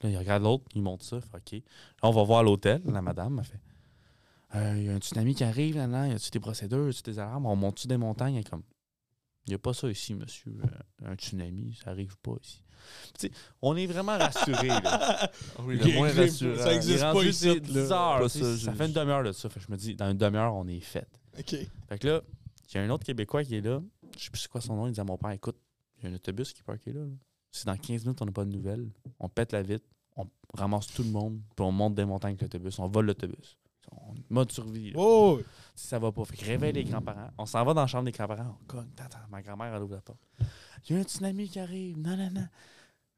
Là, 0.02 0.10
il 0.10 0.18
regarde 0.18 0.44
l'autre, 0.44 0.64
il 0.74 0.84
monte 0.84 1.04
ça. 1.04 1.20
Fait, 1.20 1.36
OK. 1.36 1.52
Là, 1.52 1.60
on 2.04 2.12
va 2.12 2.24
voir 2.24 2.44
l'hôtel. 2.44 2.82
La 2.86 3.02
madame 3.02 3.34
m'a 3.34 3.44
fait 3.44 3.60
Euh, 4.56 4.74
Il 4.78 4.84
y 4.86 4.90
a 4.90 4.94
un 4.94 4.98
tsunami 5.00 5.36
qui 5.36 5.44
arrive. 5.44 5.76
Là, 5.78 5.88
là. 5.88 6.08
Y 6.08 6.14
a-tu 6.14 6.30
des 6.32 6.40
procédures? 6.40 6.88
Y 6.88 6.90
a-tu 6.90 7.04
des 7.04 7.20
alarmes? 7.20 7.46
On 7.46 7.56
monte-tu 7.56 7.88
des 7.88 7.98
montagnes? 7.98 8.44
Comme 8.44 8.64
Il 9.46 9.50
n'y 9.52 9.56
a 9.56 9.60
pas 9.60 9.74
ça 9.74 9.90
ici, 9.90 10.14
monsieur. 10.16 10.54
Euh, 10.64 11.12
un 11.12 11.16
tsunami, 11.16 11.78
ça 11.84 11.92
arrive 11.92 12.18
pas 12.18 12.34
ici. 12.42 12.64
On 13.62 13.76
est 13.76 13.86
vraiment 13.86 14.18
rassurés. 14.18 14.68
là. 14.68 15.30
Ah 15.58 15.62
oui, 15.66 15.78
le 15.78 15.94
moins 15.94 16.12
rassurant. 16.14 16.56
ça 16.64 16.74
existe. 16.74 17.00
Il 17.00 17.06
est 17.06 17.14
pas 17.14 17.24
ici, 17.24 17.34
c'est 17.34 17.54
là. 17.56 17.60
10 17.60 17.92
heures. 17.92 18.20
Pas 18.22 18.30
ça, 18.30 18.58
ça 18.58 18.74
fait 18.74 18.86
une 18.88 18.94
demi-heure 18.94 19.24
de 19.24 19.32
ça. 19.34 19.50
Fait 19.50 19.60
que 19.60 19.66
je 19.66 19.72
me 19.72 19.78
dis, 19.78 19.96
dans 19.96 20.10
une 20.10 20.18
demi-heure, 20.18 20.56
on 20.56 20.68
est 20.68 20.80
fait. 20.80 21.08
OK. 21.38 21.56
Fait 21.90 22.00
que 22.00 22.08
là, 22.08 22.22
il 22.72 22.76
y 22.76 22.78
a 22.80 22.84
un 22.84 22.90
autre 22.90 23.06
Québécois 23.06 23.44
qui 23.44 23.56
est 23.56 23.62
là. 23.62 23.82
Je 24.18 24.24
sais 24.24 24.30
plus 24.32 24.40
c'est 24.42 24.50
quoi 24.50 24.62
son 24.62 24.76
nom. 24.76 24.88
Il 24.88 24.94
dit 24.94 25.00
à 25.00 25.04
mon 25.04 25.18
père 25.18 25.32
Écoute, 25.32 25.58
il 25.98 26.06
y 26.06 26.08
a 26.08 26.12
un 26.12 26.16
autobus 26.16 26.54
qui 26.54 26.62
est 26.62 26.64
parké 26.64 26.92
là. 26.94 27.02
là. 27.02 27.12
Si 27.52 27.66
dans 27.66 27.76
15 27.76 28.04
minutes, 28.06 28.22
on 28.22 28.26
n'a 28.26 28.32
pas 28.32 28.46
de 28.46 28.52
nouvelles, 28.52 28.88
on 29.20 29.28
pète 29.28 29.52
la 29.54 29.62
vitre, 29.64 29.86
on 30.16 30.26
ramasse 30.54 30.88
tout 30.88 31.04
le 31.04 31.10
monde, 31.10 31.42
puis 31.56 31.66
on 31.66 31.72
monte 31.72 31.96
des 31.96 32.06
montagnes 32.06 32.32
avec 32.34 32.42
l'autobus, 32.44 32.78
on 32.80 32.88
vole 32.88 33.08
l'autobus. 33.08 33.58
On- 33.92 34.14
Mode 34.30 34.52
survie. 34.52 34.92
Oh! 34.96 35.40
Si 35.76 35.88
ça 35.88 35.98
va 36.00 36.12
pas. 36.12 36.24
Fait 36.26 36.38
que 36.38 36.46
réveille 36.46 36.74
les 36.74 36.84
grands-parents. 36.84 37.30
On 37.38 37.46
s'en 37.46 37.64
va 37.64 37.74
dans 37.74 37.82
la 37.82 37.88
chambre 37.88 38.06
des 38.06 38.12
grands-parents. 38.12 38.58
On 38.62 38.66
cogne. 38.66 38.90
Attends, 39.00 39.18
ma 39.30 39.42
grand-mère, 39.42 39.74
elle 39.74 39.82
ouvre 39.84 39.96
la 39.96 40.02
porte. 40.02 40.20
Il 40.88 40.96
y 40.96 40.98
a 40.98 41.02
un 41.02 41.04
tsunami 41.04 41.50
qui 41.50 41.60
arrive. 41.60 41.98
Non, 41.98 42.16
non, 42.16 42.30
non. 42.32 42.48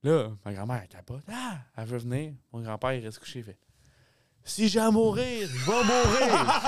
Là, 0.03 0.30
ma 0.45 0.53
grand-mère, 0.53 0.82
elle 0.84 0.88
capote. 0.88 1.24
Ah! 1.32 1.57
Elle 1.76 1.86
veut 1.86 1.97
venir. 1.99 2.34
Mon 2.53 2.61
grand-père, 2.61 2.93
il 2.93 3.03
reste 3.03 3.19
couché. 3.19 3.39
Il 3.39 3.45
fait 3.45 3.57
Si 4.43 4.69
j'ai 4.69 4.80
à 4.80 4.89
mourir, 4.89 5.47
je 5.47 5.65
vais 5.65 5.84
mourir. 5.84 6.61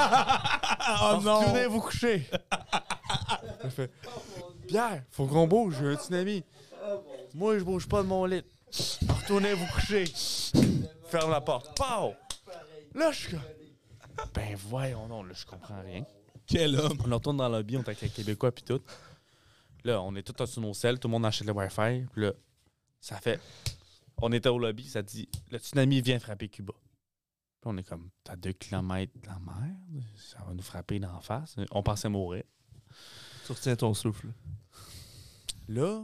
oh 1.01 1.21
non! 1.23 1.39
Retournez 1.39 1.65
vous 1.67 1.81
coucher. 1.81 2.29
Elle 3.63 3.71
fait 3.71 3.91
Pierre, 4.67 5.03
faut 5.09 5.25
qu'on 5.25 5.47
bouge, 5.47 5.75
j'ai 5.79 5.87
un 5.87 5.95
tsunami. 5.95 6.43
Moi, 7.33 7.57
je 7.59 7.63
bouge 7.63 7.87
pas 7.87 8.03
de 8.03 8.07
mon 8.07 8.25
lit. 8.25 8.43
Retournez 9.21 9.53
vous 9.53 9.65
coucher. 9.67 10.05
Ferme 11.07 11.31
la 11.31 11.41
porte. 11.41 11.75
Pow! 11.77 12.13
Là, 12.93 13.11
je 13.11 13.19
suis 13.19 13.37
Ben 14.33 14.55
voyons 14.55 15.07
non, 15.07 15.23
là, 15.23 15.33
je 15.33 15.45
comprends 15.45 15.81
rien. 15.81 16.05
Quel 16.45 16.79
homme! 16.79 16.97
On 17.05 17.15
retourne 17.15 17.37
dans 17.37 17.49
le 17.49 17.57
lobby, 17.57 17.77
on 17.77 17.81
est 17.81 17.87
avec 17.87 18.01
les 18.01 18.09
Québécois 18.09 18.51
puis 18.51 18.63
tout. 18.63 18.81
Là, 19.83 20.01
on 20.01 20.15
est 20.15 20.23
tous 20.23 20.45
sur 20.45 20.61
nos 20.61 20.73
selles, 20.73 20.99
tout 20.99 21.07
le 21.07 21.13
monde 21.13 21.25
achète 21.25 21.47
le 21.47 21.53
Wi-Fi. 21.53 22.05
Puis 22.11 22.21
là, 22.21 22.33
ça 22.99 23.17
fait. 23.17 23.39
On 24.21 24.31
était 24.31 24.49
au 24.49 24.59
lobby, 24.59 24.87
ça 24.87 25.01
dit 25.01 25.27
le 25.51 25.57
tsunami 25.57 26.01
vient 26.01 26.19
frapper 26.19 26.49
Cuba. 26.49 26.73
Puis 26.73 27.71
on 27.71 27.77
est 27.77 27.83
comme, 27.83 28.09
t'as 28.23 28.35
deux 28.35 28.51
kilomètres 28.51 29.13
de 29.21 29.27
la 29.27 29.39
mer, 29.39 29.75
ça 30.15 30.39
va 30.45 30.53
nous 30.53 30.61
frapper 30.61 30.99
d'en 30.99 31.19
face. 31.21 31.55
On 31.71 31.81
pensait 31.83 32.09
mourir. 32.09 32.43
Tu 33.45 33.51
retiens 33.51 33.75
ton 33.75 33.93
souffle. 33.93 34.27
Là, 35.67 36.03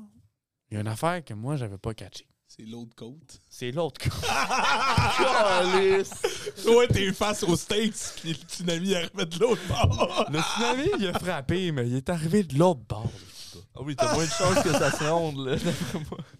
il 0.69 0.75
y 0.75 0.77
a 0.77 0.81
une 0.81 0.87
affaire 0.87 1.23
que 1.23 1.33
moi, 1.33 1.57
j'avais 1.57 1.77
pas 1.77 1.93
catché. 1.93 2.28
C'est 2.51 2.65
l'autre 2.65 2.95
côte. 2.95 3.41
C'est 3.47 3.71
l'autre 3.71 4.01
côté. 4.03 4.17
Toi, 6.63 6.87
t'es 6.87 7.13
face 7.13 7.43
aux 7.43 7.55
States, 7.55 8.15
puis 8.19 8.29
le 8.29 8.35
tsunami 8.35 8.95
arrive 8.95 9.15
de 9.15 9.39
l'autre 9.39 9.61
bord. 9.67 10.25
Le 10.31 10.39
tsunami, 10.39 10.89
il 10.99 11.07
a 11.07 11.13
frappé, 11.19 11.71
mais 11.71 11.87
il 11.87 11.95
est 11.95 12.09
arrivé 12.09 12.43
de 12.43 12.57
l'autre 12.57 12.81
bord. 12.89 13.11
Ah 13.75 13.81
oui, 13.83 13.95
t'as 13.95 14.13
moins 14.13 14.25
de 14.25 14.29
chances 14.31 14.63
que 14.63 14.71
ça 14.71 14.91
se 14.91 15.03
ronde, 15.03 15.45
là. 15.47 15.55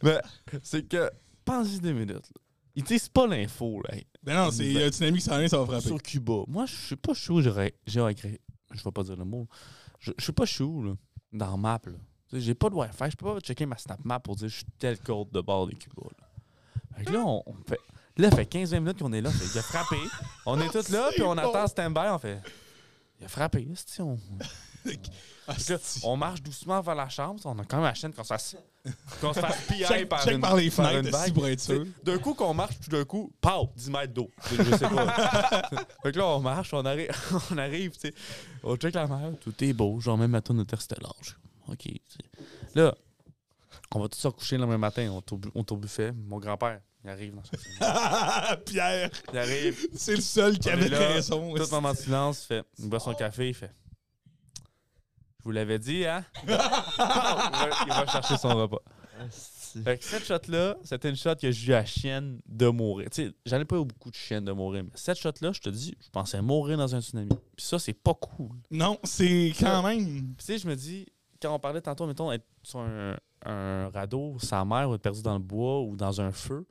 Mais 0.03 0.19
c'est 0.63 0.83
que, 0.87 1.09
pensez 1.45 1.79
deux 1.79 1.93
minutes. 1.93 2.09
Là. 2.15 2.41
Ils 2.75 2.83
disent 2.83 3.09
pas 3.09 3.27
l'info, 3.27 3.81
là. 3.87 3.95
Ben 4.23 4.35
non, 4.35 4.51
c'est 4.51 4.65
il 4.65 4.73
y 4.73 4.81
a 4.83 4.87
un 4.87 4.89
tsunami 4.89 5.19
qui 5.19 5.25
s'en 5.25 5.37
vient, 5.37 5.47
ça 5.47 5.59
va 5.59 5.65
frapper. 5.65 5.87
Sur 5.87 6.01
Cuba. 6.01 6.43
Moi, 6.47 6.65
je 6.65 6.75
sais 6.75 6.95
pas 6.95 7.13
chaud, 7.13 7.41
j'aurais. 7.41 7.75
j'aurais 7.85 8.15
créé- 8.15 8.41
Je 8.73 8.83
vais 8.83 8.91
pas 8.91 9.03
dire 9.03 9.15
le 9.15 9.25
mot. 9.25 9.47
Je 9.99 10.11
je 10.17 10.25
sais 10.25 10.33
pas 10.33 10.45
chaud, 10.45 10.81
là. 10.83 10.93
Dans 11.31 11.55
map, 11.57 11.79
là. 11.85 11.93
J'ai 12.31 12.53
pas 12.53 12.69
de 12.69 12.75
Wi-Fi. 12.75 13.11
Je 13.11 13.15
peux 13.15 13.33
pas 13.33 13.39
checker 13.39 13.65
ma 13.65 13.77
Snap 13.77 14.03
Map 14.05 14.19
pour 14.19 14.35
dire 14.35 14.49
je 14.49 14.57
suis 14.57 14.65
tel 14.77 14.99
côte 14.99 15.31
de 15.31 15.41
bord 15.41 15.67
de 15.67 15.73
Cuba, 15.73 16.03
là. 16.03 16.27
Fait 16.97 17.05
que 17.05 17.11
là, 17.11 17.19
on, 17.19 17.43
on 17.45 17.53
fait. 17.67 17.79
Là, 18.17 18.29
fait 18.31 18.43
15-20 18.43 18.79
minutes 18.79 18.99
qu'on 18.99 19.13
est 19.13 19.21
là. 19.21 19.31
Fait, 19.31 19.45
il 19.45 19.57
a 19.57 19.61
frappé. 19.61 19.95
On 20.45 20.59
est 20.59 20.69
tous 20.69 20.89
là, 20.89 21.09
puis 21.13 21.23
on 21.23 21.37
attend 21.37 21.67
stand-by. 21.67 22.09
On 22.11 22.19
fait. 22.19 22.41
Il 23.19 23.25
a 23.25 23.29
frappé. 23.29 23.67
On, 23.99 24.17
là, 25.47 25.55
on 26.03 26.17
marche 26.17 26.41
doucement 26.41 26.81
vers 26.81 26.95
la 26.95 27.07
chambre. 27.07 27.39
On 27.45 27.57
a 27.57 27.63
quand 27.63 27.77
même 27.77 27.85
la 27.85 27.93
chaîne 27.93 28.13
qu'on 28.13 28.23
se 28.23 28.27
fasse, 28.27 28.57
qu'on 29.21 29.33
se 29.33 29.39
fasse 29.39 29.61
piller 29.67 29.85
check, 29.87 30.09
par, 30.09 30.23
check 30.23 30.35
une, 30.35 30.41
par 30.41 30.55
les 30.55 30.69
par 30.69 30.95
une 30.97 31.09
vague. 31.09 31.33
pour 31.33 31.47
être 31.47 31.61
sûr. 31.61 31.85
D'un 32.03 32.17
coup 32.17 32.33
qu'on 32.33 32.53
marche, 32.53 32.79
tout 32.81 32.89
d'un 32.89 33.05
coup, 33.05 33.31
pow, 33.39 33.69
10 33.75 33.89
mètres 33.89 34.13
d'eau. 34.13 34.29
Je 34.51 34.63
sais 34.63 34.87
pas. 34.89 35.69
fait 36.03 36.11
que 36.11 36.17
là, 36.17 36.27
on 36.27 36.39
marche, 36.41 36.73
on 36.73 36.85
arrive, 36.85 37.09
on 37.51 37.57
arrive, 37.57 37.91
tu 37.91 37.99
sais. 38.01 38.13
On 38.63 38.75
check 38.75 38.93
la 38.93 39.07
mer, 39.07 39.31
tout 39.41 39.53
est 39.63 39.73
beau. 39.73 39.99
Genre, 39.99 40.17
même 40.17 40.31
matin, 40.31 40.53
notre 40.53 40.73
interstellage. 40.73 41.37
OK. 41.71 41.87
Là, 42.75 42.95
on 43.93 43.99
va 43.99 44.09
tous 44.09 44.19
se 44.19 44.27
recoucher 44.27 44.55
le 44.57 44.61
lendemain 44.61 44.77
matin. 44.77 45.09
On 45.11 45.61
est 45.61 45.71
au 45.71 45.77
buffet. 45.77 46.11
Mon 46.11 46.37
grand-père, 46.39 46.81
il 47.03 47.09
arrive 47.09 47.35
dans 47.35 47.43
salon. 47.43 48.61
Pierre, 48.65 49.09
Il 49.31 49.37
arrive, 49.39 49.87
c'est 49.93 50.15
le 50.15 50.21
seul 50.21 50.59
qui 50.59 50.69
On 50.69 50.73
avait 50.73 50.89
là, 50.89 50.99
raison. 51.09 51.53
tout 51.55 51.69
moment 51.71 51.93
de 51.93 51.97
silence, 51.97 52.43
il 52.43 52.47
fait, 52.47 52.63
il 52.79 52.89
boit 52.89 52.99
son 52.99 53.13
café, 53.13 53.49
il 53.49 53.53
fait. 53.53 53.71
Je 55.39 55.43
vous 55.45 55.51
l'avais 55.51 55.79
dit, 55.79 56.05
hein? 56.05 56.25
il, 56.43 56.49
va, 56.49 57.69
il 57.85 57.93
va 57.93 58.05
chercher 58.07 58.37
son 58.37 58.49
repas. 58.55 58.81
Fait 59.83 59.97
que 59.97 60.03
cette 60.03 60.25
shot-là, 60.25 60.75
c'était 60.83 61.09
une 61.09 61.15
shot 61.15 61.35
que 61.35 61.51
j'ai 61.51 61.71
eu 61.71 61.73
à 61.75 61.85
chienne 61.85 62.39
de 62.47 62.67
mourir. 62.67 63.09
Tu 63.11 63.27
sais, 63.27 63.33
j'en 63.45 63.59
ai 63.59 63.65
pas 63.65 63.75
eu 63.77 63.85
beaucoup 63.85 64.09
de 64.09 64.15
chiennes 64.15 64.45
de 64.45 64.51
mourir, 64.51 64.83
mais 64.83 64.89
cette 64.95 65.17
shot-là, 65.17 65.51
je 65.53 65.59
te 65.59 65.69
dis, 65.69 65.95
je 66.03 66.09
pensais 66.09 66.41
mourir 66.41 66.77
dans 66.77 66.95
un 66.95 67.01
tsunami. 67.01 67.29
Puis 67.55 67.65
ça, 67.65 67.77
c'est 67.79 67.93
pas 67.93 68.13
cool. 68.15 68.57
Non, 68.71 68.97
c'est 69.03 69.53
quand 69.59 69.83
même. 69.83 70.33
Puis 70.35 70.45
tu 70.45 70.45
sais, 70.45 70.57
je 70.57 70.67
me 70.67 70.75
dis, 70.75 71.05
quand 71.41 71.53
on 71.53 71.59
parlait 71.59 71.81
tantôt, 71.81 72.05
mettons, 72.07 72.31
être 72.31 72.45
sur 72.63 72.79
un, 72.79 73.15
un 73.45 73.89
radeau, 73.89 74.37
sa 74.39 74.63
mère, 74.65 74.89
ou 74.89 74.95
être 74.95 75.01
perdu 75.01 75.21
dans 75.21 75.33
le 75.33 75.39
bois 75.43 75.81
ou 75.81 75.95
dans 75.95 76.19
un 76.21 76.31
feu, 76.31 76.65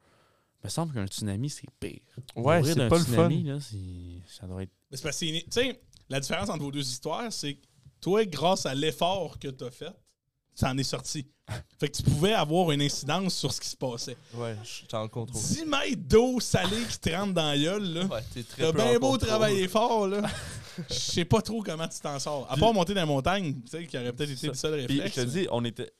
il 0.62 0.66
me 0.66 0.70
semble 0.70 0.92
qu'un 0.92 1.06
tsunami, 1.06 1.48
c'est 1.50 1.70
pire. 1.80 2.00
Ouais, 2.36 2.62
c'est 2.64 2.88
pas 2.88 2.98
le 2.98 3.04
fun. 3.04 3.28
là, 3.28 3.58
c'est- 3.60 4.22
ça 4.26 4.46
doit 4.46 4.62
être. 4.64 4.70
Mais 4.90 4.96
c'est 4.96 5.02
parce 5.02 5.18
que, 5.18 5.26
c'est- 5.26 5.42
tu 5.44 5.50
sais, 5.50 5.80
la 6.08 6.20
différence 6.20 6.48
entre 6.48 6.62
vos 6.62 6.70
deux 6.72 6.80
histoires, 6.88 7.32
c'est 7.32 7.54
que 7.54 7.66
toi, 8.00 8.24
grâce 8.24 8.66
à 8.66 8.74
l'effort 8.74 9.38
que 9.38 9.48
tu 9.48 9.64
as 9.64 9.70
fait, 9.70 9.92
ça 10.54 10.70
en 10.70 10.76
est 10.78 10.82
sorti. 10.82 11.26
Fait 11.80 11.88
que 11.88 11.96
tu 11.96 12.02
pouvais 12.02 12.34
avoir 12.34 12.70
une 12.72 12.82
incidence 12.82 13.34
sur 13.34 13.52
ce 13.52 13.60
qui 13.60 13.68
se 13.68 13.76
passait. 13.76 14.16
Ouais, 14.34 14.56
je 14.62 14.68
suis 14.68 14.86
en 14.92 15.08
contrôle. 15.08 15.40
10 15.40 15.64
mètres 15.64 15.96
d'eau 16.08 16.40
salée 16.40 16.84
qui 16.90 16.98
te 16.98 17.10
rentre 17.10 17.32
dans 17.34 17.46
la 17.46 17.56
gueule, 17.58 17.84
là. 17.94 18.04
Ouais, 18.06 18.20
t'es 18.34 18.42
très 18.42 18.64
T'as 18.64 18.72
bien 18.72 18.98
beau 18.98 19.12
contrôle. 19.12 19.28
travailler 19.28 19.68
fort, 19.68 20.08
là. 20.08 20.22
Je 20.88 20.94
sais 20.94 21.24
pas 21.24 21.42
trop 21.42 21.62
comment 21.62 21.88
tu 21.88 21.98
t'en 22.00 22.18
sors. 22.18 22.46
À 22.50 22.56
part 22.56 22.72
monter 22.72 22.94
dans 22.94 23.00
la 23.00 23.06
montagne, 23.06 23.54
tu 23.54 23.70
sais, 23.70 23.86
qui 23.86 23.96
aurait 23.98 24.12
peut-être 24.12 24.30
été 24.30 24.46
le 24.46 24.54
seul 24.54 24.86
Puis 24.86 25.00
réflexe. 25.00 25.16
je 25.16 25.20
te 25.22 25.26
dis, 25.26 25.46
on 25.50 25.64
était, 25.64 25.92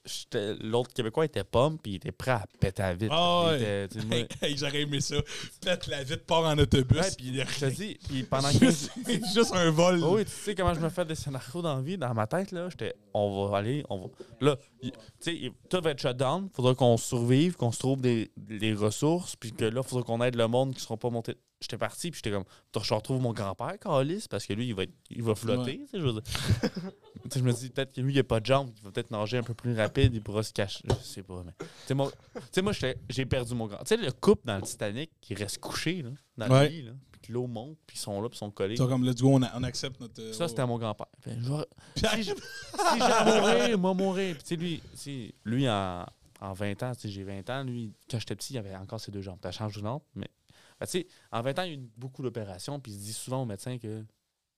l'autre 0.61 0.93
Québécois 0.93 1.25
était 1.25 1.43
pomme, 1.43 1.77
puis 1.77 1.93
il 1.93 1.95
était 1.95 2.11
prêt 2.11 2.31
à 2.31 2.45
péter 2.59 2.83
à 2.83 2.93
vite. 2.93 3.09
Ah 3.11 3.47
ouais. 3.47 3.87
Hey, 4.11 4.27
hey, 4.41 4.57
j'aurais 4.57 4.81
aimé 4.81 5.01
ça. 5.01 5.17
Pète 5.61 5.87
la 5.87 6.03
vitre, 6.03 6.25
part 6.25 6.43
en 6.43 6.57
autobus. 6.57 6.97
Ouais, 6.99 7.11
puis 7.17 7.31
puis 7.31 7.41
je 7.47 7.59
te 7.59 7.65
dis, 7.71 7.99
puis 8.07 8.23
pendant 8.23 8.51
15 8.51 8.91
C'est 9.05 9.25
juste 9.33 9.53
un 9.53 9.69
vol. 9.71 10.01
Oh 10.03 10.15
oui, 10.15 10.25
tu 10.25 10.31
sais 10.31 10.55
comment 10.55 10.73
je 10.73 10.79
me 10.79 10.89
fais 10.89 11.05
des 11.05 11.15
scénarios 11.15 11.61
dans 11.61 11.75
la 11.75 11.81
vie, 11.81 11.97
dans 11.97 12.13
ma 12.13 12.27
tête, 12.27 12.51
là, 12.51 12.69
j'étais, 12.69 12.95
on 13.13 13.47
va 13.47 13.57
aller, 13.57 13.83
on 13.89 13.99
va... 13.99 14.07
Là, 14.41 14.57
tu 14.81 14.91
sais, 15.19 15.51
tout 15.69 15.81
va 15.81 15.91
être 15.91 16.01
shutdown, 16.01 16.49
faudra 16.53 16.75
qu'on 16.75 16.97
survive, 16.97 17.55
qu'on 17.55 17.71
se 17.71 17.79
trouve 17.79 18.01
des, 18.01 18.31
des 18.37 18.73
ressources, 18.73 19.35
puis 19.35 19.51
que 19.51 19.65
là, 19.65 19.83
faudra 19.83 20.03
qu'on 20.03 20.21
aide 20.23 20.35
le 20.35 20.47
monde 20.47 20.73
qui 20.73 20.81
seront 20.81 20.97
pas 20.97 21.09
montés. 21.09 21.35
J'étais 21.61 21.77
parti, 21.77 22.09
puis 22.09 22.21
j'étais 22.23 22.31
comme, 22.33 22.45
je 22.81 22.93
retrouve 22.93 23.21
mon 23.21 23.33
grand-père, 23.33 23.77
Calis, 23.79 24.25
parce 24.29 24.45
que 24.45 24.53
lui, 24.53 24.67
il 24.67 24.73
va, 24.75 24.83
être- 24.83 24.93
il 25.09 25.21
va 25.23 25.35
flotter, 25.35 25.79
tu 25.79 25.87
sais, 25.87 25.99
je 25.99 26.05
veux 26.05 26.13
dire. 26.13 26.23
Je 27.35 27.41
me 27.41 27.51
dis, 27.51 27.69
peut-être 27.69 27.93
que 27.93 27.99
lui, 28.01 28.13
il 28.13 28.19
a 28.19 28.23
pas 28.23 28.39
de 28.39 28.45
jambes, 28.45 28.71
il 28.77 28.83
va 28.83 28.91
peut-être 28.91 29.11
nager 29.11 29.37
un 29.37 29.43
peu 29.43 29.53
plus 29.53 29.75
rapide, 29.75 30.13
il 30.15 30.21
pourra 30.21 30.41
se 30.41 30.53
cacher, 30.53 30.85
je 30.87 31.05
sais 31.05 31.21
pas, 31.21 31.43
mais... 31.45 31.51
Tu 31.85 31.93
sais, 32.51 32.61
moi, 32.61 32.71
j'ai 33.09 33.25
perdu 33.25 33.53
mon 33.55 33.67
grand... 33.67 33.79
Tu 33.79 33.87
sais, 33.87 33.97
le 33.97 34.09
couple 34.13 34.47
dans 34.47 34.55
le 34.55 34.61
Titanic, 34.61 35.11
qui 35.19 35.35
reste 35.35 35.57
couché, 35.59 36.01
là, 36.01 36.09
dans 36.37 36.47
Ouais. 36.49 36.69
le 36.69 36.75
lit, 36.75 36.81
là, 36.83 36.91
puis 37.11 37.19
que 37.21 37.33
l'eau 37.33 37.45
monte, 37.45 37.77
puis 37.85 37.97
ils 37.97 37.99
sont 37.99 38.21
là, 38.21 38.29
puis 38.29 38.37
ils 38.37 38.39
sont 38.39 38.51
collés. 38.51 38.77
C'est 38.77 38.87
comme, 38.87 39.03
let's 39.05 39.21
go, 39.21 39.31
on, 39.33 39.41
a- 39.43 39.51
on 39.57 39.63
accepte 39.63 39.99
notre. 39.99 40.21
euh, 40.21 40.31
Ça, 40.31 40.47
c'était 40.47 40.61
à 40.61 40.65
mon 40.65 40.77
grand-père. 40.79 41.07
Pierre, 41.21 42.13
si 42.15 42.23
j'ai 42.23 42.33
à 43.01 43.25
mourir, 43.25 43.77
moi 43.77 43.93
mourir. 43.93 44.35
Puis 44.37 44.43
tu 44.43 44.81
sais, 44.95 45.11
lui, 45.11 45.33
lui 45.43 45.69
en, 45.69 46.05
en 46.39 46.53
20 46.53 46.83
ans, 46.83 46.93
tu 46.95 47.01
sais, 47.01 47.09
j'ai 47.09 47.23
20 47.25 47.49
ans, 47.49 47.63
lui, 47.63 47.93
quand 48.09 48.17
j'étais 48.19 48.35
petit, 48.35 48.53
il 48.53 48.57
avait 48.59 48.75
encore 48.77 49.01
ses 49.01 49.11
deux 49.11 49.21
jambes. 49.21 49.39
T'as 49.41 49.51
changé 49.51 49.81
de 49.81 49.85
nombre, 49.85 50.05
mais. 50.15 50.29
Ben, 50.79 50.87
en 51.31 51.41
20 51.41 51.59
ans, 51.59 51.63
il 51.63 51.69
y 51.69 51.71
a 51.71 51.77
eu 51.77 51.89
beaucoup 51.97 52.21
d'opérations, 52.23 52.79
puis 52.79 52.91
il 52.91 52.95
se 52.99 53.03
dit 53.05 53.13
souvent 53.13 53.41
au 53.41 53.45
médecin 53.45 53.77
que 53.77 54.05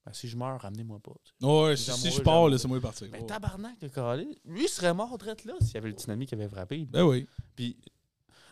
ben, 0.05 0.13
si 0.13 0.27
je 0.27 0.35
meurs, 0.37 0.59
ramenez-moi 0.61 0.99
pas. 0.99 1.13
Ouais, 1.47 1.75
Si 1.75 2.11
je 2.11 2.21
pars, 2.21 2.47
laissez-moi 2.49 2.79
partir. 2.81 3.07
Mais 3.11 3.19
Ouais. 3.19 3.25
tabarnak 3.25 3.79
de 3.79 3.87
Carlis, 3.87 4.39
lui, 4.45 4.63
il 4.63 4.69
serait 4.69 4.93
mort 4.93 5.17
drette 5.17 5.45
là 5.45 5.53
s'il 5.61 5.73
y 5.75 5.77
avait 5.77 5.89
le 5.89 5.95
tsunami 5.95 6.25
qui 6.25 6.33
avait 6.35 6.49
frappé. 6.49 6.85
Ben 6.89 7.03
oui. 7.03 7.27
Puis, 7.55 7.77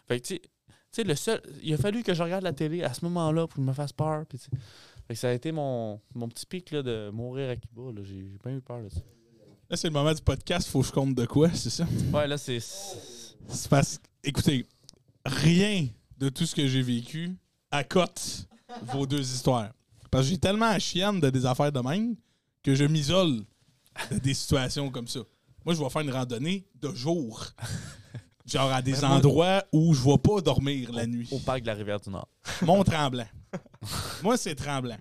fait 0.07 0.19
tu 0.19 0.39
sais- 0.91 1.03
le 1.03 1.15
seul. 1.15 1.41
Il 1.63 1.73
a 1.73 1.77
fallu 1.77 2.03
que 2.03 2.13
je 2.13 2.21
regarde 2.23 2.43
la 2.43 2.53
télé 2.53 2.83
à 2.83 2.93
ce 2.93 3.03
moment-là 3.05 3.47
pour 3.47 3.55
qu'il 3.55 3.63
me 3.63 3.73
fasse 3.73 3.93
peur. 3.93 4.25
Puis, 4.27 4.37
fait 5.07 5.13
que 5.13 5.19
ça 5.19 5.29
a 5.29 5.33
été 5.33 5.51
mon, 5.51 5.99
mon 6.15 6.27
petit 6.27 6.45
pic 6.45 6.71
là, 6.71 6.81
de 6.83 7.09
mourir 7.11 7.49
à 7.49 7.55
Cuba. 7.55 7.91
là. 7.95 8.03
J'ai 8.03 8.37
bien 8.43 8.55
eu 8.57 8.61
peur 8.61 8.83
de 8.83 8.89
ça. 8.89 8.99
Là, 9.69 9.77
c'est 9.77 9.87
le 9.87 9.93
moment 9.93 10.13
du 10.13 10.21
podcast, 10.21 10.67
faut 10.67 10.81
que 10.81 10.87
je 10.87 10.91
compte 10.91 11.13
de 11.13 11.25
quoi, 11.27 11.51
c'est 11.53 11.69
ça? 11.69 11.85
Ouais, 12.11 12.27
là, 12.27 12.37
c'est. 12.39 12.59
C'est 12.59 13.69
parce 13.69 13.99
écoutez, 14.23 14.65
rien 15.25 15.87
de 16.17 16.29
tout 16.29 16.45
ce 16.45 16.53
que 16.55 16.67
j'ai 16.67 16.81
vécu 16.81 17.35
accote 17.71 18.47
vos 18.83 19.05
deux 19.05 19.21
histoires. 19.21 19.71
Parce 20.11 20.25
que 20.25 20.31
j'ai 20.31 20.37
tellement 20.37 20.67
à 20.67 20.79
chienne 20.79 21.19
de 21.19 21.29
des 21.29 21.45
affaires 21.45 21.71
de 21.71 21.79
même 21.79 22.15
que 22.63 22.75
je 22.75 22.83
m'isole 22.85 23.41
de 24.11 24.17
des 24.19 24.33
situations 24.33 24.89
comme 24.89 25.07
ça. 25.07 25.19
Moi, 25.65 25.75
je 25.75 25.83
vais 25.83 25.89
faire 25.89 26.01
une 26.01 26.11
randonnée 26.11 26.65
de 26.75 26.93
jour. 26.93 27.45
Genre 28.45 28.71
à 28.71 28.81
des 28.81 29.03
endroits 29.05 29.63
où 29.71 29.93
je 29.93 30.03
vais 30.03 30.17
pas 30.17 30.41
dormir 30.41 30.91
la 30.91 31.05
nuit. 31.05 31.27
Au 31.31 31.39
parc 31.39 31.61
de 31.61 31.67
la 31.67 31.73
rivière 31.75 31.99
du 31.99 32.09
Nord. 32.09 32.27
Mont 32.63 32.83
Tremblant. 32.83 33.27
Moi, 34.23 34.37
c'est 34.37 34.55
Tremblant. 34.55 34.97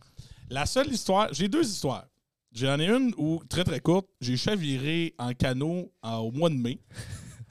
La 0.50 0.66
seule 0.66 0.92
histoire, 0.92 1.28
j'ai 1.32 1.48
deux 1.48 1.64
histoires. 1.66 2.04
J'en 2.52 2.78
ai 2.80 2.88
une 2.88 3.14
où, 3.16 3.42
très 3.48 3.64
très 3.64 3.80
courte, 3.80 4.08
j'ai 4.20 4.36
chaviré 4.36 5.14
en 5.18 5.32
canot 5.32 5.90
en- 6.02 6.16
au 6.18 6.30
mois 6.32 6.50
de 6.50 6.54
mai, 6.56 6.80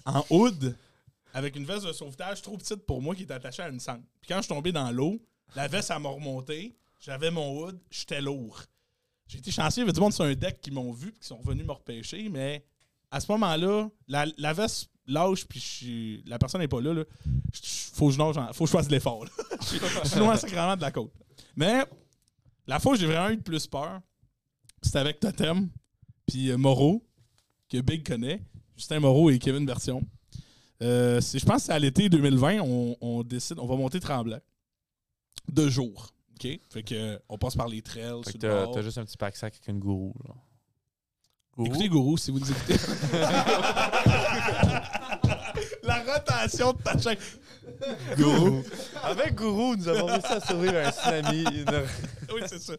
en 0.05 0.23
hood, 0.29 0.75
avec 1.37 1.55
une 1.55 1.65
veste 1.65 1.85
de 1.85 1.93
sauvetage 1.93 2.41
trop 2.41 2.57
petite 2.57 2.85
pour 2.85 3.01
moi 3.01 3.13
qui 3.15 3.21
est 3.23 3.31
attachée 3.31 3.61
à 3.61 3.69
une 3.69 3.79
sangle. 3.79 4.03
Puis 4.21 4.29
quand 4.29 4.37
je 4.37 4.41
suis 4.43 4.49
tombé 4.49 4.71
dans 4.71 4.89
l'eau, 4.91 5.19
la 5.55 5.67
veste, 5.67 5.91
elle 5.95 6.01
m'a 6.01 6.09
remonté, 6.09 6.75
j'avais 6.99 7.29
mon 7.31 7.59
hood, 7.59 7.79
j'étais 7.91 8.21
lourd. 8.21 8.61
J'ai 9.27 9.37
été 9.39 9.51
chanceux, 9.51 9.79
il 9.81 9.81
y 9.81 9.83
avait 9.83 9.93
du 9.93 9.99
monde 9.99 10.13
sur 10.13 10.23
un 10.25 10.33
deck 10.33 10.59
qui 10.61 10.71
m'ont 10.71 10.91
vu 10.91 11.09
et 11.09 11.11
qui 11.19 11.27
sont 11.27 11.39
venus 11.41 11.65
me 11.65 11.71
repêcher, 11.73 12.27
mais 12.29 12.65
à 13.11 13.19
ce 13.19 13.31
moment-là, 13.33 13.87
la, 14.07 14.25
la 14.37 14.53
veste 14.53 14.89
lâche, 15.05 15.45
puis 15.45 16.23
la 16.25 16.39
personne 16.39 16.59
n'est 16.61 16.67
pas 16.67 16.81
là. 16.81 16.93
là. 16.93 17.03
Faut, 17.93 18.07
que 18.07 18.13
je 18.13 18.17
nage 18.17 18.35
faut 18.53 18.63
que 18.65 18.71
je 18.71 18.75
fasse 18.77 18.87
de 18.87 18.93
l'effort. 18.93 19.23
là. 19.25 19.31
Je 19.61 19.65
suis- 19.65 19.79
je 20.03 20.09
suis 20.09 20.19
loin 20.19 20.35
sacrément 20.37 20.75
de 20.75 20.81
la 20.81 20.91
côte. 20.91 21.13
Mais 21.55 21.85
la 22.65 22.79
fois 22.79 22.93
où 22.93 22.95
j'ai 22.95 23.05
vraiment 23.05 23.29
eu 23.29 23.35
le 23.35 23.41
plus 23.41 23.67
peur, 23.67 24.01
c'était 24.81 24.99
avec 24.99 25.19
Totem, 25.19 25.69
puis 26.25 26.49
euh, 26.51 26.57
Moreau, 26.57 27.05
que 27.69 27.79
Big 27.81 28.05
connaît, 28.07 28.41
Justin 28.75 28.99
Moreau 29.01 29.29
et 29.29 29.39
Kevin 29.39 29.65
Version. 29.65 30.01
Euh, 30.83 31.19
c'est- 31.21 31.39
je 31.39 31.45
pense 31.45 31.57
que 31.57 31.61
c'est 31.67 31.73
à 31.73 31.79
l'été 31.79 32.07
2020, 32.09 32.59
on, 32.61 32.95
on 33.01 33.23
décide, 33.23 33.57
on 33.59 33.65
va 33.65 33.75
monter 33.75 33.99
Tremblant. 33.99 34.39
Deux 35.51 35.69
jours. 35.69 36.09
OK? 36.35 36.47
Fait 36.69 36.83
que, 36.83 36.93
euh, 36.95 37.17
on 37.29 37.37
passe 37.37 37.55
par 37.55 37.67
les 37.67 37.81
trails. 37.81 38.21
Fait 38.25 38.33
que 38.33 38.37
t'as 38.73 38.81
juste 38.81 38.97
un 38.99 39.05
petit 39.05 39.17
pack-sac 39.17 39.53
avec 39.55 39.67
une 39.67 39.79
gourou. 39.79 40.13
là. 40.27 40.33
Écoutez 41.65 41.89
Gourou 41.89 42.17
si 42.17 42.29
vous 42.29 42.39
nous 42.39 42.51
écoutez. 42.51 42.75
La 45.83 46.03
rotation 46.03 46.73
de 46.73 46.81
ta 46.83 46.97
chaîne. 46.99 47.17
Gourou. 48.17 48.61
Avec 49.03 49.33
Gourou, 49.35 49.75
nous 49.75 49.87
avons 49.87 50.05
réussi 50.05 50.27
à 50.27 50.39
survivre 50.39 50.75
à 50.77 50.87
un 50.87 50.91
tsunami. 50.91 51.45
oui, 52.33 52.41
c'est 52.45 52.59
ça. 52.61 52.73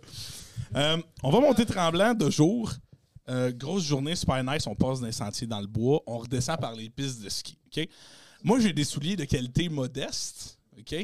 Euh, 0.77 0.99
on 1.23 1.31
va 1.31 1.41
monter 1.41 1.65
Tremblant 1.67 2.15
de 2.15 2.31
jour. 2.31 2.73
Euh, 3.29 3.53
grosse 3.53 3.85
journée, 3.85 4.17
super 4.17 4.43
nice. 4.43 4.67
On 4.67 4.75
passe 4.75 5.01
d'un 5.01 5.13
sentier 5.13 5.47
dans 5.47 5.61
le 5.61 5.67
bois. 5.67 6.03
On 6.07 6.19
redescend 6.19 6.59
par 6.59 6.75
les 6.75 6.89
pistes 6.89 7.23
de 7.23 7.29
ski. 7.29 7.59
Moi, 8.43 8.61
j'ai 8.61 8.73
des 8.73 8.85
souliers 8.85 9.17
de 9.17 9.25
qualité 9.25 9.69
modeste. 9.69 10.59
OK? 10.79 10.95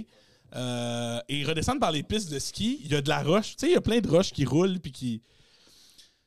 Euh, 0.55 1.21
et 1.29 1.45
redescendre 1.45 1.81
par 1.81 1.91
les 1.91 2.03
pistes 2.03 2.31
de 2.31 2.39
ski, 2.39 2.81
il 2.85 2.93
y 2.93 2.95
a 2.95 3.03
de 3.03 3.09
la 3.09 3.23
roche. 3.23 3.57
Tu 3.57 3.61
sais, 3.61 3.67
il 3.69 3.73
y 3.73 3.77
a 3.77 3.81
plein 3.81 4.01
de 4.01 4.09
roches 4.09 4.33
qui 4.33 4.45
roulent 4.45 4.79
puis 4.79 4.93
qui. 4.93 5.23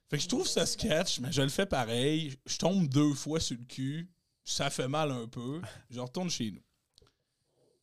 Fait 0.10 0.18
que 0.18 0.24
je 0.24 0.28
trouve 0.28 0.48
ça 0.48 0.66
sketch, 0.66 1.20
mais 1.20 1.32
je 1.32 1.41
le 1.41 1.50
fais 1.50 1.66
pareil. 1.66 2.36
Je 2.45 2.58
tombe 2.58 2.88
deux 2.88 3.14
fois 3.14 3.39
sur 3.39 3.58
le 3.58 3.66
cul. 3.66 4.10
Ça 4.43 4.70
fait 4.70 4.88
mal 4.88 5.12
un 5.12 5.28
peu. 5.28 5.62
Je 5.89 6.00
retourne 6.00 6.30
chez 6.30 6.52
nous. 6.52 6.62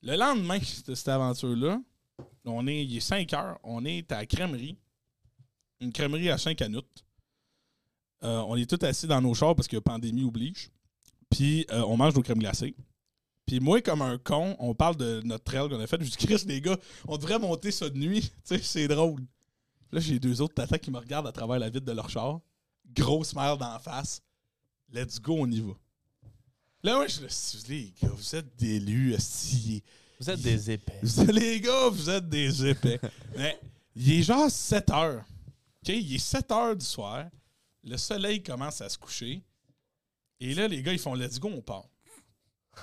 Le 0.02 0.16
lendemain 0.16 0.58
de 0.58 0.94
cette 0.94 1.08
aventure-là, 1.08 1.80
on 2.44 2.66
est, 2.66 2.84
il 2.84 2.96
est 2.96 3.00
5 3.00 3.32
heures, 3.32 3.58
on 3.62 3.84
est 3.84 4.10
à 4.12 4.18
la 4.18 4.26
crèmerie. 4.26 4.76
Une 5.80 5.92
crèmerie 5.92 6.30
à 6.30 6.38
Saint-Canute. 6.38 7.04
Euh, 8.22 8.42
on 8.46 8.56
est 8.56 8.68
tous 8.68 8.84
assis 8.86 9.06
dans 9.06 9.20
nos 9.20 9.34
chars 9.34 9.54
parce 9.54 9.68
que 9.68 9.76
pandémie 9.76 10.24
oblige. 10.24 10.70
Puis 11.30 11.66
euh, 11.70 11.82
on 11.82 11.96
mange 11.96 12.14
nos 12.14 12.22
crèmes 12.22 12.38
glacées. 12.38 12.74
Puis 13.46 13.60
moi, 13.60 13.82
comme 13.82 14.02
un 14.02 14.18
con, 14.18 14.56
on 14.58 14.74
parle 14.74 14.96
de 14.96 15.20
notre 15.24 15.44
trail 15.44 15.68
qu'on 15.68 15.80
a 15.80 15.86
fait. 15.86 16.02
Je 16.02 16.10
dis, 16.10 16.16
Chris, 16.16 16.42
les 16.46 16.60
gars, 16.60 16.78
on 17.06 17.18
devrait 17.18 17.38
monter 17.38 17.70
ça 17.70 17.88
de 17.90 17.98
nuit. 17.98 18.30
Tu 18.46 18.56
sais, 18.56 18.62
c'est 18.62 18.88
drôle. 18.88 19.22
Là, 19.92 20.00
j'ai 20.00 20.18
deux 20.18 20.40
autres 20.40 20.54
tatas 20.54 20.78
qui 20.78 20.90
me 20.90 20.98
regardent 20.98 21.26
à 21.26 21.32
travers 21.32 21.58
la 21.58 21.68
vitre 21.68 21.84
de 21.84 21.92
leur 21.92 22.08
char. 22.08 22.40
Grosse 22.94 23.34
merde 23.34 23.60
d'en 23.60 23.78
face. 23.78 24.22
Let's 24.92 25.20
go, 25.20 25.36
on 25.40 25.50
y 25.50 25.60
va. 25.60 25.72
Là, 26.82 26.96
moi, 26.96 27.06
je 27.06 27.26
suis 27.28 27.58
les 27.68 27.94
gars, 28.00 28.08
vous 28.14 28.36
êtes 28.36 28.56
des 28.56 28.80
lus. 28.80 29.16
Vous 30.20 30.30
êtes 30.30 30.40
des 30.40 30.70
épais. 30.70 31.00
Vous 31.02 31.26
Les 31.32 31.60
gars, 31.60 31.88
vous 31.88 32.10
êtes 32.10 32.28
des 32.28 32.66
épais. 32.66 33.00
Mais 33.36 33.58
il 33.96 34.12
est 34.12 34.22
genre 34.22 34.50
7 34.50 34.90
heures. 34.90 35.24
OK? 35.82 35.88
Il 35.88 36.14
est 36.14 36.18
7 36.18 36.50
heures 36.52 36.76
du 36.76 36.84
soir. 36.84 37.26
Le 37.84 37.96
soleil 37.96 38.42
commence 38.42 38.80
à 38.80 38.88
se 38.88 38.98
coucher. 38.98 39.42
Et 40.40 40.54
là, 40.54 40.68
les 40.68 40.82
gars, 40.82 40.92
ils 40.92 40.98
font 40.98 41.14
let's 41.14 41.38
go, 41.38 41.48
on 41.48 41.62
part. 41.62 41.88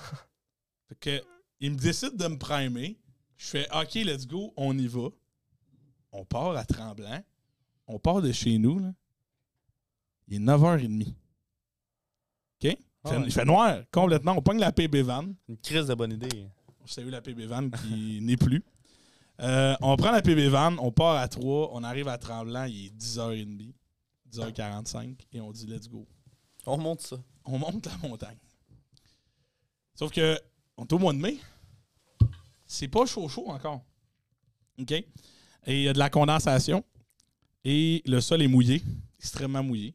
fait 0.88 0.98
que, 1.00 1.22
ils 1.60 1.72
me 1.72 1.76
décident 1.76 2.16
de 2.16 2.28
me 2.28 2.38
primer. 2.38 2.98
Je 3.36 3.46
fais 3.46 3.68
OK, 3.74 3.94
let's 3.94 4.26
go, 4.26 4.52
on 4.56 4.76
y 4.78 4.86
va. 4.86 5.08
On 6.12 6.24
part 6.24 6.56
à 6.56 6.64
Tremblant. 6.64 7.22
On 7.86 7.98
part 7.98 8.22
de 8.22 8.32
chez 8.32 8.58
nous. 8.58 8.78
Là. 8.78 8.92
Il 10.28 10.36
est 10.36 10.44
9h30. 10.44 11.08
OK? 11.08 11.14
Il 12.62 12.76
fait, 13.10 13.16
ouais. 13.16 13.22
il 13.26 13.32
fait 13.32 13.44
noir, 13.44 13.82
complètement. 13.90 14.34
On 14.36 14.42
pogne 14.42 14.60
la 14.60 14.70
PB 14.72 15.02
van. 15.02 15.26
Une 15.48 15.58
crise 15.58 15.86
de 15.86 15.94
bonne 15.94 16.12
idée. 16.12 16.46
On 16.82 16.86
salue 16.86 17.10
la 17.10 17.20
PB 17.20 17.46
Van 17.46 17.70
qui 17.70 18.20
n'est 18.22 18.36
plus. 18.36 18.64
Euh, 19.40 19.74
on 19.80 19.96
prend 19.96 20.12
la 20.12 20.22
PB 20.22 20.48
Van, 20.48 20.76
on 20.78 20.92
part 20.92 21.16
à 21.16 21.26
3, 21.26 21.70
on 21.72 21.82
arrive 21.82 22.08
à 22.08 22.18
Tremblant, 22.18 22.64
il 22.64 22.86
est 22.86 22.96
10h30, 22.96 23.72
10h45, 24.32 25.16
et 25.32 25.40
on 25.40 25.52
dit 25.52 25.66
let's 25.66 25.88
go. 25.88 26.06
On 26.66 26.78
monte 26.78 27.00
ça. 27.02 27.16
On 27.44 27.58
monte 27.58 27.86
la 27.86 28.08
montagne. 28.08 28.38
Sauf 29.94 30.10
que, 30.10 30.38
on 30.76 30.84
est 30.84 30.92
au 30.92 30.98
mois 30.98 31.12
de 31.12 31.18
mai, 31.18 31.38
c'est 32.66 32.88
pas 32.88 33.04
chaud 33.06 33.28
chaud 33.28 33.48
encore. 33.48 33.82
OK? 34.78 34.92
Et 34.92 35.06
il 35.66 35.82
y 35.82 35.88
a 35.88 35.92
de 35.92 35.98
la 35.98 36.10
condensation, 36.10 36.84
et 37.64 38.02
le 38.06 38.20
sol 38.20 38.42
est 38.42 38.48
mouillé, 38.48 38.82
extrêmement 39.18 39.62
mouillé. 39.62 39.94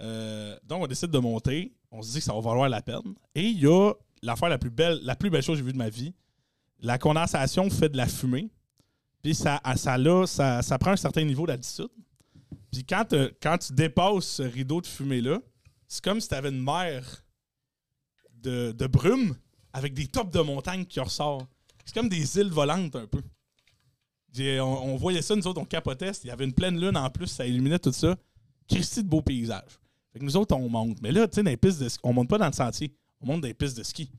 Euh, 0.00 0.58
donc, 0.64 0.82
on 0.82 0.86
décide 0.86 1.10
de 1.10 1.18
monter. 1.18 1.72
On 1.90 2.02
se 2.02 2.12
dit 2.12 2.18
que 2.18 2.24
ça 2.24 2.34
va 2.34 2.40
valoir 2.40 2.68
la 2.68 2.82
peine. 2.82 3.14
Et 3.34 3.46
il 3.46 3.58
y 3.58 3.66
a 3.66 3.92
l'affaire 4.22 4.48
la 4.48 4.58
plus 4.58 4.70
belle, 4.70 5.00
la 5.02 5.16
plus 5.16 5.30
belle 5.30 5.42
chose 5.42 5.54
que 5.54 5.58
j'ai 5.58 5.66
vue 5.66 5.72
de 5.72 5.78
ma 5.78 5.88
vie. 5.88 6.12
La 6.80 6.98
condensation 6.98 7.70
fait 7.70 7.88
de 7.88 7.96
la 7.96 8.06
fumée. 8.06 8.50
Puis 9.22 9.34
ça, 9.34 9.60
ça, 9.76 9.96
là, 9.96 10.26
ça, 10.26 10.62
ça 10.62 10.78
prend 10.78 10.90
un 10.90 10.96
certain 10.96 11.24
niveau 11.24 11.46
d'altitude. 11.46 11.88
Puis 12.70 12.84
quand, 12.84 13.04
tu 13.06 13.72
dépasses 13.72 14.26
ce 14.26 14.42
rideau 14.42 14.80
de 14.80 14.86
fumée-là, 14.86 15.40
c'est 15.88 16.02
comme 16.02 16.20
si 16.20 16.28
tu 16.28 16.34
avais 16.34 16.50
une 16.50 16.62
mer 16.62 17.24
de, 18.34 18.86
brume 18.86 19.36
avec 19.72 19.94
des 19.94 20.06
tops 20.06 20.30
de 20.30 20.40
montagne 20.40 20.84
qui 20.84 21.00
ressortent. 21.00 21.48
C'est 21.84 21.94
comme 21.94 22.08
des 22.08 22.38
îles 22.38 22.50
volantes 22.50 22.96
un 22.96 23.06
peu. 23.06 23.22
On, 24.38 24.96
voyait 24.96 25.22
ça, 25.22 25.34
nous 25.34 25.46
autres, 25.46 25.60
on 25.60 25.64
capotait. 25.64 26.10
Il 26.24 26.28
y 26.28 26.30
avait 26.30 26.44
une 26.44 26.52
pleine 26.52 26.78
lune 26.78 26.96
en 26.96 27.08
plus, 27.10 27.28
ça 27.28 27.46
illuminait 27.46 27.78
tout 27.78 27.92
ça. 27.92 28.16
Christy 28.68 29.02
de 29.02 29.08
beau 29.08 29.22
paysage. 29.22 29.78
Fait 30.12 30.18
que 30.18 30.24
nous 30.24 30.36
autres, 30.36 30.54
on 30.56 30.68
monte. 30.68 31.00
Mais 31.00 31.12
là, 31.12 31.28
tu 31.28 31.36
sais, 31.36 31.42
dans 31.42 31.56
pistes 31.56 31.80
de 31.80 31.88
ski, 31.88 32.00
on 32.02 32.12
monte 32.12 32.28
pas 32.28 32.38
dans 32.38 32.46
le 32.46 32.52
sentier. 32.52 32.92
On 33.20 33.26
monte 33.26 33.42
dans 33.42 33.48
les 33.48 33.54
pistes 33.54 33.76
de 33.76 33.82
ski. 33.82 34.10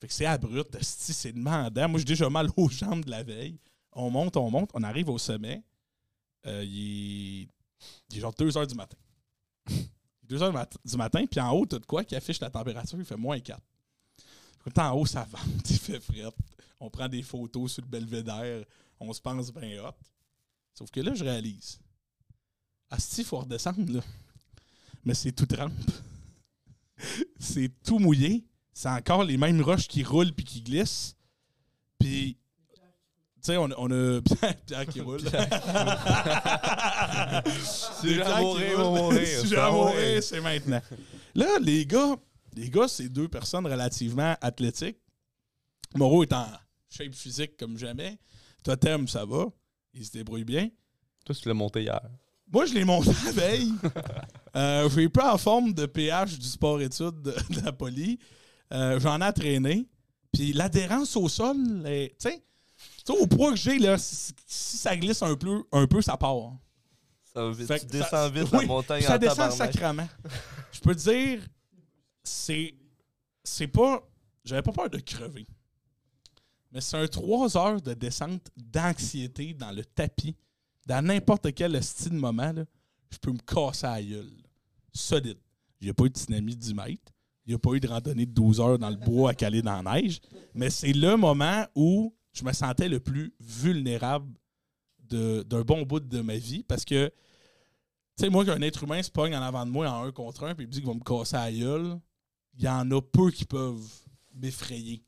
Fait 0.00 0.08
que 0.08 0.12
c'est 0.12 0.26
abrupt, 0.26 0.76
c'est 0.82 1.32
demandant. 1.32 1.88
Moi, 1.88 1.98
j'ai 1.98 2.04
déjà 2.04 2.28
mal 2.28 2.48
aux 2.56 2.68
jambes 2.68 3.04
de 3.04 3.10
la 3.10 3.22
veille. 3.22 3.58
On 3.92 4.10
monte, 4.10 4.36
on 4.36 4.50
monte, 4.50 4.70
on 4.74 4.82
arrive 4.82 5.08
au 5.08 5.18
sommet. 5.18 5.62
Euh, 6.46 6.62
il, 6.64 7.42
est, 7.42 7.48
il 8.10 8.16
est 8.18 8.20
genre 8.20 8.34
2 8.34 8.56
heures 8.56 8.66
du 8.66 8.74
matin. 8.74 8.96
2 10.24 10.42
heures 10.42 10.50
du, 10.50 10.56
mat- 10.56 10.78
du 10.84 10.96
matin, 10.96 11.24
puis 11.26 11.40
en 11.40 11.50
haut, 11.52 11.66
t'as 11.66 11.78
de 11.78 11.86
quoi 11.86 12.04
qui 12.04 12.16
affiche 12.16 12.40
la 12.40 12.50
température, 12.50 12.98
il 12.98 13.04
fait 13.04 13.16
moins 13.16 13.38
4. 13.38 13.60
Quand 14.64 14.90
en 14.90 14.94
haut, 14.98 15.06
ça 15.06 15.24
vente, 15.24 15.70
il 15.70 15.78
fait 15.78 16.00
fret. 16.00 16.24
On 16.80 16.90
prend 16.90 17.08
des 17.08 17.22
photos 17.22 17.72
sur 17.74 17.82
le 17.82 17.88
belvédère, 17.88 18.64
on 19.00 19.12
se 19.12 19.20
pense 19.20 19.52
bien 19.52 19.84
hot. 19.84 19.92
Sauf 20.74 20.90
que 20.90 21.00
là, 21.00 21.14
je 21.14 21.24
réalise. 21.24 21.78
Asti, 22.90 23.22
il 23.22 23.24
faut 23.26 23.38
redescendre, 23.38 23.92
là. 23.92 24.00
Mais 25.04 25.14
c'est 25.14 25.32
tout 25.32 25.46
trempe. 25.46 25.72
c'est 27.38 27.70
tout 27.82 27.98
mouillé. 27.98 28.44
C'est 28.72 28.88
encore 28.88 29.24
les 29.24 29.36
mêmes 29.36 29.60
roches 29.62 29.88
qui 29.88 30.02
roulent 30.02 30.32
puis 30.32 30.44
qui 30.44 30.60
glissent. 30.60 31.16
Puis, 31.98 32.36
tu 33.46 33.52
sais, 33.52 33.58
on, 33.58 33.68
on 33.78 33.90
a 33.92 34.20
Pierre, 34.66 34.86
qui 34.86 35.00
roule. 35.00 35.20
J'ai 38.02 38.24
mourir, 38.40 38.78
mourir. 38.90 39.40
Si 39.40 39.46
j'ai 39.46 39.56
à 39.56 39.70
mourir, 39.70 40.20
c'est 40.22 40.40
maintenant. 40.40 40.80
Là, 41.32 41.58
les 41.60 41.86
gars, 41.86 42.16
les 42.56 42.68
gars, 42.68 42.88
c'est 42.88 43.08
deux 43.08 43.28
personnes 43.28 43.66
relativement 43.66 44.34
athlétiques. 44.40 44.98
Moreau 45.94 46.24
est 46.24 46.32
en 46.32 46.46
shape 46.90 47.14
physique 47.14 47.56
comme 47.56 47.78
jamais. 47.78 48.18
Totem, 48.64 49.06
ça 49.06 49.24
va. 49.24 49.46
Il 49.94 50.04
se 50.04 50.10
débrouille 50.10 50.44
bien. 50.44 50.68
Toi, 51.24 51.34
tu 51.36 51.46
l'as 51.46 51.54
monté 51.54 51.82
hier. 51.82 52.00
Moi, 52.52 52.66
je 52.66 52.74
l'ai 52.74 52.84
monté 52.84 53.10
la 53.24 53.32
veille. 53.32 53.72
Euh, 54.56 54.84
je 54.88 54.94
suis 54.94 55.10
pas 55.10 55.34
en 55.34 55.36
forme 55.36 55.74
de 55.74 55.84
PH 55.84 56.38
du 56.38 56.46
sport-études 56.46 57.20
de, 57.20 57.34
de 57.50 57.60
la 57.62 57.72
poly. 57.72 58.18
Euh, 58.72 58.98
J'en 58.98 59.20
ai 59.20 59.24
entraîné. 59.26 59.86
Puis 60.32 60.54
l'adhérence 60.54 61.14
au 61.14 61.28
sol, 61.28 61.56
tu 61.84 62.08
sais, 62.16 62.42
au 63.14 63.26
poids 63.26 63.50
que 63.50 63.56
j'ai, 63.56 63.78
là, 63.78 63.98
si, 63.98 64.32
si 64.46 64.76
ça 64.76 64.96
glisse 64.96 65.22
un 65.22 65.36
peu, 65.36 65.62
un 65.72 65.86
peu, 65.86 66.00
ça 66.02 66.16
part. 66.16 66.52
Ça 67.32 67.44
va 67.44 67.50
vite. 67.52 67.66
Fait 67.66 67.80
tu 67.80 67.86
descends 67.86 68.08
ça- 68.10 68.30
vite 68.30 68.48
oui, 68.52 68.60
la 68.62 68.66
montagne 68.66 69.02
ça 69.02 69.16
en 69.16 69.18
descend 69.18 69.52
sacrement. 69.52 70.08
Je 70.72 70.80
peux 70.80 70.94
te 70.94 71.10
dire, 71.10 71.46
c'est. 72.22 72.74
C'est 73.44 73.68
pas. 73.68 74.02
J'avais 74.44 74.62
pas 74.62 74.72
peur 74.72 74.90
de 74.90 74.98
crever. 74.98 75.46
Mais 76.72 76.80
c'est 76.80 76.96
un 76.96 77.06
3 77.06 77.56
heures 77.56 77.80
de 77.80 77.94
descente 77.94 78.48
d'anxiété 78.56 79.54
dans 79.54 79.70
le 79.70 79.84
tapis, 79.84 80.36
dans 80.86 81.04
n'importe 81.04 81.54
quel 81.54 81.80
style 81.82 82.12
de 82.12 82.16
moment, 82.18 82.52
là, 82.52 82.64
je 83.10 83.18
peux 83.18 83.32
me 83.32 83.38
casser 83.38 83.86
à 83.86 83.96
la 83.96 84.02
gueule. 84.02 84.32
Solide. 84.92 85.38
Il 85.80 85.84
n'y 85.84 85.90
a 85.90 85.94
pas 85.94 86.04
eu 86.04 86.10
de 86.10 86.16
tsunami 86.18 86.54
de 86.56 86.60
10 86.60 86.74
mètres. 86.74 87.12
Il 87.46 87.50
n'y 87.50 87.54
a 87.54 87.58
pas 87.58 87.72
eu 87.74 87.80
de 87.80 87.86
randonnée 87.86 88.26
de 88.26 88.32
12 88.32 88.60
heures 88.60 88.78
dans 88.78 88.90
le 88.90 88.96
bois 88.96 89.30
à 89.30 89.34
caler 89.34 89.62
dans 89.62 89.80
la 89.82 90.00
neige. 90.00 90.20
Mais 90.54 90.70
c'est 90.70 90.92
le 90.92 91.16
moment 91.16 91.64
où 91.74 92.12
je 92.36 92.44
me 92.44 92.52
sentais 92.52 92.88
le 92.88 93.00
plus 93.00 93.34
vulnérable 93.40 94.32
d'un 95.08 95.62
bon 95.62 95.82
bout 95.82 96.00
de 96.00 96.20
ma 96.20 96.36
vie 96.36 96.62
parce 96.62 96.84
que 96.84 97.08
tu 98.16 98.24
sais, 98.24 98.30
moi, 98.30 98.44
qu'un 98.44 98.60
être 98.62 98.82
humain 98.84 99.02
se 99.02 99.10
pogne 99.10 99.34
en 99.36 99.42
avant 99.42 99.66
de 99.66 99.70
moi 99.70 99.88
en 99.90 100.04
un 100.04 100.10
contre 100.12 100.44
un, 100.44 100.54
puis 100.54 100.64
il 100.64 100.68
me 100.68 100.72
dit 100.72 100.78
qu'il 100.80 100.88
va 100.88 100.94
me 100.94 101.00
casser 101.00 101.36
à 101.36 101.50
la 101.50 101.52
gueule, 101.56 102.00
il 102.54 102.64
y 102.64 102.68
en 102.68 102.90
a 102.90 103.00
peu 103.02 103.30
qui 103.30 103.44
peuvent 103.44 103.86
m'effrayer. 104.34 105.02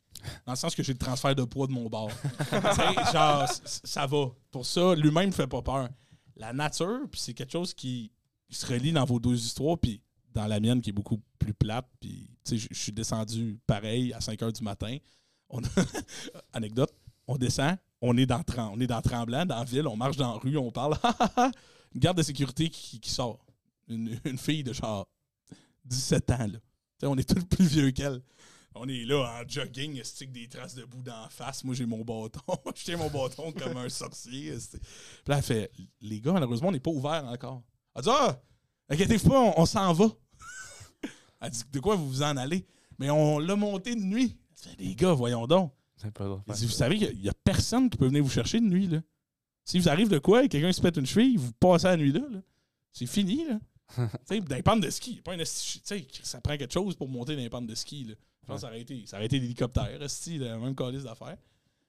Dans 0.44 0.52
le 0.52 0.56
sens 0.58 0.74
que 0.74 0.82
j'ai 0.82 0.92
le 0.92 0.98
transfert 0.98 1.34
de 1.34 1.44
poids 1.44 1.66
de 1.66 1.72
mon 1.72 1.88
bord. 1.88 2.10
Genre, 3.12 3.46
ça 3.64 4.06
va. 4.06 4.26
Pour 4.50 4.66
ça, 4.66 4.94
l'humain 4.94 5.26
me 5.26 5.32
fait 5.32 5.46
pas 5.46 5.62
peur. 5.62 5.88
La 6.36 6.52
nature, 6.52 7.00
puis 7.10 7.18
c'est 7.20 7.32
quelque 7.34 7.52
chose 7.52 7.72
qui 7.72 8.12
se 8.50 8.66
relie 8.66 8.92
dans 8.92 9.04
vos 9.06 9.18
deux 9.18 9.36
histoires, 9.36 9.78
puis 9.78 10.02
dans 10.34 10.46
la 10.46 10.60
mienne 10.60 10.82
qui 10.82 10.90
est 10.90 10.92
beaucoup 10.92 11.20
plus 11.38 11.54
plate, 11.54 11.88
puis 12.00 12.30
tu 12.44 12.50
sais, 12.50 12.58
je 12.58 12.68
je 12.70 12.78
suis 12.78 12.92
descendu 12.92 13.58
pareil 13.66 14.12
à 14.12 14.20
5 14.20 14.38
h 14.40 14.52
du 14.52 14.62
matin. 14.62 14.96
On 15.48 15.62
a- 15.64 15.68
Anecdote, 16.52 16.92
on 17.28 17.36
descend, 17.36 17.76
on 18.00 18.16
est 18.16 18.26
dans 18.26 18.42
on 18.56 18.80
est 18.80 18.86
dans 18.86 19.02
Tremblant, 19.02 19.46
dans 19.46 19.58
la 19.58 19.64
ville, 19.64 19.86
on 19.86 19.96
marche 19.96 20.16
dans 20.16 20.32
la 20.32 20.38
rue, 20.38 20.56
on 20.56 20.72
parle. 20.72 20.96
Une 21.94 22.00
garde 22.00 22.16
de 22.16 22.22
sécurité 22.22 22.68
qui, 22.70 23.00
sort. 23.10 23.44
Une, 23.86 24.18
fille 24.36 24.64
de 24.64 24.72
genre 24.72 25.08
17 25.84 26.30
ans. 26.32 26.46
Là. 26.46 26.58
On 27.08 27.16
est 27.16 27.28
tous 27.28 27.44
plus 27.44 27.66
vieux 27.66 27.90
qu'elle. 27.90 28.22
On 28.74 28.86
est 28.88 29.04
là 29.04 29.40
en 29.40 29.48
jogging, 29.48 30.02
stick 30.04 30.30
des 30.30 30.46
traces 30.48 30.74
de 30.74 30.84
boue 30.84 31.02
d'en 31.02 31.28
face. 31.30 31.64
Moi, 31.64 31.74
j'ai 31.74 31.86
mon 31.86 32.04
bâton. 32.04 32.40
Je 32.74 32.84
tiens 32.84 32.96
mon 32.96 33.10
bâton 33.10 33.52
comme 33.52 33.76
un 33.76 33.88
sorcier. 33.88 34.52
Puis 34.52 34.80
là, 35.26 35.38
elle 35.38 35.42
fait 35.42 35.70
Les 36.00 36.20
gars, 36.20 36.32
malheureusement, 36.32 36.68
on 36.68 36.72
n'est 36.72 36.80
pas 36.80 36.90
ouvert 36.90 37.24
encore. 37.24 37.62
Elle 37.94 38.02
dit 38.02 38.10
Ah, 38.12 38.40
inquiétez-vous 38.88 39.28
pas, 39.28 39.40
on, 39.40 39.62
on 39.62 39.66
s'en 39.66 39.92
va. 39.92 40.06
elle 41.40 41.50
dit 41.50 41.62
De 41.72 41.80
quoi 41.80 41.96
vous 41.96 42.08
vous 42.08 42.22
en 42.22 42.36
allez? 42.36 42.66
Mais 42.98 43.10
on 43.10 43.38
l'a 43.38 43.56
monté 43.56 43.94
de 43.94 44.00
nuit. 44.00 44.38
Elle 44.50 44.70
fait, 44.70 44.80
Les 44.82 44.94
gars, 44.94 45.12
voyons 45.12 45.46
donc. 45.46 45.72
C'est 46.48 46.60
dit, 46.60 46.66
vous 46.66 46.72
savez 46.72 46.96
qu'il 46.98 47.18
n'y 47.20 47.28
a 47.28 47.34
personne 47.44 47.90
qui 47.90 47.96
peut 47.98 48.06
venir 48.06 48.22
vous 48.22 48.30
chercher 48.30 48.60
de 48.60 48.66
nuit. 48.66 48.86
Là. 48.86 49.00
Si 49.64 49.78
vous 49.78 49.88
arrive 49.88 50.08
de 50.08 50.18
quoi 50.18 50.44
et 50.44 50.48
quelqu'un 50.48 50.72
se 50.72 50.80
pète 50.80 50.96
une 50.96 51.06
cheville, 51.06 51.36
vous 51.36 51.52
passez 51.52 51.86
la 51.86 51.96
nuit 51.96 52.12
là. 52.12 52.20
là. 52.30 52.40
C'est 52.92 53.06
fini. 53.06 53.44
Là. 53.46 53.58
Tu 53.96 54.04
sais, 54.26 54.40
dans 54.40 54.54
les 54.56 54.62
pentes 54.62 54.82
de 54.82 54.90
ski, 54.90 55.20
pas 55.22 55.32
un 55.32 55.38
esti- 55.38 55.80
tu 55.80 55.82
sais, 55.84 56.06
ça 56.22 56.40
prend 56.42 56.56
quelque 56.58 56.72
chose 56.72 56.94
pour 56.94 57.08
monter 57.08 57.34
dans 57.34 57.40
les 57.42 57.48
pentes 57.48 57.66
de 57.66 57.74
ski. 57.74 58.04
Là. 58.04 58.14
Je 58.42 58.46
pense 58.46 58.56
que 58.56 58.60
ça 58.62 58.66
aurait 58.68 58.80
été, 58.82 59.06
ça 59.06 59.16
aurait 59.16 59.26
été 59.26 59.38
l'hélicoptère, 59.38 59.88
le 59.98 60.58
même 60.58 60.74
calice 60.74 61.04
d'affaires. 61.04 61.36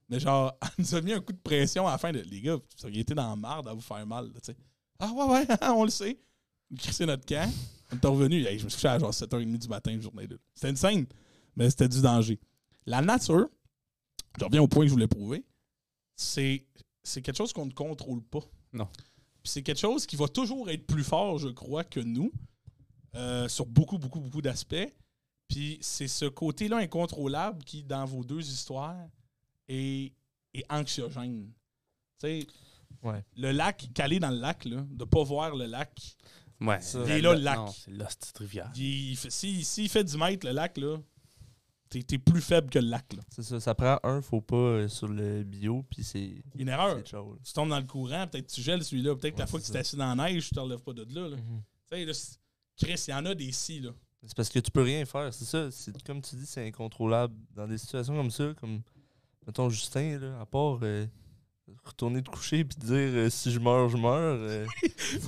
Mais 0.10 0.20
genre, 0.20 0.54
elle 0.62 0.70
nous 0.86 0.96
a 0.96 1.02
mis 1.02 1.14
un 1.14 1.20
coup 1.20 1.34
de 1.34 1.38
pression 1.38 1.88
à 1.88 1.92
la 1.92 1.98
fin 1.98 2.12
de. 2.12 2.20
Les 2.20 2.42
gars, 2.42 2.56
vous 2.56 2.86
auriez 2.86 3.02
été 3.02 3.14
dans 3.14 3.30
la 3.30 3.36
marde 3.36 3.68
à 3.68 3.74
vous 3.74 3.82
faire 3.82 4.06
mal. 4.08 4.26
là, 4.28 4.40
tu 4.42 4.52
sais. 4.54 4.58
ah 5.00 5.12
ouais, 5.12 5.26
ouais, 5.26 5.48
on 5.70 5.84
le 5.84 5.90
sait. 5.90 6.18
Crissé 6.78 7.06
notre 7.06 7.26
camp. 7.26 7.52
On 7.92 7.96
est 7.98 8.08
revenu. 8.08 8.46
Hey, 8.46 8.60
je 8.60 8.64
me 8.66 8.70
suis 8.70 8.78
couché 8.78 8.88
à 8.88 8.98
genre 9.00 9.12
7h30 9.12 9.58
du 9.58 9.68
matin, 9.68 9.92
une 9.92 10.02
journée. 10.02 10.28
C'était 10.54 10.70
une 10.70 10.76
scène, 10.78 11.06
mais 11.56 11.70
c'était 11.70 11.88
du 11.90 12.02
danger. 12.02 12.40
La 12.86 13.02
nature, 13.02 13.50
je 14.38 14.46
reviens 14.46 14.62
au 14.62 14.68
point 14.68 14.84
que 14.84 14.88
je 14.90 14.94
voulais 14.94 15.08
prouver, 15.08 15.44
c'est, 16.16 16.66
c'est 17.04 17.22
quelque 17.22 17.38
chose 17.38 17.54
qu'on 17.54 17.66
ne 17.66 17.72
contrôle 17.72 18.22
pas. 18.22 18.42
Non. 18.74 18.88
Puis 19.42 19.52
c'est 19.52 19.64
quelque 19.64 19.80
chose 19.80 20.06
qui 20.06 20.16
va 20.16 20.28
toujours 20.28 20.70
être 20.70 20.86
plus 20.86 21.04
fort, 21.04 21.38
je 21.40 21.50
crois, 21.50 21.84
que 21.84 22.00
nous. 22.00 22.32
euh, 23.16 23.48
sur 23.48 23.66
beaucoup, 23.66 23.98
beaucoup, 23.98 24.20
beaucoup 24.20 24.42
d'aspects. 24.42 24.94
Puis 25.48 25.80
c'est 25.82 26.08
ce 26.08 26.26
côté-là 26.26 26.78
incontrôlable 26.78 27.64
qui, 27.64 27.84
dans 27.84 28.06
vos 28.06 28.24
deux 28.24 28.48
histoires, 28.52 29.08
est, 29.68 30.14
est 30.54 30.64
anxiogène. 30.70 31.52
Tu 32.20 32.28
sais, 32.42 32.48
Ouais. 33.02 33.24
le 33.38 33.52
lac, 33.52 33.90
calé 33.96 34.20
dans 34.20 34.30
le 34.30 34.38
lac, 34.40 34.66
là, 34.66 34.86
de 34.92 35.06
pas 35.06 35.24
voir 35.24 35.56
le 35.56 35.66
lac, 35.66 36.16
Ouais. 36.62 36.80
Ça. 36.82 37.02
Il 37.06 37.12
est 37.12 37.22
là, 37.22 37.34
le 37.34 37.40
lac. 37.42 37.58
C'est 37.74 37.92
là, 37.92 38.08
cette 38.10 38.38
rivière. 38.38 38.70
il, 38.76 39.12
il 39.12 39.16
fait- 39.18 39.30
si- 39.32 39.64
s'il 39.64 39.88
fait 39.90 40.04
10 40.04 40.18
mètres, 40.18 40.46
le 40.46 40.52
lac, 40.54 40.78
là, 40.78 40.98
t'es 41.90 42.04
t'es 42.04 42.18
plus 42.18 42.42
faible 42.42 42.70
que 42.70 42.80
le 42.80 42.88
lac. 42.88 43.12
Là. 43.14 43.22
C'est 43.30 43.44
ça, 43.44 43.60
ça 43.60 43.76
prend 43.76 44.00
un 44.04 44.22
faux 44.22 44.42
pas 44.42 44.56
euh, 44.56 44.88
sur 44.88 45.08
le 45.08 45.44
bio, 45.44 45.84
puis 45.90 46.04
c'est. 46.04 46.44
Une 46.58 46.70
erreur. 46.70 47.04
Tu 47.04 47.54
tombes 47.54 47.70
dans 47.70 47.80
le 47.80 47.86
courant, 47.86 48.28
peut-être 48.28 48.48
tu 48.48 48.62
gèles 48.62 48.84
celui-là, 48.84 49.16
peut-être 49.16 49.36
que 49.36 49.40
la 49.40 49.48
fois 49.48 49.60
que 49.60 49.66
tu 49.66 49.72
t'es 49.72 49.80
assis 49.80 49.96
dans 49.96 50.14
la 50.14 50.30
neige, 50.30 50.50
tu 50.50 50.56
te 50.56 50.60
relèves 50.60 50.82
pas 50.84 50.94
de 50.94 51.04
là. 51.14 51.28
là. 51.30 51.38
Mhm. 51.38 51.62
Tu 51.92 52.14
sais, 52.14 52.38
Chris, 52.78 53.04
il 53.08 53.12
y 53.12 53.14
en 53.14 53.26
a 53.26 53.36
des 53.36 53.52
si, 53.52 53.80
là. 53.82 53.92
C'est 54.22 54.36
parce 54.36 54.50
que 54.50 54.60
tu 54.60 54.70
peux 54.72 54.82
rien 54.84 55.06
faire, 55.06 55.34
c'est 55.34 55.46
ça. 55.46 55.72
C'est 55.72 56.02
comme 56.04 56.22
tu 56.22 56.36
dis, 56.36 56.46
c'est 56.46 56.66
incontrôlable. 56.68 57.34
Dans 57.56 57.68
des 57.68 57.78
situations 57.78 58.16
comme 58.16 58.32
ça, 58.32 58.54
comme 58.60 58.82
mettons 59.48 59.70
Justin, 59.70 60.20
là, 60.20 60.42
à 60.42 60.46
part 60.46 60.80
euh, 60.84 61.06
retourner 61.86 62.22
te 62.22 62.30
coucher 62.30 62.66
puis 62.66 62.78
dire 62.78 62.96
euh, 62.98 63.30
si 63.30 63.50
je 63.52 63.60
meurs, 63.60 63.88
je 63.90 63.98
meurs. 63.98 64.38
euh, 64.42 64.66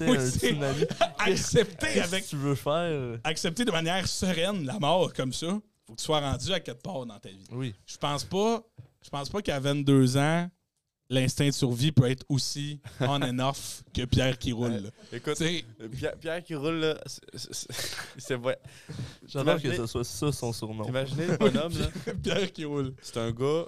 Oui, 0.02 0.18
un 0.18 0.30
tsunami. 0.30 0.84
Accepter 1.20 2.02
avec 2.02 2.26
que 2.26 2.30
tu 2.30 2.36
veux 2.36 2.56
faire? 2.56 3.18
accepter 3.24 3.64
de 3.66 3.72
manière 3.72 4.08
sereine 4.08 4.66
la 4.66 4.78
mort 4.80 5.14
comme 5.14 5.32
ça, 5.34 5.60
faut 5.92 5.96
que 5.96 6.00
tu 6.02 6.06
sois 6.06 6.20
rendu 6.20 6.52
à 6.54 6.60
quelque 6.60 6.82
part 6.82 7.06
dans 7.06 7.20
ta 7.20 7.30
vie. 7.30 7.44
Oui. 7.52 7.76
Je 7.86 7.98
pense 7.98 8.24
pas, 8.24 8.64
je 9.04 9.10
pense 9.10 9.30
pas 9.30 9.42
qu'à 9.42 9.60
22 9.60 10.18
ans, 10.18 10.50
l'instinct 11.10 11.48
de 11.48 11.52
survie 11.52 11.92
peut 11.92 12.10
être 12.10 12.26
aussi 12.30 12.80
on 13.02 13.22
and 13.22 13.40
off 13.40 13.84
que 13.94 14.06
Pierre 14.06 14.38
qui 14.38 14.54
roule. 14.54 14.72
là. 14.72 14.90
Écoute, 15.12 15.42
euh, 15.42 15.88
Pierre, 15.90 16.16
Pierre 16.18 16.44
qui 16.44 16.56
roule, 16.56 16.98
c'est- 17.36 18.36
vrai. 18.36 18.58
J'adore 19.28 19.62
que 19.62 19.76
ce 19.76 19.86
soit 19.88 20.04
ça 20.06 20.32
son 20.32 20.54
surnom. 20.54 20.86
Imaginez 20.88 21.28
le 21.28 21.38
bonhomme, 21.38 21.74
là? 21.78 21.88
Pierre 22.24 22.52
qui 22.54 22.64
roule. 22.66 22.94
C'est 23.02 23.18
un 23.18 23.32
gars 23.32 23.66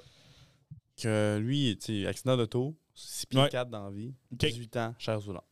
que 1.01 1.37
lui, 1.41 1.77
tu 1.77 2.01
sais, 2.03 2.07
accident 2.07 2.37
d'auto, 2.37 2.75
6 2.95 3.25
pieds 3.25 3.41
Ouais. 3.41 3.49
4 3.49 3.69
dans 3.69 3.85
la 3.85 3.91
vie, 3.91 4.13
OK. 4.31 4.37
18 4.39 4.77
ans, 4.77 4.95
chaise 4.97 5.23
roulante. 5.25 5.43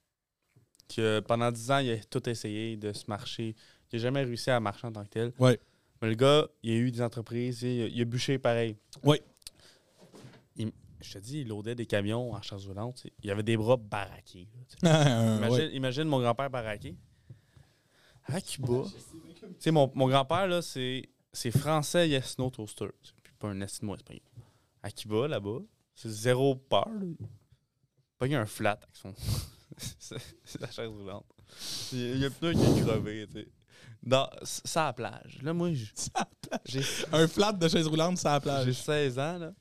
Que 0.96 1.20
pendant 1.22 1.52
10 1.52 1.72
ans, 1.72 1.78
il 1.80 1.92
a 1.92 1.98
tout 1.98 2.28
essayé 2.30 2.78
de 2.78 2.94
se 2.94 3.06
marcher. 3.08 3.56
Il 3.92 3.98
n'a 3.98 4.02
jamais 4.04 4.24
réussi 4.24 4.50
à 4.50 4.60
marcher 4.60 4.88
en 4.88 4.92
tant 4.92 5.04
que 5.04 5.10
tel. 5.10 5.34
Ouais. 5.40 5.60
Mais 6.02 6.10
le 6.10 6.16
gars, 6.16 6.48
il 6.64 6.72
a 6.72 6.76
eu 6.76 6.92
des 6.92 7.02
entreprises, 7.02 7.62
il 7.62 7.82
a, 7.84 7.88
il 7.88 8.02
a 8.02 8.06
bûché 8.06 8.40
pareil. 8.40 8.76
Il- 10.56 10.72
je 11.02 11.14
te 11.14 11.18
dis, 11.20 11.40
il 11.42 11.48
loadait 11.48 11.76
des 11.76 11.86
camions 11.86 12.34
en 12.34 12.42
chaise 12.42 12.66
roulante. 12.68 13.06
Il 13.24 13.32
avait 13.32 13.44
des 13.44 13.58
bras 13.58 13.78
baraqués. 13.78 14.48
Ah, 14.84 15.36
Imagine, 15.38 15.52
ouais. 15.58 15.76
imagine 15.76 16.04
mon 16.06 16.20
grand-père 16.20 16.50
baraqué. 16.50 16.96
À 18.26 18.40
Cuba. 18.42 18.84
Tu 18.86 19.46
sais, 19.60 19.72
mon, 19.72 19.92
mon 19.96 20.08
grand-père, 20.08 20.48
là, 20.48 20.62
c'est, 20.62 21.10
c'est 21.34 21.52
français 21.52 22.08
Yes 22.10 22.38
No 22.38 22.50
Toaster. 22.50 22.90
C'est 23.04 23.14
puis 23.24 23.34
pas 23.40 23.48
un 23.50 23.62
estimo 23.62 23.96
espagnol. 23.96 24.22
À 24.84 24.92
Cuba, 24.92 25.28
là-bas, 25.28 25.60
c'est 25.96 26.10
zéro 26.10 26.56
peur. 26.56 26.88
Là. 26.90 27.28
Pas 28.18 28.26
un 28.28 28.46
flat 28.46 28.80
avec 28.82 28.96
son. 28.96 29.14
c'est 29.78 30.62
la 30.62 30.70
chaise 30.70 30.88
roulante. 30.90 31.26
Il 31.94 32.18
y 32.20 32.26
a 32.26 32.30
pneu 32.30 32.54
qui 32.54 32.62
est 32.62 32.82
crevé, 32.86 33.28
tu 33.28 33.34
sais. 33.42 33.48
Dans, 34.04 34.28
ça 34.44 34.84
à 34.84 34.86
la 34.88 34.94
plage. 34.94 35.40
Là, 35.44 35.54
moi, 35.54 35.72
j'ai, 36.66 36.82
Un 37.12 37.28
flat 37.28 37.54
de 37.54 37.68
chaise 37.68 37.88
roulante, 37.88 38.18
ça 38.18 38.36
a 38.36 38.40
la 38.40 38.60
j'ai 38.60 38.72
plage. 38.72 38.82
16 38.82 39.20
ans, 39.20 39.38
là. 39.38 39.54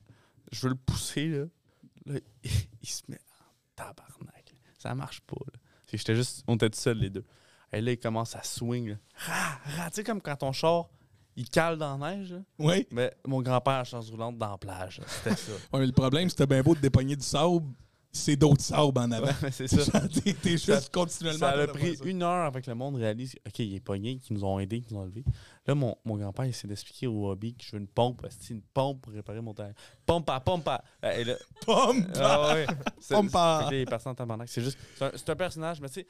Je 0.51 0.61
veux 0.63 0.71
le 0.71 0.77
pousser, 0.77 1.29
là. 1.29 1.45
Là, 2.07 2.21
il, 2.83 2.89
se 2.89 3.03
met 3.09 3.21
en 3.41 3.75
tabarnak. 3.77 4.53
là. 4.53 4.71
Ça 4.79 4.95
marche 4.95 5.21
pas, 5.21 5.37
là. 5.53 5.61
J'étais 5.93 6.15
juste... 6.15 6.43
On 6.47 6.55
était 6.57 6.71
seuls, 6.75 6.99
les 6.99 7.11
deux. 7.11 7.25
Et 7.73 7.81
là, 7.81 7.93
il 7.93 7.99
commence 7.99 8.35
à 8.35 8.43
swing, 8.43 8.91
là. 8.91 8.97
Ra, 9.15 9.61
ra, 9.77 9.91
tu 9.91 9.97
sais, 9.97 10.05
comme 10.05 10.21
quand 10.21 10.37
ton 10.37 10.53
char, 10.53 10.89
il 11.37 11.49
cale 11.49 11.77
dans 11.79 11.99
la 11.99 12.17
neige, 12.17 12.33
là. 12.33 12.41
Oui. 12.59 12.87
Mais 12.91 13.13
mon 13.27 13.43
grand-père 13.43 13.75
a 13.75 13.85
chance 13.85 14.11
roulante 14.11 14.39
dans 14.39 14.51
la 14.51 14.59
plage. 14.59 15.01
C'était 15.07 15.37
ça. 15.37 15.53
Ouais, 15.73 15.81
mais 15.81 15.87
le 15.87 15.93
problème, 15.93 16.29
c'était 16.31 16.47
bien 16.47 16.63
beau 16.63 16.75
de 16.75 16.81
dépogner 16.81 17.17
du 17.17 17.25
sable, 17.25 17.67
c'est 18.13 18.37
d'autres 18.37 18.61
sabres 18.63 19.01
en 19.01 19.11
avant. 19.13 19.27
Ouais, 19.43 19.51
c'est 19.53 19.69
ça. 19.69 20.01
T'es 20.09 20.35
t'es 20.35 20.59
Ça- 20.59 20.75
juste 20.77 20.93
continuellement. 20.93 21.39
Ça 21.39 21.49
en 21.49 21.53
train 21.53 21.63
a 21.63 21.67
de 21.67 21.73
pris 21.73 21.97
ça. 21.97 22.05
une 22.05 22.23
heure 22.23 22.45
avant 22.47 22.61
que 22.61 22.69
le 22.71 22.75
monde 22.75 22.97
réalise 22.97 23.37
OK, 23.47 23.59
il 23.61 23.75
est 23.75 23.81
pogné, 23.81 24.19
qu'ils 24.19 24.37
nous 24.37 24.45
ont 24.45 24.59
aidés, 24.59 24.81
qu'ils 24.81 24.95
nous 24.95 25.01
ont 25.01 25.05
enlevé. 25.05 25.25
Là, 25.67 25.75
mon, 25.75 25.97
mon 26.05 26.17
grand-père 26.17 26.45
essaie 26.47 26.67
d'expliquer 26.67 27.07
au 27.07 27.29
hobby 27.31 27.55
que 27.55 27.65
je 27.65 27.73
veux 27.73 27.79
une 27.81 27.87
pompe, 27.89 28.27
c'est 28.31 28.53
une 28.55 28.63
pompe 28.63 29.03
pour 29.03 29.13
réparer 29.13 29.41
mon 29.41 29.55
terrain. 29.55 29.73
Pompe 30.07 30.29
à 30.31 30.41
pompe 30.41 30.67
à. 30.69 30.83
Et 31.15 31.25
là, 31.25 31.35
Pomme! 31.67 32.07
Ah 32.17 32.55
ouais. 32.55 32.67
C'est- 33.01 33.15
Pompe 33.15 33.35
à- 33.35 33.69
il. 33.71 34.49
C'est 34.49 34.63
juste. 34.63 34.79
C'est 34.97 35.05
un, 35.05 35.11
c'est 35.15 35.31
un 35.31 35.37
personnage, 35.37 35.81
mais 35.81 35.89
tu 35.89 35.95
sais, 36.01 36.07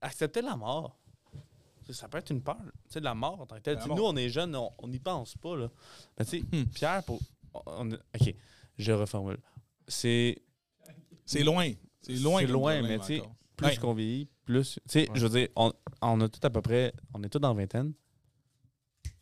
accepter 0.00 0.42
la 0.42 0.56
mort. 0.56 0.96
Ça 1.90 2.06
peut 2.08 2.18
être 2.18 2.30
une 2.30 2.40
peur. 2.40 2.56
Tu 2.84 2.94
sais, 2.94 3.00
la 3.00 3.14
mort 3.14 3.40
en 3.40 3.46
tant 3.46 3.56
que 3.56 3.62
telle. 3.62 3.76
La 3.78 3.86
mort. 3.86 3.96
Nous, 3.96 4.04
on 4.04 4.16
est 4.16 4.28
jeunes, 4.28 4.54
on 4.56 4.86
n'y 4.88 5.00
pense 5.00 5.36
pas. 5.36 5.56
Là. 5.56 5.68
Mais 6.18 6.24
tu 6.24 6.38
sais, 6.38 6.44
Hmm. 6.56 6.64
Pierre, 6.66 7.02
pour. 7.02 7.18
on- 7.66 7.90
ok, 7.90 8.34
je 8.78 8.92
reformule. 8.92 9.38
C'est 9.88 10.40
C'est 11.30 11.42
loin. 11.44 11.72
C'est 12.02 12.14
loin. 12.14 12.40
C'est 12.40 12.46
loin, 12.46 12.82
mais 12.82 12.98
tu 12.98 13.04
sais, 13.04 13.22
plus 13.56 13.66
Ouais. 13.66 13.76
qu'on 13.76 13.94
vieillit, 13.94 14.28
plus. 14.44 14.74
Tu 14.74 14.80
sais, 14.86 15.10
Ouais. 15.10 15.18
je 15.18 15.26
veux 15.26 15.38
dire, 15.38 15.48
on, 15.56 15.72
on 16.02 16.20
a 16.22 16.28
tout 16.28 16.40
à 16.42 16.50
peu 16.50 16.60
près. 16.62 16.92
On 17.14 17.22
est 17.22 17.28
tous 17.28 17.38
dans 17.38 17.48
la 17.48 17.54
vingtaine. 17.54 17.92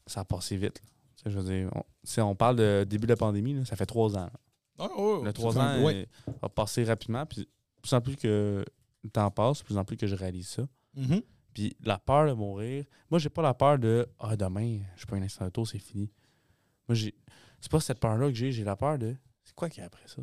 Ça 0.07 0.21
a 0.21 0.25
passé 0.25 0.57
vite. 0.57 0.81
là. 0.81 0.87
Tu 1.17 1.23
sais, 1.25 1.31
je 1.31 1.39
veux 1.39 1.45
dire, 1.45 1.71
on, 1.75 1.83
sais, 2.05 2.21
on 2.21 2.35
parle 2.35 2.57
de 2.57 2.87
début 2.89 3.07
de 3.07 3.13
la 3.13 3.17
pandémie, 3.17 3.53
là, 3.55 3.65
ça 3.65 3.77
fait 3.77 3.87
trois 3.87 4.17
ans. 4.17 4.31
Ouais, 4.79 4.87
ouais, 4.87 5.19
Le 5.21 5.27
ça 5.27 5.33
trois 5.33 5.59
ans 5.59 5.83
ouais. 5.85 6.09
euh, 6.29 6.33
a 6.43 6.49
passé 6.49 6.85
rapidement. 6.85 7.27
Puis 7.27 7.41
de 7.41 7.49
plus 7.83 7.93
en 7.93 8.01
plus 8.01 8.17
que 8.17 8.65
le 9.03 9.11
temps 9.11 9.31
passe, 9.31 9.59
de 9.59 9.65
plus 9.65 9.77
en 9.77 9.85
plus 9.85 9.97
que 9.97 10.07
je 10.07 10.15
réalise 10.15 10.49
ça. 10.49 10.63
Mhm. 10.95 11.21
Puis 11.53 11.77
la 11.83 11.99
peur 11.99 12.29
de 12.29 12.33
mourir, 12.33 12.85
moi, 13.11 13.19
j'ai 13.19 13.29
pas 13.29 13.43
la 13.43 13.55
peur 13.55 13.79
de 13.79 14.07
Ah, 14.21 14.37
demain, 14.37 14.79
je 14.95 14.99
suis 15.01 15.07
pas 15.07 15.17
un 15.17 15.23
instant 15.23 15.45
de 15.47 15.51
tour, 15.51 15.67
c'est 15.67 15.79
fini. 15.81 16.11
Moi, 16.89 16.95
j'ai. 16.95 17.15
C'est 17.61 17.71
pas 17.73 17.81
cette 17.81 17.99
peur-là 17.99 18.29
que 18.29 18.35
j'ai, 18.35 18.53
j'ai 18.53 18.63
la 18.65 18.77
peur 18.77 18.99
de 18.99 19.17
c'est 19.43 19.55
quoi 19.55 19.69
qu'il 19.69 19.81
y 19.81 19.83
a 19.83 19.87
après 19.87 20.07
ça? 20.07 20.23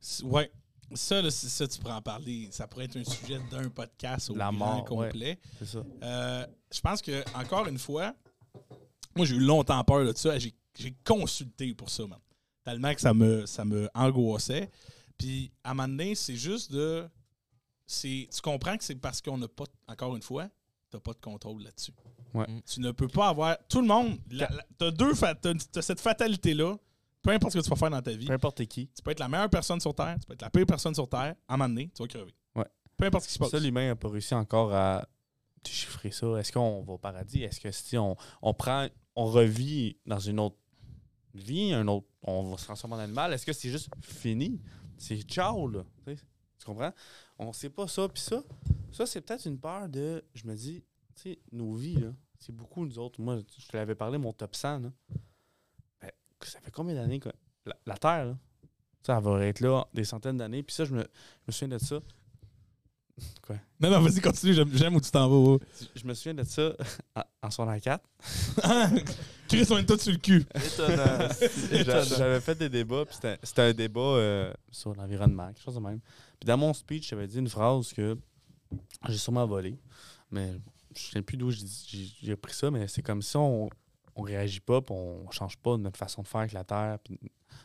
C'est- 0.00 0.22
Ouais. 0.24 0.50
Ça, 0.94 1.22
là, 1.22 1.30
c'est- 1.30 1.48
ça, 1.48 1.68
tu 1.68 1.78
pourrais 1.78 1.94
en 1.94 2.02
parler. 2.02 2.48
Ça 2.50 2.66
pourrait 2.66 2.86
être 2.86 2.96
un 2.96 3.04
sujet 3.04 3.38
d'un 3.50 3.68
podcast 3.68 4.28
au 4.30 4.34
La 4.34 4.50
mort, 4.50 4.84
complet. 4.84 5.38
C'est 5.60 5.66
ça. 5.66 5.84
Euh, 6.02 6.46
je 6.72 6.80
pense 6.80 7.00
que, 7.00 7.22
encore 7.38 7.66
une 7.68 7.78
fois, 7.78 8.12
moi, 9.14 9.24
j'ai 9.26 9.36
eu 9.36 9.40
longtemps 9.40 9.82
peur 9.84 10.04
de 10.04 10.16
ça. 10.16 10.38
J'ai 10.38 10.52
j'ai 10.78 10.94
consulté 11.04 11.74
pour 11.74 11.90
ça, 11.90 12.06
man. 12.06 12.18
Tellement 12.64 12.94
que 12.94 13.00
ça 13.00 13.12
me, 13.12 13.44
ça 13.46 13.64
me 13.64 13.88
angoissait. 13.94 14.70
Puis, 15.18 15.52
à 15.64 15.70
un 15.72 15.74
moment 15.74 15.88
donné, 15.88 16.14
c'est 16.14 16.36
juste 16.36 16.72
de. 16.72 17.08
c'est 17.86 18.28
Tu 18.34 18.40
comprends 18.40 18.76
que 18.76 18.84
c'est 18.84 18.94
parce 18.94 19.20
qu'on 19.20 19.36
n'a 19.38 19.48
pas, 19.48 19.64
encore 19.88 20.16
une 20.16 20.22
fois, 20.22 20.48
tu 20.90 20.96
n'as 20.96 21.00
pas 21.00 21.12
de 21.12 21.20
contrôle 21.20 21.62
là-dessus. 21.62 21.92
Ouais. 22.34 22.46
Tu 22.66 22.80
ne 22.80 22.90
peux 22.92 23.08
pas 23.08 23.28
avoir. 23.28 23.56
Tout 23.68 23.80
le 23.80 23.88
monde, 23.88 24.18
tu 24.28 25.78
as 25.78 25.82
cette 25.82 26.00
fatalité-là, 26.00 26.76
peu 27.22 27.30
importe 27.30 27.52
ce 27.52 27.58
que 27.58 27.64
tu 27.64 27.70
vas 27.70 27.76
faire 27.76 27.90
dans 27.90 28.02
ta 28.02 28.12
vie. 28.12 28.26
Peu 28.26 28.32
importe 28.32 28.64
qui. 28.66 28.88
Tu 28.88 29.02
peux 29.02 29.10
être 29.10 29.20
la 29.20 29.28
meilleure 29.28 29.50
personne 29.50 29.80
sur 29.80 29.94
Terre, 29.94 30.16
tu 30.20 30.26
peux 30.26 30.34
être 30.34 30.42
la 30.42 30.50
pire 30.50 30.66
personne 30.66 30.94
sur 30.94 31.08
Terre. 31.08 31.34
À 31.48 31.54
un 31.54 31.56
moment 31.56 31.68
donné, 31.68 31.90
tu 31.94 32.02
vas 32.02 32.08
crever. 32.08 32.34
Ouais. 32.54 32.66
Peu 32.96 33.06
importe 33.06 33.24
ce 33.24 33.28
qui 33.28 33.34
se 33.34 33.38
passe. 33.38 33.50
Ça, 33.50 33.58
l'humain 33.58 33.88
n'a 33.88 33.96
pas 33.96 34.08
réussi 34.08 34.34
encore 34.34 34.74
à 34.74 35.06
déchiffrer 35.62 36.10
ça. 36.10 36.26
Est-ce 36.38 36.52
qu'on 36.52 36.82
va 36.82 36.92
au 36.94 36.98
paradis? 36.98 37.42
Est-ce 37.42 37.60
que 37.60 37.70
si 37.70 37.98
on, 37.98 38.16
on 38.42 38.54
prend, 38.54 38.88
on 39.14 39.26
revit 39.26 39.98
dans 40.06 40.18
une 40.18 40.40
autre 40.40 40.56
vie, 41.34 41.72
un 41.72 41.86
autre, 41.88 42.06
on 42.22 42.50
va 42.50 42.56
se 42.56 42.64
transformer 42.64 42.96
en 42.96 43.00
animal? 43.00 43.32
Est-ce 43.32 43.46
que 43.46 43.52
c'est 43.52 43.70
juste 43.70 43.90
fini? 44.00 44.60
C'est 44.96 45.20
ciao, 45.22 45.68
là. 45.68 45.84
Tu 46.04 46.16
sais, 46.16 46.22
tu 46.58 46.66
comprends? 46.66 46.92
On 47.38 47.52
sait 47.52 47.70
pas 47.70 47.88
ça. 47.88 48.08
Puis 48.08 48.22
ça, 48.22 48.42
ça 48.90 49.06
c'est 49.06 49.20
peut-être 49.20 49.46
une 49.46 49.58
peur 49.58 49.88
de. 49.88 50.24
Je 50.34 50.46
me 50.46 50.54
dis, 50.54 50.84
tu 51.14 51.22
sais, 51.22 51.38
nos 51.52 51.74
vies, 51.74 51.96
là, 51.96 52.12
c'est 52.38 52.54
beaucoup 52.54 52.84
nous 52.84 52.98
autres. 52.98 53.20
Moi, 53.20 53.40
je 53.58 53.66
te 53.66 53.76
l'avais 53.76 53.94
parlé, 53.94 54.18
mon 54.18 54.32
top 54.32 54.54
100, 54.54 54.80
là. 54.80 54.92
Ça 56.42 56.60
fait 56.60 56.70
combien 56.70 56.94
d'années 56.94 57.20
que. 57.20 57.28
La, 57.66 57.76
la 57.86 57.96
Terre, 57.96 58.24
là, 58.26 58.36
ça 59.02 59.16
elle 59.18 59.22
va 59.24 59.44
être 59.46 59.60
là 59.60 59.86
des 59.94 60.04
centaines 60.04 60.36
d'années. 60.38 60.62
Puis 60.62 60.74
ça, 60.74 60.84
je 60.84 60.94
me, 60.94 61.02
je 61.02 61.06
me 61.48 61.52
souviens 61.52 61.76
de 61.76 61.78
ça. 61.82 62.00
Quoi? 63.42 63.56
Non, 63.78 63.90
non, 63.90 64.00
vas-y, 64.00 64.20
continue. 64.20 64.54
J'aime- 64.54 64.74
J'aime 64.74 64.94
où 64.96 65.00
tu 65.00 65.10
t'en 65.10 65.28
vas. 65.28 65.58
Je 65.94 66.04
me 66.06 66.14
souviens 66.14 66.34
de 66.34 66.42
ça 66.44 66.72
en, 67.16 67.22
en 67.42 67.50
secondaire 67.50 67.80
4. 67.82 68.04
Chris, 69.48 69.66
on 69.70 69.78
est 69.78 69.84
tous 69.86 69.98
sur 70.00 70.12
le 70.12 70.18
cul. 70.18 70.44
Étonnant. 70.54 71.28
J'avais 72.16 72.40
fait 72.40 72.54
des 72.54 72.68
débats, 72.68 73.04
puis 73.04 73.14
c'était- 73.14 73.38
c'était 73.42 73.62
un 73.62 73.72
débat 73.72 74.00
euh, 74.00 74.52
sur 74.70 74.94
l'environnement, 74.94 75.48
quelque 75.48 75.62
chose 75.62 75.74
de 75.74 75.80
même. 75.80 76.00
Puis 76.38 76.46
dans 76.46 76.56
mon 76.56 76.72
speech, 76.72 77.08
j'avais 77.10 77.26
dit 77.26 77.38
une 77.38 77.48
phrase 77.48 77.92
que 77.92 78.16
j'ai 79.08 79.18
sûrement 79.18 79.46
volée, 79.46 79.78
mais 80.30 80.52
je 80.94 81.08
ne 81.08 81.12
sais 81.12 81.22
plus 81.22 81.36
d'où 81.36 81.50
j'ai 81.50 82.36
pris 82.36 82.54
ça, 82.54 82.70
mais 82.70 82.86
c'est 82.88 83.02
comme 83.02 83.20
si 83.22 83.36
on 83.36 83.68
on 84.14 84.22
réagit 84.22 84.60
pas, 84.60 84.80
puis 84.82 84.94
on 84.94 85.30
change 85.30 85.56
pas 85.58 85.76
notre 85.76 85.98
façon 85.98 86.22
de 86.22 86.28
faire 86.28 86.40
avec 86.42 86.52
la 86.52 86.64
Terre, 86.64 86.98
puis 86.98 87.18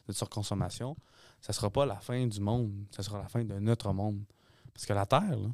notre 0.08 0.18
surconsommation, 0.18 0.96
ça 1.42 1.54
sera 1.54 1.70
pas 1.70 1.86
la 1.86 2.00
fin 2.00 2.26
du 2.28 2.40
monde, 2.40 2.72
ça 2.92 3.04
sera 3.04 3.20
la 3.20 3.28
fin 3.28 3.44
de 3.44 3.60
notre 3.60 3.92
monde. 3.94 4.24
Parce 4.74 4.86
que 4.86 4.94
la 4.94 5.06
Terre, 5.06 5.38
là, 5.38 5.50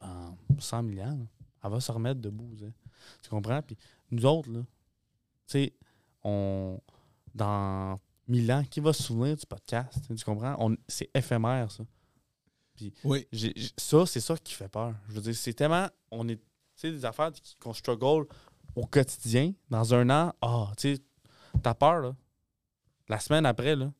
en 0.00 0.36
100 0.58 0.88
000 0.88 1.00
ans, 1.06 1.16
là, 1.18 1.26
elle 1.64 1.70
va 1.70 1.80
se 1.80 1.92
remettre 1.92 2.20
debout. 2.20 2.50
tu 3.22 3.30
comprends? 3.30 3.62
Puis 3.62 3.76
nous 4.10 4.26
autres, 4.26 4.50
là, 4.50 4.60
tu 4.60 4.66
sais, 5.46 5.72
on. 6.22 6.78
Dans 7.34 7.98
1000 8.28 8.52
ans, 8.52 8.62
qui 8.64 8.80
va 8.80 8.92
se 8.92 9.02
souvenir 9.04 9.36
du 9.36 9.46
podcast? 9.46 9.98
Tu 10.14 10.24
comprends? 10.24 10.54
On- 10.58 10.76
C'est 10.88 11.08
éphémère, 11.14 11.70
ça. 11.70 11.84
Puis 12.74 12.92
Oui. 13.04 13.26
ça, 13.78 14.04
c'est 14.06 14.20
ça 14.20 14.36
qui 14.36 14.52
fait 14.54 14.68
peur. 14.68 14.94
Je 15.08 15.14
veux 15.14 15.20
dire, 15.22 15.34
c'est 15.34 15.54
tellement. 15.54 15.88
On 16.10 16.28
est. 16.28 16.36
Tu 16.36 16.42
sais, 16.74 16.90
des 16.90 17.04
affaires 17.04 17.30
qu'on 17.60 17.72
struggle 17.72 18.26
au 18.74 18.86
quotidien. 18.86 19.52
Dans 19.70 19.94
un 19.94 20.08
an, 20.10 20.32
ah, 20.42 20.72
tu 20.76 20.94
sais, 20.96 21.02
t'as 21.62 21.74
peur, 21.74 22.00
là. 22.00 22.16
La 23.08 23.18
semaine 23.18 23.44
après, 23.46 23.76
là, 23.76 23.92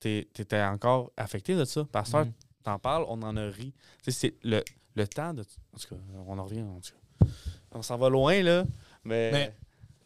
t'étais 0.00 0.62
encore 0.62 1.12
affecté 1.16 1.56
de 1.56 1.64
ça. 1.64 1.84
Parce 1.90 2.12
que 2.12 2.18
Mhm. 2.24 2.32
t'en 2.62 2.78
parles, 2.78 3.04
on 3.08 3.20
en 3.22 3.36
a 3.36 3.48
ri. 3.48 3.72
Tu 4.02 4.10
sais, 4.12 4.12
c'est 4.12 4.34
le, 4.48 4.62
le 4.94 5.08
temps 5.08 5.34
de. 5.34 5.42
En 5.72 5.78
tout 5.78 5.88
cas, 5.88 5.96
on 6.26 6.38
en 6.38 6.44
revient, 6.44 6.62
en 6.62 6.80
tout 6.80 6.92
cas. 6.92 7.26
On 7.72 7.82
s'en 7.82 7.96
va 7.98 8.08
loin, 8.08 8.42
là. 8.42 8.64
Mais. 9.04 9.32
Mais- 9.32 9.54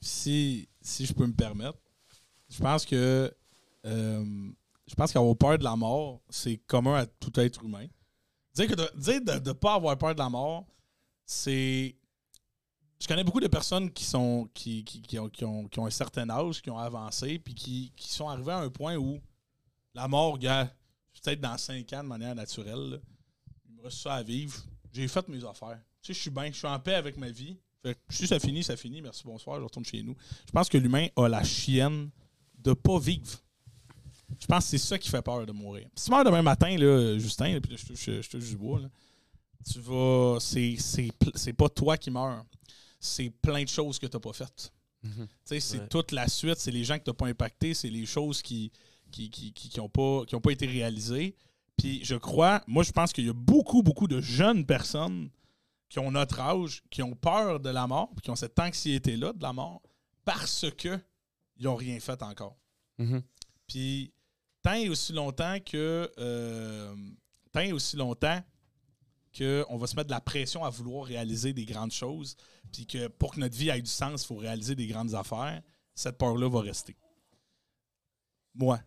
Si, 0.05 0.69
si 0.81 1.07
je 1.07 1.13
peux 1.15 1.25
me 1.29 1.33
permettre, 1.33 1.79
je 2.49 2.59
pense 2.61 2.85
que 2.85 3.33
euh, 3.87 4.51
je 4.89 4.95
pense 4.97 5.13
qu'avoir 5.13 5.37
peur 5.37 5.57
de 5.59 5.63
la 5.63 5.77
mort, 5.77 6.21
c'est 6.29 6.57
commun 6.67 6.97
à 6.97 7.07
tout 7.07 7.39
être 7.39 7.63
humain. 7.63 7.87
Dire, 8.55 8.67
que 8.67 8.75
de, 8.75 8.91
dire 8.99 9.21
de 9.41 9.49
ne 9.49 9.53
pas 9.53 9.75
avoir 9.75 9.97
peur 9.97 10.13
de 10.13 10.19
la 10.19 10.29
mort, 10.29 10.65
c'est. 11.25 11.95
Je 13.03 13.09
connais 13.09 13.25
beaucoup 13.25 13.41
de 13.41 13.49
personnes 13.49 13.91
qui 13.91 14.05
sont 14.05 14.49
qui, 14.55 14.85
ont, 15.19 15.69
un 15.77 15.91
certain 15.91 16.31
âge, 16.31 16.63
qui 16.63 16.71
ont 16.71 16.79
avancé, 16.79 17.37
puis 17.41 17.53
qui, 17.53 17.93
sont 17.97 18.29
arrivés 18.29 18.53
à 18.53 18.59
un 18.59 18.69
point 18.69 18.95
où 18.95 19.21
la 19.93 20.07
mort, 20.07 20.39
gars, 20.39 20.73
peut-être 21.21 21.41
dans 21.41 21.59
5 21.59 21.93
ans 21.95 22.05
de 22.05 22.09
manière 22.09 22.37
naturelle, 22.37 23.01
il 23.69 23.75
me 23.75 23.83
reste 23.83 23.99
ça 23.99 24.15
à 24.15 24.23
vivre. 24.23 24.57
J'ai 24.93 25.09
fait 25.09 25.27
mes 25.29 25.45
affaires. 25.45 25.81
Tu 26.01 26.13
sais, 26.13 26.15
je 26.15 26.21
suis 26.21 26.31
bien, 26.31 26.47
je 26.47 26.59
suis 26.59 26.69
en 26.69 26.79
paix 26.79 26.95
avec 26.95 27.17
ma 27.17 27.29
vie. 27.29 27.57
Fait 27.83 27.95
que 27.95 28.01
si 28.09 28.29
ça 28.29 28.39
finit, 28.39 28.63
ça 28.63 28.77
finit. 28.77 29.03
Merci, 29.03 29.25
bonsoir, 29.25 29.59
je 29.59 29.65
retourne 29.65 29.85
chez 29.85 30.05
nous. 30.05 30.15
Je 30.47 30.53
pense 30.53 30.69
que 30.69 30.79
l'humain 30.79 31.09
a 31.17 31.27
la 31.29 31.43
chienne 31.43 32.09
de 32.57 32.73
pas 32.73 33.01
vivre. 33.01 33.37
Je 34.39 34.47
pense 34.47 34.63
que 34.63 34.71
c'est 34.71 34.79
ça 34.79 34.97
qui 34.97 35.09
fait 35.11 35.23
peur 35.23 35.45
de 35.45 35.51
mourir. 35.51 35.89
Si 35.97 36.05
tu 36.05 36.11
meurs 36.13 36.23
demain 36.23 36.43
matin, 36.43 36.77
là, 36.79 37.19
Justin, 37.19 37.55
là, 37.55 37.61
puis 37.61 37.77
je 37.77 38.29
touche 38.29 38.49
du 38.49 38.57
bois, 38.57 38.81
tu 39.69 39.81
vas. 39.81 40.39
C'est 40.39 41.53
pas 41.53 41.69
toi 41.69 41.97
qui 41.97 42.13
meurs. 42.13 42.45
C'est 43.05 43.31
plein 43.31 43.65
de 43.65 43.69
choses 43.69 43.99
que 43.99 44.07
tu 44.07 44.17
n'as 44.17 44.21
pas 44.21 44.33
faites. 44.33 44.73
Mhm. 45.03 45.27
C'est 45.45 45.79
Ouais. 45.81 45.89
toute 45.89 46.13
la 46.13 46.29
suite, 46.29 46.59
c'est 46.59 46.71
les 46.71 46.85
gens 46.85 46.97
que 46.99 47.03
tu 47.05 47.11
n'as 47.11 47.15
pas 47.15 47.27
impactés, 47.27 47.75
c'est 47.75 47.91
les 47.91 48.07
choses 48.07 48.41
qui 48.41 48.71
qui, 49.11 49.29
qui, 49.29 49.53
qui, 49.53 49.69
qui 49.69 49.79
ont 49.81 49.91
pas, 49.91 50.25
qui 50.25 50.35
ont 50.37 50.41
pas 50.41 50.53
été 50.53 50.67
réalisées. 50.67 51.35
Puis 51.77 52.03
je 52.05 52.15
crois, 52.15 52.63
moi 52.67 52.83
je 52.83 52.93
pense 52.93 53.13
qu'il 53.13 53.27
y 53.27 53.29
a 53.29 53.35
beaucoup, 53.35 53.83
beaucoup 53.83 54.07
de 54.09 54.21
jeunes 54.23 54.65
personnes 54.65 55.29
qui 55.91 55.99
ont 55.99 56.11
notre 56.13 56.41
âge, 56.41 56.83
qui 56.89 57.03
ont 57.03 57.15
peur 57.15 57.61
de 57.61 57.69
la 57.69 57.87
mort, 57.87 58.11
qui 58.23 58.31
ont 58.31 58.37
cette 58.37 58.59
anxiété-là 58.59 59.35
de 59.35 59.43
la 59.43 59.53
mort, 59.53 59.83
parce 60.25 60.65
que 60.79 60.99
ils 61.59 61.65
n'ont 61.65 61.75
rien 61.77 61.99
fait 62.01 62.23
encore. 62.23 62.57
Mhm. 62.99 63.23
Puis 63.67 64.13
tant 64.63 64.75
et 64.75 64.89
aussi 64.89 65.13
longtemps 65.13 65.59
que 65.61 66.11
euh, 66.19 66.95
tant 67.53 67.61
et 67.61 67.73
aussi 67.73 67.97
longtemps 67.97 68.41
que 69.33 69.65
on 69.69 69.77
va 69.77 69.87
se 69.87 69.97
mettre 69.97 70.09
de 70.09 70.13
la 70.15 70.21
pression 70.21 70.65
à 70.65 70.71
vouloir 70.71 71.05
réaliser 71.05 71.53
des 71.53 71.65
grandes 71.67 71.93
choses, 71.93 72.37
puis 72.73 72.87
que 72.87 73.09
pour 73.09 73.33
que 73.35 73.41
notre 73.41 73.57
vie 73.57 73.69
ait 73.69 73.81
du 73.83 73.91
sens, 73.91 74.23
il 74.23 74.27
faut 74.27 74.37
réaliser 74.37 74.75
des 74.75 74.87
grandes 74.87 75.15
affaires, 75.15 75.63
cette 75.95 76.17
peur-là 76.19 76.49
va 76.49 76.61
rester. 76.61 76.97
Moi, 78.55 78.81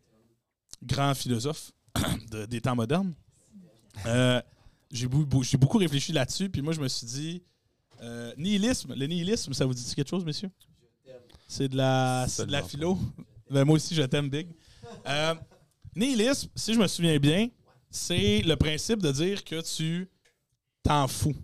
grand 0.84 1.14
philosophe 1.16 1.72
de- 2.32 2.46
des 2.46 2.62
temps 2.62 2.76
modernes, 2.76 3.14
euh, 4.06 4.42
j'ai 4.92 5.08
beaucoup 5.08 5.78
réfléchi 5.78 6.12
là-dessus, 6.12 6.50
puis 6.50 6.62
moi 6.62 6.74
je 6.74 6.82
me 6.82 6.88
suis 6.88 7.08
dit, 7.08 7.44
euh, 8.02 8.34
nihilisme, 8.38 8.94
le 8.94 9.06
nihilisme, 9.08 9.54
ça 9.54 9.66
vous 9.66 9.74
dit 9.74 9.96
quelque 9.96 10.10
chose, 10.10 10.26
messieurs? 10.26 10.52
C'est 11.48 11.68
de 11.70 11.78
la, 11.78 12.26
de 12.46 12.52
la 12.52 12.64
philo. 12.64 12.98
Ben, 13.50 13.64
moi 13.64 13.76
aussi, 13.76 13.94
je 13.94 14.02
t'aime, 14.02 14.30
Big. 14.30 14.48
Euh, 15.08 15.36
nihilisme, 15.96 16.50
si 16.56 16.74
je 16.74 16.80
me 16.80 16.88
souviens 16.88 17.18
bien, 17.20 17.50
c'est 17.90 18.42
le 18.42 18.56
principe 18.56 19.00
de 19.02 19.12
dire 19.12 19.44
que 19.44 19.62
tu 19.62 20.10
t'en 20.84 21.08
fous. 21.08 21.36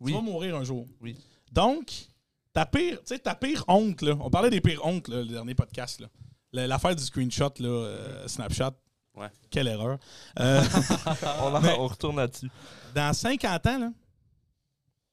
Oui. 0.00 0.12
Tu 0.12 0.16
vas 0.18 0.22
mourir 0.22 0.56
un 0.56 0.64
jour. 0.64 0.86
Oui. 1.00 1.16
Donc, 1.52 2.08
ta 2.52 2.66
pire, 2.66 2.98
ta 3.22 3.34
pire 3.34 3.64
honte, 3.68 4.02
là, 4.02 4.16
on 4.20 4.30
parlait 4.30 4.50
des 4.50 4.60
pires 4.60 4.84
hontes, 4.84 5.08
là, 5.08 5.18
le 5.18 5.26
dernier 5.28 5.54
podcast, 5.54 6.00
là. 6.00 6.08
L'affaire 6.52 6.96
du 6.96 7.02
screenshot, 7.04 7.52
là, 7.58 7.68
euh, 7.68 8.28
Snapchat. 8.28 8.72
Ouais. 9.14 9.28
Quelle 9.50 9.68
erreur. 9.68 9.98
Euh, 10.38 10.62
on, 11.42 11.54
en- 11.54 11.60
Mais- 11.60 11.76
on 11.78 11.86
retourne 11.86 12.16
là-dessus. 12.16 12.50
dans 12.94 13.12
50 13.12 13.66
ans, 13.66 13.78
là, 13.78 13.92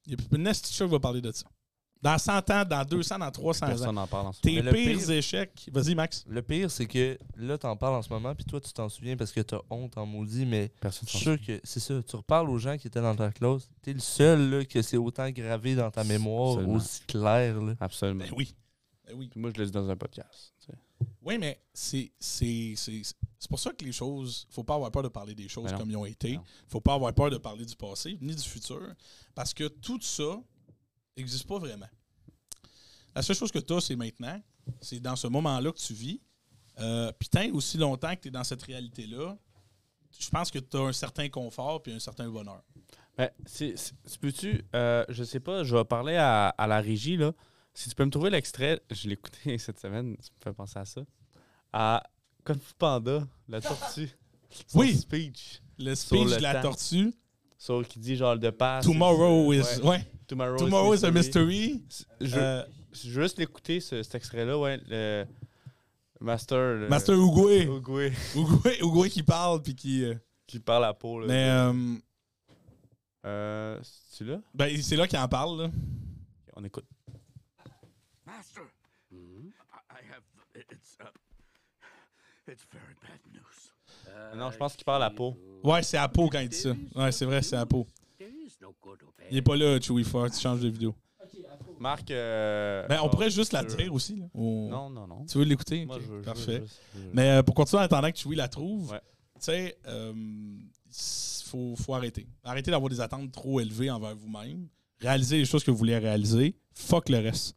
il 0.07 0.15
n'y 0.15 0.23
a 0.23 0.27
plus 0.27 0.53
show 0.71 0.85
qui 0.85 0.91
va 0.91 0.99
parler 0.99 1.21
de 1.21 1.31
ça. 1.31 1.45
Dans 2.05 2.17
100 2.19 2.51
ans, 2.51 2.63
dans 2.65 2.85
200, 2.85 3.17
dans 3.17 3.31
300 3.31 3.65
ans. 3.65 3.69
Personne 3.69 3.95
n'en 3.95 4.05
parle 4.05 4.27
en 4.27 4.31
ce 4.31 4.39
Tes 4.41 4.61
pires 4.61 4.71
pire- 4.71 5.09
échecs. 5.09 5.69
Vas-y, 5.73 5.95
Max. 5.95 6.23
Le 6.27 6.43
pire, 6.43 6.69
c'est 6.69 6.85
que 6.85 7.17
là, 7.35 7.57
t'en 7.57 7.75
parles 7.75 7.95
en 7.95 8.03
ce 8.03 8.09
moment, 8.09 8.35
puis 8.35 8.45
toi, 8.45 8.61
tu 8.61 8.71
t'en 8.73 8.89
souviens 8.89 9.17
parce 9.17 9.31
que 9.31 9.41
t'as 9.41 9.57
honte 9.71 9.97
en 9.97 10.05
maudit, 10.05 10.45
mais 10.45 10.71
Personne 10.79 11.07
je 11.07 11.15
suis 11.17 11.19
sûr 11.23 11.41
que 11.41 11.59
c'est 11.63 11.79
ça. 11.79 12.03
Tu 12.03 12.15
reparles 12.15 12.47
aux 12.51 12.59
gens 12.59 12.77
qui 12.77 12.85
étaient 12.85 13.01
dans 13.01 13.15
ta 13.15 13.31
classe. 13.31 13.67
T'es 13.81 13.93
le 13.93 13.99
seul 13.99 14.49
là, 14.51 14.65
que 14.65 14.83
c'est 14.83 14.97
autant 14.97 15.27
gravé 15.31 15.73
dans 15.73 15.89
ta 15.89 16.03
mémoire, 16.03 16.51
Absolument. 16.59 16.75
aussi 16.77 17.01
clair. 17.07 17.59
Là. 17.59 17.73
Absolument. 17.79 18.23
Ben 18.23 18.33
oui. 18.37 18.55
Ben 19.07 19.15
oui. 19.17 19.27
Puis 19.27 19.39
moi, 19.39 19.49
je 19.55 19.59
le 19.61 19.65
dis 19.65 19.71
dans 19.71 19.89
un 19.89 19.95
podcast. 19.95 20.53
tu 20.59 20.67
sais. 20.67 20.77
Oui, 21.23 21.37
mais 21.39 21.59
c'est 21.73 22.11
c'est- 22.19 22.73
c'est- 22.77 23.01
c'est 23.39 23.49
pour 23.49 23.59
ça 23.59 23.71
que 23.71 23.83
les 23.83 23.91
choses, 23.91 24.45
faut 24.51 24.63
pas 24.63 24.75
avoir 24.75 24.91
peur 24.91 25.01
de 25.01 25.07
parler 25.07 25.33
des 25.33 25.47
choses 25.47 25.71
Ben 25.71 25.77
comme 25.79 25.89
ils 25.89 25.97
ont 25.97 26.05
été. 26.05 26.33
Non. 26.35 26.43
faut 26.67 26.81
pas 26.81 26.93
avoir 26.93 27.11
peur 27.13 27.31
de 27.31 27.37
parler 27.37 27.65
du 27.65 27.75
passé 27.75 28.17
ni 28.21 28.35
du 28.35 28.43
futur. 28.43 28.81
Parce 29.33 29.53
que 29.55 29.67
tout 29.67 29.99
ça 30.01 30.39
n'existe 31.17 31.47
pas 31.47 31.57
vraiment. 31.59 31.87
La 33.15 33.21
seule 33.21 33.35
chose 33.35 33.51
que 33.51 33.59
tu 33.59 33.73
as, 33.73 33.81
c'est 33.81 33.95
maintenant. 33.95 34.41
C'est 34.81 34.99
dans 34.99 35.15
ce 35.15 35.27
moment-là 35.27 35.71
que 35.71 35.77
tu 35.77 35.93
vis. 35.93 36.21
Euh, 36.79 37.11
Puis 37.17 37.29
tant 37.29 37.47
aussi 37.53 37.77
longtemps 37.77 38.13
que 38.15 38.21
tu 38.21 38.27
es 38.27 38.31
dans 38.31 38.43
cette 38.43 38.63
réalité-là, 38.63 39.37
je 40.19 40.29
pense 40.29 40.51
que 40.51 40.59
tu 40.59 40.75
as 40.77 40.81
un 40.81 40.93
certain 40.93 41.29
confort 41.29 41.81
puis 41.81 41.93
un 41.93 41.99
certain 41.99 42.27
bonheur. 42.29 42.61
Ben, 43.17 43.29
c'est- 43.45 43.77
c'est- 43.77 43.93
tu 44.11 44.19
peux-tu, 44.19 44.65
euh, 44.75 45.05
je 45.07 45.23
sais 45.23 45.39
pas, 45.39 45.63
je 45.63 45.75
vais 45.75 45.85
parler 45.85 46.15
à, 46.17 46.49
à 46.49 46.67
la 46.67 46.81
régie, 46.81 47.15
là. 47.15 47.31
Si 47.73 47.89
tu 47.89 47.95
peux 47.95 48.03
me 48.05 48.11
trouver 48.11 48.29
l'extrait, 48.29 48.81
je 48.91 49.07
l'ai 49.07 49.13
écouté 49.13 49.57
cette 49.57 49.79
semaine, 49.79 50.17
tu 50.17 50.31
me 50.37 50.41
fais 50.43 50.53
penser 50.53 50.79
à 50.79 50.85
ça. 50.85 51.01
À 51.71 52.03
Kung 52.43 52.59
Fu 52.59 52.73
Panda, 52.77 53.25
la 53.47 53.61
tortue. 53.61 54.09
Son 54.67 54.79
Oui. 54.79 54.95
speech. 54.97 55.61
Le 55.77 55.95
speech 55.95 56.25
de 56.35 56.41
la 56.41 56.55
temps. 56.55 56.69
tortue, 56.71 57.13
Sur 57.57 57.85
qui 57.87 57.99
dit 57.99 58.15
genre 58.17 58.37
de 58.37 58.49
passe. 58.49 58.85
Tomorrow 58.85 59.51
is, 59.53 59.59
Ouais. 59.59 59.81
ouais. 59.83 60.11
Tomorrow, 60.27 60.57
Tomorrow 60.57 60.93
is 60.95 61.05
a 61.05 61.11
mystery. 61.11 61.83
Je, 62.19 62.35
Euh, 62.37 62.63
je 62.93 63.09
veux 63.11 63.23
juste 63.23 63.37
l'écouter, 63.37 63.79
ce- 63.79 64.01
cet 64.03 64.15
extrait-là, 64.15 64.57
ouais. 64.57 64.79
Le 64.87 65.25
Master. 66.19 66.57
le- 66.77 66.87
Master 66.89 67.15
Ougoué. 67.17 67.67
Ougoué, 67.67 68.11
Ougoué 68.81 69.09
qui 69.11 69.23
parle 69.23 69.61
puis 69.61 69.75
qui. 69.75 70.03
euh, 70.03 70.15
qui 70.47 70.59
parle 70.59 70.85
à 70.85 70.93
peau, 70.93 71.19
là. 71.19 71.27
mais 71.27 71.49
euh, 71.49 71.95
Euh, 73.25 73.79
C'est-tu 73.83 74.25
là? 74.25 74.39
ben, 74.53 74.81
c'est 74.81 74.95
là 74.95 75.07
qu'il 75.07 75.17
en 75.19 75.27
parle. 75.27 75.63
Là. 75.63 75.69
On 76.55 76.63
écoute. 76.63 76.85
Master, 78.25 78.63
I, 79.11 79.51
I 79.91 80.01
have. 80.11 80.21
It's 80.71 80.97
uh, 81.01 82.51
it's 82.51 82.65
very 82.71 82.93
bad 83.01 83.19
news. 83.33 84.37
non, 84.37 84.51
je 84.51 84.57
pense 84.57 84.75
qu'il 84.75 84.85
parle 84.85 85.03
à 85.03 85.09
peau. 85.09 85.35
Ouais, 85.63 85.81
c'est 85.83 85.97
à 85.97 86.07
peau 86.07 86.29
quand 86.29 86.39
il 86.39 86.49
dit 86.49 86.57
ça. 86.57 86.73
Ouais, 86.95 87.11
c'est 87.11 87.25
vrai, 87.25 87.41
c'est 87.41 87.55
à 87.57 87.65
peau. 87.65 87.85
Il 89.31 89.37
est 89.37 89.41
pas 89.41 89.55
là, 89.55 89.79
Chewy 89.79 90.03
Fort, 90.03 90.29
tu 90.31 90.39
changes 90.39 90.61
de 90.61 90.69
vidéo. 90.69 90.95
Marc. 91.79 92.09
euh, 92.11 92.87
Ben, 92.87 92.99
on 93.01 93.07
ah, 93.07 93.09
pourrait 93.09 93.29
juste 93.29 93.51
la 93.51 93.63
dire 93.63 93.93
aussi. 93.93 94.15
là. 94.15 94.25
On- 94.33 94.69
Non, 94.69 94.89
non, 94.89 95.07
non. 95.07 95.25
Tu 95.25 95.37
veux 95.37 95.43
l'écouter? 95.43 95.85
Moi, 95.85 95.97
je 95.99 96.05
veux. 96.05 96.07
je 96.07 96.15
veux 96.17 96.21
Parfait. 96.21 96.61
juste- 96.61 96.79
je 96.95 96.99
veux- 97.01 97.09
Mais 97.13 97.29
euh, 97.31 97.43
pour 97.43 97.53
continuer 97.55 97.81
en 97.81 97.85
attendant 97.85 98.11
que 98.11 98.17
Chewy 98.17 98.35
la 98.35 98.47
trouve, 98.47 98.91
Ouais. 98.91 99.01
tu 99.35 99.41
sais, 99.41 99.77
euh, 99.87 100.13
s- 100.89 101.43
faut, 101.47 101.75
faut 101.75 101.93
arrêter. 101.93 102.27
Arrêtez 102.43 102.71
d'avoir 102.71 102.89
des 102.89 103.01
attentes 103.01 103.31
trop 103.31 103.59
élevées 103.59 103.89
envers 103.91 104.15
vous-même. 104.15 104.67
Réalisez 104.99 105.37
les 105.39 105.45
choses 105.45 105.63
que 105.63 105.71
vous 105.71 105.77
voulez 105.77 105.97
réaliser. 105.97 106.55
Fuck 106.73 107.09
le 107.09 107.19
reste. 107.19 107.55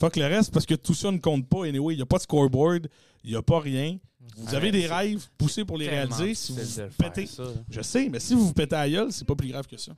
Fuck 0.00 0.16
le 0.16 0.26
reste 0.26 0.52
parce 0.52 0.66
que 0.66 0.74
tout 0.74 0.94
ça 0.94 1.10
ne 1.10 1.18
compte 1.18 1.48
pas. 1.48 1.64
Anyway, 1.66 1.94
il 1.94 1.96
n'y 1.96 2.02
a 2.02 2.06
pas 2.06 2.18
de 2.18 2.22
scoreboard, 2.22 2.88
il 3.22 3.30
n'y 3.30 3.36
a 3.36 3.42
pas 3.42 3.60
rien. 3.60 3.98
Vous 4.36 4.46
Ouais, 4.48 4.54
avez 4.56 4.70
des 4.72 4.86
rêves, 4.86 5.26
poussez 5.38 5.64
pour 5.64 5.78
les 5.78 5.88
réaliser. 5.88 6.34
Si 6.34 6.52
vous 6.52 6.58
pétez, 6.98 7.26
ça, 7.26 7.44
je 7.70 7.80
sais, 7.82 8.08
mais 8.08 8.20
si 8.20 8.34
vous 8.34 8.46
vous 8.48 8.52
pétez 8.54 8.74
à 8.74 8.86
la 8.86 8.90
gueule, 8.90 9.12
c'est 9.12 9.26
pas 9.26 9.34
plus 9.36 9.48
grave 9.48 9.66
que 9.66 9.76
ça. 9.76 9.92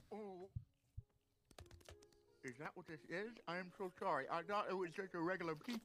Is 2.66 2.70
that 2.72 2.76
what 2.76 2.86
this 2.88 3.04
is? 3.08 3.30
I 3.46 3.58
am 3.58 3.70
so 3.78 3.92
sorry. 3.96 4.24
I 4.28 4.42
thought 4.42 4.66
it 4.68 4.76
was 4.76 4.90
just 4.90 5.14
a 5.14 5.20
regular 5.20 5.54
peach 5.54 5.78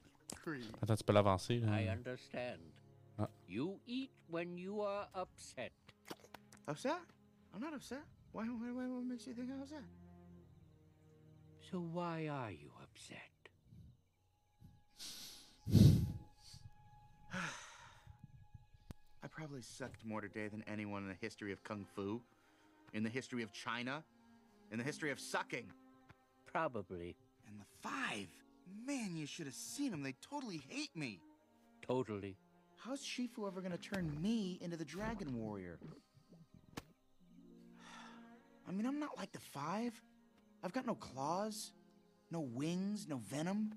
tree. 0.43 0.63
Attends, 0.81 0.99
tu 1.01 1.05
peux 1.05 1.13
l'avancer. 1.13 1.61
là. 1.61 1.71
I 1.71 1.87
understand. 1.89 2.59
Ah. 3.19 3.27
You 3.47 3.79
eat 3.85 4.09
when 4.31 4.57
you 4.57 4.81
are 4.81 5.07
upset. 5.13 5.71
Upset? 6.67 6.97
I'm 7.53 7.61
not 7.61 7.75
upset. 7.75 8.01
Why, 8.31 8.45
why, 8.45 8.71
why, 8.71 8.87
what 8.87 9.03
makes 9.03 9.27
you 9.27 9.35
think 9.35 9.51
I'm 9.51 9.61
upset? 9.61 9.83
So 11.69 11.77
why 11.77 12.27
are 12.27 12.49
you 12.49 12.71
upset? 12.81 13.29
I 19.23 19.27
probably 19.27 19.61
sucked 19.61 20.03
more 20.03 20.21
today 20.21 20.47
than 20.47 20.63
anyone 20.65 21.03
in 21.03 21.09
the 21.09 21.17
history 21.21 21.51
of 21.51 21.63
Kung 21.63 21.85
Fu, 21.95 22.23
in 22.93 23.03
the 23.03 23.09
history 23.09 23.43
of 23.43 23.53
China, 23.53 24.03
in 24.71 24.79
the 24.79 24.83
history 24.83 25.11
of 25.11 25.19
sucking. 25.19 25.71
Probably. 26.51 27.15
And 27.47 27.59
the 27.59 27.65
five. 27.81 28.27
Man, 28.85 29.15
you 29.15 29.25
should 29.25 29.45
have 29.45 29.55
seen 29.55 29.91
them. 29.91 30.03
They 30.03 30.15
totally 30.21 30.61
hate 30.67 30.95
me. 30.95 31.19
Totally. 31.81 32.35
How's 32.77 33.03
Shifu 33.05 33.47
ever 33.47 33.61
gonna 33.61 33.77
turn 33.77 34.21
me 34.21 34.57
into 34.61 34.75
the 34.77 34.85
Dragon 34.85 35.37
Warrior? 35.37 35.79
I 38.67 38.71
mean, 38.71 38.85
I'm 38.85 38.99
not 38.99 39.17
like 39.17 39.31
the 39.31 39.39
five. 39.39 39.93
I've 40.63 40.73
got 40.73 40.85
no 40.85 40.95
claws, 40.95 41.71
no 42.29 42.41
wings, 42.41 43.07
no 43.07 43.17
venom. 43.17 43.73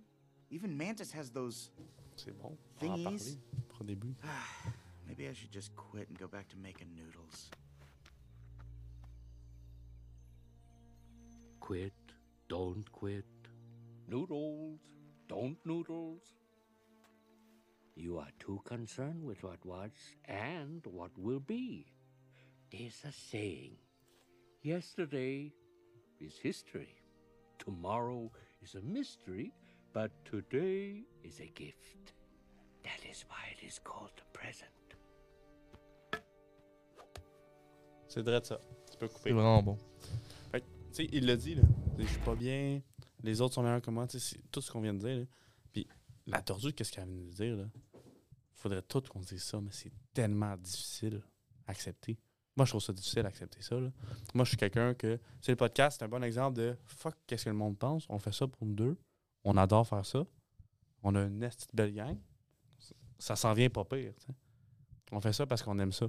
Even 0.50 0.76
Mantis 0.76 1.10
has 1.12 1.30
those. 1.30 1.70
C'est 2.16 2.32
bon. 2.32 2.56
On 2.80 2.86
va 2.86 2.92
en 2.92 3.02
parler 3.02 3.18
Thingies. 3.18 3.38
pour 3.68 3.86
début. 3.86 4.14
Maybe 5.06 5.28
I 5.28 5.32
should 5.32 5.50
just 5.52 5.74
quit 5.76 6.08
and 6.08 6.18
go 6.18 6.26
back 6.28 6.48
to 6.48 6.56
making 6.56 6.88
noodles. 6.96 7.50
Quit, 11.60 11.92
don't 12.54 12.92
quit. 12.92 13.24
Noodles, 14.06 14.78
don't 15.28 15.58
noodles. 15.64 16.22
You 17.96 18.18
are 18.18 18.32
too 18.38 18.60
concerned 18.64 19.24
with 19.24 19.42
what 19.42 19.58
was 19.66 19.90
and 20.26 20.80
what 20.86 21.10
will 21.18 21.40
be. 21.40 21.92
There's 22.70 23.00
a 23.04 23.10
saying 23.10 23.74
yesterday 24.62 25.52
is 26.20 26.38
history, 26.40 26.94
tomorrow 27.58 28.30
is 28.62 28.76
a 28.76 28.82
mystery, 28.82 29.52
but 29.92 30.12
today 30.24 31.02
is 31.24 31.40
a 31.40 31.50
gift. 31.56 32.12
That 32.84 33.02
is 33.10 33.24
why 33.28 33.42
it 33.50 33.66
is 33.66 33.80
called 33.82 34.12
the 34.16 34.38
present. 34.38 34.70
C'est 38.06 38.22
vrai 38.22 38.40
ça. 38.44 38.60
Tu 38.92 38.96
peux 38.96 39.08
C'est 39.08 39.32
vraiment 39.32 39.60
bon. 39.60 39.76
Sais, 40.94 41.08
il 41.10 41.26
l'a 41.26 41.36
dit, 41.36 41.56
là. 41.56 41.62
Je 41.98 42.04
suis 42.04 42.20
pas 42.20 42.36
bien. 42.36 42.80
Les 43.24 43.40
autres 43.40 43.54
sont 43.54 43.64
meilleurs 43.64 43.82
que 43.82 43.90
moi. 43.90 44.06
C'est 44.08 44.50
tout 44.52 44.60
ce 44.60 44.70
qu'on 44.70 44.80
vient 44.80 44.94
de 44.94 45.00
dire. 45.00 45.26
Puis 45.72 45.88
la 46.24 46.40
tortue, 46.40 46.72
qu'est-ce 46.72 46.92
qu'elle 46.92 47.08
vient 47.08 47.24
de 47.24 47.30
dire, 47.32 47.56
là? 47.56 47.64
Faudrait 48.54 48.82
tout 48.82 49.02
qu'on 49.02 49.20
se 49.20 49.34
dise 49.34 49.42
ça, 49.42 49.60
mais 49.60 49.72
c'est 49.72 49.92
tellement 50.12 50.56
difficile 50.56 51.20
à 51.66 51.72
accepter. 51.72 52.16
Moi, 52.56 52.64
je 52.64 52.70
trouve 52.70 52.80
ça 52.80 52.92
difficile 52.92 53.24
à 53.24 53.28
accepter 53.28 53.60
ça, 53.60 53.80
là. 53.80 53.90
Moi, 54.34 54.44
je 54.44 54.50
suis 54.50 54.56
quelqu'un 54.56 54.94
que. 54.94 55.18
C'est 55.40 55.50
le 55.50 55.56
podcast, 55.56 55.98
c'est 55.98 56.04
un 56.04 56.08
bon 56.08 56.22
exemple 56.22 56.58
de 56.58 56.76
fuck, 56.84 57.16
qu'est-ce 57.26 57.46
que 57.46 57.50
le 57.50 57.56
monde 57.56 57.76
pense? 57.76 58.06
On 58.08 58.20
fait 58.20 58.32
ça 58.32 58.46
pour 58.46 58.64
nous 58.64 58.74
deux. 58.74 58.96
On 59.42 59.56
adore 59.56 59.88
faire 59.88 60.06
ça. 60.06 60.24
On 61.02 61.16
a 61.16 61.22
une 61.22 61.42
esti 61.42 61.66
de 61.72 61.76
belle 61.76 61.92
gang. 61.92 62.16
Ça 63.18 63.34
s'en 63.34 63.52
vient 63.52 63.68
pas 63.68 63.84
pire. 63.84 64.14
On 65.10 65.20
fait 65.20 65.32
ça 65.32 65.44
parce 65.44 65.64
qu'on 65.64 65.76
aime 65.80 65.92
ça. 65.92 66.06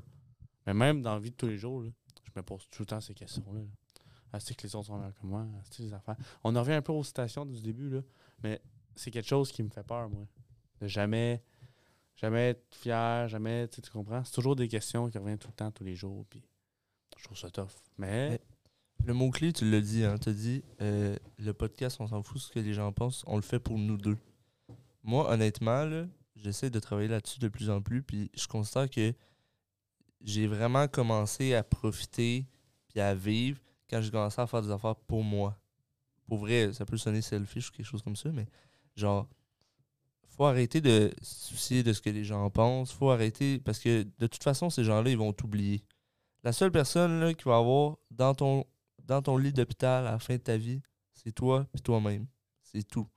Mais 0.68 0.76
même 0.76 1.02
dans 1.02 1.14
la 1.14 1.20
vie 1.20 1.32
de 1.32 1.36
tous 1.36 1.48
les 1.48 1.58
jours, 1.58 1.82
là, 1.82 1.90
je 2.24 2.32
me 2.36 2.44
pose 2.44 2.68
tout 2.70 2.84
le 2.84 2.86
temps 2.86 3.02
ces 3.02 3.16
questions-là. 3.16 3.62
là. 3.62 3.68
Ah, 4.36 4.40
c'est 4.42 4.54
que 4.54 4.64
les 4.64 4.76
autres 4.76 4.88
sont 4.88 4.98
meilleurs 4.98 5.16
que 5.16 5.26
moi. 5.26 5.48
C'est 5.72 5.84
les 5.84 5.94
affaires? 5.94 6.18
On 6.44 6.54
en 6.58 6.60
revient 6.60 6.74
un 6.74 6.82
peu 6.82 6.92
aux 6.92 7.06
citations 7.06 7.46
du 7.46 7.62
début, 7.62 7.90
là. 7.90 8.02
Mais 8.44 8.62
c'est 8.94 9.10
quelque 9.10 9.30
chose 9.30 9.50
qui 9.50 9.64
me 9.64 9.70
fait 9.70 9.84
peur, 9.84 10.10
moi. 10.10 10.28
De 10.82 10.88
jamais, 10.88 11.42
jamais 12.18 12.50
être 12.50 12.76
fier, 12.76 13.30
jamais, 13.30 13.70
tu 13.70 13.82
comprends? 13.90 14.26
C'est 14.26 14.34
toujours 14.34 14.58
des 14.58 14.68
questions 14.68 15.10
qui 15.10 15.18
reviennent 15.18 15.38
tout 15.38 15.48
le 15.48 15.54
temps, 15.54 15.72
tous 15.72 15.86
les 15.86 15.96
jours. 15.96 16.26
Puis 16.30 16.44
je 17.18 17.24
trouve 17.24 17.38
ça 17.38 17.50
tough. 17.50 17.72
Mais, 17.98 18.42
Le 19.06 19.14
mot-clé, 19.14 19.54
tu 19.54 19.72
l'as 19.72 19.80
dit, 19.80 20.04
hein. 20.04 20.18
Tu 20.18 20.28
as 20.28 20.34
dit, 20.34 20.64
euh, 20.82 21.16
le 21.38 21.54
podcast, 21.54 22.02
on 22.02 22.08
s'en 22.08 22.22
fout 22.22 22.42
ce 22.42 22.52
que 22.52 22.60
les 22.60 22.74
gens 22.74 22.92
pensent, 22.92 23.24
on 23.28 23.38
le 23.38 23.42
fait 23.42 23.60
pour 23.60 23.78
nous 23.78 23.98
deux. 23.98 24.18
Moi, 25.02 25.32
honnêtement, 25.32 25.90
j'essaie 26.36 26.70
de 26.70 26.80
travailler 26.80 27.08
là-dessus 27.08 27.40
de 27.40 27.48
plus 27.48 27.70
en 27.70 27.82
plus, 27.82 28.04
puis 28.04 28.30
je 28.34 28.48
constate 28.48 28.92
que 28.92 29.14
j'ai 30.20 30.46
vraiment 30.46 30.90
commencé 30.90 31.54
à 31.54 31.64
profiter 31.64 32.48
puis 32.90 33.00
à 33.00 33.16
vivre 33.16 33.62
quand 33.96 34.02
j'ai 34.02 34.12
commencé 34.12 34.42
à 34.42 34.48
faire 34.48 34.62
des 34.62 34.72
affaires 34.72 34.96
pour 34.96 35.24
moi. 35.24 35.58
Pour 36.28 36.40
vrai, 36.40 36.74
ça 36.74 36.86
peut 36.86 36.98
sonner 36.98 37.22
selfish 37.22 37.70
ou 37.70 37.72
quelque 37.72 37.86
chose 37.86 38.02
comme 38.02 38.16
ça, 38.16 38.30
mais 38.32 38.48
genre, 38.96 39.28
faut 40.28 40.46
arrêter 40.46 40.82
de 40.82 41.12
se 41.22 41.48
soucier 41.48 41.82
de 41.84 41.94
ce 41.94 42.02
que 42.02 42.10
les 42.10 42.24
gens 42.24 42.50
pensent. 42.50 42.92
Faut 42.92 43.10
arrêter, 43.10 43.60
parce 43.60 43.80
que 43.80 44.04
de 44.20 44.28
toute 44.28 44.44
façon, 44.44 44.70
ces 44.70 44.84
gens-là, 44.84 45.10
ils 45.10 45.18
vont 45.18 45.32
t'oublier. 45.32 45.84
La 46.44 46.52
seule 46.52 46.72
personne 46.72 47.22
là, 47.22 47.34
qui 47.34 47.46
va 47.46 47.58
avoir 47.58 47.98
dans 48.12 48.34
ton, 48.36 48.66
dans 49.04 49.22
ton 49.22 49.38
lit 49.38 49.54
d'hôpital 49.54 50.06
à 50.08 50.12
la 50.12 50.20
fin 50.20 50.36
de 50.36 50.42
ta 50.42 50.58
vie, 50.58 50.82
c'est 51.14 51.32
toi 51.32 51.66
puis 51.72 51.82
toi-même. 51.82 52.28
C'est 52.64 52.84
tout. 52.84 53.08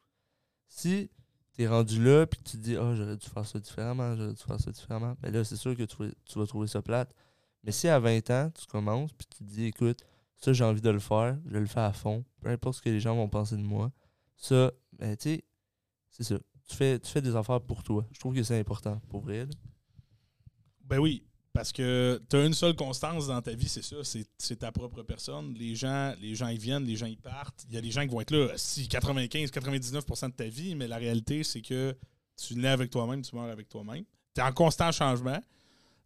Si 0.69 1.11
tu 1.55 1.63
es 1.63 1.67
rendu 1.67 2.03
là 2.03 2.27
puis 2.27 2.41
tu 2.43 2.53
te 2.53 2.63
dis 2.63 2.77
Ah, 2.77 2.95
j'aurais 2.95 3.17
dû 3.17 3.27
faire 3.29 3.47
ça 3.47 3.59
différemment, 3.59 4.15
j'aurais 4.17 4.35
dû 4.35 4.43
faire 4.43 4.61
ça 4.61 4.71
différemment, 4.71 5.17
ben 5.21 5.33
là, 5.33 5.43
c'est 5.45 5.57
sûr 5.57 5.77
que 5.77 5.83
tu, 5.83 5.97
vas- 5.97 6.13
tu 6.25 6.39
vas 6.39 6.47
trouver 6.47 6.69
ça 6.69 6.83
plate. 6.83 7.13
Mais 7.65 7.73
si 7.73 7.89
à 7.89 7.99
20 7.99 8.31
ans, 8.31 8.51
tu 8.55 8.67
commences 8.67 9.13
puis 9.13 9.27
tu 9.27 9.39
te 9.39 9.45
dis 9.45 9.65
Écoute, 9.65 10.05
ça, 10.39 10.53
j'ai 10.53 10.65
envie 10.65 10.81
de 10.81 10.91
le 10.91 10.99
faire, 10.99 11.37
je 11.47 11.59
le 11.59 11.67
fais 11.67 11.81
à 11.81 11.93
fond, 11.93 12.25
peu 12.41 12.49
importe 12.49 12.77
ce 12.77 12.83
que 12.83 12.91
les 12.91 13.01
gens 13.01 13.15
vont 13.15 13.29
penser 13.29 13.57
de 13.57 13.63
moi, 13.63 13.91
ça, 14.37 14.71
ben, 14.99 15.17
tu 15.17 15.31
sais, 15.31 15.45
c'est 16.11 16.25
ça. 16.25 16.39
Tu 16.69 16.77
fais, 16.77 17.23
des 17.23 17.35
affaires 17.35 17.61
pour 17.61 17.83
toi. 17.83 18.07
Je 18.13 18.21
trouve 18.21 18.35
que 18.35 18.43
c'est 18.43 18.59
important, 18.59 19.01
pour 19.09 19.23
vrai. 19.23 19.47
là. 19.47 19.53
Ben 20.85 20.99
oui, 20.99 21.25
parce 21.53 21.73
que 21.73 22.23
tu 22.29 22.37
as 22.37 22.45
une 22.45 22.55
seule 22.55 22.77
constance 22.77 23.27
dans 23.27 23.43
ta 23.43 23.53
vie, 23.53 23.69
c'est 23.69 23.83
ça, 23.83 23.97
c'est 24.03 24.27
c'est 24.39 24.57
ta 24.57 24.71
propre 24.71 25.03
personne. 25.03 25.55
Les 25.55 25.75
gens, 25.75 26.15
les 26.21 26.35
gens 26.35 26.49
ils 26.49 26.59
viennent, 26.59 26.85
les 26.85 26.97
gens 26.97 27.07
ils 27.07 27.19
partent. 27.19 27.65
Il 27.69 27.75
y 27.75 27.79
a 27.79 27.81
des 27.81 27.91
gens 27.91 28.03
qui 28.03 28.09
vont 28.09 28.21
être 28.21 28.31
là 28.31 28.53
si 28.57 28.85
95-99% 28.85 30.31
de 30.31 30.33
ta 30.33 30.45
vie, 30.45 30.75
mais 30.75 30.89
la 30.89 30.97
réalité, 30.97 31.43
c'est 31.43 31.61
que 31.61 31.97
tu 32.37 32.55
nais 32.55 32.69
avec 32.69 32.91
toi-même, 32.91 33.23
tu 33.23 33.35
meurs 33.35 33.51
avec 33.51 33.69
toi-même. 33.69 34.05
Tu 34.35 34.41
es 34.41 34.45
en 34.45 34.53
constant 34.53 34.93
changement. 34.93 35.43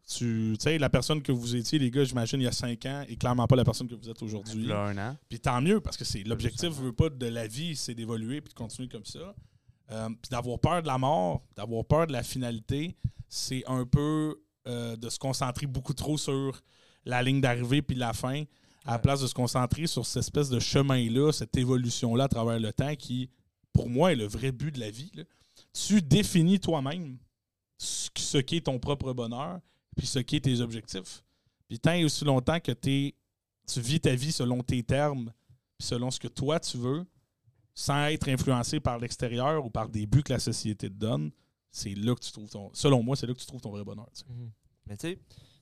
Tu 0.08 0.56
sais, 0.58 0.78
la 0.78 0.90
personne 0.90 1.22
que 1.22 1.32
vous 1.32 1.54
étiez, 1.54 1.78
les 1.78 1.90
gars, 1.90 2.04
j'imagine, 2.04 2.40
il 2.40 2.44
y 2.44 2.48
a 2.48 2.52
5 2.52 2.86
ans, 2.86 3.04
est 3.08 3.16
clairement 3.16 3.46
pas 3.46 3.56
la 3.56 3.64
personne 3.64 3.88
que 3.88 3.94
vous 3.94 4.08
êtes 4.08 4.20
aujourd'hui. 4.22 4.66
là, 4.66 4.86
un 4.86 4.98
an. 4.98 5.16
Puis 5.28 5.40
tant 5.40 5.60
mieux, 5.60 5.80
parce 5.80 5.96
que 5.96 6.04
c'est 6.04 6.24
l'objectif 6.24 6.70
veut 6.70 6.92
pas 6.92 7.08
de 7.08 7.26
la 7.26 7.46
vie, 7.46 7.76
c'est 7.76 7.94
d'évoluer 7.94 8.40
puis 8.40 8.52
de 8.52 8.58
continuer 8.58 8.88
comme 8.88 9.04
ça. 9.04 9.34
Euh, 9.90 10.08
puis 10.08 10.30
d'avoir 10.30 10.58
peur 10.58 10.82
de 10.82 10.86
la 10.86 10.98
mort, 10.98 11.42
d'avoir 11.54 11.84
peur 11.84 12.06
de 12.06 12.12
la 12.12 12.22
finalité, 12.22 12.96
c'est 13.28 13.62
un 13.66 13.84
peu 13.84 14.36
euh, 14.66 14.96
de 14.96 15.08
se 15.08 15.18
concentrer 15.18 15.66
beaucoup 15.66 15.94
trop 15.94 16.18
sur 16.18 16.60
la 17.04 17.22
ligne 17.22 17.40
d'arrivée 17.40 17.82
puis 17.82 17.96
la 17.96 18.12
fin, 18.12 18.44
à 18.84 18.92
la 18.92 18.98
place 18.98 19.20
de 19.20 19.26
se 19.26 19.34
concentrer 19.34 19.86
sur 19.86 20.06
cette 20.06 20.22
espèce 20.22 20.48
de 20.48 20.58
chemin-là, 20.58 21.32
cette 21.32 21.56
évolution-là 21.56 22.24
à 22.24 22.28
travers 22.28 22.58
le 22.58 22.72
temps 22.72 22.94
qui, 22.96 23.30
pour 23.72 23.88
moi, 23.88 24.12
est 24.12 24.16
le 24.16 24.26
vrai 24.26 24.52
but 24.52 24.74
de 24.74 24.80
la 24.80 24.90
vie. 24.90 25.10
là. 25.14 25.24
Tu 25.72 26.02
définis 26.02 26.60
toi-même 26.60 27.18
ce 27.78 28.08
ce 28.32 28.38
qu'est 28.38 28.62
ton 28.62 28.78
propre 28.78 29.12
bonheur 29.12 29.60
puis 29.96 30.06
ce 30.06 30.18
qu'est 30.20 30.40
tes 30.40 30.60
objectifs. 30.60 31.22
Puis 31.68 31.78
tant 31.78 31.92
et 31.92 32.04
aussi 32.04 32.24
longtemps 32.24 32.60
que 32.60 32.72
t'es- 32.72 33.14
tu 33.66 33.80
vis 33.80 34.00
ta 34.00 34.14
vie 34.14 34.32
selon 34.32 34.62
tes 34.62 34.82
termes, 34.82 35.32
puis 35.78 35.86
selon 35.86 36.10
ce 36.10 36.18
que 36.20 36.28
toi 36.28 36.60
tu 36.60 36.76
veux, 36.76 37.04
sans 37.74 38.06
être 38.06 38.28
influencé 38.28 38.80
par 38.80 38.98
l'extérieur 38.98 39.64
ou 39.64 39.70
par 39.70 39.88
des 39.88 40.06
buts 40.06 40.22
que 40.22 40.32
la 40.32 40.38
société 40.38 40.88
te 40.90 40.94
donne, 40.94 41.30
c'est 41.70 41.94
là 41.94 42.14
que 42.14 42.20
tu 42.20 42.30
trouves 42.32 42.50
ton. 42.50 42.70
Selon 42.74 43.02
moi, 43.02 43.16
c'est 43.16 43.26
là 43.26 43.32
que 43.32 43.38
tu 43.40 43.46
trouves 43.46 43.60
ton 43.62 43.70
vrai 43.70 43.84
bonheur. 43.84 44.08
sais. 44.12 44.24
Mais 44.86 44.96
tu 44.96 45.08
sais, 45.08 45.18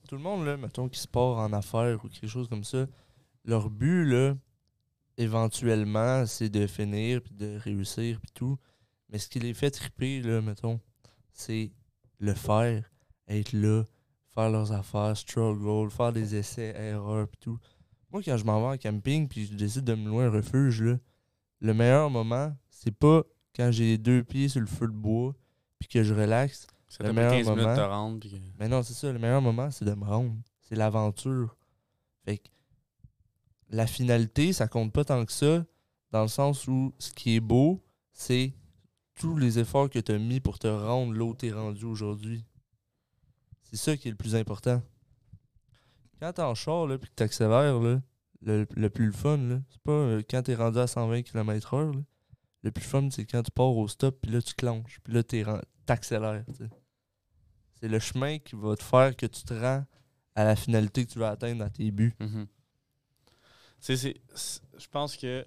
tout 0.09 0.17
le 0.17 0.23
monde, 0.23 0.45
là, 0.45 0.57
mettons, 0.57 0.89
qui 0.89 0.99
se 0.99 1.07
part 1.07 1.39
en 1.39 1.53
affaires 1.53 2.05
ou 2.05 2.09
quelque 2.09 2.27
chose 2.27 2.49
comme 2.49 2.65
ça, 2.65 2.87
leur 3.45 3.71
but, 3.71 4.05
là, 4.07 4.35
éventuellement, 5.17 6.27
c'est 6.27 6.49
de 6.49 6.67
finir, 6.67 7.23
puis 7.23 7.35
de 7.35 7.57
réussir, 7.59 8.21
puis 8.21 8.31
tout. 8.35 8.59
Mais 9.09 9.19
ce 9.19 9.29
qui 9.29 9.39
les 9.39 9.55
fait 9.55 9.71
triper, 9.71 10.21
là, 10.23 10.41
mettons, 10.41 10.81
c'est 11.33 11.71
le 12.19 12.35
faire, 12.35 12.91
être 13.29 13.53
là, 13.53 13.85
faire 14.41 14.51
leurs 14.51 14.73
affaires, 14.73 15.17
struggle, 15.17 15.91
faire 15.91 16.13
des 16.13 16.35
essais, 16.35 16.75
erreurs, 16.77 17.29
puis 17.29 17.39
tout. 17.41 17.59
Moi, 18.11 18.23
quand 18.25 18.37
je 18.37 18.45
m'en 18.45 18.61
vais 18.61 18.75
en 18.75 18.79
camping, 18.79 19.29
puis 19.29 19.47
je 19.47 19.55
décide 19.55 19.85
de 19.85 19.95
me 19.95 20.09
louer 20.09 20.25
un 20.25 20.31
refuge, 20.31 20.83
là, 20.83 20.97
le 21.61 21.75
meilleur 21.75 22.11
moment, 22.11 22.57
c'est 22.71 22.95
pas 22.97 23.23
quand 23.55 23.71
j'ai 23.71 23.85
les 23.85 23.99
deux 23.99 24.23
pieds 24.25 24.49
sur 24.49 24.61
le 24.61 24.67
feu 24.67 24.87
de 24.87 24.93
bois, 24.93 25.35
puis 25.79 25.89
que 25.89 26.03
je 26.03 26.15
relaxe, 26.15 26.67
Ça 26.89 27.05
Le 27.05 27.13
meilleur 27.13 27.31
15 27.31 27.47
minutes 27.47 27.57
de 27.61 27.63
moment- 27.63 27.77
te 27.77 27.81
rendre. 27.83 28.19
Que- 28.21 28.29
mais 28.59 28.69
non, 28.69 28.83
c'est 28.83 28.95
ça. 28.95 29.13
Le 29.13 29.19
meilleur 29.21 29.41
moment, 29.41 29.71
c'est 29.71 29.85
de 29.85 29.95
me 29.95 30.05
rendre. 30.05 30.33
C'est 30.61 30.75
l'aventure. 30.75 31.57
Fait 32.25 32.39
que 32.39 32.49
la 33.69 33.87
finalité, 33.87 34.53
ça 34.53 34.67
compte 34.67 34.93
pas 34.93 35.05
tant 35.05 35.25
que 35.25 35.31
ça, 35.31 35.65
dans 36.11 36.23
le 36.23 36.29
sens 36.29 36.67
où 36.67 36.93
ce 36.99 37.13
qui 37.13 37.37
est 37.37 37.41
beau, 37.41 37.81
c'est 38.13 38.53
tous 39.15 39.37
les 39.37 39.61
efforts 39.61 39.89
que 39.89 40.01
tu 40.01 40.11
as 40.11 40.19
mis 40.19 40.41
pour 40.41 40.59
te 40.59 40.67
rendre 40.67 41.13
là 41.13 41.23
où 41.25 41.35
tu 41.37 41.47
es 41.47 41.53
rendu 41.53 41.85
aujourd'hui. 41.85 42.45
C'est 43.71 43.77
ça 43.77 43.97
qui 43.97 44.09
est 44.09 44.11
le 44.11 44.17
plus 44.17 44.35
important. 44.35 44.83
Quand 46.19 46.33
t'es 46.33 46.43
en 46.43 46.55
char, 46.55 46.87
là, 46.87 46.99
puis 46.99 47.09
que 47.09 47.15
t'accélères, 47.15 47.79
là, 47.81 48.01
le, 48.43 48.67
le 48.75 48.91
plus 48.91 49.07
le 49.07 49.13
fun, 49.13 49.37
là, 49.39 49.61
c'est 49.71 49.81
pas 49.83 49.93
euh, 49.93 50.23
quand 50.29 50.43
t'es 50.43 50.55
rendu 50.55 50.79
à 50.79 50.87
120 50.87 51.23
km/h. 51.23 51.95
là. 51.95 52.01
Le 52.63 52.71
plus 52.71 52.85
fun, 52.85 53.09
c'est 53.11 53.25
quand 53.25 53.43
tu 53.43 53.51
pars 53.51 53.75
au 53.75 53.89
stop, 53.89 54.19
puis 54.21 54.31
là, 54.33 54.43
tu 54.43 54.53
clenches, 54.55 54.99
puis 55.03 55.15
là, 55.15 55.23
t'es 55.23 55.45
t'accélères. 55.87 56.45
C'est 57.81 57.89
le 57.89 57.99
chemin 57.99 58.39
qui 58.39 58.55
va 58.57 58.77
te 58.77 58.83
faire 58.83 59.17
que 59.17 59.25
tu 59.27 59.43
te 59.43 59.55
rends 59.55 59.85
à 60.35 60.45
la 60.45 60.57
finalité 60.57 61.07
que 61.07 61.11
tu 61.13 61.19
veux 61.19 61.25
atteindre 61.25 61.61
dans 61.65 61.71
tes 61.71 61.91
buts. 61.91 62.15
Mhm. 62.21 62.47
Tu 62.47 63.33
sais, 63.81 63.97
c'est- 63.97 64.21
c'est- 64.35 64.61
je 64.79 64.87
pense 64.89 65.17
que 65.17 65.47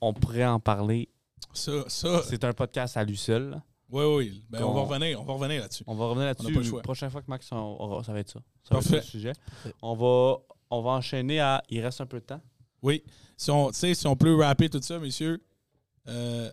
on 0.00 0.14
pourrait 0.14 0.46
en 0.46 0.58
parler. 0.58 1.10
Ça, 1.52 1.84
ça. 1.88 2.22
C'est 2.22 2.44
un 2.44 2.54
podcast 2.54 2.96
à 2.96 3.04
lui 3.04 3.16
seul. 3.18 3.60
Oui, 3.92 4.04
oui. 4.04 4.44
Ben, 4.50 4.62
on 4.62 4.72
va 4.72 4.82
revenir, 4.82 5.20
on 5.20 5.24
va 5.24 5.32
revenir 5.34 5.60
là-dessus. 5.62 5.84
On 5.86 5.94
va 5.94 6.06
revenir 6.06 6.26
là-dessus. 6.26 6.72
La 6.76 6.80
prochaine 6.82 7.10
fois 7.10 7.22
que 7.22 7.30
Max 7.30 7.50
on- 7.52 7.56
aura, 7.56 8.04
ça 8.04 8.12
va 8.12 8.20
être 8.20 8.30
ça. 8.30 8.40
Ça 8.64 8.74
va 8.74 8.80
être 8.80 8.84
Parfait. 8.90 8.96
le 8.96 9.02
sujet. 9.02 9.32
On 9.82 9.94
va, 9.94 10.36
on 10.70 10.82
va 10.82 10.90
enchaîner 10.92 11.40
à. 11.40 11.62
Il 11.68 11.80
reste 11.80 12.00
un 12.00 12.06
peu 12.06 12.20
de 12.20 12.24
temps. 12.26 12.40
Oui. 12.82 13.02
Si 13.36 13.50
on, 13.50 13.70
tu 13.70 13.78
sais, 13.78 13.94
si 13.94 14.06
on 14.06 14.16
peut 14.16 14.34
rapper 14.36 14.68
tout 14.68 14.80
ça, 14.82 14.98
messieurs. 14.98 15.42
euh, 16.08 16.50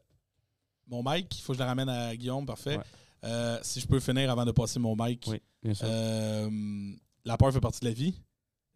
mon 0.88 1.03
mic, 1.05 1.38
il 1.38 1.41
faut 1.41 1.51
que 1.53 1.57
je 1.57 1.64
le 1.64 1.68
ramène 1.68 1.89
à 1.89 2.15
Guillaume, 2.15 2.45
parfait. 2.45 2.77
Ouais. 2.77 2.84
Euh, 3.26 3.59
si 3.61 3.80
je 3.81 3.88
peux 3.88 3.99
finir 3.99 4.30
avant 4.31 4.45
de 4.45 4.51
passer 4.51 4.80
mon 4.80 4.95
mic. 4.97 5.26
Oui, 5.27 5.41
bien 5.61 5.73
sûr. 5.73 5.85
Euh, 5.89 6.49
la 7.26 7.35
peur 7.38 7.51
fait 7.51 7.59
partie 7.59 7.81
de 7.81 7.85
la 7.85 7.93
vie. 7.93 8.15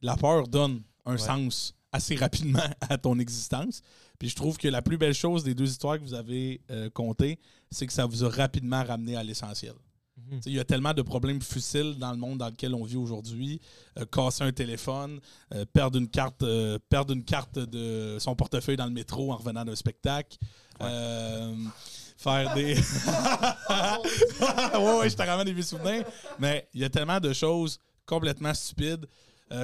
La 0.01 0.17
peur 0.17 0.47
donne 0.47 0.81
un 1.05 1.13
Ouais. 1.13 1.17
sens 1.17 1.73
assez 1.91 2.15
rapidement 2.15 2.59
à 2.89 2.97
ton 2.97 3.17
existence. 3.19 3.81
Puis 4.19 4.29
je 4.29 4.35
trouve 4.35 4.57
que 4.57 4.67
la 4.67 4.81
plus 4.81 4.97
belle 4.97 5.13
chose 5.13 5.43
des 5.43 5.53
deux 5.55 5.69
histoires 5.69 5.97
que 5.97 6.03
vous 6.03 6.13
avez 6.13 6.61
euh, 6.69 6.89
contées, 6.89 7.39
c'est 7.71 7.87
que 7.87 7.93
ça 7.93 8.05
vous 8.05 8.23
a 8.23 8.29
rapidement 8.29 8.83
ramené 8.83 9.15
à 9.15 9.23
l'essentiel. 9.23 9.73
Mhm. 10.17 10.41
Il 10.45 10.53
y 10.53 10.59
a 10.59 10.65
tellement 10.65 10.93
de 10.93 11.01
problèmes 11.01 11.41
futiles 11.41 11.95
dans 11.97 12.11
le 12.11 12.17
monde 12.17 12.37
dans 12.37 12.49
lequel 12.49 12.75
on 12.75 12.83
vit 12.83 12.97
aujourd'hui. 12.97 13.61
Euh, 13.97 14.05
casser 14.05 14.43
un 14.43 14.51
téléphone, 14.51 15.19
euh, 15.53 15.65
perdre 15.65 15.97
une 15.97 16.07
carte, 16.07 16.43
euh, 16.43 16.77
perdre 16.89 17.13
une 17.13 17.23
carte 17.23 17.57
de 17.57 18.17
son 18.19 18.35
portefeuille 18.35 18.77
dans 18.77 18.85
le 18.85 18.91
métro 18.91 19.31
en 19.31 19.37
revenant 19.37 19.63
d'un 19.63 19.75
spectacle. 19.75 20.37
Faire 20.79 22.53
des. 22.53 22.75
ouais, 24.77 24.99
ouais, 24.99 25.09
je 25.09 25.15
te 25.15 25.23
ramène 25.23 25.45
des 25.45 25.53
vieux 25.53 25.63
souvenirs. 25.63 26.05
Mais 26.39 26.67
il 26.73 26.81
y 26.81 26.85
a 26.85 26.89
tellement 26.89 27.19
de 27.19 27.33
choses 27.33 27.79
complètement 28.05 28.53
stupides 28.53 29.07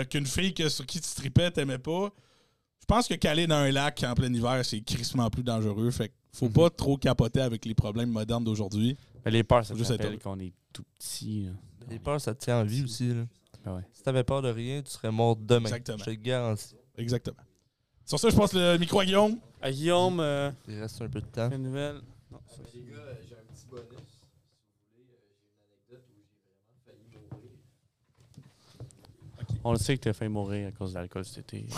qu'une 0.10 0.26
fille 0.26 0.54
que, 0.54 0.68
sur 0.68 0.86
qui 0.86 1.00
tu 1.00 1.10
tripais, 1.16 1.50
t'aimais 1.50 1.78
pas. 1.78 2.10
Je 2.82 2.86
pense 2.86 3.08
que 3.08 3.14
caler 3.14 3.48
dans 3.48 3.56
un 3.56 3.72
lac 3.72 4.04
en 4.04 4.14
plein 4.16 4.34
hiver, 4.34 4.60
c'est 4.64 4.82
crissement 4.82 5.30
plus 5.30 5.44
dangereux. 5.44 5.92
Fait 5.92 6.10
que 6.10 6.14
faut 6.38 6.50
pas 6.50 6.70
trop 6.70 6.98
capoter 6.98 7.42
avec 7.42 7.66
les 7.66 7.74
problèmes 7.74 8.12
modernes 8.12 8.44
d'aujourd'hui. 8.44 8.96
Mais 9.26 9.32
les 9.32 9.44
peurs, 9.44 9.66
ça 9.66 9.74
te 9.74 10.16
qu'on 10.24 10.40
est 10.40 10.54
tout 10.72 10.84
petit. 10.98 11.46
là. 11.46 11.52
Les 11.90 12.00
peurs, 12.00 12.22
ça 12.22 12.36
te 12.36 12.44
tient 12.44 12.60
en 12.62 12.64
vie 12.64 12.84
aussi. 12.84 13.14
Là. 13.14 13.24
Ah 13.66 13.74
ouais. 13.76 13.82
Si 13.92 14.04
t'avais 14.04 14.24
peur 14.24 14.42
de 14.42 14.50
rien, 14.50 14.82
tu 14.82 14.92
serais 14.92 15.12
mort 15.12 15.36
demain. 15.36 15.66
Exactement. 15.70 15.98
Je 15.98 16.04
te 16.06 16.10
garantis. 16.12 16.76
Exactement. 16.98 17.38
Sur 18.06 18.20
ça, 18.20 18.30
je 18.30 18.36
passe 18.36 18.54
le 18.54 18.78
micro 18.78 19.00
à 19.00 19.06
Guillaume. 19.06 19.38
Ah, 19.62 19.72
Guillaume, 19.72 20.20
euh, 20.20 20.52
Il 20.68 20.80
reste 20.80 21.02
un 21.02 21.10
peu 21.10 21.20
de 21.22 21.26
temps. 21.26 21.50
une 21.52 21.64
nouvelle. 21.64 22.02
Non, 22.32 22.40
ça- 22.48 22.62
Les 22.74 22.82
gars, 22.84 22.98
euh, 22.98 23.14
j'ai 23.28 23.36
un 23.36 23.40
petit 23.54 23.66
bonus. 23.70 23.84
Si 23.90 24.94
vous 24.96 25.04
voulez, 25.04 25.08
euh, 25.12 25.34
j'ai 25.90 25.96
une 25.96 25.98
anecdote 25.98 26.06
où 26.08 26.16
j'ai 26.22 26.44
vraiment 26.46 26.78
failli 26.86 27.04
mourir. 27.32 27.52
On 29.64 29.72
le 29.74 29.78
sait 29.80 29.98
que 29.98 30.04
t'as 30.04 30.14
failli 30.14 30.32
mourir 30.32 30.68
à 30.68 30.72
cause 30.72 30.92
de 30.94 31.00
l'alcool 31.00 31.26
cet 31.26 31.40
été. 31.54 31.66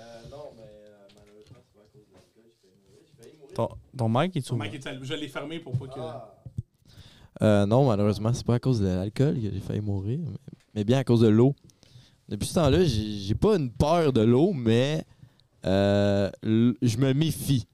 Euh, 0.00 0.22
non, 0.30 0.52
mais 0.56 0.62
euh, 0.62 1.06
malheureusement, 1.14 1.58
c'est 1.62 1.74
pas 1.74 1.82
à 1.82 1.88
cause 1.92 2.06
de 2.08 2.12
l'alcool. 2.14 2.44
J'ai 2.46 2.58
failli 2.60 2.74
mourir. 2.84 3.00
J'ai 3.06 3.14
failli 3.22 3.34
mourir. 3.38 3.39
Ton, 3.54 3.68
ton 3.96 4.08
mic 4.08 4.36
est 4.36 4.50
ouvert. 4.50 4.70
je 5.02 5.14
l'ai 5.14 5.28
fermé 5.28 5.58
pour 5.58 5.78
pas 5.78 5.86
que. 5.86 6.00
Euh, 7.42 7.66
non, 7.66 7.86
malheureusement, 7.86 8.32
c'est 8.34 8.44
pas 8.44 8.56
à 8.56 8.58
cause 8.58 8.80
de 8.80 8.86
l'alcool 8.86 9.34
que 9.34 9.50
j'ai 9.50 9.60
failli 9.60 9.80
mourir, 9.80 10.20
mais, 10.74 10.84
bien 10.84 10.98
à 10.98 11.04
cause 11.04 11.20
de 11.20 11.28
l'eau. 11.28 11.54
Depuis 12.28 12.46
ce 12.46 12.54
temps-là, 12.54 12.84
j'ai 12.84 13.34
pas 13.34 13.56
une 13.56 13.70
peur 13.70 14.12
de 14.12 14.20
l'eau, 14.20 14.52
mais 14.52 15.04
euh, 15.66 16.30
je 16.42 16.96
me 16.98 17.12
méfie 17.12 17.66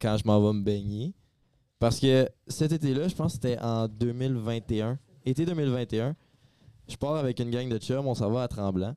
quand 0.00 0.16
je 0.16 0.26
m'en 0.26 0.40
vais 0.40 0.58
me 0.58 0.62
baigner. 0.62 1.14
Parce 1.78 2.00
que 2.00 2.28
cet 2.46 2.72
été-là, 2.72 3.08
je 3.08 3.14
pense 3.14 3.34
que 3.36 3.42
c'était 3.42 3.58
en 3.60 3.86
2021, 3.86 4.98
été 5.24 5.44
2021, 5.44 6.16
je 6.88 6.96
pars 6.96 7.16
avec 7.16 7.38
une 7.40 7.50
gang 7.50 7.68
de 7.68 7.78
chums, 7.78 8.06
on 8.06 8.14
s'en 8.14 8.30
va 8.30 8.44
à 8.44 8.48
Tremblant. 8.48 8.94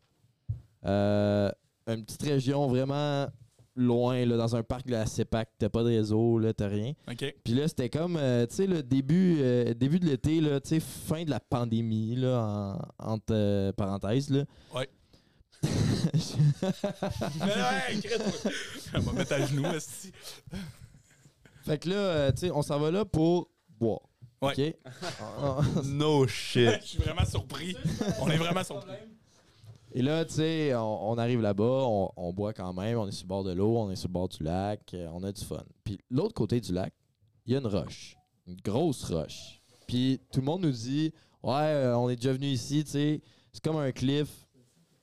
Euh, 0.86 1.52
une 1.88 2.04
petite 2.06 2.24
région 2.24 2.68
vraiment 2.68 3.28
loin, 3.76 4.26
là, 4.26 4.38
dans 4.38 4.56
un 4.56 4.64
parc 4.64 4.86
de 4.88 4.92
la 4.92 5.06
CEPAC, 5.06 5.50
t'as 5.58 5.70
pas 5.70 5.84
de 5.84 5.90
réseau, 5.90 6.38
là, 6.40 6.54
t'as 6.54 6.68
rien. 6.68 6.94
OK. 7.10 7.36
Puis 7.44 7.54
là, 7.54 7.68
c'était 7.68 7.90
comme, 7.90 8.18
euh, 8.18 8.46
tu 8.48 8.56
sais, 8.56 8.68
le 8.68 8.84
début, 8.84 9.38
euh, 9.40 9.74
début 9.74 10.00
de 10.00 10.06
l'été, 10.06 10.42
là, 10.42 10.60
tu 10.60 10.70
sais, 10.70 10.80
fin 10.80 11.24
de 11.24 11.30
la 11.30 11.40
pandémie, 11.40 12.16
là, 12.16 12.78
en- 13.00 13.12
entre 13.14 13.34
euh, 13.34 13.72
parenthèses, 13.72 14.30
là. 14.30 14.44
Ouais. 14.76 14.90
Mais 17.40 17.46
ouais, 17.46 18.02
On 18.96 19.00
va 19.00 19.12
mettre 19.14 19.34
à 19.34 19.46
genoux, 19.46 19.66
esti. 19.68 20.12
fait 21.64 21.78
que 21.78 21.90
là, 21.90 21.96
euh, 21.96 22.32
tu 22.32 22.40
sais, 22.40 22.52
on 22.52 22.62
s'en 22.62 22.80
va 22.80 22.92
là 22.92 23.06
pour 23.06 23.50
boire. 23.80 24.02
Ouais. 24.42 24.54
OK? 24.58 24.76
No 25.86 26.28
shit. 26.28 26.82
Je 26.82 26.88
suis 26.88 26.98
vraiment 27.00 27.26
surpris. 27.26 27.76
On 28.20 28.28
est 28.30 28.38
vraiment 28.38 28.64
surpris. 28.64 28.92
Et 29.94 30.02
là, 30.02 30.24
tu 30.24 30.36
sais, 30.36 30.74
on, 30.76 31.18
arrive 31.18 31.42
là-bas, 31.42 31.84
on, 31.86 32.12
on 32.16 32.32
boit 32.32 32.54
quand 32.54 32.72
même, 32.74 32.98
on 32.98 33.08
est 33.08 33.12
sur 33.12 33.26
le 33.26 33.30
bord 33.30 33.44
de 33.44 33.52
l'eau, 33.52 33.78
on 33.78 33.92
est 33.92 33.98
sur 33.98 34.08
le 34.08 34.14
bord 34.14 34.30
du 34.30 34.42
lac, 34.42 34.94
euh, 34.94 35.10
on 35.12 35.22
a 35.24 35.32
du 35.34 35.44
fun. 35.44 35.64
Puis 35.84 36.00
l'autre 36.10 36.34
côté 36.34 36.62
du 36.62 36.72
lac, 36.72 36.94
il 37.46 37.54
y 37.54 37.56
a 37.56 37.60
une 37.60 37.68
roche, 37.68 38.16
une 38.48 38.56
grosse 38.62 39.04
roche. 39.12 39.62
Puis 39.88 40.22
tout 40.32 40.40
le 40.40 40.46
monde 40.46 40.62
nous 40.62 40.72
dit, 40.72 41.14
ouais, 41.44 41.52
euh, 41.54 41.98
on 41.98 42.10
est 42.10 42.16
déjà 42.16 42.32
venu 42.32 42.48
ici, 42.48 42.86
tu 42.86 42.92
sais, 42.92 43.22
c'est 43.52 43.62
comme 43.62 43.76
un 43.78 43.92
cliff, 43.92 44.48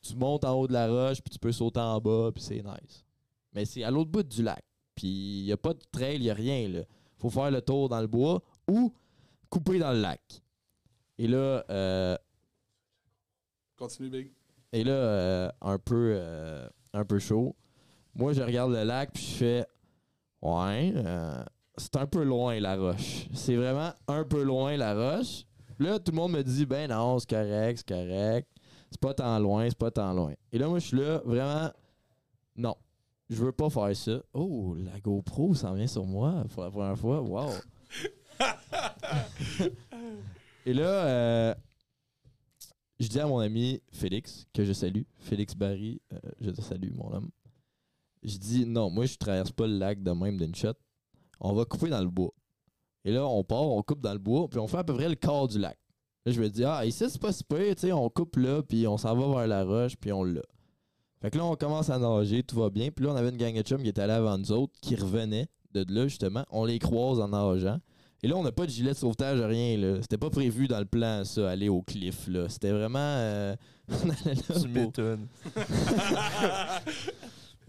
tu 0.01 0.16
montes 0.16 0.44
en 0.44 0.55
haut 0.55 0.66
de 0.66 0.73
la 0.73 0.89
roche, 0.89 1.20
puis 1.20 1.31
tu 1.31 1.39
peux 1.39 1.52
sauter 1.52 1.81
en 1.81 2.01
bas, 2.01 2.31
puis 2.35 2.43
c'est 2.43 2.62
nice. 2.62 3.05
Mais 3.52 3.66
c'est 3.66 3.82
à 3.82 3.90
l'autre 3.90 4.10
bout 4.10 4.23
du 4.23 4.43
lac, 4.43 4.65
puis 4.94 5.40
il 5.40 5.44
n'y 5.44 5.52
a 5.52 5.59
pas 5.59 5.74
de 5.74 5.82
trail, 5.93 6.16
il 6.16 6.23
n'y 6.23 6.31
a 6.31 6.35
rien, 6.35 6.66
là. 6.66 6.81
Faut 7.19 7.28
faire 7.28 7.51
le 7.51 7.60
tour 7.60 7.90
dans 7.90 8.01
le 8.01 8.06
bois 8.06 8.43
ou 8.66 8.94
couper 9.51 9.78
dans 9.78 9.93
le 9.93 10.01
lac. 10.01 10.23
Et 11.19 11.27
là, 11.27 11.65
euh, 11.69 12.16
Continue, 13.77 14.09
Big. 14.09 14.38
Et 14.73 14.85
là, 14.85 14.93
euh, 14.93 15.51
un, 15.61 15.78
peu, 15.78 16.15
euh, 16.16 16.69
un 16.93 17.05
peu 17.05 17.19
chaud. 17.19 17.57
Moi, 18.15 18.32
je 18.32 18.43
regarde 18.43 18.73
le 18.73 18.85
lac 18.85 19.12
puis 19.12 19.23
je 19.23 19.35
fais 19.36 19.66
Ouais, 20.40 20.93
euh, 20.95 21.43
c'est 21.77 21.97
un 21.97 22.07
peu 22.07 22.23
loin 22.23 22.61
la 22.61 22.77
roche. 22.77 23.27
C'est 23.35 23.57
vraiment 23.57 23.93
un 24.07 24.24
peu 24.24 24.43
loin 24.43 24.77
la 24.77 24.95
roche. 24.95 25.45
Là, 25.78 25.99
tout 25.99 26.12
le 26.12 26.16
monde 26.16 26.32
me 26.32 26.43
dit 26.43 26.66
Ben 26.66 26.90
non, 26.90 27.19
c'est 27.19 27.31
correct, 27.31 27.78
c'est 27.78 27.89
correct. 27.89 28.49
C'est 28.90 29.01
pas 29.01 29.15
tant 29.15 29.39
loin, 29.39 29.69
c'est 29.69 29.78
pas 29.78 29.90
tant 29.90 30.12
loin. 30.12 30.35
Et 30.53 30.59
là, 30.59 30.69
moi, 30.69 30.78
je 30.78 30.86
suis 30.86 30.97
là, 30.97 31.20
vraiment, 31.24 31.70
non, 32.57 32.74
je 33.28 33.36
veux 33.36 33.53
pas 33.53 33.69
faire 33.69 33.95
ça. 33.95 34.20
Oh, 34.32 34.77
la 34.78 34.99
GoPro 35.01 35.55
s'en 35.55 35.74
vient 35.74 35.86
sur 35.86 36.07
moi 36.07 36.45
pour 36.55 36.62
la 36.62 36.70
première 36.70 36.99
fois. 36.99 37.20
Wow. 37.20 37.51
Et 40.66 40.73
là, 40.73 40.86
euh, 40.86 41.55
je 42.99 43.09
dis 43.09 43.20
à 43.20 43.27
mon 43.27 43.39
ami 43.39 43.81
Félix, 43.93 44.47
que 44.53 44.65
je 44.65 44.73
salue, 44.73 45.03
Félix 45.19 45.55
Barry, 45.55 46.01
euh, 46.12 46.19
je 46.41 46.51
te 46.51 46.61
salue, 46.61 46.93
mon 46.95 47.12
homme. 47.12 47.31
Je 48.23 48.37
dis 48.37 48.66
non, 48.66 48.91
moi 48.91 49.07
je 49.07 49.16
traverse 49.16 49.53
pas 49.53 49.66
le 49.66 49.79
lac 49.79 50.03
de 50.03 50.11
même 50.11 50.37
d'une 50.37 50.55
shot. 50.55 50.75
On 51.41 51.53
va 51.53 51.65
couper 51.65 51.89
dans 51.89 52.01
le 52.03 52.09
bois. 52.09 52.33
Et 53.05 53.12
là, 53.12 53.27
on 53.27 53.45
part, 53.45 53.62
on 53.62 53.83
coupe 53.83 54.01
dans 54.01 54.12
le 54.12 54.19
bois, 54.19 54.49
puis 54.49 54.59
on 54.59 54.66
fait 54.66 54.79
à 54.79 54.85
peu 54.85 54.95
près 54.95 55.09
le 55.09 55.15
quart 55.15 55.47
du 55.47 55.59
lac. 55.59 55.79
Là, 56.27 56.33
je 56.33 56.41
me 56.41 56.49
dis, 56.49 56.65
ah, 56.65 56.85
ici, 56.85 57.05
c'est 57.09 57.20
pas 57.20 57.33
super, 57.33 57.75
tu 57.75 57.83
sais, 57.83 57.93
on 57.93 58.11
coupe 58.11 58.37
là, 58.37 58.62
puis 58.62 58.87
on 58.87 58.99
s'en 58.99 59.15
va 59.15 59.39
vers 59.39 59.47
la 59.47 59.65
roche, 59.65 59.97
puis 59.97 60.12
on 60.12 60.25
l'a. 60.25 60.43
Fait 61.20 61.31
que 61.31 61.39
là, 61.39 61.45
on 61.45 61.57
commence 61.57 61.91
à 61.91 61.99
nager, 61.99 62.43
tout 62.43 62.57
va 62.57 62.70
bien. 62.70 62.91
Puis 62.91 63.05
là, 63.05 63.12
on 63.12 63.16
avait 63.16 63.31
une 63.31 63.37
gang 63.37 63.55
de 63.55 63.62
chums 63.62 63.83
qui 63.83 63.89
était 63.89 64.03
allée 64.03 64.12
avant 64.12 64.39
nous 64.39 64.53
autres, 64.53 64.73
qui 64.81 64.95
revenaient 64.95 65.49
de 65.73 65.85
là, 65.93 66.07
justement. 66.07 66.45
On 66.51 66.65
les 66.65 66.79
croise 66.79 67.19
en 67.20 67.29
nageant. 67.29 67.81
Et 68.23 68.27
là, 68.28 68.35
on 68.36 68.43
n'a 68.43 68.51
pas 68.53 68.66
de 68.66 68.70
gilet 68.70 68.90
de 68.93 68.97
sauvetage, 68.97 69.40
rien. 69.40 69.77
là. 69.77 69.99
C'était 70.03 70.19
pas 70.19 70.28
prévu 70.31 70.66
dans 70.66 70.78
le 70.81 70.85
plan, 70.86 71.24
ça, 71.24 71.51
aller 71.51 71.69
au 71.69 71.82
cliff. 71.82 72.27
là. 72.28 72.49
C'était 72.49 72.73
vraiment. 72.73 72.99
euh, 72.99 73.55
on 73.90 74.11
allait 74.11 74.35
là 74.49 74.61
Tu 74.61 74.69
m'étonnes. 74.69 75.27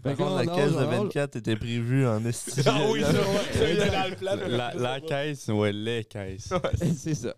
Par 0.02 0.16
contre, 0.16 0.30
on 0.32 0.36
la 0.36 0.46
caisse 0.46 0.72
de 0.72 0.76
on 0.76 0.80
nage. 0.90 1.00
24 1.02 1.36
était 1.36 1.56
prévue 1.56 2.06
en 2.06 2.24
esti. 2.24 2.62
Ah 2.66 2.80
oui, 2.90 3.02
ça, 3.02 3.10
ouais. 3.12 3.16
Ça, 3.52 3.64
il 3.70 3.76
était 3.76 3.90
dans 3.90 4.10
le 4.10 4.16
plan. 4.16 4.36
La, 4.48 4.74
la 4.74 5.00
caisse, 5.00 5.48
ouais, 5.48 5.72
les 5.72 6.04
caisses. 6.04 6.52
c'est 6.96 7.14
ça. 7.14 7.34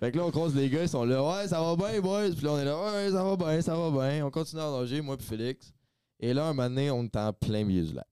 Fait 0.00 0.10
que 0.10 0.16
là, 0.16 0.24
on 0.24 0.30
croise 0.30 0.54
les 0.54 0.70
gars, 0.70 0.82
ils 0.82 0.88
sont 0.88 1.04
là, 1.04 1.22
ouais, 1.22 1.46
ça 1.46 1.60
va 1.60 1.76
bien, 1.76 2.00
boys. 2.00 2.30
Puis 2.30 2.42
là, 2.44 2.52
on 2.52 2.58
est 2.58 2.64
là, 2.64 2.74
ouais, 2.84 3.10
ça 3.10 3.22
va 3.22 3.36
bien, 3.36 3.60
ça 3.60 3.76
va 3.76 3.90
bien. 3.90 4.24
On 4.24 4.30
continue 4.30 4.62
à 4.62 4.70
nager, 4.70 5.02
moi 5.02 5.18
puis 5.18 5.26
Félix. 5.26 5.74
Et 6.18 6.32
là, 6.32 6.46
un 6.46 6.54
moment 6.54 6.70
donné, 6.70 6.90
on 6.90 7.04
est 7.04 7.16
en 7.16 7.32
plein 7.34 7.64
milieu 7.64 7.84
du 7.84 7.92
lac. 7.92 8.06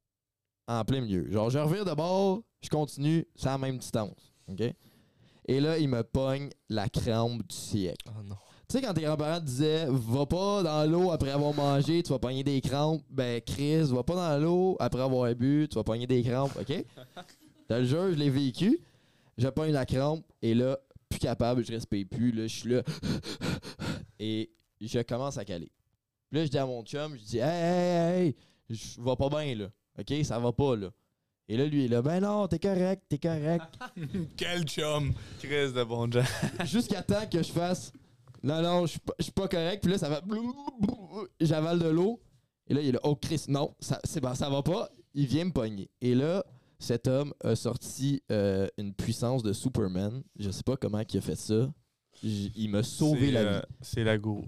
En 0.66 0.84
plein 0.84 1.00
milieu. 1.00 1.30
Genre, 1.30 1.48
je 1.48 1.58
revire 1.58 1.86
de 1.86 1.94
bord, 1.94 2.42
je 2.62 2.68
continue, 2.68 3.26
c'est 3.34 3.48
à 3.48 3.52
la 3.52 3.58
même 3.58 3.78
distance. 3.78 4.27
OK? 4.50 4.74
Et 5.46 5.60
là, 5.60 5.78
il 5.78 5.88
me 5.88 6.02
pogne 6.02 6.50
la 6.68 6.88
crampe 6.88 7.46
du 7.46 7.54
siècle. 7.54 8.06
Oh 8.08 8.22
non. 8.22 8.36
Tu 8.68 8.76
sais, 8.76 8.82
quand 8.82 8.92
tes 8.92 9.00
grands-parents 9.00 9.40
te 9.40 9.46
disaient, 9.46 9.86
va 9.88 10.26
pas 10.26 10.62
dans 10.62 10.84
l'eau 10.90 11.10
après 11.10 11.30
avoir 11.30 11.54
mangé, 11.54 12.02
tu 12.02 12.10
vas 12.10 12.18
pogner 12.18 12.44
des 12.44 12.60
crampes. 12.60 13.02
Ben, 13.08 13.40
Chris, 13.40 13.84
va 13.84 14.02
pas 14.02 14.14
dans 14.14 14.38
l'eau 14.42 14.76
après 14.78 15.00
avoir 15.00 15.34
bu, 15.34 15.66
tu 15.70 15.76
vas 15.76 15.84
pogner 15.84 16.06
des 16.06 16.22
crampes, 16.22 16.52
OK? 16.60 16.68
Je 17.70 17.74
le 17.74 17.84
jure, 17.84 18.12
je 18.12 18.16
l'ai 18.16 18.30
vécu. 18.30 18.80
Je 19.36 19.48
pogne 19.48 19.72
la 19.72 19.84
crampe 19.84 20.24
et 20.40 20.54
là, 20.54 20.78
plus 21.08 21.18
capable, 21.18 21.64
je 21.64 21.72
respire 21.72 22.06
plus. 22.10 22.32
Là, 22.32 22.46
je 22.46 22.56
suis 22.56 22.68
là. 22.70 22.82
Et 24.18 24.50
je 24.80 25.00
commence 25.02 25.38
à 25.38 25.44
caler. 25.44 25.70
Puis 26.30 26.38
là, 26.38 26.44
je 26.44 26.50
dis 26.50 26.58
à 26.58 26.66
mon 26.66 26.82
chum, 26.82 27.16
je 27.16 27.24
dis, 27.24 27.38
hey, 27.38 27.44
hey, 27.44 28.26
hey, 28.26 28.36
je 28.68 29.00
vais 29.00 29.16
pas 29.16 29.28
bien, 29.28 29.54
là. 29.54 29.68
OK? 29.98 30.24
Ça 30.24 30.38
va 30.38 30.52
pas, 30.52 30.76
là. 30.76 30.90
Et 31.48 31.56
là, 31.56 31.64
lui, 31.66 31.80
il 31.80 31.84
est 31.86 31.88
là, 31.88 32.02
ben 32.02 32.20
non, 32.20 32.46
t'es 32.46 32.58
correct, 32.58 33.02
t'es 33.08 33.18
correct. 33.18 33.64
Quel 34.36 34.64
chum. 34.64 35.12
Crise 35.40 35.72
de 35.72 35.82
bon. 35.84 36.08
Jusqu'à 36.64 37.02
temps 37.02 37.26
que 37.30 37.42
je 37.42 37.50
fasse 37.52 37.92
non, 38.42 38.62
non, 38.62 38.82
je 38.86 38.92
suis 38.92 39.00
pas- 39.00 39.14
je 39.18 39.24
suis 39.24 39.32
pas 39.32 39.48
correct. 39.48 39.82
Puis 39.82 39.90
là, 39.90 39.98
ça 39.98 40.08
va. 40.08 40.20
J'avale 41.40 41.78
de 41.80 41.88
l'eau. 41.88 42.20
Et 42.68 42.74
là, 42.74 42.80
il 42.82 42.88
est 42.88 42.92
là, 42.92 43.00
oh 43.02 43.16
Chris, 43.16 43.42
non, 43.48 43.74
ça, 43.80 43.98
c'est 44.04 44.20
bon, 44.20 44.32
ça 44.34 44.48
va 44.48 44.62
pas. 44.62 44.88
Il 45.14 45.26
vient 45.26 45.44
me 45.46 45.50
pogner. 45.52 45.90
Et 46.00 46.14
là, 46.14 46.44
cet 46.78 47.08
homme 47.08 47.32
a 47.42 47.56
sorti 47.56 48.22
euh, 48.30 48.68
une 48.76 48.94
puissance 48.94 49.42
de 49.42 49.52
Superman. 49.52 50.22
Je 50.38 50.50
sais 50.50 50.62
pas 50.62 50.76
comment 50.76 51.00
il 51.00 51.18
a 51.18 51.20
fait 51.20 51.34
ça. 51.34 51.68
J- 52.22 52.52
Il 52.54 52.70
m'a 52.70 52.82
sauvé 52.84 53.26
C'est, 53.26 53.32
la 53.32 53.40
euh, 53.40 53.58
vie. 53.58 53.66
C'est 53.80 54.04
la 54.04 54.18
gourou. 54.18 54.44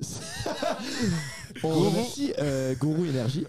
On 1.62 1.68
remercie 1.68 2.32
euh, 2.38 2.74
Gourou 2.74 3.04
Énergie. 3.06 3.46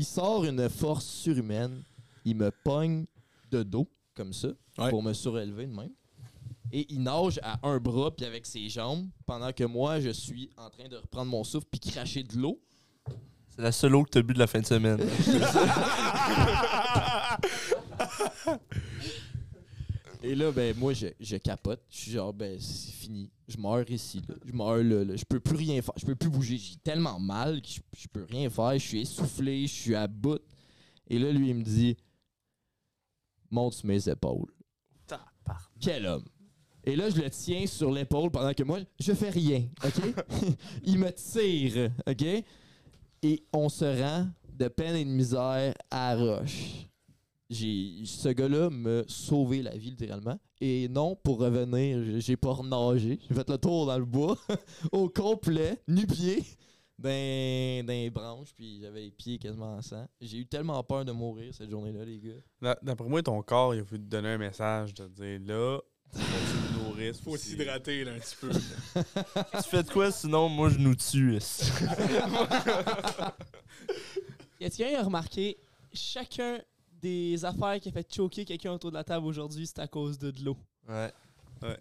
Il 0.00 0.04
sort 0.06 0.46
une 0.46 0.66
force 0.70 1.04
surhumaine. 1.04 1.82
Il 2.24 2.34
me 2.36 2.50
pogne 2.50 3.04
de 3.50 3.62
dos, 3.62 3.86
comme 4.14 4.32
ça, 4.32 4.48
Ouais. 4.78 4.88
pour 4.88 5.02
me 5.02 5.12
surélever 5.12 5.66
de 5.66 5.72
même. 5.74 5.90
Et 6.72 6.86
il 6.90 7.02
nage 7.02 7.38
à 7.42 7.58
un 7.68 7.78
bras 7.78 8.10
puis 8.10 8.24
avec 8.24 8.46
ses 8.46 8.70
jambes, 8.70 9.06
pendant 9.26 9.52
que 9.52 9.64
moi, 9.64 10.00
je 10.00 10.08
suis 10.08 10.48
en 10.56 10.70
train 10.70 10.88
de 10.88 10.96
reprendre 10.96 11.30
mon 11.30 11.44
souffle 11.44 11.66
puis 11.70 11.80
cracher 11.80 12.22
de 12.22 12.34
l'eau. 12.38 12.58
C'est 13.48 13.60
la 13.60 13.72
seule 13.72 13.94
eau 13.94 14.04
que 14.04 14.08
t'as 14.10 14.22
bu 14.22 14.32
de 14.32 14.38
la 14.38 14.46
fin 14.46 14.60
de 14.60 14.66
semaine. 14.66 15.00
Et 20.22 20.34
là, 20.34 20.52
ben 20.52 20.76
moi, 20.76 20.92
je, 20.92 21.06
je 21.18 21.36
capote. 21.36 21.82
Je 21.90 21.96
suis 21.96 22.10
genre, 22.12 22.32
ben 22.32 22.58
c'est 22.60 22.92
fini. 22.92 23.30
Je 23.48 23.56
meurs 23.58 23.90
ici. 23.90 24.22
Là. 24.28 24.34
Je 24.44 24.52
meurs 24.52 24.82
là, 24.82 25.04
là. 25.04 25.16
Je 25.16 25.24
peux 25.24 25.40
plus 25.40 25.56
rien 25.56 25.80
faire. 25.80 25.94
Je 25.96 26.04
peux 26.04 26.14
plus 26.14 26.28
bouger. 26.28 26.58
J'ai 26.58 26.76
tellement 26.76 27.18
mal 27.18 27.62
que 27.62 27.68
je, 27.68 27.80
je 27.96 28.06
peux 28.08 28.24
rien 28.24 28.50
faire. 28.50 28.72
Je 28.74 28.86
suis 28.86 29.00
essoufflé. 29.00 29.66
Je 29.66 29.72
suis 29.72 29.94
à 29.94 30.06
bout. 30.06 30.40
Et 31.08 31.18
là, 31.18 31.32
lui, 31.32 31.48
il 31.50 31.56
me 31.56 31.62
dit, 31.62 31.96
monte 33.50 33.74
sur 33.74 33.86
mes 33.86 34.08
épaules. 34.08 34.52
Quel 35.80 36.06
homme. 36.06 36.24
Et 36.84 36.96
là, 36.96 37.10
je 37.10 37.20
le 37.20 37.28
tiens 37.30 37.66
sur 37.66 37.90
l'épaule 37.90 38.30
pendant 38.30 38.54
que 38.54 38.62
moi, 38.62 38.78
je 38.98 39.12
fais 39.12 39.30
rien, 39.30 39.66
OK? 39.84 40.14
Il 40.84 40.98
me 40.98 41.10
tire, 41.10 41.90
OK? 42.06 42.44
Et 43.22 43.44
on 43.52 43.68
se 43.68 43.84
rend 43.84 44.28
de 44.52 44.68
peine 44.68 44.96
et 44.96 45.04
de 45.04 45.10
misère 45.10 45.74
à 45.90 46.16
Roche. 46.16 46.86
J'ai, 47.50 48.02
ce 48.04 48.28
gars-là 48.28 48.70
m'a 48.70 49.02
sauvé 49.08 49.60
la 49.62 49.76
vie, 49.76 49.90
littéralement. 49.90 50.38
Et 50.60 50.88
non, 50.88 51.16
pour 51.16 51.40
revenir, 51.40 52.20
j'ai- 52.20 52.36
pas 52.36 52.52
renagé. 52.52 53.18
J'ai 53.28 53.34
fait 53.34 53.48
le 53.50 53.58
tour 53.58 53.86
dans 53.86 53.98
le 53.98 54.04
bois, 54.04 54.38
au 54.92 55.08
complet, 55.08 55.82
nu-pied, 55.88 56.44
dans, 56.96 57.08
dans 57.86 57.92
les 57.92 58.08
branches, 58.10 58.50
puis 58.56 58.78
j'avais 58.80 59.00
les 59.00 59.10
pieds 59.10 59.38
quasiment 59.38 59.74
en 59.74 59.82
sang. 59.82 60.06
J'ai 60.20 60.38
eu 60.38 60.46
tellement 60.46 60.80
peur 60.84 61.04
de 61.04 61.10
mourir 61.12 61.52
cette 61.52 61.70
journée-là, 61.70 62.04
les 62.04 62.20
gars. 62.20 62.34
D'a- 62.62 62.78
D'après 62.82 63.08
moi, 63.08 63.20
ton 63.22 63.42
corps, 63.42 63.74
il 63.74 63.80
a 63.80 63.82
voulu 63.82 64.00
te 64.00 64.06
donner 64.06 64.28
un 64.28 64.38
message 64.38 64.94
de 64.94 65.08
dire 65.08 65.40
là, 65.46 65.78
faut 66.12 66.18
que 66.20 67.10
tu 67.10 67.12
te. 67.12 67.22
Faut 67.24 67.36
s'hydrater 67.36 68.04
là, 68.04 68.12
un 68.12 68.18
petit 68.18 68.36
peu. 68.40 68.50
tu 69.62 69.68
fais 69.68 69.82
de 69.82 69.90
quoi 69.90 70.10
sinon 70.12 70.48
moi 70.48 70.68
je 70.68 70.78
nous 70.78 70.94
tue. 70.94 71.38
quelqu'un 74.58 74.88
qui 74.88 74.94
a 74.94 75.02
remarqué 75.02 75.56
chacun 75.92 76.58
des 77.00 77.44
affaires 77.44 77.78
qui 77.80 77.88
a 77.88 77.92
fait 77.92 78.12
choquer 78.12 78.44
quelqu'un 78.44 78.72
autour 78.72 78.90
de 78.90 78.96
la 78.96 79.04
table 79.04 79.26
aujourd'hui, 79.26 79.66
c'est 79.66 79.78
à 79.78 79.88
cause 79.88 80.18
de, 80.18 80.30
de 80.30 80.44
l'eau. 80.44 80.56
Ouais, 80.88 81.12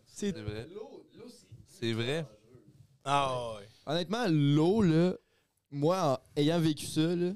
C'est 0.07 0.35
c'est 0.35 0.41
vrai. 0.41 0.67
C'est 1.67 1.93
vrai. 1.93 2.25
Ah 3.05 3.53
ouais. 3.55 3.67
Honnêtement, 3.85 4.25
l'eau, 4.27 4.81
là, 4.81 5.13
moi, 5.71 6.19
en 6.35 6.39
ayant 6.41 6.59
vécu 6.59 6.85
ça, 6.85 7.15
là, 7.15 7.31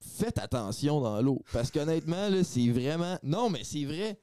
faites 0.00 0.38
attention 0.38 1.00
dans 1.00 1.20
l'eau. 1.20 1.42
Parce 1.52 1.70
qu'honnêtement, 1.70 2.28
là, 2.28 2.44
c'est 2.44 2.68
vraiment. 2.70 3.18
Non, 3.22 3.50
mais 3.50 3.64
c'est 3.64 3.84
vrai. 3.84 4.18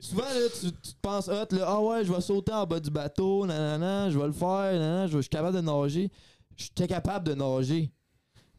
Souvent, 0.00 0.22
là, 0.24 0.48
tu, 0.58 0.72
tu 0.72 0.94
te 0.94 1.00
penses, 1.02 1.28
hot, 1.28 1.54
là, 1.54 1.64
ah 1.66 1.80
ouais, 1.80 2.04
je 2.04 2.12
vais 2.12 2.20
sauter 2.22 2.52
en 2.52 2.64
bas 2.66 2.80
du 2.80 2.90
bateau, 2.90 3.44
nanana, 3.46 4.08
je 4.10 4.18
vais 4.18 4.26
le 4.26 4.32
faire, 4.32 4.72
nanana, 4.72 5.06
je, 5.06 5.16
je 5.16 5.20
suis 5.20 5.28
capable 5.28 5.56
de 5.56 5.60
nager. 5.62 6.10
J'étais 6.56 6.88
capable 6.88 7.26
de 7.26 7.34
nager. 7.34 7.92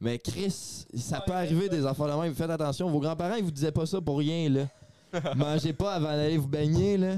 Mais 0.01 0.17
Chris, 0.17 0.85
ça 0.97 1.21
peut 1.21 1.31
arriver 1.33 1.69
des 1.69 1.85
affaires 1.85 2.07
de 2.17 2.21
même. 2.21 2.33
Faites 2.33 2.49
attention. 2.49 2.89
Vos 2.89 2.99
grands-parents, 2.99 3.35
ils 3.35 3.43
vous 3.43 3.51
disaient 3.51 3.71
pas 3.71 3.85
ça 3.85 4.01
pour 4.01 4.17
rien, 4.17 4.49
là. 4.49 4.67
Mangez 5.35 5.73
pas 5.73 5.93
avant 5.93 6.11
d'aller 6.15 6.37
vous 6.37 6.47
baigner, 6.47 6.97
là. 6.97 7.17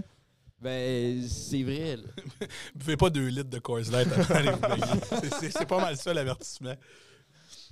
Ben, 0.60 1.22
c'est 1.28 1.64
vrai, 1.64 1.96
là. 1.98 2.48
Buvez 2.76 2.98
pas 2.98 3.10
deux 3.10 3.28
litres 3.28 3.50
de 3.50 3.60
Coors 3.60 3.80
Light 3.92 4.08
avant 4.12 4.34
d'aller 4.34 4.52
vous 4.52 4.60
baigner. 4.60 5.30
C'est- 5.52 5.66
pas 5.66 5.80
mal 5.80 5.96
ça 5.98 6.14
l'avertissement. 6.14 6.74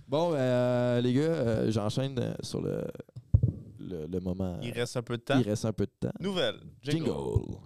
Bon, 0.07 0.31
ben, 0.31 0.37
euh, 0.37 1.01
les 1.01 1.13
gars, 1.13 1.21
euh, 1.21 1.71
j'enchaîne 1.71 2.17
euh, 2.19 2.33
sur 2.41 2.61
le, 2.61 2.83
le, 3.79 4.07
le 4.07 4.19
moment. 4.19 4.57
Il 4.61 4.71
reste 4.71 4.95
un 4.97 5.01
peu 5.01 5.17
de 5.17 5.21
temps. 5.23 5.39
Il 5.39 5.47
reste 5.49 5.65
un 5.65 5.73
peu 5.73 5.85
de 5.85 6.07
temps. 6.07 6.13
Nouvelle. 6.19 6.55
Jingle. 6.83 7.05
Jingle. 7.05 7.57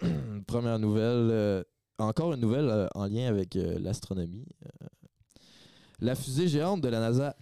Première 0.46 0.78
nouvelle. 0.78 1.30
euh, 1.30 1.62
encore 1.98 2.32
une 2.34 2.40
nouvelle 2.40 2.68
euh, 2.68 2.88
en 2.94 3.06
lien 3.06 3.28
avec 3.28 3.56
euh, 3.56 3.78
l'astronomie. 3.78 4.46
La 6.00 6.14
fusée 6.14 6.48
géante 6.48 6.82
de 6.82 6.88
la 6.88 7.00
NASA 7.00 7.36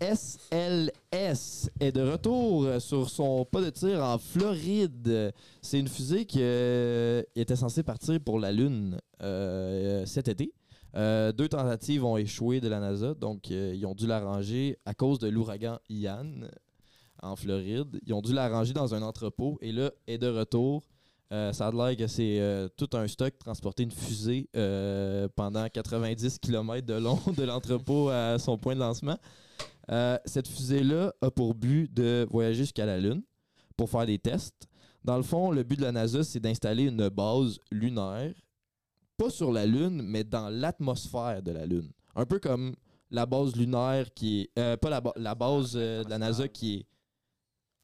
SLS 0.00 1.70
est 1.80 1.92
de 1.92 2.02
retour 2.02 2.68
sur 2.80 3.08
son 3.08 3.44
pas 3.44 3.60
de 3.60 3.70
tir 3.70 4.02
en 4.02 4.18
Floride. 4.18 5.32
C'est 5.62 5.78
une 5.78 5.88
fusée 5.88 6.26
qui 6.26 6.40
était 6.40 7.56
censée 7.56 7.82
partir 7.82 8.20
pour 8.20 8.40
la 8.40 8.52
Lune 8.52 8.98
cet 10.06 10.28
été. 10.28 10.52
Deux 10.94 11.48
tentatives 11.48 12.04
ont 12.04 12.16
échoué 12.16 12.60
de 12.60 12.68
la 12.68 12.80
NASA, 12.80 13.14
donc 13.14 13.48
ils 13.50 13.86
ont 13.86 13.94
dû 13.94 14.06
la 14.06 14.20
ranger 14.20 14.76
à 14.84 14.92
cause 14.92 15.18
de 15.18 15.28
l'ouragan 15.28 15.78
Ian 15.88 16.26
en 17.22 17.36
Floride. 17.36 18.00
Ils 18.06 18.12
ont 18.12 18.22
dû 18.22 18.32
la 18.32 18.48
ranger 18.48 18.72
dans 18.72 18.94
un 18.94 19.02
entrepôt 19.02 19.56
et 19.62 19.72
là, 19.72 19.92
est 20.08 20.18
de 20.18 20.28
retour. 20.28 20.82
Euh, 21.32 21.52
ça 21.52 21.68
a 21.68 21.70
l'air 21.72 21.96
que 21.96 22.06
c'est 22.08 22.40
euh, 22.40 22.68
tout 22.76 22.88
un 22.94 23.06
stock 23.06 23.38
transporter 23.38 23.84
une 23.84 23.92
fusée 23.92 24.48
euh, 24.56 25.28
pendant 25.36 25.68
90 25.68 26.38
km 26.40 26.84
de 26.84 26.94
long 26.94 27.20
de 27.36 27.44
l'entrepôt 27.44 28.08
à 28.08 28.36
son 28.38 28.58
point 28.58 28.74
de 28.74 28.80
lancement. 28.80 29.16
Cette 30.24 30.46
fusée-là 30.48 31.12
a 31.20 31.30
pour 31.30 31.54
but 31.54 31.92
de 31.92 32.26
voyager 32.30 32.62
jusqu'à 32.62 32.86
la 32.86 32.98
Lune 32.98 33.22
pour 33.76 33.90
faire 33.90 34.06
des 34.06 34.18
tests. 34.18 34.68
Dans 35.04 35.16
le 35.16 35.22
fond, 35.22 35.50
le 35.50 35.62
but 35.62 35.76
de 35.78 35.82
la 35.82 35.92
NASA, 35.92 36.22
c'est 36.22 36.40
d'installer 36.40 36.84
une 36.84 37.08
base 37.08 37.58
lunaire, 37.72 38.32
pas 39.16 39.30
sur 39.30 39.50
la 39.52 39.66
Lune, 39.66 40.02
mais 40.02 40.22
dans 40.24 40.48
l'atmosphère 40.48 41.42
de 41.42 41.50
la 41.52 41.66
Lune. 41.66 41.90
Un 42.14 42.24
peu 42.26 42.38
comme 42.38 42.74
la 43.10 43.26
base 43.26 43.56
lunaire 43.56 44.12
qui 44.14 44.48
est. 44.54 44.76
pas 44.76 44.90
la, 44.90 45.00
ba- 45.00 45.12
la 45.16 45.34
base 45.34 45.72
de 45.72 46.08
la 46.08 46.18
NASA 46.18 46.46
qui 46.48 46.74
est 46.76 46.86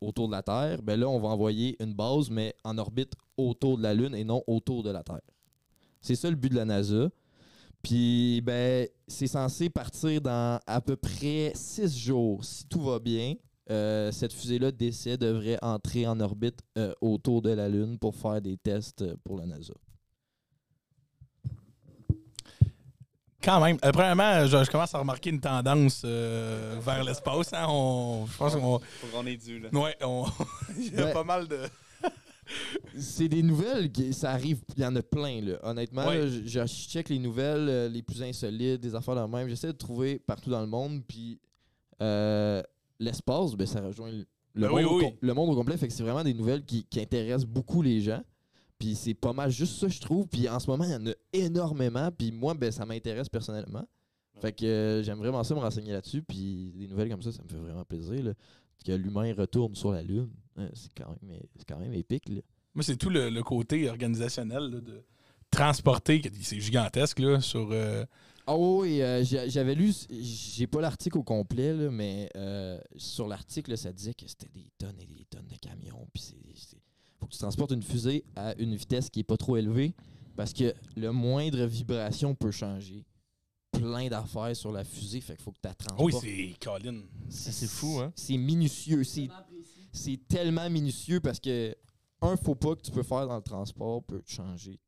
autour 0.01 0.29
de 0.29 0.33
la 0.33 0.43
Terre. 0.43 0.83
Ben 0.83 0.99
là, 0.99 1.09
on 1.09 1.19
va 1.19 1.29
envoyer 1.29 1.77
une 1.83 1.95
base, 1.95 2.31
mais 2.31 2.55
en 2.65 2.79
orbite 2.79 3.13
autour 3.37 3.79
de 3.79 3.83
la 3.83 3.95
Lune 3.95 4.15
et 4.15 4.25
non 4.25 4.43
autour 4.47 4.83
de 4.83 4.91
la 4.91 5.03
Terre. 5.03 5.21
C'est 6.01 6.15
ça 6.15 6.31
le 6.31 6.37
but 6.37 6.51
de 6.51 6.57
la 6.57 6.65
NASA. 6.65 7.11
Puis, 7.83 8.41
ben, 8.41 8.89
c'est 9.07 9.27
censé 9.27 9.69
partir 9.71 10.21
dans 10.21 10.61
à 10.67 10.81
peu 10.81 10.97
près 10.97 11.53
six 11.55 11.97
jours. 11.99 12.45
Si 12.45 12.67
tout 12.67 12.83
va 12.83 12.99
bien, 12.99 13.35
euh, 13.71 14.13
cette 14.13 14.33
fusée-là 14.33 14.71
d'essai 14.71 15.17
devrait 15.17 15.59
entrer 15.63 16.07
en 16.07 16.19
orbite 16.21 16.61
euh, 16.79 16.93
autour 17.01 17.43
de 17.43 17.51
la 17.51 17.69
Lune 17.69 17.99
pour 17.99 18.15
faire 18.15 18.41
des 18.41 18.57
tests 18.57 19.03
euh, 19.03 19.17
pour 19.25 19.39
la 19.39 19.47
NASA. 19.47 19.75
Quand 23.47 23.61
même. 23.65 23.79
Euh, 23.85 23.93
premièrement, 23.93 24.45
je, 24.47 24.65
je 24.65 24.71
commence 24.71 24.93
à 24.95 24.99
remarquer 24.99 25.31
une 25.31 25.41
tendance 25.41 26.03
euh, 26.05 26.79
vers 26.85 27.03
l'espace. 27.05 27.53
hein. 27.55 27.65
On- 27.69 28.27
Je 28.27 28.37
pense 28.37 28.57
qu'on. 28.57 29.27
Est 29.27 29.37
dû, 29.37 29.61
là. 29.61 29.69
Ouais, 29.73 29.97
on- 30.03 30.27
il 30.77 30.93
y 30.95 30.99
a 31.01 31.05
Ouais. 31.07 31.13
pas 31.13 31.23
mal 31.25 31.47
de. 31.47 31.61
C'est 32.99 33.29
des 33.29 33.43
nouvelles, 33.43 33.91
qui- 33.93 34.13
ça 34.13 34.31
arrive, 34.33 34.59
il 34.77 34.83
y 34.83 34.87
en 34.87 34.95
a 34.97 35.03
plein, 35.03 35.41
là. 35.43 35.55
Honnêtement, 35.63 36.07
Ouais. 36.07 36.19
là, 36.19 36.27
je, 36.27 36.43
je 36.45 36.67
check 36.67 37.09
les 37.09 37.19
nouvelles 37.21 37.69
euh, 37.69 37.89
les 37.89 38.03
plus 38.03 38.23
insolites, 38.23 38.81
des 38.81 38.95
affaires 38.95 39.15
de 39.15 39.33
même. 39.33 39.49
J'essaie 39.49 39.69
de 39.69 39.73
trouver 39.73 40.19
partout 40.19 40.51
dans 40.51 40.61
le 40.61 40.67
monde, 40.67 41.03
puis 41.07 41.39
euh, 42.03 42.63
l'espace, 42.99 43.55
ben, 43.55 43.67
ça 43.67 43.81
rejoint 43.81 44.11
le, 44.11 44.27
Ben 44.55 44.69
monde 44.69 44.77
oui, 44.79 44.85
au 44.85 44.97
oui. 44.99 45.05
com- 45.05 45.13
le 45.21 45.35
monde 45.35 45.51
au 45.51 45.55
complet. 45.55 45.77
Fait 45.77 45.87
que 45.89 45.93
c'est 45.93 46.03
vraiment 46.03 46.25
des 46.25 46.35
nouvelles 46.35 46.65
qui, 46.65 46.85
qui 46.85 47.01
intéressent 47.01 47.47
beaucoup 47.47 47.81
les 47.83 48.01
gens. 48.01 48.23
Puis 48.79 48.95
c'est 48.95 49.15
pas 49.15 49.33
mal 49.33 49.51
juste 49.51 49.79
ça, 49.79 49.89
je 49.89 50.01
trouve. 50.01 50.27
Puis 50.29 50.49
en 50.49 50.59
ce 50.61 50.69
moment, 50.69 50.85
il 50.85 50.91
y 50.91 50.95
en 50.95 51.07
a 51.07 51.13
énormément. 51.33 52.11
Puis 52.11 52.31
moi, 52.33 52.55
ben, 52.55 52.71
ça 52.71 52.85
m'intéresse 52.87 53.29
personnellement. 53.29 53.87
Fait 54.39 54.53
que 54.53 54.67
euh, 54.67 55.03
j'aime 55.03 55.19
vraiment 55.19 55.43
ça 55.45 55.55
me 55.55 55.61
renseigner 55.61 55.93
là-dessus. 55.93 56.23
Puis 56.23 56.73
des 56.77 56.87
nouvelles 56.89 57.09
comme 57.09 57.23
ça, 57.23 57.33
ça 57.33 57.43
me 57.43 57.49
fait 57.49 57.57
vraiment 57.57 57.85
plaisir. 57.85 58.23
là. 58.23 58.33
Que 58.85 58.93
l'humain 58.93 59.35
retourne 59.35 59.75
sur 59.75 59.91
la 59.93 60.03
Lune. 60.03 60.31
Hein, 60.57 60.69
c'est 60.75 60.91
quand, 60.97 61.09
même- 61.23 61.41
quand 61.67 61.79
même 61.79 61.95
épique. 61.95 62.29
Là. 62.29 62.41
Moi, 62.75 62.83
c'est 62.85 62.97
tout 62.97 63.09
le, 63.11 63.31
le 63.31 63.43
côté 63.43 63.89
organisationnel 63.89 64.65
là, 64.71 64.81
de 64.81 65.03
transporter. 65.51 66.21
C'est 66.43 66.61
gigantesque 66.61 67.19
là, 67.21 67.41
sur. 67.41 67.69
euh, 67.73 68.05
Ah 68.47 68.57
oui, 68.57 69.01
euh, 69.03 69.25
j'a- 69.25 69.49
j'avais 69.49 69.75
lu, 69.75 69.93
j'ai 70.11 70.67
pas 70.67 70.81
l'article 70.83 71.19
au 71.19 71.23
complet, 71.23 71.73
là, 71.73 71.91
mais 71.91 72.29
euh, 72.37 72.79
sur 72.97 73.27
l'article, 73.27 73.77
ça 73.77 73.93
disait 73.93 74.15
que 74.15 74.29
c'était 74.29 74.51
des 74.53 74.71
tonnes 74.79 75.01
et 75.01 75.07
des 75.07 75.25
tonnes 75.25 75.49
de 75.49 75.57
camions. 75.57 76.07
Puis 76.13 76.35
faut 77.19 77.27
que 77.27 77.33
tu 77.33 77.39
transportes 77.39 77.73
une 77.73 77.83
fusée 77.83 78.25
à 78.35 78.55
une 78.59 78.75
vitesse 78.77 79.09
qui 79.11 79.21
est 79.21 79.25
pas 79.25 79.37
trop 79.37 79.57
élevée 79.57 79.95
parce 80.37 80.53
que 80.53 80.75
le 80.97 81.13
moindre 81.13 81.65
vibration 81.65 82.35
peut 82.35 82.51
changer 82.51 83.05
plein 83.73 84.09
d'affaires 84.09 84.55
sur 84.57 84.73
la 84.73 84.85
fusée. 84.85 85.21
Fait 85.21 85.35
qu'il 85.37 85.45
faut 85.45 85.53
que 85.53 85.59
tu 85.63 85.69
la 85.69 85.75
Ah 85.91 85.95
Oui, 85.99 86.13
transportes. 86.13 86.25
c'est 86.25 86.55
Colin. 86.65 87.01
c'est, 87.29 87.53
c'est 87.53 87.67
fou, 87.67 88.01
hein? 88.01 88.13
C'est 88.15 88.37
minutieux. 88.37 89.05
C'est, 89.05 89.29
c'est 89.93 90.19
tellement 90.29 90.69
minutieux 90.71 91.21
parce 91.21 91.41
que 91.41 91.75
un 92.23 92.37
faux 92.37 92.55
pas 92.55 92.75
que 92.77 92.83
tu 92.83 92.91
peux 92.91 93.03
faire 93.03 93.27
dans 93.27 93.37
le 93.37 93.43
transport 93.43 94.03
peut 94.03 94.21
te 94.23 94.31
changer 94.31 94.79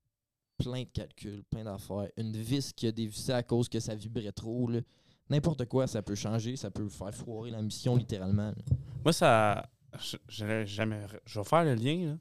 plein 0.56 0.80
de 0.82 0.88
calculs, 0.92 1.44
plein 1.50 1.64
d'affaires. 1.64 2.08
Une 2.16 2.36
vis 2.36 2.72
qui 2.72 2.86
a 2.86 2.92
dévissé 2.92 3.32
à 3.32 3.42
cause 3.42 3.68
que 3.68 3.78
ça 3.80 3.94
vibrait 3.94 4.32
trop. 4.32 4.66
là. 4.68 4.80
N'importe 5.30 5.66
quoi, 5.66 5.86
ça 5.86 6.02
peut 6.02 6.14
changer, 6.14 6.56
ça 6.56 6.70
peut 6.70 6.88
faire 6.88 7.14
foirer 7.14 7.50
la 7.50 7.60
mission 7.62 7.94
littéralement. 7.96 8.48
là. 8.48 8.54
Moi, 9.04 9.12
ça. 9.12 9.68
Je- 10.28 10.64
jamais. 10.66 11.06
Je 11.26 11.38
vais 11.40 11.44
faire 11.44 11.64
le 11.64 11.74
lien, 11.74 12.06
là. 12.12 12.18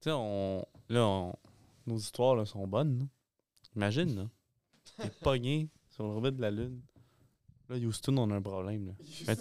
Tu 0.00 0.04
sais, 0.04 0.12
on. 0.12 0.64
Là, 0.88 1.06
on- 1.06 1.34
nos 1.86 1.96
histoires, 1.98 2.34
là, 2.36 2.44
sont 2.44 2.66
bonnes, 2.66 2.98
là. 3.00 3.04
Imagine, 3.76 4.16
là. 4.16 4.28
T'es 4.98 5.10
pogné 5.22 5.68
sur 5.90 6.04
l'orbite 6.04 6.36
de 6.36 6.42
la 6.42 6.50
Lune. 6.50 6.80
Là, 7.68 7.76
Houston, 7.76 8.16
on 8.18 8.30
a 8.30 8.34
un 8.36 8.42
problème. 8.42 8.94
Là. 9.26 9.34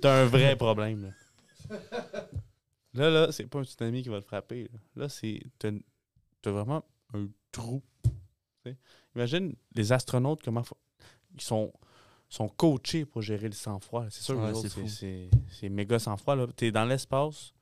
T'as 0.00 0.22
un 0.22 0.26
vrai 0.26 0.56
problème. 0.56 1.12
Là, 1.70 1.78
là, 2.94 3.10
là, 3.10 3.32
c'est 3.32 3.46
pas 3.46 3.58
un 3.60 3.64
tsunami 3.64 4.02
qui 4.02 4.08
va 4.08 4.20
te 4.20 4.26
frapper. 4.26 4.64
Là, 4.64 4.78
Là, 4.96 5.08
c'est. 5.08 5.40
T'as 5.58 6.50
vraiment 6.50 6.84
un 7.12 7.26
trou. 7.50 7.82
Imagine 9.16 9.54
les 9.74 9.92
astronautes, 9.92 10.42
comment. 10.42 10.62
Ils 11.34 11.40
sont, 11.40 11.72
sont 12.34 12.48
coachés 12.48 13.04
pour 13.04 13.22
gérer 13.22 13.46
le 13.48 13.54
sang-froid. 13.54 14.06
C'est 14.10 14.22
sûr 14.22 14.34
que 14.34 14.52
Ouais, 14.80 15.28
c'est 15.50 15.68
méga 15.68 15.98
sang-froid. 15.98 16.34
là. 16.36 16.46
T'es 16.56 16.72
dans 16.72 16.84
l'espace, 16.84 17.54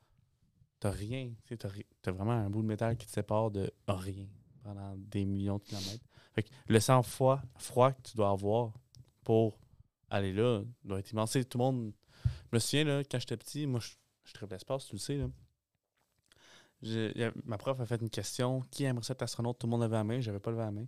t'as 0.81 0.91
rien. 0.91 1.31
Tu 1.47 1.57
t'as 1.59 2.11
vraiment 2.13 2.33
un 2.33 2.49
bout 2.51 2.63
de 2.63 2.67
métal 2.67 2.97
qui 2.97 3.07
te 3.07 3.13
sépare 3.13 3.51
de 3.51 3.71
rien 3.87 4.27
pendant 4.63 4.95
des 4.97 5.25
millions 5.25 5.59
de 5.59 5.63
kilomètres. 5.65 6.05
Fait 6.35 6.43
que 6.45 6.49
le 6.69 6.81
sang-froid 6.81 7.43
froid 7.57 7.93
que 7.93 8.01
tu 8.03 8.17
dois 8.17 8.31
avoir 8.31 8.73
pour 9.23 9.59
aller 10.09 10.33
là 10.33 10.63
doit 10.85 10.99
être 11.01 11.11
immense. 11.13 11.33
Tu 11.33 11.45
Tout 11.45 11.59
le 11.59 11.65
monde. 11.65 11.93
Je 12.25 12.57
me 12.57 12.59
souviens, 12.59 12.85
là, 12.85 13.03
quand 13.05 13.19
j'étais 13.19 13.37
petit, 13.37 13.67
moi, 13.67 13.81
je, 13.81 13.91
je 14.25 14.47
l'espace, 14.47 14.87
tu 14.87 14.95
le 14.95 14.99
sais. 14.99 15.17
Là. 15.17 15.29
Ma 17.45 17.59
prof 17.59 17.79
a 17.81 17.87
fait 17.87 18.01
une 18.01 18.11
question 18.11 18.61
qui 18.71 18.85
aimerait 18.85 19.05
être 19.09 19.23
astronaute 19.23 19.59
Tout 19.59 19.67
le 19.67 19.71
monde 19.71 19.83
levait 19.83 19.97
la 19.97 20.05
main, 20.05 20.21
j'avais 20.21 20.41
pas 20.41 20.51
levé 20.51 20.63
la 20.63 20.71
main. 20.71 20.87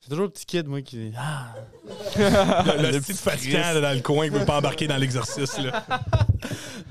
C'est 0.00 0.08
toujours 0.08 0.24
le 0.26 0.30
petit 0.30 0.46
kid, 0.46 0.66
moi, 0.66 0.80
qui 0.82 0.96
dit 1.10 1.12
Ah 1.16 1.54
Le, 2.16 2.92
le 2.92 3.00
petit 3.00 3.12
fatigant 3.14 3.58
là, 3.58 3.80
dans 3.80 3.94
le 3.94 4.00
coin 4.02 4.28
qui 4.28 4.34
veut 4.34 4.46
pas 4.46 4.58
embarquer 4.58 4.86
dans 4.86 4.96
l'exercice. 4.96 5.58
là. 5.58 5.84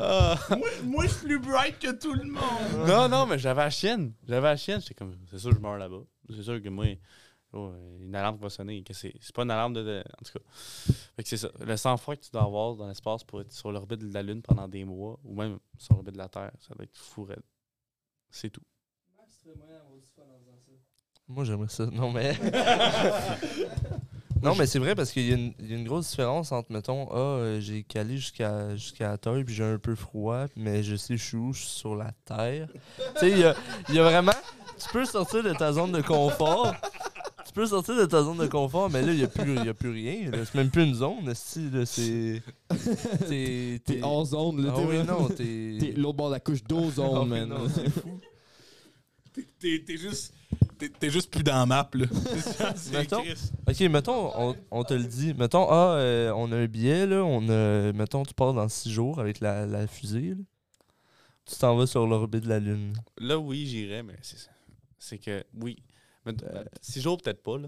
Ah. 0.02 0.38
moi, 0.52 0.70
moi, 0.86 1.04
je 1.08 1.10
suis 1.10 1.26
plus 1.28 1.40
bright 1.40 1.78
que 1.78 1.92
tout 1.92 2.14
le 2.14 2.24
monde. 2.24 2.88
Non, 2.88 3.10
non, 3.10 3.26
mais 3.26 3.38
j'avais 3.38 3.62
la 3.64 3.70
chienne. 3.70 4.14
J'avais 4.26 4.48
la 4.48 4.56
chienne. 4.56 4.80
J'étais 4.80 4.94
comme, 4.94 5.14
c'est 5.30 5.40
sûr, 5.40 5.52
je 5.54 5.60
meurs 5.60 5.78
là-bas. 5.78 6.04
C'est 6.30 6.42
sûr 6.44 6.62
que 6.62 6.70
moi, 6.70 6.86
oh, 7.52 7.74
une 8.00 8.16
alarme 8.16 8.38
va 8.38 8.50
sonner. 8.50 8.82
que 8.84 8.94
c'est 8.94 9.14
c'est 9.20 9.36
pas 9.36 9.42
une 9.44 9.52
alarme 9.52 9.74
de. 9.74 9.84
de- 9.84 10.04
en 10.18 10.24
tout 10.24 10.32
cas. 10.40 10.46
Fait 11.18 11.24
que 11.24 11.28
c'est 11.28 11.36
ça. 11.38 11.50
Le 11.60 11.76
sang-froid 11.76 12.16
que 12.16 12.22
tu 12.22 12.30
dois 12.32 12.44
avoir 12.44 12.76
dans 12.76 12.88
l'espace 12.88 13.26
pour 13.26 13.42
être 13.42 13.52
sur 13.52 13.74
l'orbite 13.74 14.00
de 14.00 14.14
la 14.14 14.22
Lune 14.24 14.42
pendant 14.42 14.70
des 14.70 14.86
mois, 14.86 15.20
ou 15.26 15.36
même 15.36 15.60
sur 15.78 15.96
l'orbite 15.96 16.14
de 16.14 16.20
la 16.20 16.30
Terre, 16.30 16.52
ça 16.60 16.74
doit 16.76 16.86
être 16.86 16.96
fou 16.98 17.26
raide. 17.26 17.42
C'est 18.30 18.52
tout. 18.52 18.62
Moi, 21.30 21.44
j'aimerais 21.46 21.70
ça. 21.70 21.86
Non, 21.92 22.12
mais. 22.12 22.34
non, 24.42 24.56
mais 24.56 24.66
c'est 24.66 24.80
vrai 24.80 24.96
parce 24.96 25.12
qu'il 25.12 25.28
y, 25.30 25.32
a 25.32 25.36
une- 25.36 25.54
il 25.60 25.70
y 25.70 25.74
a 25.74 25.78
une 25.78 25.86
grosse 25.86 26.10
différence 26.10 26.52
entre, 26.52 26.72
mettons, 26.72 27.08
ah, 27.12 27.16
euh, 27.18 27.62
j'ai 27.62 27.84
calé 27.84 28.18
jusqu'à 28.18 28.76
jusqu'à 28.76 29.10
la 29.10 29.18
Terre, 29.18 29.34
puis 29.46 29.54
j'ai 29.54 29.64
un 29.64 29.78
peu 29.78 29.96
froid, 29.96 30.46
mais 30.56 30.82
je 30.82 30.96
sais, 30.96 31.18
je 31.18 31.24
suis 31.24 31.38
où, 31.38 31.54
je 31.54 31.60
suis 31.60 31.70
sur 31.70 31.96
la 31.96 32.12
Terre. 32.26 32.68
tu 32.98 33.20
sais, 33.20 33.30
il 33.32 33.38
y 33.40 33.44
a, 33.44 33.56
il 33.90 33.96
y 33.96 34.00
a 34.00 34.04
vraiment. 34.04 34.32
Tu 34.78 34.88
peux 34.94 35.06
sortir 35.06 35.44
de 35.44 35.54
ta 35.54 35.74
zone 35.74 35.92
de 35.92 36.02
confort. 36.02 36.74
Tu 37.46 37.52
peux 37.54 37.66
sortir 37.66 37.96
de 37.98 38.06
ta 38.06 38.24
zone 38.24 38.38
de 38.38 38.48
confort, 38.48 38.90
mais 38.90 39.02
là, 39.02 39.12
il 39.12 39.18
n'y 39.18 39.24
a, 39.24 39.28
plus- 39.28 39.56
il 39.58 39.66
y 39.66 39.70
a 39.70 39.74
plus 39.74 39.92
rien. 39.92 40.32
C'est 40.34 40.56
même 40.56 40.70
plus 40.70 40.86
une 40.86 40.94
zone, 40.96 41.34
si, 41.36 41.70
là, 41.70 41.86
c'est. 41.86 42.42
T'es. 43.28 43.82
T'es 43.86 44.00
hors 44.02 44.26
zone, 44.26 44.64
là. 44.66 44.74
Ah 44.74 44.80
t'es 44.80 44.86
oui, 44.86 45.04
non, 45.06 45.28
T'es 45.28 45.78
t'es. 45.80 45.94
l'autre 45.98 46.18
bord 46.18 46.30
de 46.30 46.36
la 46.36 46.40
couche 46.40 46.64
d'ozone, 46.64 47.20
Ah 47.22 47.26
man. 47.26 47.50
non, 47.50 47.68
c'est 47.68 47.90
fou. 47.90 48.20
T'es 49.60 49.84
t'es 49.86 49.98
juste. 49.98 50.34
T'es 51.00 51.10
juste 51.10 51.30
plus 51.30 51.44
dans 51.44 51.56
la 51.58 51.66
map, 51.66 51.90
là. 51.94 52.06
C'est 52.76 52.94
Mettons-. 52.94 53.24
Ok, 53.68 53.80
mettons, 53.82 54.32
on, 54.36 54.56
on 54.72 54.84
te 54.86 54.94
le 54.94 55.04
dit. 55.04 55.34
Mettons, 55.34 55.68
ah, 55.70 55.96
euh, 55.98 56.32
on 56.36 56.52
a 56.54 56.56
un 56.58 56.68
billet, 56.68 57.06
là. 57.06 57.24
On 57.24 57.48
a, 57.50 57.92
mettons, 57.92 58.24
tu 58.24 58.34
pars 58.34 58.54
dans 58.54 58.70
six 58.70 58.90
jours 58.92 59.20
avec 59.20 59.42
la, 59.42 59.66
la 59.66 59.88
fusée, 59.88 60.30
là. 60.30 60.44
Tu 61.46 61.56
t'en 61.56 61.76
vas 61.76 61.86
sur 61.88 62.08
l'orbite 62.08 62.44
de 62.46 62.50
la 62.50 62.60
Lune. 62.60 62.94
Là, 63.18 63.38
oui, 63.38 63.66
j'irais, 63.66 64.04
mais 64.04 64.16
c'est 64.22 64.38
ça. 64.38 64.52
C'est 64.98 65.18
que, 65.18 65.44
oui. 65.60 65.84
Mais, 66.26 66.34
Euh, 66.44 66.64
six 66.82 67.02
jours, 67.02 67.18
peut-être 67.18 67.44
pas, 67.44 67.58
là. 67.58 67.68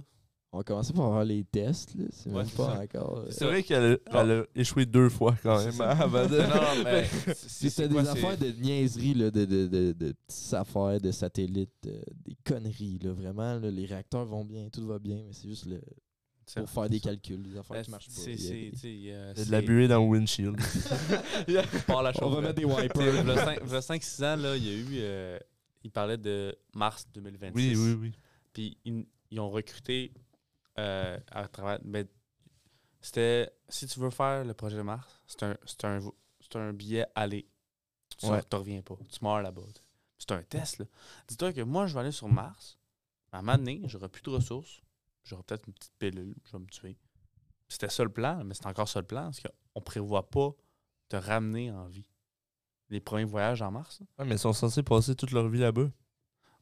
On 0.53 0.57
va 0.57 0.63
commencer 0.65 0.91
par 0.91 1.05
avoir 1.05 1.23
les 1.23 1.45
tests, 1.45 1.95
là. 1.95 2.03
C'est 2.11 2.29
Ouais, 2.29 2.39
même 2.39 2.45
c'est 2.47 2.57
pas 2.57 2.75
ça. 2.75 2.81
encore. 2.81 3.19
euh, 3.19 3.27
C'est 3.29 3.45
vrai 3.45 3.63
qu'elle 3.63 3.99
a, 4.11 4.21
elle 4.21 4.31
a 4.31 4.43
échoué 4.53 4.85
deux 4.85 5.07
fois, 5.07 5.33
quand 5.41 5.57
même. 5.63 5.79
hein, 5.79 5.95
avant 5.97 6.27
de- 6.27 6.37
Non, 6.39 6.83
mais. 6.83 7.05
C'était 7.35 7.87
des 7.87 7.97
affaires 7.99 8.37
de 8.37 8.51
niaiserie, 8.61 9.13
là, 9.13 9.31
de, 9.31 9.45
de, 9.45 9.67
de, 9.67 9.91
de 9.93 10.13
petites 10.27 10.53
affaires 10.53 10.99
de 10.99 11.11
satellites, 11.11 11.71
euh, 11.87 12.01
des 12.25 12.35
conneries, 12.43 12.99
là, 13.01 13.13
vraiment. 13.13 13.57
là, 13.59 13.71
les 13.71 13.85
réacteurs 13.85 14.25
vont 14.25 14.43
bien, 14.43 14.67
tout 14.69 14.85
va 14.85 14.99
bien, 14.99 15.23
mais 15.25 15.31
c'est 15.31 15.47
juste 15.47 15.67
le, 15.67 15.79
pour 16.53 16.69
faire 16.69 16.89
des 16.89 16.99
calculs, 16.99 17.41
des 17.43 17.57
affaires 17.57 17.77
Ben, 17.77 17.83
qui 17.83 17.91
marchent 17.91 18.07
pas. 18.07 18.13
c'est- 18.13 19.13
a 19.13 19.33
de 19.45 19.51
la 19.51 19.61
buée 19.61 19.87
dans 19.87 20.01
le 20.03 20.07
windshield. 20.09 20.57
Par 21.87 22.03
la 22.03 22.11
On 22.21 22.29
va 22.29 22.41
mettre 22.41 22.55
des 22.55 22.65
wipers. 22.65 23.23
v'là 23.23 23.79
5-6 23.81 24.21
ans, 24.25 24.35
là, 24.35 24.57
il 24.57 24.65
y 24.65 24.69
a 24.69 24.73
eu. 24.73 24.85
euh, 24.99 25.39
il 25.83 25.91
parlait 25.91 26.17
de 26.17 26.53
mars 26.75 27.07
2026. 27.13 27.55
oui, 27.55 27.75
oui, 27.77 27.97
oui. 28.01 28.11
Puis 28.53 28.77
ils, 28.83 29.05
ils 29.31 29.39
ont 29.39 29.49
recruté 29.49 30.11
euh, 30.81 31.19
à 31.31 31.47
travers. 31.47 31.79
Ben, 31.83 32.07
c'était. 32.99 33.51
Si 33.69 33.87
tu 33.87 33.99
veux 33.99 34.09
faire 34.09 34.43
le 34.43 34.53
projet 34.53 34.83
Mars, 34.83 35.21
c'est 35.27 35.43
un, 35.43 35.57
c'est 35.65 35.85
un, 35.85 35.99
un 36.55 36.73
billet 36.73 37.05
aller. 37.15 37.47
Tu 38.17 38.27
Ouais. 38.27 38.41
ne 38.51 38.57
reviens 38.57 38.81
pas. 38.81 38.95
Tu 39.09 39.23
meurs 39.23 39.41
là-bas. 39.41 39.61
C'est 40.17 40.31
un 40.33 40.43
test. 40.43 40.79
là. 40.79 40.85
Dis-toi 41.27 41.53
que 41.53 41.61
moi, 41.61 41.87
je 41.87 41.93
vais 41.95 42.01
aller 42.01 42.11
sur 42.11 42.27
Mars. 42.27 42.77
À 43.31 43.39
un 43.39 43.41
moment 43.41 43.57
donné, 43.57 43.81
j'aurai 43.85 44.09
plus 44.09 44.21
de 44.21 44.29
ressources. 44.29 44.81
J'aurai 45.23 45.41
peut-être 45.43 45.65
une 45.67 45.73
petite 45.73 45.93
pilule. 45.97 46.35
Je 46.45 46.51
vais 46.51 46.59
me 46.59 46.67
tuer. 46.67 46.97
C'était 47.67 47.89
ça 47.89 48.03
le 48.03 48.11
plan, 48.11 48.43
mais 48.43 48.53
c'est 48.53 48.65
encore 48.67 48.87
ça 48.89 48.99
le 48.99 49.07
plan. 49.07 49.23
Parce 49.23 49.39
qu'on 49.41 49.81
prévoit 49.81 50.29
pas 50.29 50.51
te 51.07 51.15
ramener 51.15 51.71
en 51.71 51.87
vie. 51.87 52.07
Les 52.89 52.99
premiers 52.99 53.23
voyages 53.23 53.61
en 53.61 53.71
Mars. 53.71 54.01
Ouais, 54.19 54.25
mais 54.25 54.35
ils 54.35 54.39
sont 54.39 54.53
censés 54.53 54.83
passer 54.83 55.15
toute 55.15 55.31
leur 55.31 55.47
vie 55.47 55.59
là-bas. 55.59 55.89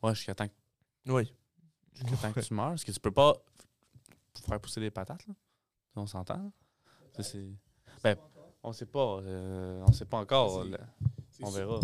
Ouais, 0.03 0.13
jusqu'à 0.15 0.35
temps, 0.35 0.47
que- 0.47 1.11
Oui. 1.11 1.33
jusqu'à 1.93 2.15
temps 2.17 2.31
que 2.33 2.39
tu 2.41 2.53
meurs. 2.53 2.69
Parce 2.69 2.83
que 2.85 2.91
tu 2.91 2.99
peux 2.99 3.11
pas 3.11 3.35
faire 4.45 4.59
pousser 4.59 4.79
des 4.79 4.91
patates. 4.91 5.25
Là. 5.27 5.33
On 5.95 6.05
s'entend. 6.07 6.37
là. 6.37 6.51
Ça, 7.15 7.23
c'est- 7.23 7.51
Ben, 8.03 8.15
on 8.63 8.71
sait 8.73 8.85
pas. 8.85 9.19
euh, 9.21 9.83
on 9.87 9.91
sait 9.91 10.05
pas 10.05 10.17
encore. 10.17 10.63
C'est- 10.63 10.69
là. 10.69 10.79
C'est 11.31 11.43
On 11.43 11.51
sûr- 11.51 11.57
verra. 11.57 11.79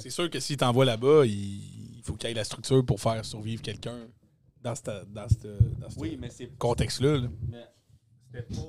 C'est 0.00 0.10
sûr 0.10 0.28
que 0.30 0.40
s'il 0.40 0.56
t'envoie 0.56 0.84
là-bas, 0.84 1.24
il 1.26 1.94
il 1.98 2.02
faut 2.06 2.14
qu'il 2.16 2.28
y 2.28 2.32
ait 2.32 2.34
la 2.34 2.44
structure 2.44 2.84
pour 2.84 3.00
faire 3.00 3.24
survivre 3.24 3.62
quelqu'un 3.62 4.06
dans 4.60 4.74
ce 4.74 4.82
dans 5.06 5.26
cette- 5.28 5.78
dans 5.78 5.88
ce 5.88 6.16
mais 6.18 6.28
c'est. 6.30 6.48
contexte-là. 6.58 7.16
là. 7.18 7.28
C'était 8.32 8.42
pas. 8.54 8.62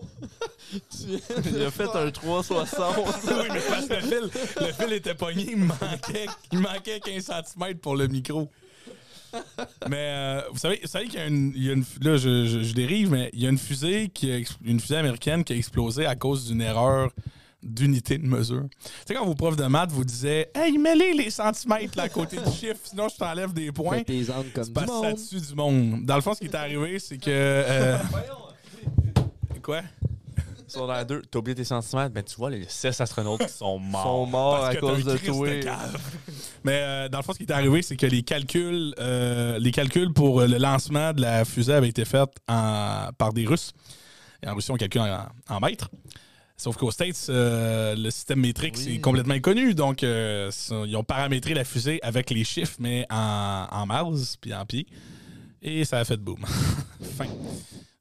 Il 1.55 1.61
a 1.63 1.71
fait 1.71 1.89
un 1.95 2.11
360. 2.11 2.95
oui, 3.27 3.47
mais 3.51 3.59
parce 3.67 3.87
que 3.87 3.93
le 3.95 4.01
fil, 4.01 4.41
le 4.67 4.71
fil 4.73 4.93
était 4.93 5.15
pogné, 5.15 5.51
il 5.51 5.57
manquait, 5.57 6.27
il 6.51 6.59
manquait 6.59 6.99
15 6.99 7.25
cm 7.25 7.77
pour 7.79 7.95
le 7.95 8.07
micro. 8.07 8.49
Mais 9.89 9.97
euh, 9.99 10.41
vous 10.51 10.57
savez, 10.57 10.79
vous 10.81 10.87
savez 10.87 11.05
qu'il 11.07 11.19
y 11.19 11.23
a 11.23 11.27
une, 11.27 11.51
il 11.55 11.63
y 11.65 11.69
a 11.69 11.73
une- 11.73 11.85
là 12.01 12.17
je, 12.17 12.45
je- 12.45 12.63
je 12.63 12.73
dérive, 12.73 13.11
mais 13.11 13.29
il 13.33 13.41
y 13.41 13.47
a 13.47 13.49
une 13.49 13.57
fusée 13.57 14.09
qui 14.13 14.31
a 14.31 14.37
une 14.63 14.79
fusée 14.79 14.97
américaine 14.97 15.43
qui 15.43 15.53
a 15.53 15.55
explosé 15.55 16.05
à 16.05 16.15
cause 16.15 16.47
d'une 16.47 16.61
erreur 16.61 17.09
d'unité 17.63 18.17
de 18.19 18.27
mesure. 18.27 18.65
Tu 18.79 18.89
sais 19.07 19.13
quand 19.15 19.25
vos 19.25 19.33
profs 19.33 19.55
de 19.55 19.65
maths 19.65 19.91
vous 19.91 20.03
disaient 20.05 20.51
Hey, 20.53 20.77
mets-les 20.77 21.13
les 21.13 21.29
centimètres 21.31 21.97
là, 21.97 22.03
à 22.03 22.09
côté 22.09 22.37
du 22.37 22.51
chiffre, 22.51 22.79
sinon 22.83 23.07
je 23.09 23.15
t'enlève 23.17 23.53
des 23.53 23.71
points. 23.71 23.97
Angles 23.99 24.51
comme 24.53 24.71
que 24.73 24.79
ça 24.79 24.85
monde. 24.85 25.15
tue 25.29 25.41
du 25.41 25.55
monde. 25.55 26.05
Dans 26.05 26.15
le 26.15 26.21
fond, 26.21 26.33
ce 26.35 26.39
qui 26.39 26.45
est 26.45 26.55
arrivé, 26.55 26.99
c'est 26.99 27.17
que. 27.17 27.29
euh, 27.29 27.97
Quoi? 29.63 29.81
Sur 30.67 30.87
la 30.87 31.05
2, 31.05 31.21
t'as 31.29 31.39
oublié 31.39 31.55
tes 31.55 31.63
centimètres, 31.63 32.13
ben 32.13 32.23
tu 32.23 32.35
vois 32.35 32.49
les 32.49 32.65
16 32.67 32.99
astronautes 33.01 33.45
qui 33.45 33.53
sont 33.53 33.79
Ils 33.81 33.87
morts. 33.91 34.03
sont 34.03 34.25
morts 34.25 34.55
Parce 34.59 34.69
à 34.69 34.75
que 34.75 34.79
cause 34.81 35.03
de 35.05 35.17
toi. 35.17 35.75
Mais 36.65 36.79
euh, 36.81 37.09
dans 37.09 37.19
le 37.19 37.23
fond, 37.23 37.31
ce 37.33 37.37
qui 37.37 37.43
est 37.43 37.51
arrivé, 37.51 37.83
c'est 37.83 37.95
que 37.95 38.07
les 38.07 38.23
calculs, 38.23 38.95
euh, 38.99 39.59
les 39.59 39.71
calculs 39.71 40.11
pour 40.11 40.41
le 40.41 40.57
lancement 40.57 41.13
de 41.13 41.21
la 41.21 41.45
fusée 41.45 41.73
avaient 41.73 41.89
été 41.89 42.05
faits 42.05 42.27
en- 42.47 43.09
par 43.19 43.33
des 43.33 43.45
Russes. 43.45 43.71
Et 44.41 44.49
en 44.49 44.55
Russie, 44.55 44.71
on 44.71 44.75
calcule 44.75 45.01
en, 45.01 45.27
en 45.47 45.59
mètres. 45.59 45.89
Sauf 46.57 46.75
qu'aux 46.77 46.89
States, 46.89 47.27
euh, 47.29 47.95
le 47.95 48.09
système 48.09 48.39
métrique, 48.39 48.73
Oui. 48.77 48.83
c'est 48.95 48.99
complètement 48.99 49.35
inconnu. 49.35 49.75
Donc, 49.75 50.01
euh, 50.03 50.49
ils 50.87 50.95
ont 50.97 51.03
paramétré 51.03 51.53
la 51.53 51.65
fusée 51.65 51.99
avec 52.01 52.31
les 52.31 52.43
chiffres, 52.43 52.77
mais 52.79 53.05
en, 53.11 53.67
en 53.69 53.85
miles, 53.85 54.25
puis 54.41 54.53
en 54.53 54.65
pieds. 54.65 54.87
Et 55.61 55.85
ça 55.85 55.99
a 55.99 56.05
fait 56.05 56.17
boum. 56.17 56.43
fin. 57.17 57.27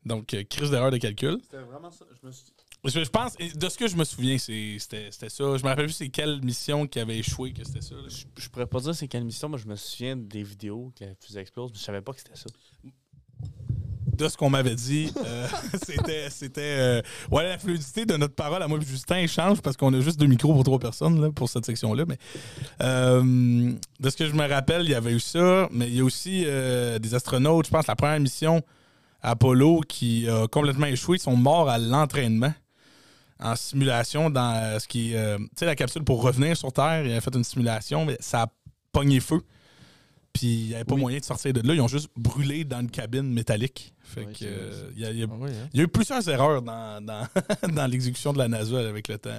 Donc, 0.06 0.32
euh, 0.32 0.42
crise 0.48 0.70
d'erreur 0.70 0.90
de 0.90 0.96
calcul. 0.98 1.36
C'était 1.42 1.62
vraiment 1.64 1.90
ça. 1.90 2.04
Je 2.22 2.26
me 2.26 2.32
suis 2.32 2.44
Je, 2.84 3.02
je 3.02 3.10
pense, 3.10 3.34
de 3.36 3.68
ce 3.68 3.78
que 3.78 3.88
je 3.88 3.96
me 3.96 4.04
souviens, 4.04 4.36
c'était 4.36 5.10
ça. 5.10 5.28
Je 5.28 5.62
me 5.62 5.68
rappelle 5.68 5.86
plus 5.86 5.94
c'est 5.94 6.10
quelle 6.10 6.42
mission 6.42 6.86
qui 6.86 7.00
avait 7.00 7.18
échoué 7.18 7.52
que 7.52 7.64
c'était 7.64 7.80
ça. 7.80 7.94
là. 7.94 8.02
je, 8.08 8.42
je 8.42 8.48
pourrais 8.50 8.66
pas 8.66 8.80
dire 8.80 8.94
c'est 8.94 9.08
quelle 9.08 9.24
mission, 9.24 9.48
mais 9.48 9.56
je 9.58 9.66
me 9.66 9.76
souviens 9.76 10.16
des 10.16 10.42
vidéos 10.42 10.92
que 10.98 11.04
la 11.04 11.14
fusée 11.18 11.40
explose, 11.40 11.70
mais 11.72 11.78
je 11.78 11.84
savais 11.84 12.02
pas 12.02 12.12
que 12.12 12.18
c'était 12.18 12.36
ça. 12.36 12.46
De 14.06 14.28
ce 14.28 14.36
qu'on 14.36 14.50
m'avait 14.50 14.74
dit, 14.74 15.10
euh, 15.16 15.48
c'était. 15.82 16.28
c'était 16.28 16.60
euh, 16.78 17.02
ouais, 17.32 17.42
la 17.42 17.58
fluidité 17.58 18.04
de 18.04 18.16
notre 18.16 18.34
parole 18.34 18.62
à 18.62 18.68
moi 18.68 18.78
et 18.78 18.84
Justin 18.84 19.26
change 19.26 19.62
parce 19.62 19.76
qu'on 19.78 19.92
a 19.94 20.00
juste 20.00 20.20
deux 20.20 20.26
micros 20.26 20.52
pour 20.52 20.62
trois 20.62 20.78
personnes 20.78 21.20
là, 21.20 21.32
pour 21.32 21.48
cette 21.48 21.64
section-là. 21.64 22.04
Mais 22.06 22.18
euh, 22.82 23.72
de 23.98 24.10
ce 24.10 24.16
que 24.16 24.26
je 24.26 24.34
me 24.34 24.46
rappelle, 24.46 24.82
il 24.82 24.90
y 24.90 24.94
avait 24.94 25.12
eu 25.12 25.20
ça, 25.20 25.68
mais 25.72 25.88
il 25.88 25.96
y 25.96 26.00
a 26.00 26.04
aussi 26.04 26.44
des 26.44 27.14
astronautes, 27.14 27.66
je 27.66 27.70
pense, 27.70 27.86
la 27.86 27.96
première 27.96 28.20
mission 28.20 28.62
Apollo 29.22 29.80
qui 29.88 30.28
a 30.28 30.46
complètement 30.48 30.86
échoué, 30.86 31.16
ils 31.16 31.20
sont 31.20 31.34
morts 31.34 31.70
à 31.70 31.78
l'entraînement 31.78 32.52
en 33.44 33.56
simulation 33.56 34.30
dans 34.30 34.54
euh, 34.56 34.78
ce 34.78 34.88
qui 34.88 35.12
est. 35.12 35.16
euh, 35.16 35.38
tu 35.38 35.46
sais, 35.56 35.66
la 35.66 35.76
capsule 35.76 36.02
pour 36.02 36.22
revenir 36.22 36.56
sur 36.56 36.72
Terre, 36.72 37.04
il 37.06 37.12
a 37.12 37.20
fait 37.20 37.34
une 37.34 37.44
simulation, 37.44 38.04
mais 38.04 38.16
ça 38.20 38.42
a 38.42 38.46
pogné 38.92 39.20
feu. 39.20 39.40
Puis 40.32 40.46
il 40.46 40.66
n'y 40.68 40.74
avait 40.74 40.84
pas 40.84 40.94
Oui. 40.94 41.00
moyen 41.00 41.18
de 41.18 41.24
sortir 41.24 41.52
de 41.52 41.60
là. 41.66 41.74
Ils 41.74 41.80
ont 41.80 41.86
juste 41.88 42.08
brûlé 42.16 42.64
dans 42.64 42.80
une 42.80 42.90
cabine 42.90 43.32
métallique. 43.32 43.92
Fait 44.02 44.24
que, 44.24 44.44
euh, 44.44 44.90
il 44.96 45.02
y 45.02 45.06
a- 45.06 45.10
il 45.12 45.18
y 45.18 45.22
a- 45.22 45.26
Ah 45.30 45.36
ouais, 45.36 45.50
hein? 45.50 45.68
il 45.72 45.78
y 45.78 45.80
a 45.80 45.84
eu 45.84 45.88
plusieurs 45.88 46.28
erreurs 46.28 46.60
dans, 46.62 47.04
dans, 47.04 47.26
dans 47.74 47.86
l'exécution 47.86 48.32
de 48.32 48.38
la 48.38 48.48
NASA 48.48 48.78
avec 48.88 49.06
le 49.08 49.18
temps. 49.18 49.30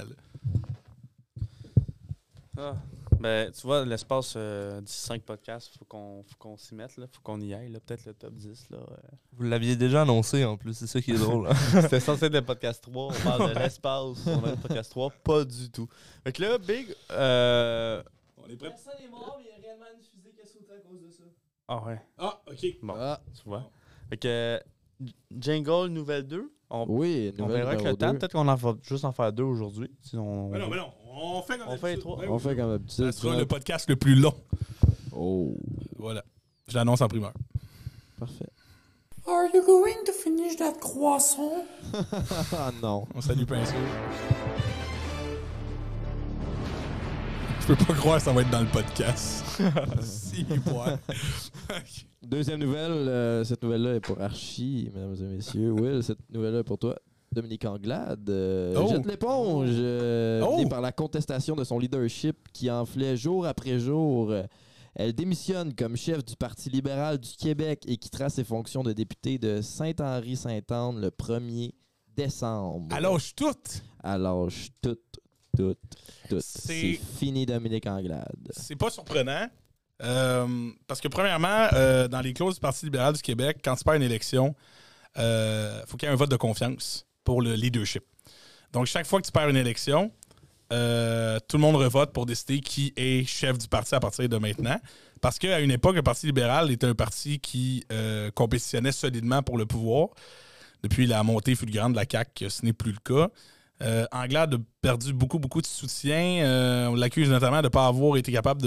Ah, 2.57 2.76
ben, 3.19 3.51
tu 3.51 3.61
vois, 3.61 3.85
l'espace 3.85 4.33
euh, 4.37 4.81
du 4.81 4.91
5 4.91 5.21
podcasts, 5.23 5.75
faut 5.77 5.85
qu'on 5.85 6.23
faut 6.23 6.35
qu'on 6.37 6.57
s'y 6.57 6.75
mette, 6.75 6.95
là. 6.97 7.07
faut 7.11 7.21
qu'on 7.21 7.39
y 7.41 7.53
aille. 7.53 7.69
là. 7.69 7.79
Peut-être 7.79 8.05
le 8.05 8.13
top 8.13 8.33
10. 8.33 8.69
Là, 8.71 8.77
euh. 8.77 8.95
Vous 9.33 9.43
l'aviez 9.43 9.75
déjà 9.75 10.01
annoncé 10.03 10.43
en 10.45 10.57
plus, 10.57 10.73
c'est 10.73 10.87
ça 10.87 11.01
qui 11.01 11.11
est 11.11 11.17
drôle. 11.17 11.47
hein. 11.47 11.53
C'était 11.81 11.99
censé 11.99 12.25
être 12.25 12.33
le 12.33 12.41
podcast 12.43 12.83
3. 12.83 13.07
On 13.13 13.23
parle 13.23 13.53
de 13.53 13.59
l'espace. 13.59 14.17
On 14.27 14.43
a 14.43 14.51
le 14.51 14.57
podcast 14.57 14.91
3. 14.91 15.09
Pas 15.23 15.43
du 15.45 15.69
tout. 15.71 15.87
Fait 16.23 16.31
que 16.31 16.41
là, 16.41 16.57
Big. 16.57 16.93
Euh... 17.11 18.01
On 18.37 18.47
est 18.47 18.55
prêt? 18.55 18.69
Personne 18.69 18.93
n'est 19.01 19.07
mort, 19.09 19.37
mais 19.39 19.45
il 19.49 19.49
y 19.49 19.65
a 19.65 19.67
réellement 19.67 19.85
une 19.95 20.01
fusée 20.03 20.31
qui 20.35 20.41
a 20.41 20.45
sauté 20.45 20.73
à 20.73 20.77
cause 20.87 21.01
de 21.01 21.09
ça. 21.09 21.23
Ah 21.67 21.83
ouais. 21.85 22.01
Ah, 22.17 22.41
OK. 22.47 22.65
Bon, 22.83 22.93
Ah, 22.97 23.21
tu 23.33 23.41
vois. 23.49 23.69
Fait 24.09 24.17
que. 24.17 24.61
Jingle 25.31 25.87
nouvelle 25.87 26.23
2. 26.23 26.51
On, 26.69 26.85
oui, 26.89 27.31
on 27.39 27.45
verra 27.45 27.71
avec 27.71 27.83
le 27.83 27.95
temps. 27.95 28.13
Peut-être 28.13 28.33
qu'on 28.33 28.47
en 28.47 28.55
va 28.55 28.73
juste 28.81 29.05
en 29.05 29.11
faire 29.11 29.31
deux 29.31 29.43
aujourd'hui. 29.43 29.89
Sinon, 30.01 30.49
Mais 30.49 30.59
non, 30.59 30.67
mais 30.69 30.77
non. 30.77 30.91
On 31.17 31.41
fait 31.41 31.57
comme 31.57 31.67
On 31.69 31.77
fait 31.77 31.97
trois. 31.97 32.19
On 32.27 32.39
fait 32.39 32.55
comme 32.55 32.71
d'habitude. 32.71 33.05
Ça 33.05 33.11
sera 33.11 33.37
le 33.37 33.45
podcast 33.45 33.87
le 33.89 33.95
plus 33.95 34.15
long. 34.15 34.33
Oh, 35.15 35.55
Voilà. 35.97 36.23
Je 36.67 36.75
l'annonce 36.75 37.01
en 37.01 37.07
primeur. 37.07 37.31
parfait. 38.19 38.49
Are 39.27 39.45
you 39.53 39.63
going 39.65 40.03
to 40.05 40.11
finish 40.11 40.55
that 40.57 40.73
croissant? 40.79 41.65
ah 42.53 42.71
non. 42.81 43.07
On 43.15 43.21
salue 43.21 43.45
Pinceau. 43.45 43.73
Je 47.67 47.73
peux 47.73 47.85
pas 47.85 47.93
croire 47.95 48.17
que 48.17 48.23
ça 48.23 48.31
va 48.31 48.41
être 48.41 48.49
dans 48.51 48.61
le 48.61 48.67
podcast. 48.67 49.43
si, 50.01 50.45
ouais. 50.49 51.15
Deuxième 52.21 52.59
nouvelle, 52.59 52.91
euh, 52.91 53.43
cette 53.43 53.63
nouvelle-là 53.63 53.95
est 53.95 53.99
pour 53.99 54.21
Archie, 54.21 54.89
mesdames 54.93 55.15
et 55.19 55.35
messieurs. 55.35 55.71
Will, 55.71 56.03
cette 56.03 56.19
nouvelle-là 56.31 56.59
est 56.59 56.63
pour 56.63 56.77
toi. 56.77 56.95
Dominique 57.31 57.65
Anglade 57.65 58.29
euh, 58.29 58.75
Oh. 58.77 58.87
jette 58.89 59.05
l'éponge, 59.07 59.69
euh, 59.71 60.41
Oh. 60.47 60.67
par 60.69 60.79
la 60.81 60.91
contestation 60.91 61.55
de 61.55 61.63
son 61.63 61.79
leadership 61.79 62.37
qui 62.53 62.69
enflait 62.69 63.17
jour 63.17 63.45
après 63.47 63.79
jour. 63.79 64.31
Elle 64.93 65.13
démissionne 65.13 65.73
comme 65.73 65.97
chef 65.97 66.23
du 66.23 66.35
Parti 66.35 66.69
libéral 66.69 67.17
du 67.17 67.31
Québec 67.35 67.83
et 67.87 67.97
quittera 67.97 68.29
ses 68.29 68.43
fonctions 68.43 68.83
de 68.83 68.93
député 68.93 69.37
de 69.39 69.61
Saint-Henri-Saint-Anne 69.61 71.01
le 71.01 71.09
1er 71.09 71.73
décembre. 72.15 72.87
Alors, 72.95 73.19
je 73.19 73.33
tout. 73.33 73.53
À 74.03 74.17
l'âge 74.19 74.69
tout, 74.81 74.95
tout, 75.56 75.76
tout. 76.30 76.40
C'est- 76.41 76.99
fini 77.19 77.45
Dominique 77.45 77.88
Anglade. 77.88 78.36
C'est 78.52 78.76
pas 78.76 78.90
surprenant. 78.90 79.48
euh, 80.03 80.72
parce 80.88 80.99
que, 80.99 81.07
premièrement, 81.07 81.68
euh, 81.73 82.07
dans 82.07 82.19
les 82.22 82.34
clauses 82.34 82.56
du 82.56 82.60
Parti 82.60 82.86
libéral 82.86 83.14
du 83.14 83.22
Québec, 83.22 83.60
quand 83.64 83.76
tu 83.76 83.84
perds 83.84 83.94
une 83.95 84.03
élection, 84.03 84.53
il 85.15 85.84
faut 85.88 85.95
qu'il 85.98 86.07
y 86.07 86.11
ait 86.11 86.14
un 86.14 86.18
vote 86.18 86.32
de 86.32 86.36
confiance 86.36 87.06
pour 87.23 87.41
le 87.41 87.53
leadership. 87.53 88.03
Donc, 88.73 88.88
chaque 88.88 89.06
fois 89.06 89.22
que 89.22 89.26
tu 89.26 89.32
perds 89.32 89.48
une 89.49 89.56
élection, 89.56 90.11
euh, 90.73 91.40
tout 91.48 91.57
le 91.57 91.61
monde 91.61 91.76
revote 91.77 92.11
pour 92.11 92.26
décider 92.26 92.60
qui 92.60 92.91
est 92.98 93.23
chef 93.26 93.57
du 93.57 93.68
parti 93.68 93.95
à 93.95 93.99
partir 93.99 94.27
de 94.27 94.38
maintenant. 94.38 94.80
Parce 95.22 95.40
qu'à 95.40 95.60
une 95.61 95.72
époque, 95.72 95.95
le 95.95 96.03
Parti 96.03 96.26
libéral 96.26 96.69
était 96.72 96.88
un 96.88 96.94
parti 96.94 97.40
qui 97.40 97.84
euh, 97.91 98.30
compétitionnait 98.32 98.91
solidement 98.91 99.41
pour 99.44 99.57
le 99.57 99.65
pouvoir. 99.65 100.10
Depuis 100.84 101.07
la 101.07 101.23
montée 101.23 101.56
fulgurante 101.56 101.94
de 101.94 101.98
la 101.98 102.06
CAQ, 102.10 102.49
ce 102.49 102.65
n'est 102.65 102.73
plus 102.73 102.91
le 102.91 102.99
cas. 102.99 103.30
Euh, 103.81 104.06
a 104.10 104.47
perdu 104.81 105.11
beaucoup, 105.11 105.38
beaucoup 105.38 105.61
de 105.61 105.68
soutien. 105.68 106.43
Euh, 106.45 106.88
on 106.88 106.95
l'accuse 106.95 107.30
notamment 107.30 107.57
de 107.57 107.64
ne 107.64 107.69
pas 107.69 107.88
avoir 107.88 108.15
été 108.15 108.31
capable 108.31 108.61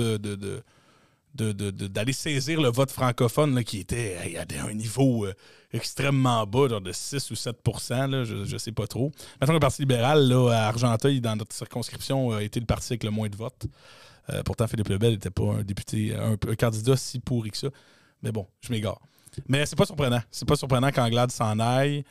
d'aller 1.35 2.13
saisir 2.13 2.61
le 2.61 2.69
vote 2.69 2.91
francophone 2.91 3.65
qui 3.65 3.79
était 3.79 4.37
à 4.37 4.67
un 4.67 4.75
niveau 4.75 5.25
euh, 5.25 5.33
extrêmement 5.73 6.47
bas, 6.47 6.69
genre 6.69 6.83
de 6.83 6.93
6 6.93 7.31
ou 7.31 7.37
7 7.37 7.57
là, 7.91 8.25
je 8.25 8.53
ne 8.53 8.59
sais 8.59 8.73
pas 8.73 8.87
trop. 8.87 9.11
Maintenant, 9.41 9.55
le 9.55 9.61
Parti 9.61 9.81
libéral 9.81 10.29
là, 10.29 10.51
à 10.51 10.69
Argenteuil, 10.69 11.23
dans 11.23 11.37
notre 11.37 11.55
circonscription, 11.55 12.33
a 12.33 12.43
été 12.43 12.61
le 12.61 12.67
parti 12.67 12.93
avec 12.93 13.05
le 13.05 13.11
moins 13.11 13.31
de 13.31 13.37
votes. 13.37 13.67
Euh, 14.31 14.43
pourtant, 14.43 14.67
Philippe 14.67 14.89
Lebel 14.89 15.13
n'était 15.13 15.31
pas 15.31 15.55
un 15.55 15.63
député, 15.63 16.15
un, 16.15 16.33
un 16.33 16.55
candidat 16.55 16.99
si 16.99 17.19
pourri 17.19 17.51
que 17.51 17.57
ça. 17.57 17.69
Mais 18.23 18.31
bon, 18.31 18.47
je 18.61 18.71
m'égare. 18.71 19.01
Mais 19.47 19.65
c'est 19.65 19.77
pas 19.77 19.87
surprenant. 19.87 20.21
C'est 20.31 20.47
pas 20.47 20.57
surprenant 20.57 20.91
qu'Anglade 20.91 21.31
s'en 21.31 21.59
aille. 21.61 22.05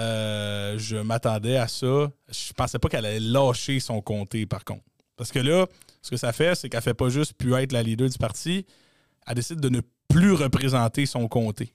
Euh, 0.00 0.78
je 0.78 0.96
m'attendais 0.96 1.56
à 1.56 1.68
ça. 1.68 2.10
Je 2.30 2.52
pensais 2.54 2.78
pas 2.78 2.88
qu'elle 2.88 3.04
allait 3.06 3.20
lâcher 3.20 3.78
son 3.80 4.00
comté, 4.00 4.46
par 4.46 4.64
contre. 4.64 4.82
Parce 5.16 5.30
que 5.30 5.38
là, 5.38 5.66
ce 6.00 6.10
que 6.10 6.16
ça 6.16 6.32
fait, 6.32 6.54
c'est 6.54 6.68
qu'elle 6.68 6.80
fait 6.82 6.94
pas 6.94 7.08
juste 7.10 7.34
pu 7.34 7.54
être 7.54 7.72
la 7.72 7.82
leader 7.82 8.08
du 8.08 8.18
parti, 8.18 8.64
elle 9.26 9.34
décide 9.34 9.60
de 9.60 9.68
ne 9.68 9.80
plus 10.08 10.32
représenter 10.32 11.06
son 11.06 11.28
comté. 11.28 11.74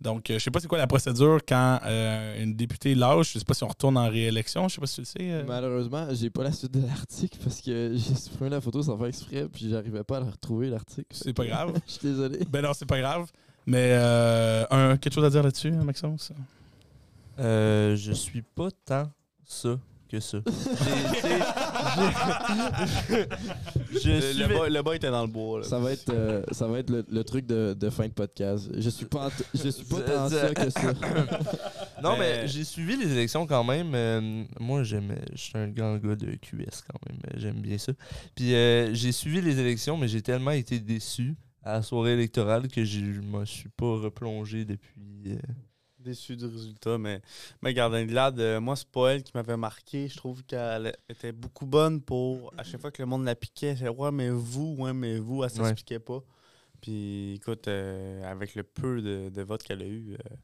Donc, 0.00 0.30
euh, 0.30 0.34
je 0.34 0.44
sais 0.44 0.50
pas 0.52 0.60
c'est 0.60 0.68
quoi 0.68 0.78
la 0.78 0.86
procédure 0.86 1.40
quand 1.48 1.80
euh, 1.84 2.40
une 2.40 2.54
députée 2.54 2.94
lâche. 2.94 3.32
Je 3.32 3.38
sais 3.40 3.44
pas 3.44 3.54
si 3.54 3.64
on 3.64 3.68
retourne 3.68 3.96
en 3.96 4.08
réélection. 4.08 4.68
Je 4.68 4.74
sais 4.76 4.80
pas 4.80 4.86
si 4.86 4.94
tu 4.96 5.00
le 5.00 5.06
sais. 5.06 5.16
euh. 5.20 5.44
Malheureusement, 5.48 6.06
j'ai 6.12 6.30
pas 6.30 6.44
la 6.44 6.52
suite 6.52 6.70
de 6.72 6.86
l'article 6.86 7.36
parce 7.42 7.60
que 7.60 7.92
j'ai 7.96 8.14
supprimé 8.14 8.50
la 8.50 8.60
photo 8.60 8.80
sans 8.80 8.96
faire 8.96 9.08
exprès 9.08 9.48
puis 9.52 9.68
j'arrivais 9.70 10.04
pas 10.04 10.18
à 10.18 10.20
la 10.20 10.30
retrouver 10.30 10.68
l'article. 10.70 11.08
C'est 11.10 11.32
pas 11.32 11.46
grave. 11.46 11.72
Je 11.86 11.92
suis 11.94 12.08
désolé. 12.08 12.38
Ben 12.48 12.62
non, 12.62 12.74
c'est 12.74 12.86
pas 12.86 13.00
grave. 13.00 13.26
Mais 13.66 13.88
euh, 13.90 14.64
un, 14.70 14.96
quelque 14.98 15.14
chose 15.14 15.24
à 15.24 15.30
dire 15.30 15.42
là-dessus, 15.42 15.72
Maxence? 15.72 16.30
Euh, 17.38 17.96
je 17.96 18.12
suis 18.12 18.42
pas 18.42 18.68
tant 18.84 19.10
ça 19.44 19.78
que 20.08 20.20
ça. 20.20 20.38
J'ai- 20.46 20.50
tu 21.12 21.20
sais, 21.20 21.38
j'ai- 23.92 24.00
je 24.02 24.10
Le, 24.10 24.20
suis 24.22 24.38
le 24.40 24.46
bas, 24.48 24.68
le 24.68 24.82
bas 24.82 24.96
était 24.96 25.10
dans 25.10 25.22
le 25.22 25.28
bois. 25.28 25.58
là. 25.60 25.64
Ça 25.64 25.78
va 25.78 25.92
être, 25.92 26.10
euh, 26.10 26.42
ça 26.52 26.66
va 26.66 26.78
être 26.78 26.90
le, 26.90 27.04
le 27.10 27.24
truc 27.24 27.46
de, 27.46 27.74
de 27.78 27.90
fin 27.90 28.06
de 28.06 28.12
podcast. 28.12 28.70
Je 28.76 28.88
suis 28.90 29.06
pas, 29.06 29.26
en 29.26 29.30
t- 29.30 29.44
je 29.54 29.68
suis 29.68 29.84
pas 29.84 30.00
tant 30.06 30.28
ça 30.28 30.54
que 30.54 30.70
ça. 30.70 30.92
Non, 32.02 32.12
mais 32.12 32.42
Mais- 32.42 32.48
j'ai 32.48 32.62
suivi 32.64 32.96
les 32.96 33.10
élections 33.12 33.46
quand 33.46 33.64
même. 33.64 33.92
euh, 33.94 34.44
moi, 34.60 34.82
j'aime, 34.84 35.14
je 35.34 35.40
suis 35.42 35.58
un 35.58 35.68
grand 35.68 35.96
gars 35.96 36.14
de 36.16 36.32
QS 36.36 36.82
quand 36.90 36.98
même. 37.08 37.18
euh, 37.26 37.36
J'aime 37.36 37.60
bien 37.60 37.76
ça. 37.76 37.92
Puis 38.34 38.54
euh, 38.54 38.94
j'ai 38.94 39.10
suivi 39.12 39.40
les 39.40 39.58
élections, 39.58 39.96
mais 39.96 40.06
j'ai 40.08 40.22
tellement 40.22 40.52
été 40.52 40.78
déçu 40.78 41.34
à 41.64 41.72
la 41.74 41.82
soirée 41.82 42.12
électorale 42.12 42.68
que 42.68 42.84
je 42.84 43.00
me 43.00 43.44
suis 43.44 43.68
pas 43.68 43.98
replongé 43.98 44.64
depuis. 44.64 45.24
euh, 45.26 45.36
déçu 46.08 46.36
du 46.36 46.46
résultat, 46.46 46.98
mais, 46.98 47.20
mais 47.62 47.72
Gardien 47.74 48.04
Glad, 48.06 48.38
euh, 48.40 48.60
moi, 48.60 48.76
c'est 48.76 48.88
pas 48.88 49.08
elle 49.14 49.22
qui 49.22 49.32
m'avait 49.34 49.56
marqué. 49.56 50.08
Je 50.08 50.16
trouve 50.16 50.42
qu'elle 50.44 50.92
était 51.08 51.32
beaucoup 51.32 51.66
bonne 51.66 52.00
pour. 52.00 52.52
À 52.58 52.64
chaque 52.64 52.80
fois 52.80 52.90
que 52.90 53.02
le 53.02 53.06
monde 53.06 53.24
la 53.24 53.34
piquait, 53.34 53.76
c'est 53.76 53.88
ouais, 53.88 54.10
mais 54.10 54.30
vous, 54.30 54.74
ouais, 54.78 54.92
mais 54.92 55.18
vous, 55.18 55.44
elle 55.44 55.50
Ouais. 55.52 55.56
s'expliquait 55.68 55.98
pas. 56.00 56.20
Puis 56.80 57.34
écoute, 57.34 57.66
euh, 57.68 58.22
avec 58.30 58.54
le 58.54 58.62
peu 58.62 59.00
de, 59.02 59.28
de 59.28 59.42
votes 59.42 59.62
qu'elle 59.62 59.82
a 59.82 59.86
eu, 59.86 60.14
euh, 60.14 60.34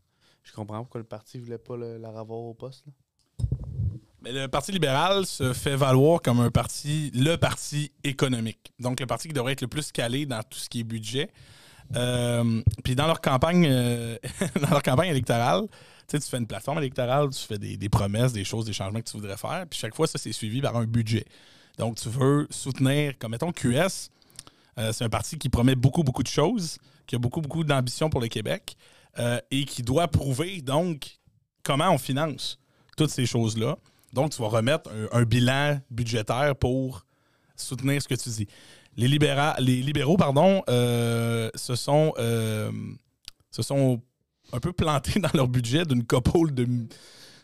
je 0.43 0.53
comprends 0.53 0.79
pourquoi 0.83 1.01
le 1.01 1.07
parti 1.07 1.39
voulait 1.39 1.59
pas 1.59 1.77
le- 1.77 1.97
la 1.99 2.11
revoir 2.11 2.41
au 2.41 2.55
poste. 2.55 2.85
là. 2.87 2.93
Mais 4.23 4.33
le 4.33 4.49
Parti 4.49 4.73
libéral 4.73 5.27
se 5.27 5.53
fait 5.53 5.77
valoir 5.77 6.23
comme 6.23 6.41
un 6.41 6.51
parti, 6.51 7.11
le 7.15 7.37
parti 7.37 7.93
économique. 8.05 8.73
Donc, 8.79 8.99
le 9.01 9.07
parti 9.07 9.29
qui 9.29 9.35
devrait 9.35 9.53
être 9.53 9.61
le 9.61 9.69
plus 9.69 9.93
calé 9.93 10.25
dans 10.25 10.43
tout 10.43 10.59
ce 10.59 10.69
qui 10.71 10.81
est 10.81 10.85
budget. 10.85 11.31
Euh, 11.97 12.63
puis 12.83 12.95
dans 12.95 13.07
leur 13.07 13.21
campagne, 13.21 13.67
euh, 13.69 14.17
dans 14.61 14.71
leur 14.71 14.83
campagne 14.83 15.11
électorale, 15.11 15.63
tu 16.09 16.21
fais 16.21 16.39
une 16.39 16.47
plateforme 16.47 16.79
électorale, 16.79 17.31
tu 17.31 17.41
fais 17.41 17.59
des, 17.59 17.89
promesses, 17.89 18.33
des 18.33 18.45
choses, 18.45 18.65
des 18.65 18.73
changements 18.73 19.01
que 19.01 19.09
tu 19.09 19.17
voudrais 19.17 19.37
faire. 19.37 19.65
Puis 19.69 19.79
chaque 19.79 19.95
fois, 19.95 20.07
ça, 20.07 20.19
c'est 20.19 20.33
suivi 20.33 20.61
par 20.61 20.77
un 20.77 20.85
budget. 20.85 21.25
Donc, 21.79 21.97
tu 21.97 22.09
veux 22.09 22.47
soutenir, 22.51 23.19
comme 23.19 23.33
mettons 23.33 23.53
QS, 23.53 24.11
euh, 24.79 24.93
c'est 24.93 25.05
un 25.05 25.09
parti 25.09 25.39
qui 25.39 25.49
promet 25.49 25.75
beaucoup, 25.75 26.03
beaucoup 26.03 26.23
de 26.23 26.29
choses, 26.29 26.79
qui 27.07 27.17
a 27.17 27.19
beaucoup, 27.19 27.41
beaucoup 27.41 27.65
d'ambition 27.65 28.11
pour 28.11 28.21
le 28.21 28.29
Québec 28.29 28.77
et 29.53 29.65
qui 29.65 29.85
doit 29.85 30.09
prouver, 30.09 30.61
donc, 30.61 31.21
comment 31.63 31.89
on 31.91 31.99
finance 31.99 32.59
toutes 32.97 33.11
ces 33.11 33.27
choses-là. 33.27 33.77
Donc, 34.13 34.33
tu 34.33 34.43
vas 34.43 34.49
remettre 34.49 34.91
un 35.13 35.23
bilan 35.23 35.79
budgétaire 35.89 36.57
pour 36.57 37.07
soutenir 37.55 38.03
ce 38.03 38.09
que 38.09 38.15
tu 38.17 38.29
dis. 38.31 38.49
Les, 38.97 39.09
libéra- 39.09 39.57
les 39.59 39.83
libéraux 39.83 40.17
pardon, 40.17 40.63
euh, 40.69 41.51
se, 41.55 41.75
sont, 41.75 42.13
euh, 42.19 42.71
se 43.51 43.63
sont 43.63 44.01
un 44.53 44.61
peu 44.61 44.73
plantés 44.73 45.19
dans 45.21 45.31
leur 45.35 45.49
budget 45.49 45.85
d'une 45.85 46.05
couple 46.05 46.53
de, 46.53 46.67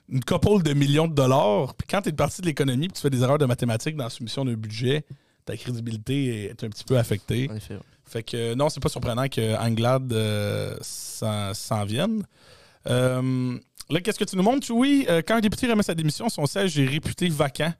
une 0.09 0.24
couple 0.24 0.62
de 0.62 0.72
millions 0.74 1.09
de 1.09 1.14
dollars. 1.14 1.74
Puis 1.74 1.86
quand 1.89 2.02
tu 2.02 2.10
es 2.10 2.12
parti 2.12 2.40
de 2.40 2.47
l'économie 2.47 2.86
et 2.86 2.89
tu 2.89 3.01
fais 3.01 3.10
des 3.10 3.22
erreurs 3.22 3.39
de 3.39 3.47
mathématiques 3.47 3.97
dans 3.97 4.05
la 4.05 4.10
soumission 4.10 4.44
d'un 4.44 4.55
budget, 4.55 5.05
ta 5.44 5.56
crédibilité 5.56 6.44
est 6.51 6.64
un 6.64 6.68
petit 6.68 6.85
peu 6.85 6.98
affectée. 6.98 7.48
en 7.51 7.56
effet. 7.56 7.78
Fait 8.05 8.22
que 8.24 8.55
non, 8.55 8.68
c'est 8.68 8.81
pas 8.81 8.89
surprenant 8.89 9.28
que 9.28 9.56
Anglade 9.56 10.12
euh, 10.12 10.77
s'en 10.82 11.85
vienne. 11.85 12.24
Euh, 12.89 13.56
là, 13.89 14.01
qu'est-ce 14.01 14.18
que 14.18 14.24
tu 14.24 14.36
nous 14.36 14.43
montres? 14.43 14.66
Euh, 14.70 15.22
quand 15.27 15.36
un 15.36 15.40
député 15.40 15.68
remet 15.70 15.82
sa 15.82 15.94
démission, 15.94 16.28
son 16.28 16.47
siège 16.47 16.78
est 16.78 16.86
réputé 16.86 17.28
vacant. 17.28 17.72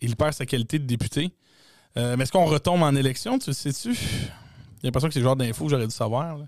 Il 0.00 0.16
perd 0.16 0.34
sa 0.34 0.44
qualité 0.46 0.78
de 0.78 0.84
député. 0.84 1.32
Euh, 1.96 2.16
mais 2.16 2.24
est-ce 2.24 2.32
qu'on 2.32 2.46
retombe 2.46 2.82
en 2.82 2.94
élection, 2.94 3.38
tu 3.38 3.50
le 3.50 3.54
sais-tu? 3.54 3.94
J'ai 3.94 4.28
l'impression 4.84 5.08
que 5.08 5.14
c'est 5.14 5.20
le 5.20 5.24
genre 5.24 5.36
d'infos 5.36 5.64
que 5.64 5.70
j'aurais 5.70 5.86
dû 5.86 5.94
savoir. 5.94 6.38
là. 6.38 6.44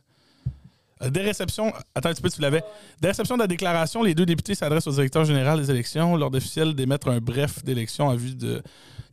Euh, 1.02 1.10
Des 1.10 1.20
réceptions, 1.20 1.72
attends 1.94 2.08
un 2.08 2.12
petit 2.14 2.22
peu, 2.22 2.30
tu 2.30 2.40
l'avais. 2.40 2.62
Des 3.00 3.08
réceptions 3.08 3.36
de 3.36 3.42
la 3.42 3.46
déclaration, 3.46 4.02
les 4.02 4.14
deux 4.14 4.26
députés 4.26 4.54
s'adressent 4.54 4.86
au 4.86 4.92
directeur 4.92 5.24
général 5.24 5.58
des 5.60 5.70
élections. 5.70 6.16
L'ordre 6.16 6.38
officiel 6.38 6.74
d'émettre 6.74 7.08
un 7.08 7.18
bref 7.18 7.62
d'élection 7.64 8.06
en 8.08 8.14
vue 8.16 8.34
de. 8.34 8.62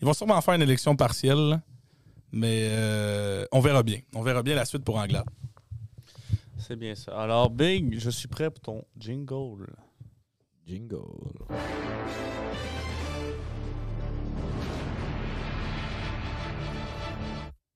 Ils 0.02 0.06
vont 0.06 0.14
sûrement 0.14 0.40
faire 0.42 0.54
une 0.54 0.62
élection 0.62 0.96
partielle. 0.96 1.62
Mais 2.34 2.70
euh, 2.72 3.46
on 3.52 3.60
verra 3.60 3.84
bien. 3.84 4.00
On 4.16 4.22
verra 4.22 4.42
bien 4.42 4.56
la 4.56 4.64
suite 4.64 4.86
pour 4.86 4.96
Anglade. 4.98 5.26
C'est 6.58 6.78
bien 6.78 6.96
ça. 6.96 7.12
Alors, 7.20 7.50
Big, 7.50 8.00
je 8.00 8.10
suis 8.10 8.30
prêt 8.30 8.50
pour 8.50 8.62
ton 8.62 8.86
jingle. 8.98 9.68
Jingle. 10.66 10.98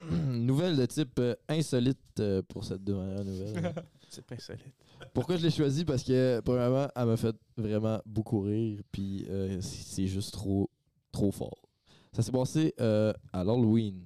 Nouvelle 0.31 0.75
de 0.75 0.85
type 0.85 1.19
euh, 1.19 1.35
insolite 1.49 1.97
euh, 2.19 2.41
pour 2.47 2.63
cette 2.63 2.83
dernière 2.83 3.23
nouvelle. 3.23 3.73
C'est 4.09 4.25
pas 4.25 4.35
insolite. 4.35 4.73
Pourquoi 5.13 5.37
je 5.37 5.43
l'ai 5.43 5.51
choisi? 5.51 5.83
Parce 5.85 6.03
que, 6.03 6.39
premièrement, 6.41 6.87
elle 6.95 7.05
m'a 7.05 7.17
fait 7.17 7.35
vraiment 7.57 8.01
beaucoup 8.05 8.41
rire, 8.41 8.79
puis 8.91 9.25
euh, 9.29 9.59
c'est 9.59 10.07
juste 10.07 10.33
trop, 10.33 10.69
trop 11.11 11.31
fort. 11.31 11.67
Ça 12.13 12.21
s'est 12.21 12.31
passé 12.31 12.73
à 12.79 13.43
l'Halloween. 13.43 14.01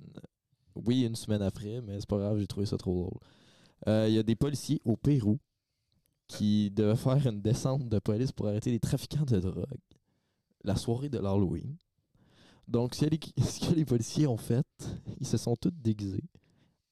Oui, 0.76 1.04
une 1.04 1.16
semaine 1.16 1.42
après, 1.42 1.82
mais 1.82 2.00
c'est 2.00 2.10
pas 2.10 2.18
grave, 2.18 2.40
j'ai 2.40 2.48
trouvé 2.48 2.66
ça 2.66 2.78
trop 2.78 2.94
drôle. 2.94 4.08
Il 4.08 4.14
y 4.14 4.18
a 4.18 4.24
des 4.24 4.36
policiers 4.36 4.82
au 4.84 4.96
Pérou 4.96 5.38
qui 6.28 6.72
devaient 6.72 6.96
faire 6.96 7.28
une 7.28 7.42
descente 7.42 7.88
de 7.88 8.00
police 8.00 8.32
pour 8.32 8.48
arrêter 8.48 8.72
les 8.72 8.80
trafiquants 8.80 9.26
de 9.26 9.40
drogue 9.40 9.66
la 10.64 10.76
soirée 10.76 11.10
de 11.10 11.20
l'Halloween. 11.20 11.76
Donc, 12.70 12.94
ce 12.94 13.06
que, 13.06 13.74
les, 13.74 13.86
policiers 13.86 14.28
ont 14.28 14.38
fait, 14.38 14.68
ils 15.20 15.26
se 15.26 15.38
sont 15.38 15.56
tous 15.56 15.72
déguisés 15.72 16.24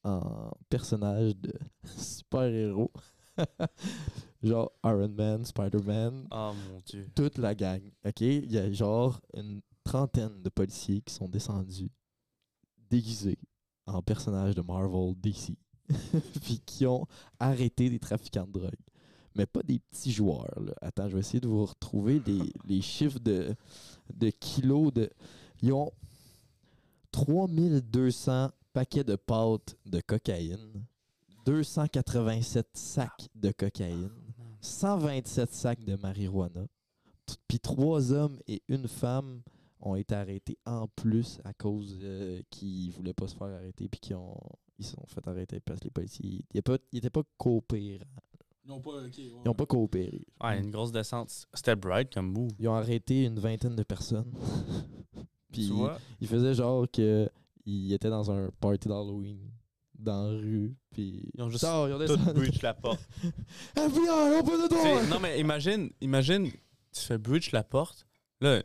en 0.04 0.52
personnages 0.70 1.36
de 1.36 1.54
super-héros. 1.98 2.92
genre 4.44 4.72
Iron 4.84 5.10
Man, 5.10 5.46
Spider-Man, 5.46 6.28
Oh 6.32 6.54
mon 6.72 6.80
dieu. 6.84 7.08
toute 7.16 7.38
la 7.38 7.54
gang. 7.54 7.82
OK? 8.04 8.22
Il 8.22 8.52
y 8.52 8.58
a 8.58 8.72
genre 8.72 9.22
une 9.36 9.62
trentaine 9.84 10.42
de 10.42 10.50
policiers 10.50 11.02
qui 11.02 11.14
sont 11.14 11.30
descendus 11.30 11.92
déguisés 12.90 13.38
en 13.86 14.02
personnages 14.02 14.56
de 14.56 14.62
Marvel 14.62 15.14
DC. 15.16 15.56
Puis 16.42 16.60
qui 16.66 16.86
ont 16.88 17.06
arrêté 17.40 17.90
des 17.90 18.00
trafiquants 18.00 18.48
de 18.48 18.60
drogue. 18.60 18.74
Mais 19.36 19.46
pas 19.46 19.62
des 19.62 19.78
petits 19.78 20.12
joueurs. 20.12 20.60
Là. 20.60 20.74
Attends, 20.82 21.08
je 21.08 21.14
vais 21.14 21.20
essayer 21.20 21.40
de 21.40 21.48
vous 21.48 21.66
retrouver 21.66 22.20
les, 22.26 22.52
les 22.66 22.82
chiffres 22.82 23.20
de, 23.20 23.56
de 24.14 24.30
kilos 24.32 24.92
de. 24.92 25.10
Ils 25.62 25.74
ont 25.74 25.92
3200 27.12 28.52
paquets 28.74 29.04
de 29.04 29.16
pâtes 29.16 29.76
de 29.86 30.00
cocaïne, 30.02 30.86
287 31.46 32.68
sacs 32.74 33.30
de 33.36 33.52
cocaïne, 33.52 34.12
127 34.62 35.54
sacs 35.54 35.84
de 35.84 35.96
marijuana. 35.96 36.68
Puis 37.48 37.60
trois 37.60 38.12
hommes 38.14 38.40
et 38.48 38.62
une 38.68 38.88
femme 38.88 39.42
ont 39.80 39.96
été 39.96 40.16
arrêtés 40.16 40.58
en 40.66 40.88
plus 40.88 41.40
à 41.44 41.54
cause 41.54 41.98
euh, 42.02 42.42
qu'ils 42.50 42.92
voulaient 42.92 43.14
pas 43.14 43.28
se 43.28 43.36
faire 43.36 43.48
arrêter 43.48 43.88
puis 43.88 44.00
qui 44.00 44.14
ont 44.14 44.38
ils 44.80 44.86
se 44.86 44.92
sont 44.92 45.06
fait 45.08 45.28
arrêter 45.28 45.60
parce 45.60 45.80
que 45.80 45.86
les 45.86 45.92
policiers 45.92 46.26
ils 46.26 46.40
étaient 46.52 46.62
pas, 46.62 46.78
ils 46.92 47.00
étaient 47.00 47.10
pas 47.10 47.24
coopérants. 47.38 48.06
Ils 48.64 48.70
n'ont 48.70 48.82
pas, 48.82 49.02
Ils 49.18 49.50
ont 49.50 49.54
pas 49.54 49.66
coopéré. 49.66 50.26
Ouais, 50.44 50.60
une 50.60 50.72
grosse 50.72 50.92
descente. 50.92 51.48
C'était 51.54 51.76
bright 51.78 52.14
comme 52.14 52.34
move. 52.34 52.52
Ils 52.60 52.68
ont 52.68 52.76
arrêté 52.76 53.24
une 53.24 53.40
vingtaine 53.40 53.78
de 53.78 53.84
personnes. 53.84 54.32
puis 55.52 55.68
Tu 55.68 55.74
vois? 55.74 55.98
ils 56.22 56.28
faisaient 56.28 56.54
genre 56.54 56.86
que 56.92 57.30
ils 57.66 57.94
étaient 57.94 58.10
dans 58.10 58.32
un 58.32 58.50
party 58.60 58.88
d'Halloween 58.88 59.38
dans 60.00 60.24
la 60.32 60.38
rue 60.38 60.76
puis 60.92 61.30
Ils 61.36 61.42
ont 61.42 61.50
juste 61.50 61.62
Sors, 61.66 61.88
ils 61.90 61.94
ont 61.94 62.06
Tout 62.18 62.34
breach 62.34 62.62
la 62.62 62.74
porte. 62.74 63.00
FBI, 63.76 64.40
open 64.40 64.68
the 64.68 64.70
door! 64.70 65.04
non, 65.10 65.20
mais 65.20 65.40
imagine, 65.40 65.90
imagine, 66.02 66.50
tu 66.50 67.02
fais 67.02 67.18
breach 67.18 67.52
la 67.52 67.64
porte. 67.64 68.06
Là, 68.42 68.62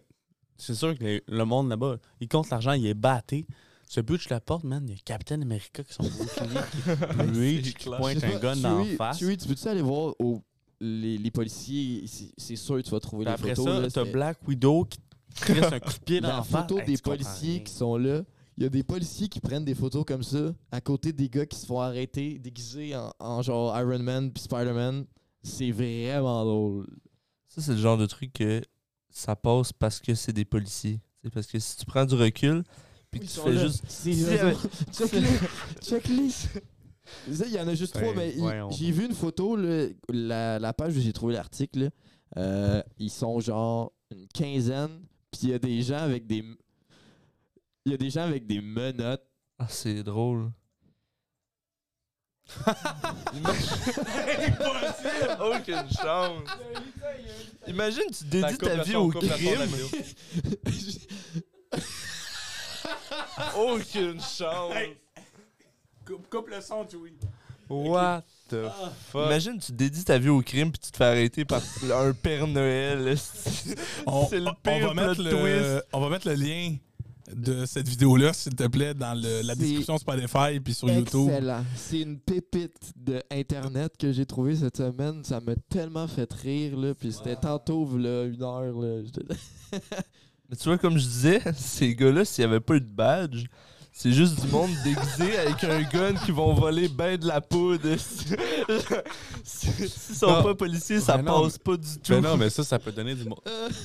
c'est 0.56 0.74
sûr 0.74 0.96
que 0.96 1.02
les- 1.04 1.22
le 1.26 1.44
monde 1.44 1.68
là-bas, 1.70 1.96
il 2.20 2.28
compte 2.28 2.50
l'argent, 2.50 2.72
il 2.72 2.86
est 2.86 2.94
batté. 2.94 3.46
Tu 3.88 3.94
fais 3.94 4.02
breach 4.02 4.28
la 4.28 4.40
porte, 4.40 4.64
man, 4.64 4.84
il 4.86 4.90
y 4.94 4.94
a 4.94 5.00
Captain 5.04 5.40
America 5.42 5.82
qui 5.82 5.92
sont 5.92 6.02
bouclés, 7.18 7.62
qui 7.62 7.88
pointe 7.88 8.22
un 8.24 8.38
gun 8.38 8.56
dans 8.56 8.78
la 8.78 8.84
face. 8.96 9.18
Chewie, 9.18 9.36
tu 9.36 9.48
peux-tu 9.48 9.68
aller 9.68 9.82
voir 9.82 10.14
au- 10.18 10.42
les, 10.80 11.18
les 11.18 11.30
policiers? 11.30 12.04
C'est- 12.06 12.56
sûr 12.56 12.76
que 12.76 12.82
tu 12.82 12.90
vas 12.90 13.00
trouver 13.00 13.24
les 13.26 13.30
après 13.32 13.54
photos. 13.54 13.64
ça, 13.74 13.80
là, 13.80 13.90
t'as 13.90 14.04
c'est- 14.04 14.12
Black 14.12 14.38
Widow 14.48 14.84
qui 14.84 14.98
un 15.72 15.80
coup 15.80 15.92
de 15.92 15.98
pied 16.04 16.20
dans 16.20 16.36
la 16.36 16.42
photo 16.42 16.78
Hey, 16.78 16.86
des 16.86 16.98
policiers 16.98 17.54
rien. 17.54 17.60
qui 17.64 17.72
sont 17.72 17.96
là. 17.96 18.22
Il 18.58 18.64
y 18.64 18.66
a 18.66 18.68
des 18.68 18.82
policiers 18.82 19.28
qui 19.28 19.40
prennent 19.40 19.64
des 19.64 19.74
photos 19.74 20.04
comme 20.06 20.22
ça 20.22 20.52
à 20.70 20.80
côté 20.80 21.12
des 21.12 21.28
gars 21.28 21.46
qui 21.46 21.58
se 21.58 21.64
font 21.66 21.80
arrêter 21.80 22.38
déguisés 22.38 22.94
en, 22.94 23.12
en 23.18 23.42
genre 23.42 23.76
Iron 23.78 23.98
Man 24.00 24.30
puis 24.30 24.42
Spider-Man. 24.42 25.06
C'est 25.42 25.70
vraiment 25.70 26.44
drôle. 26.44 26.86
Ça, 27.48 27.60
c'est 27.62 27.72
le 27.72 27.78
genre 27.78 27.96
de 27.98 28.06
truc 28.06 28.32
que 28.34 28.62
ça 29.10 29.34
passe 29.36 29.72
parce 29.72 30.00
que 30.00 30.14
c'est 30.14 30.32
des 30.32 30.44
policiers. 30.44 31.00
C'est 31.24 31.32
parce 31.32 31.46
que 31.46 31.58
si 31.58 31.76
tu 31.76 31.86
prends 31.86 32.04
du 32.04 32.14
recul, 32.14 32.62
puis 33.10 33.20
que 33.20 33.24
Ils 33.24 33.30
tu 33.30 33.40
fais 33.40 33.52
là. 33.52 33.62
juste. 33.66 33.84
C'est 33.88 34.12
Si! 34.12 34.24
Ça, 37.32 37.44
Il 37.46 37.52
y 37.52 37.60
en 37.60 37.68
a 37.68 37.74
juste 37.74 37.94
trois, 37.94 38.14
mais 38.14 38.34
j'ai 38.70 38.90
vu 38.90 39.06
une 39.06 39.14
photo, 39.14 39.56
là, 39.56 39.86
la, 40.08 40.58
la 40.58 40.72
page 40.72 40.96
où 40.96 41.00
j'ai 41.00 41.12
trouvé 41.12 41.34
l'article. 41.34 41.90
euh, 42.36 42.82
ils 42.98 43.10
sont 43.10 43.38
genre 43.40 43.92
une 44.10 44.26
quinzaine, 44.28 45.00
puis 45.32 45.40
il 45.44 45.48
y 45.48 45.54
a 45.54 45.58
des 45.58 45.82
gens 45.82 45.98
avec 45.98 46.26
des. 46.26 46.44
Il 47.84 47.90
y 47.92 47.94
a 47.94 47.98
des 47.98 48.10
gens 48.10 48.22
avec 48.22 48.46
des 48.46 48.60
menottes. 48.60 49.26
Ah, 49.58 49.66
c'est 49.68 50.04
drôle. 50.04 50.52
Aucune 55.40 55.88
chance. 55.90 56.42
Imagine, 57.66 58.10
tu 58.12 58.24
dédies 58.24 58.58
coupe 58.58 58.68
ta 58.68 58.82
vie 58.82 58.96
au 58.96 59.10
coupe 59.10 59.26
crime. 59.26 59.60
Aucune 63.56 64.20
chance. 64.38 64.74
Coupe, 66.30 66.48
le 66.48 66.60
son, 66.60 66.86
Chewie. 66.88 67.16
What 67.68 68.24
the 68.56 68.68
fuck? 69.10 69.26
Imagine, 69.26 69.58
tu 69.58 69.72
dédies 69.72 70.04
ta 70.04 70.18
vie 70.18 70.28
au 70.28 70.40
crime 70.42 70.70
puis 70.70 70.80
tu 70.80 70.90
te 70.90 70.96
fais 70.96 71.04
arrêter 71.04 71.44
par 71.44 71.62
un 71.92 72.12
Père 72.12 72.46
Noël. 72.46 73.16
C'est 73.18 73.74
le 73.74 73.76
on- 74.06 74.26
pire 74.26 74.54
on 74.64 74.94
va 74.94 74.94
mettre 74.94 75.22
le, 75.22 75.30
twist. 75.30 75.86
on 75.92 76.00
va 76.00 76.08
mettre 76.08 76.28
le 76.28 76.34
lien 76.34 76.76
de 77.34 77.64
cette 77.64 77.88
vidéo-là, 77.88 78.32
s'il 78.34 78.54
te 78.54 78.66
plaît, 78.66 78.92
dans 78.94 79.14
le- 79.14 79.42
la 79.42 79.54
description 79.54 79.96
Spotify 79.96 80.60
puis 80.62 80.74
sur 80.74 80.90
YouTube. 80.90 81.30
Excellent. 81.30 81.64
C'est 81.76 82.00
une 82.00 82.18
pépite 82.18 82.92
de 82.96 83.22
Internet 83.30 83.94
que 83.98 84.12
j'ai 84.12 84.26
trouvée 84.26 84.56
cette 84.56 84.76
semaine. 84.76 85.24
Ça 85.24 85.40
m'a 85.40 85.54
tellement 85.70 86.06
fait 86.08 86.30
rire. 86.32 86.76
Là, 86.76 86.94
puis 86.94 87.12
c'était 87.12 87.36
tantôt, 87.36 87.88
là, 87.96 88.24
une 88.24 88.42
heure. 88.42 88.78
Là, 88.80 89.00
Mais 90.50 90.56
tu 90.56 90.64
vois, 90.68 90.76
comme 90.76 90.98
je 90.98 91.04
disais, 91.06 91.40
ces 91.56 91.94
gars-là, 91.94 92.24
s'il 92.26 92.44
n'y 92.44 92.50
avait 92.50 92.60
pas 92.60 92.74
eu 92.74 92.80
de 92.80 92.86
badge, 92.86 93.46
c'est 93.94 94.12
juste 94.12 94.40
du 94.40 94.48
monde 94.50 94.70
déguisé 94.84 95.36
avec 95.38 95.62
un 95.64 95.82
gun 95.82 96.14
qui 96.14 96.32
vont 96.32 96.54
voler 96.54 96.88
ben 96.88 97.16
de 97.18 97.26
la 97.26 97.40
poudre. 97.40 97.94
S'ils 99.44 99.88
sont 100.16 100.26
Non. 100.28 100.42
pas 100.42 100.54
policiers, 100.54 101.00
ça 101.00 101.16
Ben 101.18 101.24
non, 101.24 101.42
passe 101.42 101.58
pas 101.58 101.76
du 101.76 101.98
tout. 101.98 102.12
Ben 102.12 102.20
non, 102.20 102.36
mais 102.36 102.50
ça, 102.50 102.64
ça 102.64 102.78
peut 102.78 102.92
donner 102.92 103.14
du 103.14 103.24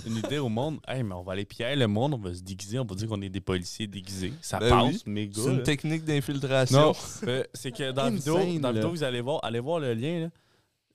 une 0.06 0.16
idée 0.18 0.38
au 0.40 0.50
monde. 0.50 0.80
Hey, 0.88 1.04
mais 1.04 1.14
on 1.14 1.24
va 1.24 1.34
aller 1.34 1.46
piéger 1.46 1.76
le 1.76 1.88
monde, 1.88 2.14
on 2.14 2.18
va 2.18 2.34
se 2.34 2.42
déguiser, 2.42 2.80
on 2.80 2.86
va 2.86 2.96
dire 2.96 3.08
qu'on 3.08 3.22
est 3.22 3.30
des 3.30 3.42
policiers 3.42 3.88
déguisés. 3.88 4.34
Ça 4.42 4.60
Ben 4.60 4.70
passe, 4.70 4.96
oui. 5.06 5.12
méga. 5.12 5.42
C'est 5.42 5.50
une 5.50 5.58
là. 5.58 5.64
technique 5.64 6.04
d'infiltration. 6.06 6.80
Non, 6.80 6.94
c'est 7.54 7.72
que 7.72 7.92
dans 7.92 8.04
la 8.06 8.10
vidéo, 8.12 8.38
dans 8.60 8.72
vidéo, 8.72 8.90
vous 8.92 9.04
allez 9.04 9.22
voir, 9.22 9.40
allez 9.44 9.60
voir 9.60 9.80
le 9.80 9.94
lien. 9.94 10.22
là. 10.22 10.30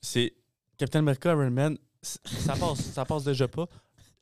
C'est 0.01 0.33
Captain 0.77 0.99
America, 0.99 1.31
Iron 1.31 1.51
Man. 1.51 1.77
Ça 2.01 2.55
passe, 2.55 2.79
ça 2.81 3.05
passe 3.05 3.23
déjà 3.23 3.47
pas. 3.47 3.67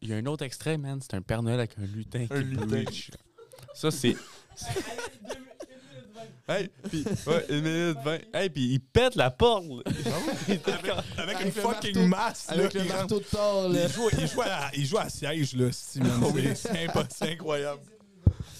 Il 0.02 0.10
y 0.10 0.14
a 0.14 0.18
un 0.18 0.26
autre 0.26 0.44
extrait, 0.46 0.78
man. 0.78 1.00
C'est 1.02 1.16
un 1.16 1.22
Père 1.22 1.42
Noël 1.44 1.60
avec 1.60 1.78
un 1.80 1.86
lutin 1.86 2.26
Un 2.30 2.42
qui 2.42 2.48
lutin. 2.50 2.84
Ça, 3.74 3.90
c'est. 3.92 4.16
Hey, 6.48 6.70
puis, 6.90 7.06
ouais, 7.28 7.46
une 7.50 7.62
minute 7.62 7.98
vingt. 8.04 8.20
Hey, 8.34 8.50
puis 8.50 8.74
il 8.74 8.80
pète 8.80 9.16
la 9.16 9.32
porte. 9.32 9.64
là. 9.66 9.84
Il 10.48 10.56
était 10.56 10.72
comme- 10.72 11.02
Avec, 11.18 11.40
une 11.46 11.52
fucking 11.52 11.96
marteau- 11.96 12.08
masse. 12.08 12.48
là, 12.50 12.54
Avec 12.56 12.74
le 12.74 12.82
qui 12.82 12.88
marteau 12.90 13.20
de 13.20 13.24
Thor. 13.24 13.70
Là. 13.70 13.80
Il 13.84 13.90
joue, 13.94 14.10
il, 14.20 14.28
joue 14.28 14.42
à, 14.42 14.70
il 14.74 14.86
joue 14.86 14.98
à 14.98 15.10
siège, 15.10 15.54
là, 15.56 15.70
si, 15.72 16.00
man. 16.00 16.22
C'est- 16.34 16.56
C'est 16.56 16.88
impo- 16.88 17.06
c'est 17.10 17.30
incroyable. 17.32 17.82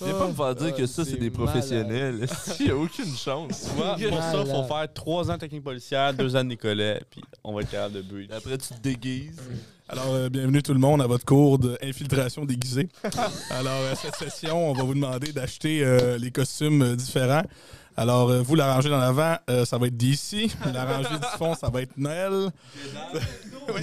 Viens 0.04 0.14
pas 0.18 0.28
me 0.28 0.34
faire 0.34 0.56
dire 0.56 0.76
que 0.76 0.86
ça, 0.86 1.06
c'est 1.06 1.18
des 1.18 1.30
professionnels. 1.30 2.26
Il 2.60 2.66
n'y 2.66 2.72
a 2.72 2.76
aucune 2.76 3.16
chance? 3.16 3.70
Pour 3.76 3.86
ça, 3.86 3.96
il 4.00 4.52
faut 4.52 4.64
faire 4.64 4.94
trois 4.94 5.30
ans 5.30 5.36
de 5.36 5.40
technique 5.40 5.64
policière, 5.64 6.14
deux 6.14 6.36
ans 6.36 6.44
de 6.44 6.50
Nicolet, 6.50 7.02
puis 7.10 7.22
on 7.44 7.54
va 7.54 7.62
être 7.62 7.72
capable 7.72 7.96
de 7.96 8.02
breach. 8.02 8.30
Après, 8.32 8.58
tu 8.58 8.70
te 8.74 8.82
déguises. 8.82 9.40
Alors, 9.88 10.14
euh, 10.14 10.30
bienvenue 10.30 10.64
tout 10.64 10.74
le 10.74 10.80
monde 10.80 11.02
à 11.02 11.08
votre 11.08 11.26
cours 11.26 11.60
d'infiltration 11.60 12.46
déguisée. 12.46 12.88
Alors, 13.50 13.74
euh, 13.74 13.94
cette 13.96 14.16
session, 14.16 14.72
on 14.72 14.74
va 14.74 14.84
vous 14.84 14.94
demander 14.94 15.34
d'acheter 15.34 15.84
euh, 15.84 16.18
les 16.18 16.32
costumes 16.32 16.96
différents. 16.96 17.44
Alors, 18.02 18.30
euh, 18.32 18.42
vous, 18.42 18.56
la 18.56 18.74
rangée 18.74 18.90
dans 18.90 18.98
l'avant, 18.98 19.36
euh, 19.48 19.64
ça 19.64 19.78
va 19.78 19.86
être 19.86 19.96
DC. 19.96 20.50
La 20.74 20.86
rangée 20.86 21.10
du 21.20 21.26
fond, 21.38 21.54
ça 21.54 21.70
va 21.70 21.84
être 21.84 21.96
Noël. 21.98 22.50
Oui. 23.70 23.82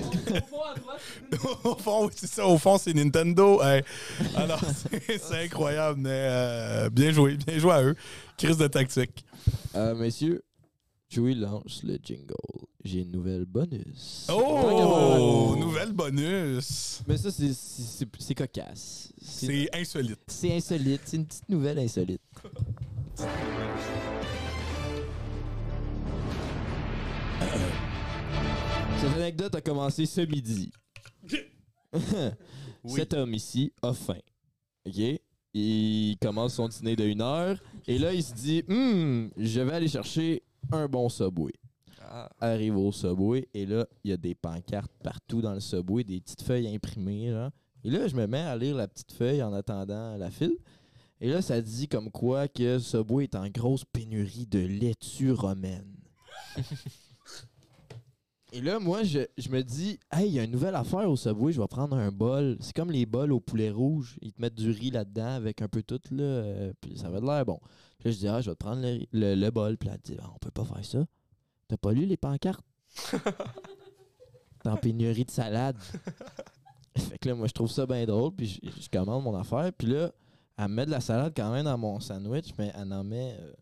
au 1.63 1.77
fond, 1.77 2.07
oui, 2.07 2.13
c'est 2.17 2.27
ça. 2.27 2.45
Au 2.45 2.59
fond, 2.59 2.79
c'est 2.79 2.93
Nintendo. 2.95 3.63
Hey. 3.63 3.85
Alors, 4.37 4.61
c'est 5.21 5.45
incroyable, 5.45 6.01
mais 6.01 6.11
euh, 6.11 6.91
bien 6.91 7.13
joué. 7.13 7.37
Bien 7.37 7.59
joué 7.61 7.73
à 7.73 7.83
eux. 7.85 7.95
Crise 8.37 8.57
de 8.57 8.67
tactique. 8.67 9.25
Euh, 9.77 9.95
messieurs, 9.95 10.43
Chewie 11.09 11.37
lance 11.37 11.83
le 11.85 11.97
jingle. 12.03 12.35
J'ai 12.85 13.03
une 13.03 13.13
nouvelle 13.13 13.45
bonus. 13.45 14.27
Oh! 14.33 15.55
Nouvelle 15.61 15.93
bonus. 15.93 17.03
Mais 17.07 17.17
ça, 17.17 17.31
c'est- 17.31 18.35
cocasse. 18.35 19.13
C'est 19.23 19.47
C'est 19.47 19.69
insolite. 19.75 20.19
c'est 20.27 20.57
insolite. 20.57 21.03
C'est 21.05 21.17
une 21.19 21.27
petite 21.27 21.49
nouvelle 21.49 21.79
insolite. 21.79 22.21
Cette 29.01 29.15
anecdote 29.15 29.55
a 29.55 29.61
commencé 29.61 30.07
ce 30.07 30.21
midi. 30.23 30.73
Cet 32.85 33.15
homme 33.15 33.35
ici 33.35 33.73
a 33.83 33.93
faim. 33.93 34.21
OK? 34.87 35.21
Il 35.55 36.17
commence 36.21 36.55
son 36.55 36.69
dîner 36.69 36.97
de 36.97 37.05
une 37.05 37.23
heure. 37.23 37.59
Et 37.87 37.99
là, 37.99 38.13
il 38.13 38.23
se 38.23 38.35
dit 38.35 38.65
Hum, 38.69 39.31
je 39.37 39.61
vais 39.61 39.73
aller 39.73 39.89
chercher 39.89 40.43
un 40.73 40.87
bon 40.87 41.09
Subway. 41.09 41.53
Ah. 42.03 42.31
Arrive 42.41 42.77
au 42.77 42.93
Subway. 42.93 43.49
Et 43.55 43.67
là, 43.67 43.87
il 44.05 44.11
y 44.11 44.15
a 44.15 44.17
des 44.17 44.35
pancartes 44.35 44.93
partout 45.03 45.41
dans 45.41 45.55
le 45.55 45.61
Subway, 45.61 46.05
des 46.05 46.21
petites 46.21 46.43
feuilles 46.43 46.75
imprimées. 46.75 47.31
genre. 47.31 47.51
Et 47.85 47.91
là, 47.91 48.09
je 48.09 48.17
me 48.17 48.27
mets 48.27 48.39
à 48.41 48.57
lire 48.57 48.77
la 48.77 48.89
petite 48.89 49.13
feuille 49.13 49.43
en 49.43 49.53
attendant 49.53 50.17
la 50.17 50.31
file. 50.31 50.57
Et 51.21 51.31
là, 51.31 51.43
ça 51.43 51.61
dit 51.61 51.89
comme 51.89 52.11
quoi 52.11 52.49
que 52.49 52.79
Subway 52.79 53.25
est 53.25 53.35
en 53.35 53.49
grosse 53.49 53.85
pénurie 53.85 54.47
de 54.47 54.61
laitue 54.61 55.33
romaine. 55.33 55.97
Et 58.53 58.63
là, 58.63 58.79
moi, 58.79 59.03
je, 59.03 59.21
je 59.37 59.49
me 59.51 59.63
dis, 59.63 59.99
hey, 60.11 60.27
il 60.29 60.33
y 60.35 60.41
a 60.41 60.45
une 60.45 60.51
nouvelle 60.53 60.75
affaire 60.75 61.09
au 61.11 61.17
Subway, 61.17 61.53
je 61.53 61.61
vais 61.61 61.67
prendre 61.69 61.97
un 61.97 62.11
bol. 62.11 62.57
C'est 62.61 62.75
comme 62.75 62.91
les 62.91 63.05
bols 63.05 63.33
au 63.33 63.41
poulet 63.41 63.71
rouge. 63.71 64.17
Ils 64.23 64.33
te 64.33 64.41
mettent 64.41 64.55
du 64.55 64.71
riz 64.71 64.91
là-dedans 64.91 65.35
avec 65.35 65.61
un 65.61 65.69
peu 65.69 65.83
tout, 65.83 66.01
là. 66.11 66.23
euh, 66.23 66.73
puis 66.81 66.97
ça 66.97 67.11
va 67.11 67.21
de 67.21 67.27
l'air 67.27 67.45
bon. 67.45 67.61
Puis 67.99 68.09
là, 68.09 68.11
je 68.13 68.17
dis, 68.19 68.29
ah, 68.29 68.41
je 68.41 68.49
vais 68.51 68.55
te 68.57 68.59
prendre 68.65 68.81
le, 68.83 69.01
le- 69.13 69.35
le 69.35 69.51
bol. 69.51 69.77
Puis 69.77 69.89
là, 69.89 69.97
elle 69.97 70.01
dit, 70.01 70.19
Ah, 70.23 70.31
on 70.35 70.39
peut 70.39 70.51
pas 70.51 70.65
faire 70.65 70.85
ça. 70.85 71.05
T'as 71.69 71.77
pas 71.77 71.93
lu 71.93 72.07
les 72.07 72.17
pancartes? 72.17 72.65
T'es 74.63 74.69
en 74.71 74.77
pénurie 74.77 75.25
de 75.27 75.31
salade. 75.31 75.77
fait 76.97 77.19
que 77.19 77.29
là, 77.29 77.35
moi, 77.35 77.47
je 77.49 77.53
trouve 77.53 77.71
ça 77.71 77.87
bien 77.87 78.07
drôle. 78.07 78.33
Puis 78.35 78.61
je, 78.63 78.83
je 78.83 78.89
commande 78.89 79.23
mon 79.25 79.37
affaire. 79.37 79.71
Puis 79.77 79.89
là, 79.89 80.11
elle 80.57 80.69
me 80.69 80.75
met 80.75 80.87
de 80.87 80.91
la 80.91 81.01
salade 81.01 81.33
quand 81.37 81.53
même 81.53 81.65
dans 81.67 81.79
mon 81.79 82.01
sandwich, 82.01 82.51
mais 82.59 82.73
elle 82.75 82.93
en 82.93 83.05
met 83.05 83.37
euh, 83.41 83.53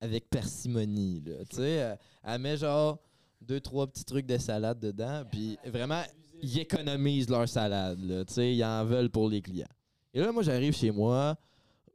avec 0.00 0.28
parcimonie, 0.30 1.20
là. 1.20 1.44
Tu 1.50 1.56
sais, 1.56 1.70
elle, 1.70 1.98
elle 2.24 2.40
met 2.40 2.56
genre 2.56 2.98
deux, 3.42 3.60
trois 3.60 3.86
petits 3.86 4.04
trucs 4.04 4.26
de 4.26 4.38
salade 4.38 4.80
dedans. 4.80 5.22
Puis 5.30 5.58
vraiment, 5.66 6.02
ils 6.42 6.58
économisent 6.58 7.28
leur 7.28 7.48
salade, 7.48 7.98
ils 8.36 8.64
en 8.64 8.84
veulent 8.84 9.10
pour 9.10 9.28
les 9.28 9.42
clients. 9.42 9.66
Et 10.14 10.20
là, 10.20 10.32
moi, 10.32 10.42
j'arrive 10.42 10.74
chez 10.74 10.90
moi, 10.90 11.36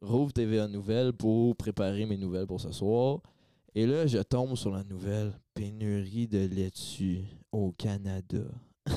rouvre 0.02 0.32
TVA 0.32 0.68
Nouvelles 0.68 1.14
pour 1.14 1.56
préparer 1.56 2.06
mes 2.06 2.18
nouvelles 2.18 2.48
pour 2.48 2.62
ce 2.62 2.72
soir. 2.72 3.20
Et 3.76 3.86
là, 3.86 4.08
je 4.08 4.18
tombe 4.20 4.56
sur 4.56 4.72
la 4.72 4.84
nouvelle 4.84 5.34
pénurie 5.54 6.28
de 6.28 6.48
laitue 6.48 7.26
au 7.52 7.72
Canada. 7.74 8.44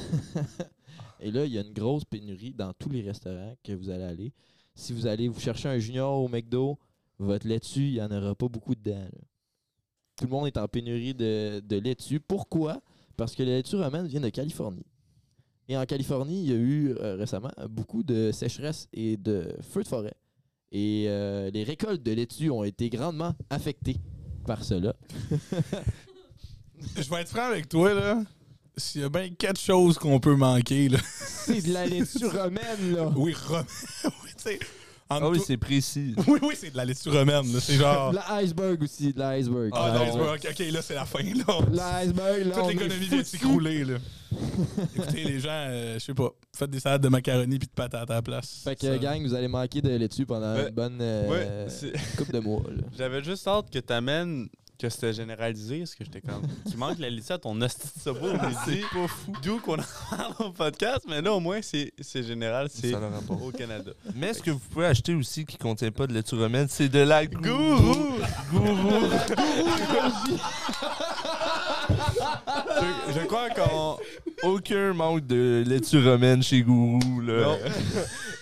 Et 1.20 1.30
là, 1.30 1.44
il 1.44 1.52
y 1.52 1.58
a 1.58 1.60
une 1.60 1.74
grosse 1.74 2.04
pénurie 2.04 2.54
dans 2.54 2.72
tous 2.72 2.88
les 2.88 3.02
restaurants 3.02 3.54
que 3.62 3.72
vous 3.72 3.90
allez 3.90 4.04
aller. 4.04 4.32
Si 4.74 4.94
vous 4.94 5.06
allez 5.06 5.28
vous 5.28 5.40
chercher 5.40 5.68
un 5.68 5.78
junior 5.78 6.22
au 6.22 6.28
McDo, 6.28 6.78
votre 7.18 7.46
laitue, 7.46 7.88
il 7.88 7.92
n'y 7.94 8.00
en 8.00 8.10
aura 8.10 8.34
pas 8.34 8.48
beaucoup 8.48 8.74
dedans. 8.74 9.06
Tout 10.20 10.26
le 10.26 10.32
monde 10.32 10.48
est 10.48 10.58
en 10.58 10.68
pénurie 10.68 11.14
de, 11.14 11.60
de 11.60 11.76
laitue. 11.78 12.20
Pourquoi? 12.20 12.82
Parce 13.16 13.34
que 13.34 13.42
la 13.42 13.52
laitue 13.52 13.76
romaine 13.76 14.06
vient 14.06 14.20
de 14.20 14.28
Californie. 14.28 14.84
Et 15.66 15.78
en 15.78 15.86
Californie, 15.86 16.42
il 16.42 16.50
y 16.50 16.52
a 16.52 16.56
eu 16.56 16.94
euh, 17.00 17.16
récemment 17.16 17.50
beaucoup 17.70 18.02
de 18.02 18.30
sécheresse 18.30 18.86
et 18.92 19.16
de 19.16 19.48
feux 19.62 19.82
de 19.82 19.88
forêt. 19.88 20.12
Et 20.72 21.06
euh, 21.08 21.50
les 21.50 21.64
récoltes 21.64 22.02
de 22.02 22.12
laitue 22.12 22.50
ont 22.50 22.64
été 22.64 22.90
grandement 22.90 23.34
affectées 23.48 23.96
par 24.46 24.62
cela. 24.62 24.94
Je 26.96 27.08
vais 27.08 27.22
être 27.22 27.30
franc 27.30 27.46
avec 27.46 27.66
toi, 27.66 27.94
là. 27.94 28.22
S'il 28.76 29.00
y 29.00 29.04
a 29.04 29.08
bien 29.08 29.30
quatre 29.30 29.60
choses 29.60 29.96
qu'on 29.96 30.20
peut 30.20 30.36
manquer, 30.36 30.90
là. 30.90 30.98
C'est 31.04 31.62
de 31.66 31.72
la 31.72 31.86
laitue 31.86 32.26
romaine, 32.26 32.92
là. 32.94 33.10
Oui, 33.16 33.32
romaine. 33.32 33.64
oui, 34.04 34.30
tu 34.36 34.42
sais. 34.42 34.58
En 35.10 35.16
Ah 35.22 35.28
oui, 35.28 35.40
c'est 35.44 35.56
précis. 35.56 36.14
oui, 36.28 36.38
oui, 36.42 36.54
c'est 36.56 36.70
de 36.70 36.76
la 36.76 36.84
laitue 36.84 37.08
romaine. 37.10 37.44
C'est 37.60 37.74
genre. 37.74 38.12
De 38.12 38.16
l'iceberg 38.16 38.82
aussi, 38.82 39.12
de 39.12 39.18
l'iceberg. 39.18 39.70
Ah, 39.72 39.90
De 39.90 39.98
l'iceberg. 40.04 40.40
Ok, 40.42 40.48
ok, 40.50 40.66
là, 40.72 40.82
c'est 40.82 40.94
la 40.94 41.04
fin, 41.04 41.22
là. 41.22 41.58
L'iceberg, 42.00 42.46
là, 42.46 42.54
Toute 42.54 42.68
l'économie 42.68 43.06
vient 43.06 43.18
de 43.18 43.22
s'écrouler, 43.24 43.84
là. 43.84 43.94
Écoutez, 44.96 45.24
les 45.24 45.40
gens, 45.40 45.48
euh, 45.50 45.94
je 45.94 45.98
sais 46.04 46.14
pas, 46.14 46.28
faites 46.56 46.70
des 46.70 46.78
salades 46.78 47.02
de 47.02 47.08
macaroni 47.08 47.58
puis 47.58 47.66
de 47.66 47.72
patates 47.72 48.08
à 48.10 48.14
la 48.14 48.22
place. 48.22 48.60
Fait 48.62 48.76
que, 48.76 48.86
Ça- 48.86 48.98
gang, 48.98 49.20
vous 49.22 49.34
allez 49.34 49.48
manquer 49.48 49.82
de 49.82 49.90
laitue 49.90 50.24
pendant 50.24 50.54
une 50.56 50.68
bonne 50.70 50.98
euh, 51.00 51.28
Ouais, 51.28 51.66
couple 52.16 52.32
de 52.34 52.38
mois. 52.40 52.62
là. 52.68 52.82
J'avais 52.96 53.24
juste 53.24 53.46
hâte 53.48 53.70
que 53.70 53.80
t'amènes 53.80 54.48
que 54.80 54.88
c'était 54.88 55.12
généralisé, 55.12 55.80
parce 55.80 55.94
que 55.94 56.04
j'étais 56.04 56.20
comme. 56.20 56.42
Tu 56.70 56.76
manques 56.76 56.98
la 56.98 57.10
laitue 57.10 57.32
à 57.32 57.38
ton 57.38 57.60
hostie 57.60 57.88
de 57.96 58.00
sabot, 58.02 58.28
on 58.32 58.70
dit. 58.70 58.80
pas 58.92 59.06
fou. 59.08 59.32
D'où 59.42 59.58
qu'on 59.60 59.78
en 59.78 59.84
parle 60.10 60.34
au 60.38 60.50
podcast, 60.50 61.04
mais 61.08 61.20
là, 61.20 61.32
au 61.32 61.40
moins, 61.40 61.60
c'est 61.62 61.92
c'est 62.00 62.22
général, 62.22 62.68
c'est 62.72 62.94
au 62.94 63.50
Canada. 63.50 63.92
Mais 64.14 64.32
ce 64.32 64.42
que 64.42 64.50
vous 64.50 64.58
pouvez 64.58 64.86
acheter 64.86 65.14
aussi 65.14 65.44
qui 65.44 65.58
contient 65.58 65.90
pas 65.90 66.06
de 66.06 66.14
laitue 66.14 66.36
romaine, 66.36 66.66
c'est 66.68 66.88
de 66.88 67.00
la 67.00 67.26
gourou. 67.26 68.16
Gourou. 68.52 69.10
je, 72.80 73.12
je 73.20 73.26
crois 73.26 73.50
qu'on. 73.50 73.98
Aucun 74.42 74.94
manque 74.94 75.26
de 75.26 75.62
laitue 75.66 76.02
romaine 76.02 76.42
chez 76.42 76.62
Gourou. 76.62 77.20
Là. 77.20 77.56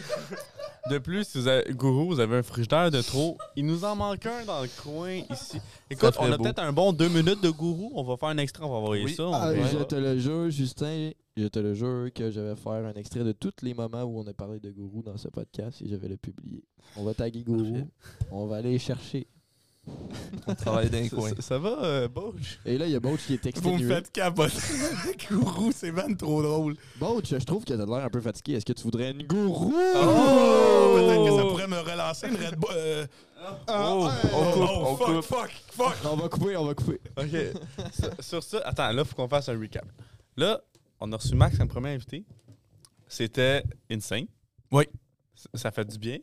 De 0.90 0.98
plus, 0.98 1.24
si 1.24 1.38
vous 1.38 1.48
avez, 1.48 1.72
Gourou, 1.74 2.06
vous 2.06 2.20
avez 2.20 2.36
un 2.36 2.42
frigidaire 2.42 2.90
de 2.90 3.00
trop. 3.02 3.36
Il 3.56 3.66
nous 3.66 3.84
en 3.84 3.94
manque 3.96 4.24
un 4.26 4.44
dans 4.44 4.62
le 4.62 4.68
coin 4.82 5.20
ici. 5.30 5.58
Écoute, 5.90 6.14
on 6.18 6.30
a 6.32 6.38
peut-être 6.38 6.60
un 6.60 6.72
bon 6.72 6.92
deux 6.92 7.08
minutes 7.08 7.42
de 7.42 7.50
Gourou. 7.50 7.90
On 7.94 8.02
va 8.04 8.16
faire 8.16 8.28
un 8.30 8.38
extrait, 8.38 8.64
on 8.64 8.70
va 8.70 8.76
envoyer 8.76 9.04
Oui. 9.04 9.14
ça. 9.14 9.24
Ah, 9.32 9.52
va- 9.52 9.66
je 9.66 9.78
te 9.84 9.94
le 9.96 10.18
jure, 10.18 10.50
Justin, 10.50 11.10
je 11.36 11.46
te 11.46 11.58
le 11.58 11.74
jure 11.74 12.08
que 12.14 12.30
je 12.30 12.40
vais 12.40 12.56
faire 12.56 12.72
un 12.72 12.94
extrait 12.94 13.24
de 13.24 13.32
tous 13.32 13.52
les 13.62 13.74
moments 13.74 14.02
où 14.04 14.18
on 14.20 14.26
a 14.26 14.32
parlé 14.32 14.60
de 14.60 14.70
Gourou 14.70 15.02
dans 15.02 15.16
ce 15.16 15.28
podcast 15.28 15.82
et 15.82 15.88
je 15.88 15.96
vais 15.96 16.08
le 16.08 16.16
publier. 16.16 16.64
On 16.96 17.04
va 17.04 17.12
taguer 17.14 17.42
Gourou, 17.42 17.88
on 18.30 18.46
va 18.46 18.56
aller 18.56 18.78
chercher. 18.78 19.26
On 20.46 20.54
travaille 20.54 20.88
dans 20.90 20.98
les 20.98 21.08
Ça, 21.08 21.16
coins. 21.16 21.30
ça- 21.36 21.42
ça 21.42 21.58
va, 21.58 21.76
euh, 21.82 22.08
Bauche? 22.08 22.58
Et 22.64 22.78
là, 22.78 22.86
il 22.86 22.92
y 22.92 22.96
a 22.96 23.00
Boach 23.00 23.20
qui 23.26 23.34
est 23.34 23.36
Vous 23.58 23.68
me 23.70 23.74
exténué. 23.74 23.94
faites 23.94 24.10
capoter. 24.12 24.54
Gourou, 25.30 25.70
c'est 25.74 25.92
même 25.92 26.16
trop 26.16 26.42
drôle. 26.42 26.76
Boach, 26.98 27.26
je 27.30 27.36
trouve 27.44 27.64
que 27.64 27.74
t'as 27.74 27.84
l'air 27.84 28.04
un 28.04 28.08
peu 28.10 28.20
fatigué. 28.20 28.54
Est-ce 28.54 28.64
que 28.64 28.72
tu 28.72 28.82
voudrais 28.84 29.10
une 29.10 29.22
Gourou? 29.24 29.74
Oh! 29.74 30.94
Peut-être 30.96 31.24
que 31.24 31.36
ça 31.36 31.42
pourrait 31.42 31.68
me 31.68 31.78
relancer 31.78 32.28
une 32.28 32.36
Red 32.36 32.56
Bull. 32.56 32.70
euh, 32.74 33.06
Oh, 33.40 33.52
oh, 33.68 34.08
on 34.34 34.44
coupe, 34.50 34.62
oh, 34.68 34.84
on 34.84 34.96
fuck, 34.96 35.06
coupe. 35.06 35.24
fuck, 35.24 35.50
fuck. 35.70 35.96
On 36.12 36.16
va 36.16 36.28
couper, 36.28 36.56
on 36.56 36.64
va 36.64 36.74
couper. 36.74 37.00
OK. 37.16 37.92
sur, 37.94 38.24
sur 38.24 38.42
ça, 38.42 38.58
attends, 38.64 38.90
là, 38.92 39.02
il 39.02 39.08
faut 39.08 39.14
qu'on 39.14 39.28
fasse 39.28 39.48
un 39.48 39.58
recap. 39.58 39.84
Là, 40.36 40.60
on 41.00 41.12
a 41.12 41.16
reçu 41.16 41.34
Max, 41.36 41.60
un 41.60 41.66
premier 41.68 41.90
invité. 41.90 42.24
C'était 43.06 43.62
insane. 43.90 44.26
Oui. 44.72 44.84
Ça, 45.36 45.48
ça 45.54 45.70
fait 45.70 45.84
du 45.84 45.98
bien 45.98 46.18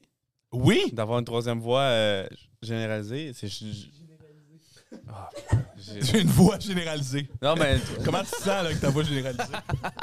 Oui! 0.52 0.90
d'avoir 0.92 1.20
une 1.20 1.26
troisième 1.26 1.60
voix 1.62 1.82
euh, 1.82 2.28
généralisée. 2.66 3.32
C'est. 3.34 3.48
Ah, 5.10 5.30
j'ai- 5.78 6.22
une 6.22 6.28
voix 6.30 6.58
généralisée. 6.60 7.28
non, 7.42 7.56
mais. 7.56 7.78
Comment 8.04 8.24
tu 8.24 8.32
te 8.32 8.36
sens 8.38 8.46
là, 8.64 8.74
que 8.74 8.80
ta 8.80 8.90
voix 8.90 9.04
généralisée? 9.04 9.44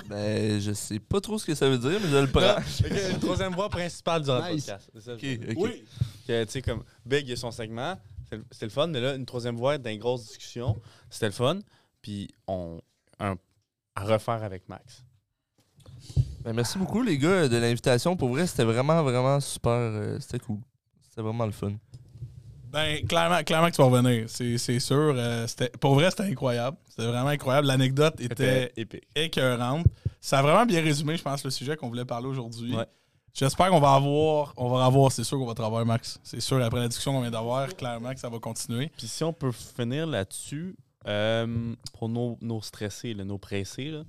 Ben, 0.08 0.60
je 0.60 0.72
sais 0.72 0.98
pas 0.98 1.20
trop 1.20 1.38
ce 1.38 1.46
que 1.46 1.54
ça 1.54 1.68
veut 1.68 1.78
dire, 1.78 1.98
mais 2.02 2.08
je 2.08 2.16
le 2.16 2.26
prends. 2.26 2.56
Une 3.12 3.18
troisième 3.20 3.54
voix 3.54 3.68
principale 3.68 4.22
le 4.26 4.52
Nice. 4.54 4.66
podcast. 4.66 4.90
C'est 4.94 5.00
ça. 5.00 5.14
Oui! 5.56 5.84
Tu 6.26 6.32
sais, 6.48 6.62
comme 6.62 6.84
Big, 7.06 7.26
il 7.28 7.32
a 7.32 7.36
son 7.36 7.50
segment. 7.50 7.98
C'est 8.28 8.36
le- 8.36 8.44
C'est 8.50 8.64
le 8.66 8.70
fun, 8.70 8.86
mais 8.88 9.00
là, 9.00 9.14
une 9.14 9.26
troisième 9.26 9.56
voix 9.56 9.78
dans 9.78 9.90
une 9.90 9.98
grosse 9.98 10.26
discussion. 10.28 10.76
C'était 11.10 11.26
le 11.26 11.32
fun. 11.32 11.58
Puis, 12.00 12.28
on. 12.46 12.80
Un, 13.18 13.36
à 13.94 14.04
refaire 14.04 14.42
avec 14.42 14.68
Max. 14.68 15.04
Ben, 16.42 16.52
merci 16.52 16.76
beaucoup, 16.78 17.02
les 17.02 17.18
gars, 17.18 17.48
de 17.48 17.56
l'invitation. 17.56 18.16
Pour 18.16 18.30
vrai, 18.30 18.46
c'était 18.46 18.64
vraiment, 18.64 19.02
vraiment 19.02 19.38
super. 19.40 19.70
euh, 19.72 20.18
c'était 20.20 20.40
cool. 20.40 20.58
C'était 21.08 21.22
vraiment 21.22 21.46
le 21.46 21.52
fun. 21.52 21.72
Ben, 22.72 23.06
clairement, 23.06 23.42
clairement 23.44 23.68
que 23.70 23.76
tu 23.76 23.82
vas 23.82 23.88
revenir. 23.88 24.24
C'est 24.28 24.80
sûr. 24.80 25.12
euh, 25.14 25.46
pour 25.80 25.94
vrai, 25.94 26.10
c'était 26.10 26.22
incroyable. 26.24 26.76
C'était 26.88 27.06
vraiment 27.06 27.28
incroyable. 27.28 27.66
L'anecdote 27.66 28.20
était 28.20 28.72
épique. 28.76 29.06
écœurante. 29.14 29.86
Ça 30.20 30.38
a 30.38 30.42
vraiment 30.42 30.64
bien 30.64 30.80
résumé, 30.80 31.16
je 31.16 31.22
pense, 31.22 31.44
le 31.44 31.50
sujet 31.50 31.76
qu'on 31.76 31.88
voulait 31.88 32.04
parler 32.04 32.26
aujourd'hui. 32.28 32.74
Ouais. 32.74 32.86
J'espère 33.34 33.70
qu'on 33.70 33.80
va 33.80 33.94
avoir, 33.94 34.52
on 34.56 34.68
va 34.68 34.84
avoir, 34.84 35.10
c'est 35.10 35.24
sûr 35.24 35.38
qu'on 35.38 35.46
va 35.46 35.54
travailler, 35.54 35.86
Max. 35.86 36.20
C'est 36.22 36.40
sûr, 36.40 36.62
après 36.62 36.80
la 36.80 36.88
discussion 36.88 37.12
qu'on 37.12 37.22
vient 37.22 37.30
d'avoir, 37.30 37.74
clairement 37.76 38.12
que 38.12 38.20
ça 38.20 38.28
va 38.28 38.38
continuer. 38.38 38.90
Puis 38.96 39.06
si 39.06 39.24
on 39.24 39.32
peut 39.32 39.52
finir 39.52 40.06
là-dessus, 40.06 40.76
euh, 41.06 41.74
pour 41.94 42.08
nos, 42.08 42.38
nos 42.40 42.60
stressés, 42.62 43.14
là, 43.14 43.24
nos 43.24 43.38
pressés, 43.38 43.90
là, 43.90 44.04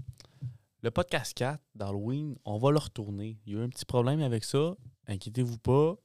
le 0.81 0.91
podcast 0.91 1.33
4 1.35 1.59
d'Halloween, 1.75 2.35
on 2.43 2.57
va 2.57 2.71
le 2.71 2.77
retourner. 2.77 3.37
Il 3.45 3.53
y 3.53 3.55
a 3.55 3.59
eu 3.61 3.63
un 3.63 3.69
petit 3.69 3.85
problème 3.85 4.21
avec 4.21 4.43
ça. 4.43 4.75
Inquiétez-vous 5.07 5.57
pas. 5.57 5.95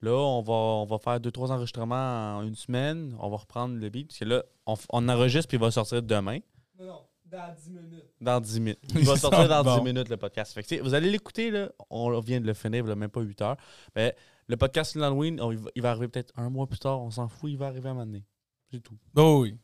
Là, 0.00 0.12
on 0.12 0.42
va, 0.42 0.52
on 0.52 0.84
va 0.86 0.98
faire 0.98 1.18
deux, 1.20 1.32
trois 1.32 1.50
enregistrements 1.50 2.36
en 2.38 2.42
une 2.42 2.54
semaine. 2.54 3.16
On 3.18 3.28
va 3.30 3.36
reprendre 3.38 3.76
le 3.76 3.88
beat. 3.88 4.08
Parce 4.08 4.18
que 4.20 4.24
là, 4.24 4.44
on, 4.66 4.74
on 4.90 5.08
enregistre 5.08 5.48
puis 5.48 5.56
il 5.56 5.60
va 5.60 5.70
sortir 5.72 6.02
demain. 6.02 6.38
Non, 6.78 6.86
non, 6.86 7.00
dans 7.24 7.54
10 7.54 7.70
minutes. 7.70 8.04
Dans 8.20 8.40
10 8.40 8.60
minutes. 8.60 8.78
Il 8.94 9.04
va 9.04 9.16
sortir 9.16 9.40
sort 9.46 9.48
dans 9.48 9.64
bon. 9.64 9.78
10 9.78 9.84
minutes 9.92 10.08
le 10.08 10.16
podcast. 10.16 10.52
Fait 10.52 10.62
que, 10.62 10.80
vous 10.82 10.94
allez 10.94 11.10
l'écouter, 11.10 11.50
là. 11.50 11.70
On 11.90 12.18
vient 12.20 12.40
de 12.40 12.46
le 12.46 12.54
finir, 12.54 12.84
il 12.86 12.90
a 12.90 12.94
même 12.94 13.10
pas 13.10 13.20
8 13.20 13.42
heures. 13.42 13.56
Mais 13.96 14.14
le 14.46 14.56
podcast 14.56 14.94
de 14.94 15.00
l'Halloween, 15.00 15.40
on- 15.40 15.50
il 15.52 15.58
va- 15.58 15.70
il 15.74 15.82
va 15.82 15.90
arriver 15.90 16.08
peut-être 16.08 16.32
un 16.36 16.48
mois 16.50 16.66
plus 16.68 16.78
tard. 16.78 17.00
On 17.00 17.10
s'en 17.10 17.28
fout, 17.28 17.50
il 17.50 17.58
va 17.58 17.66
arriver 17.66 17.88
à 17.88 17.90
un 17.90 17.94
moment 17.94 18.06
donné. 18.06 18.24
C'est 18.70 18.80
tout. 18.80 18.96
Oh 19.16 19.40
oui. 19.42 19.56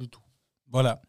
C'est 0.00 0.08
tout. 0.08 0.20
Voilà. 0.68 1.00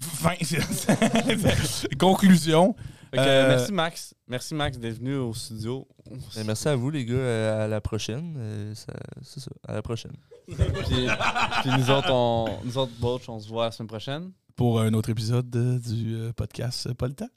Fin. 0.00 0.34
Conclusion. 1.98 2.74
Euh, 3.16 3.48
Merci 3.48 3.72
Max. 3.72 4.14
Merci 4.26 4.54
Max 4.54 4.78
d'être 4.78 4.98
venu 4.98 5.16
au 5.16 5.32
studio. 5.34 5.86
Ben, 6.34 6.44
merci 6.44 6.68
à 6.68 6.76
vous, 6.76 6.90
les 6.90 7.04
gars. 7.04 7.14
euh, 7.14 7.64
À 7.64 7.68
la 7.68 7.80
prochaine. 7.80 8.34
Euh, 8.38 8.74
C'est 9.22 9.40
ça. 9.40 9.50
À 9.66 9.74
la 9.74 9.82
prochaine. 9.82 10.12
puis, 10.46 10.56
puis 10.56 11.70
nous 11.78 11.90
autres, 11.90 12.10
on, 12.10 12.58
nous 12.64 12.76
autres, 12.78 12.92
Butch, 13.00 13.28
on 13.28 13.38
se 13.40 13.48
voit 13.48 13.66
la 13.66 13.70
semaine 13.72 13.88
prochaine. 13.88 14.32
Pour 14.56 14.80
un 14.80 14.92
autre 14.94 15.08
épisode 15.10 15.48
du 15.80 16.16
podcast 16.36 16.92
Pas 16.94 17.06
le 17.08 17.14
temps. 17.14 17.28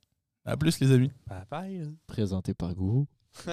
À 0.45 0.57
plus, 0.57 0.79
les 0.79 0.91
amis. 0.91 1.11
Bye 1.27 1.43
bye. 1.49 1.95
Présenté 2.07 2.53
par 2.53 2.73
Gourou. 2.73 3.07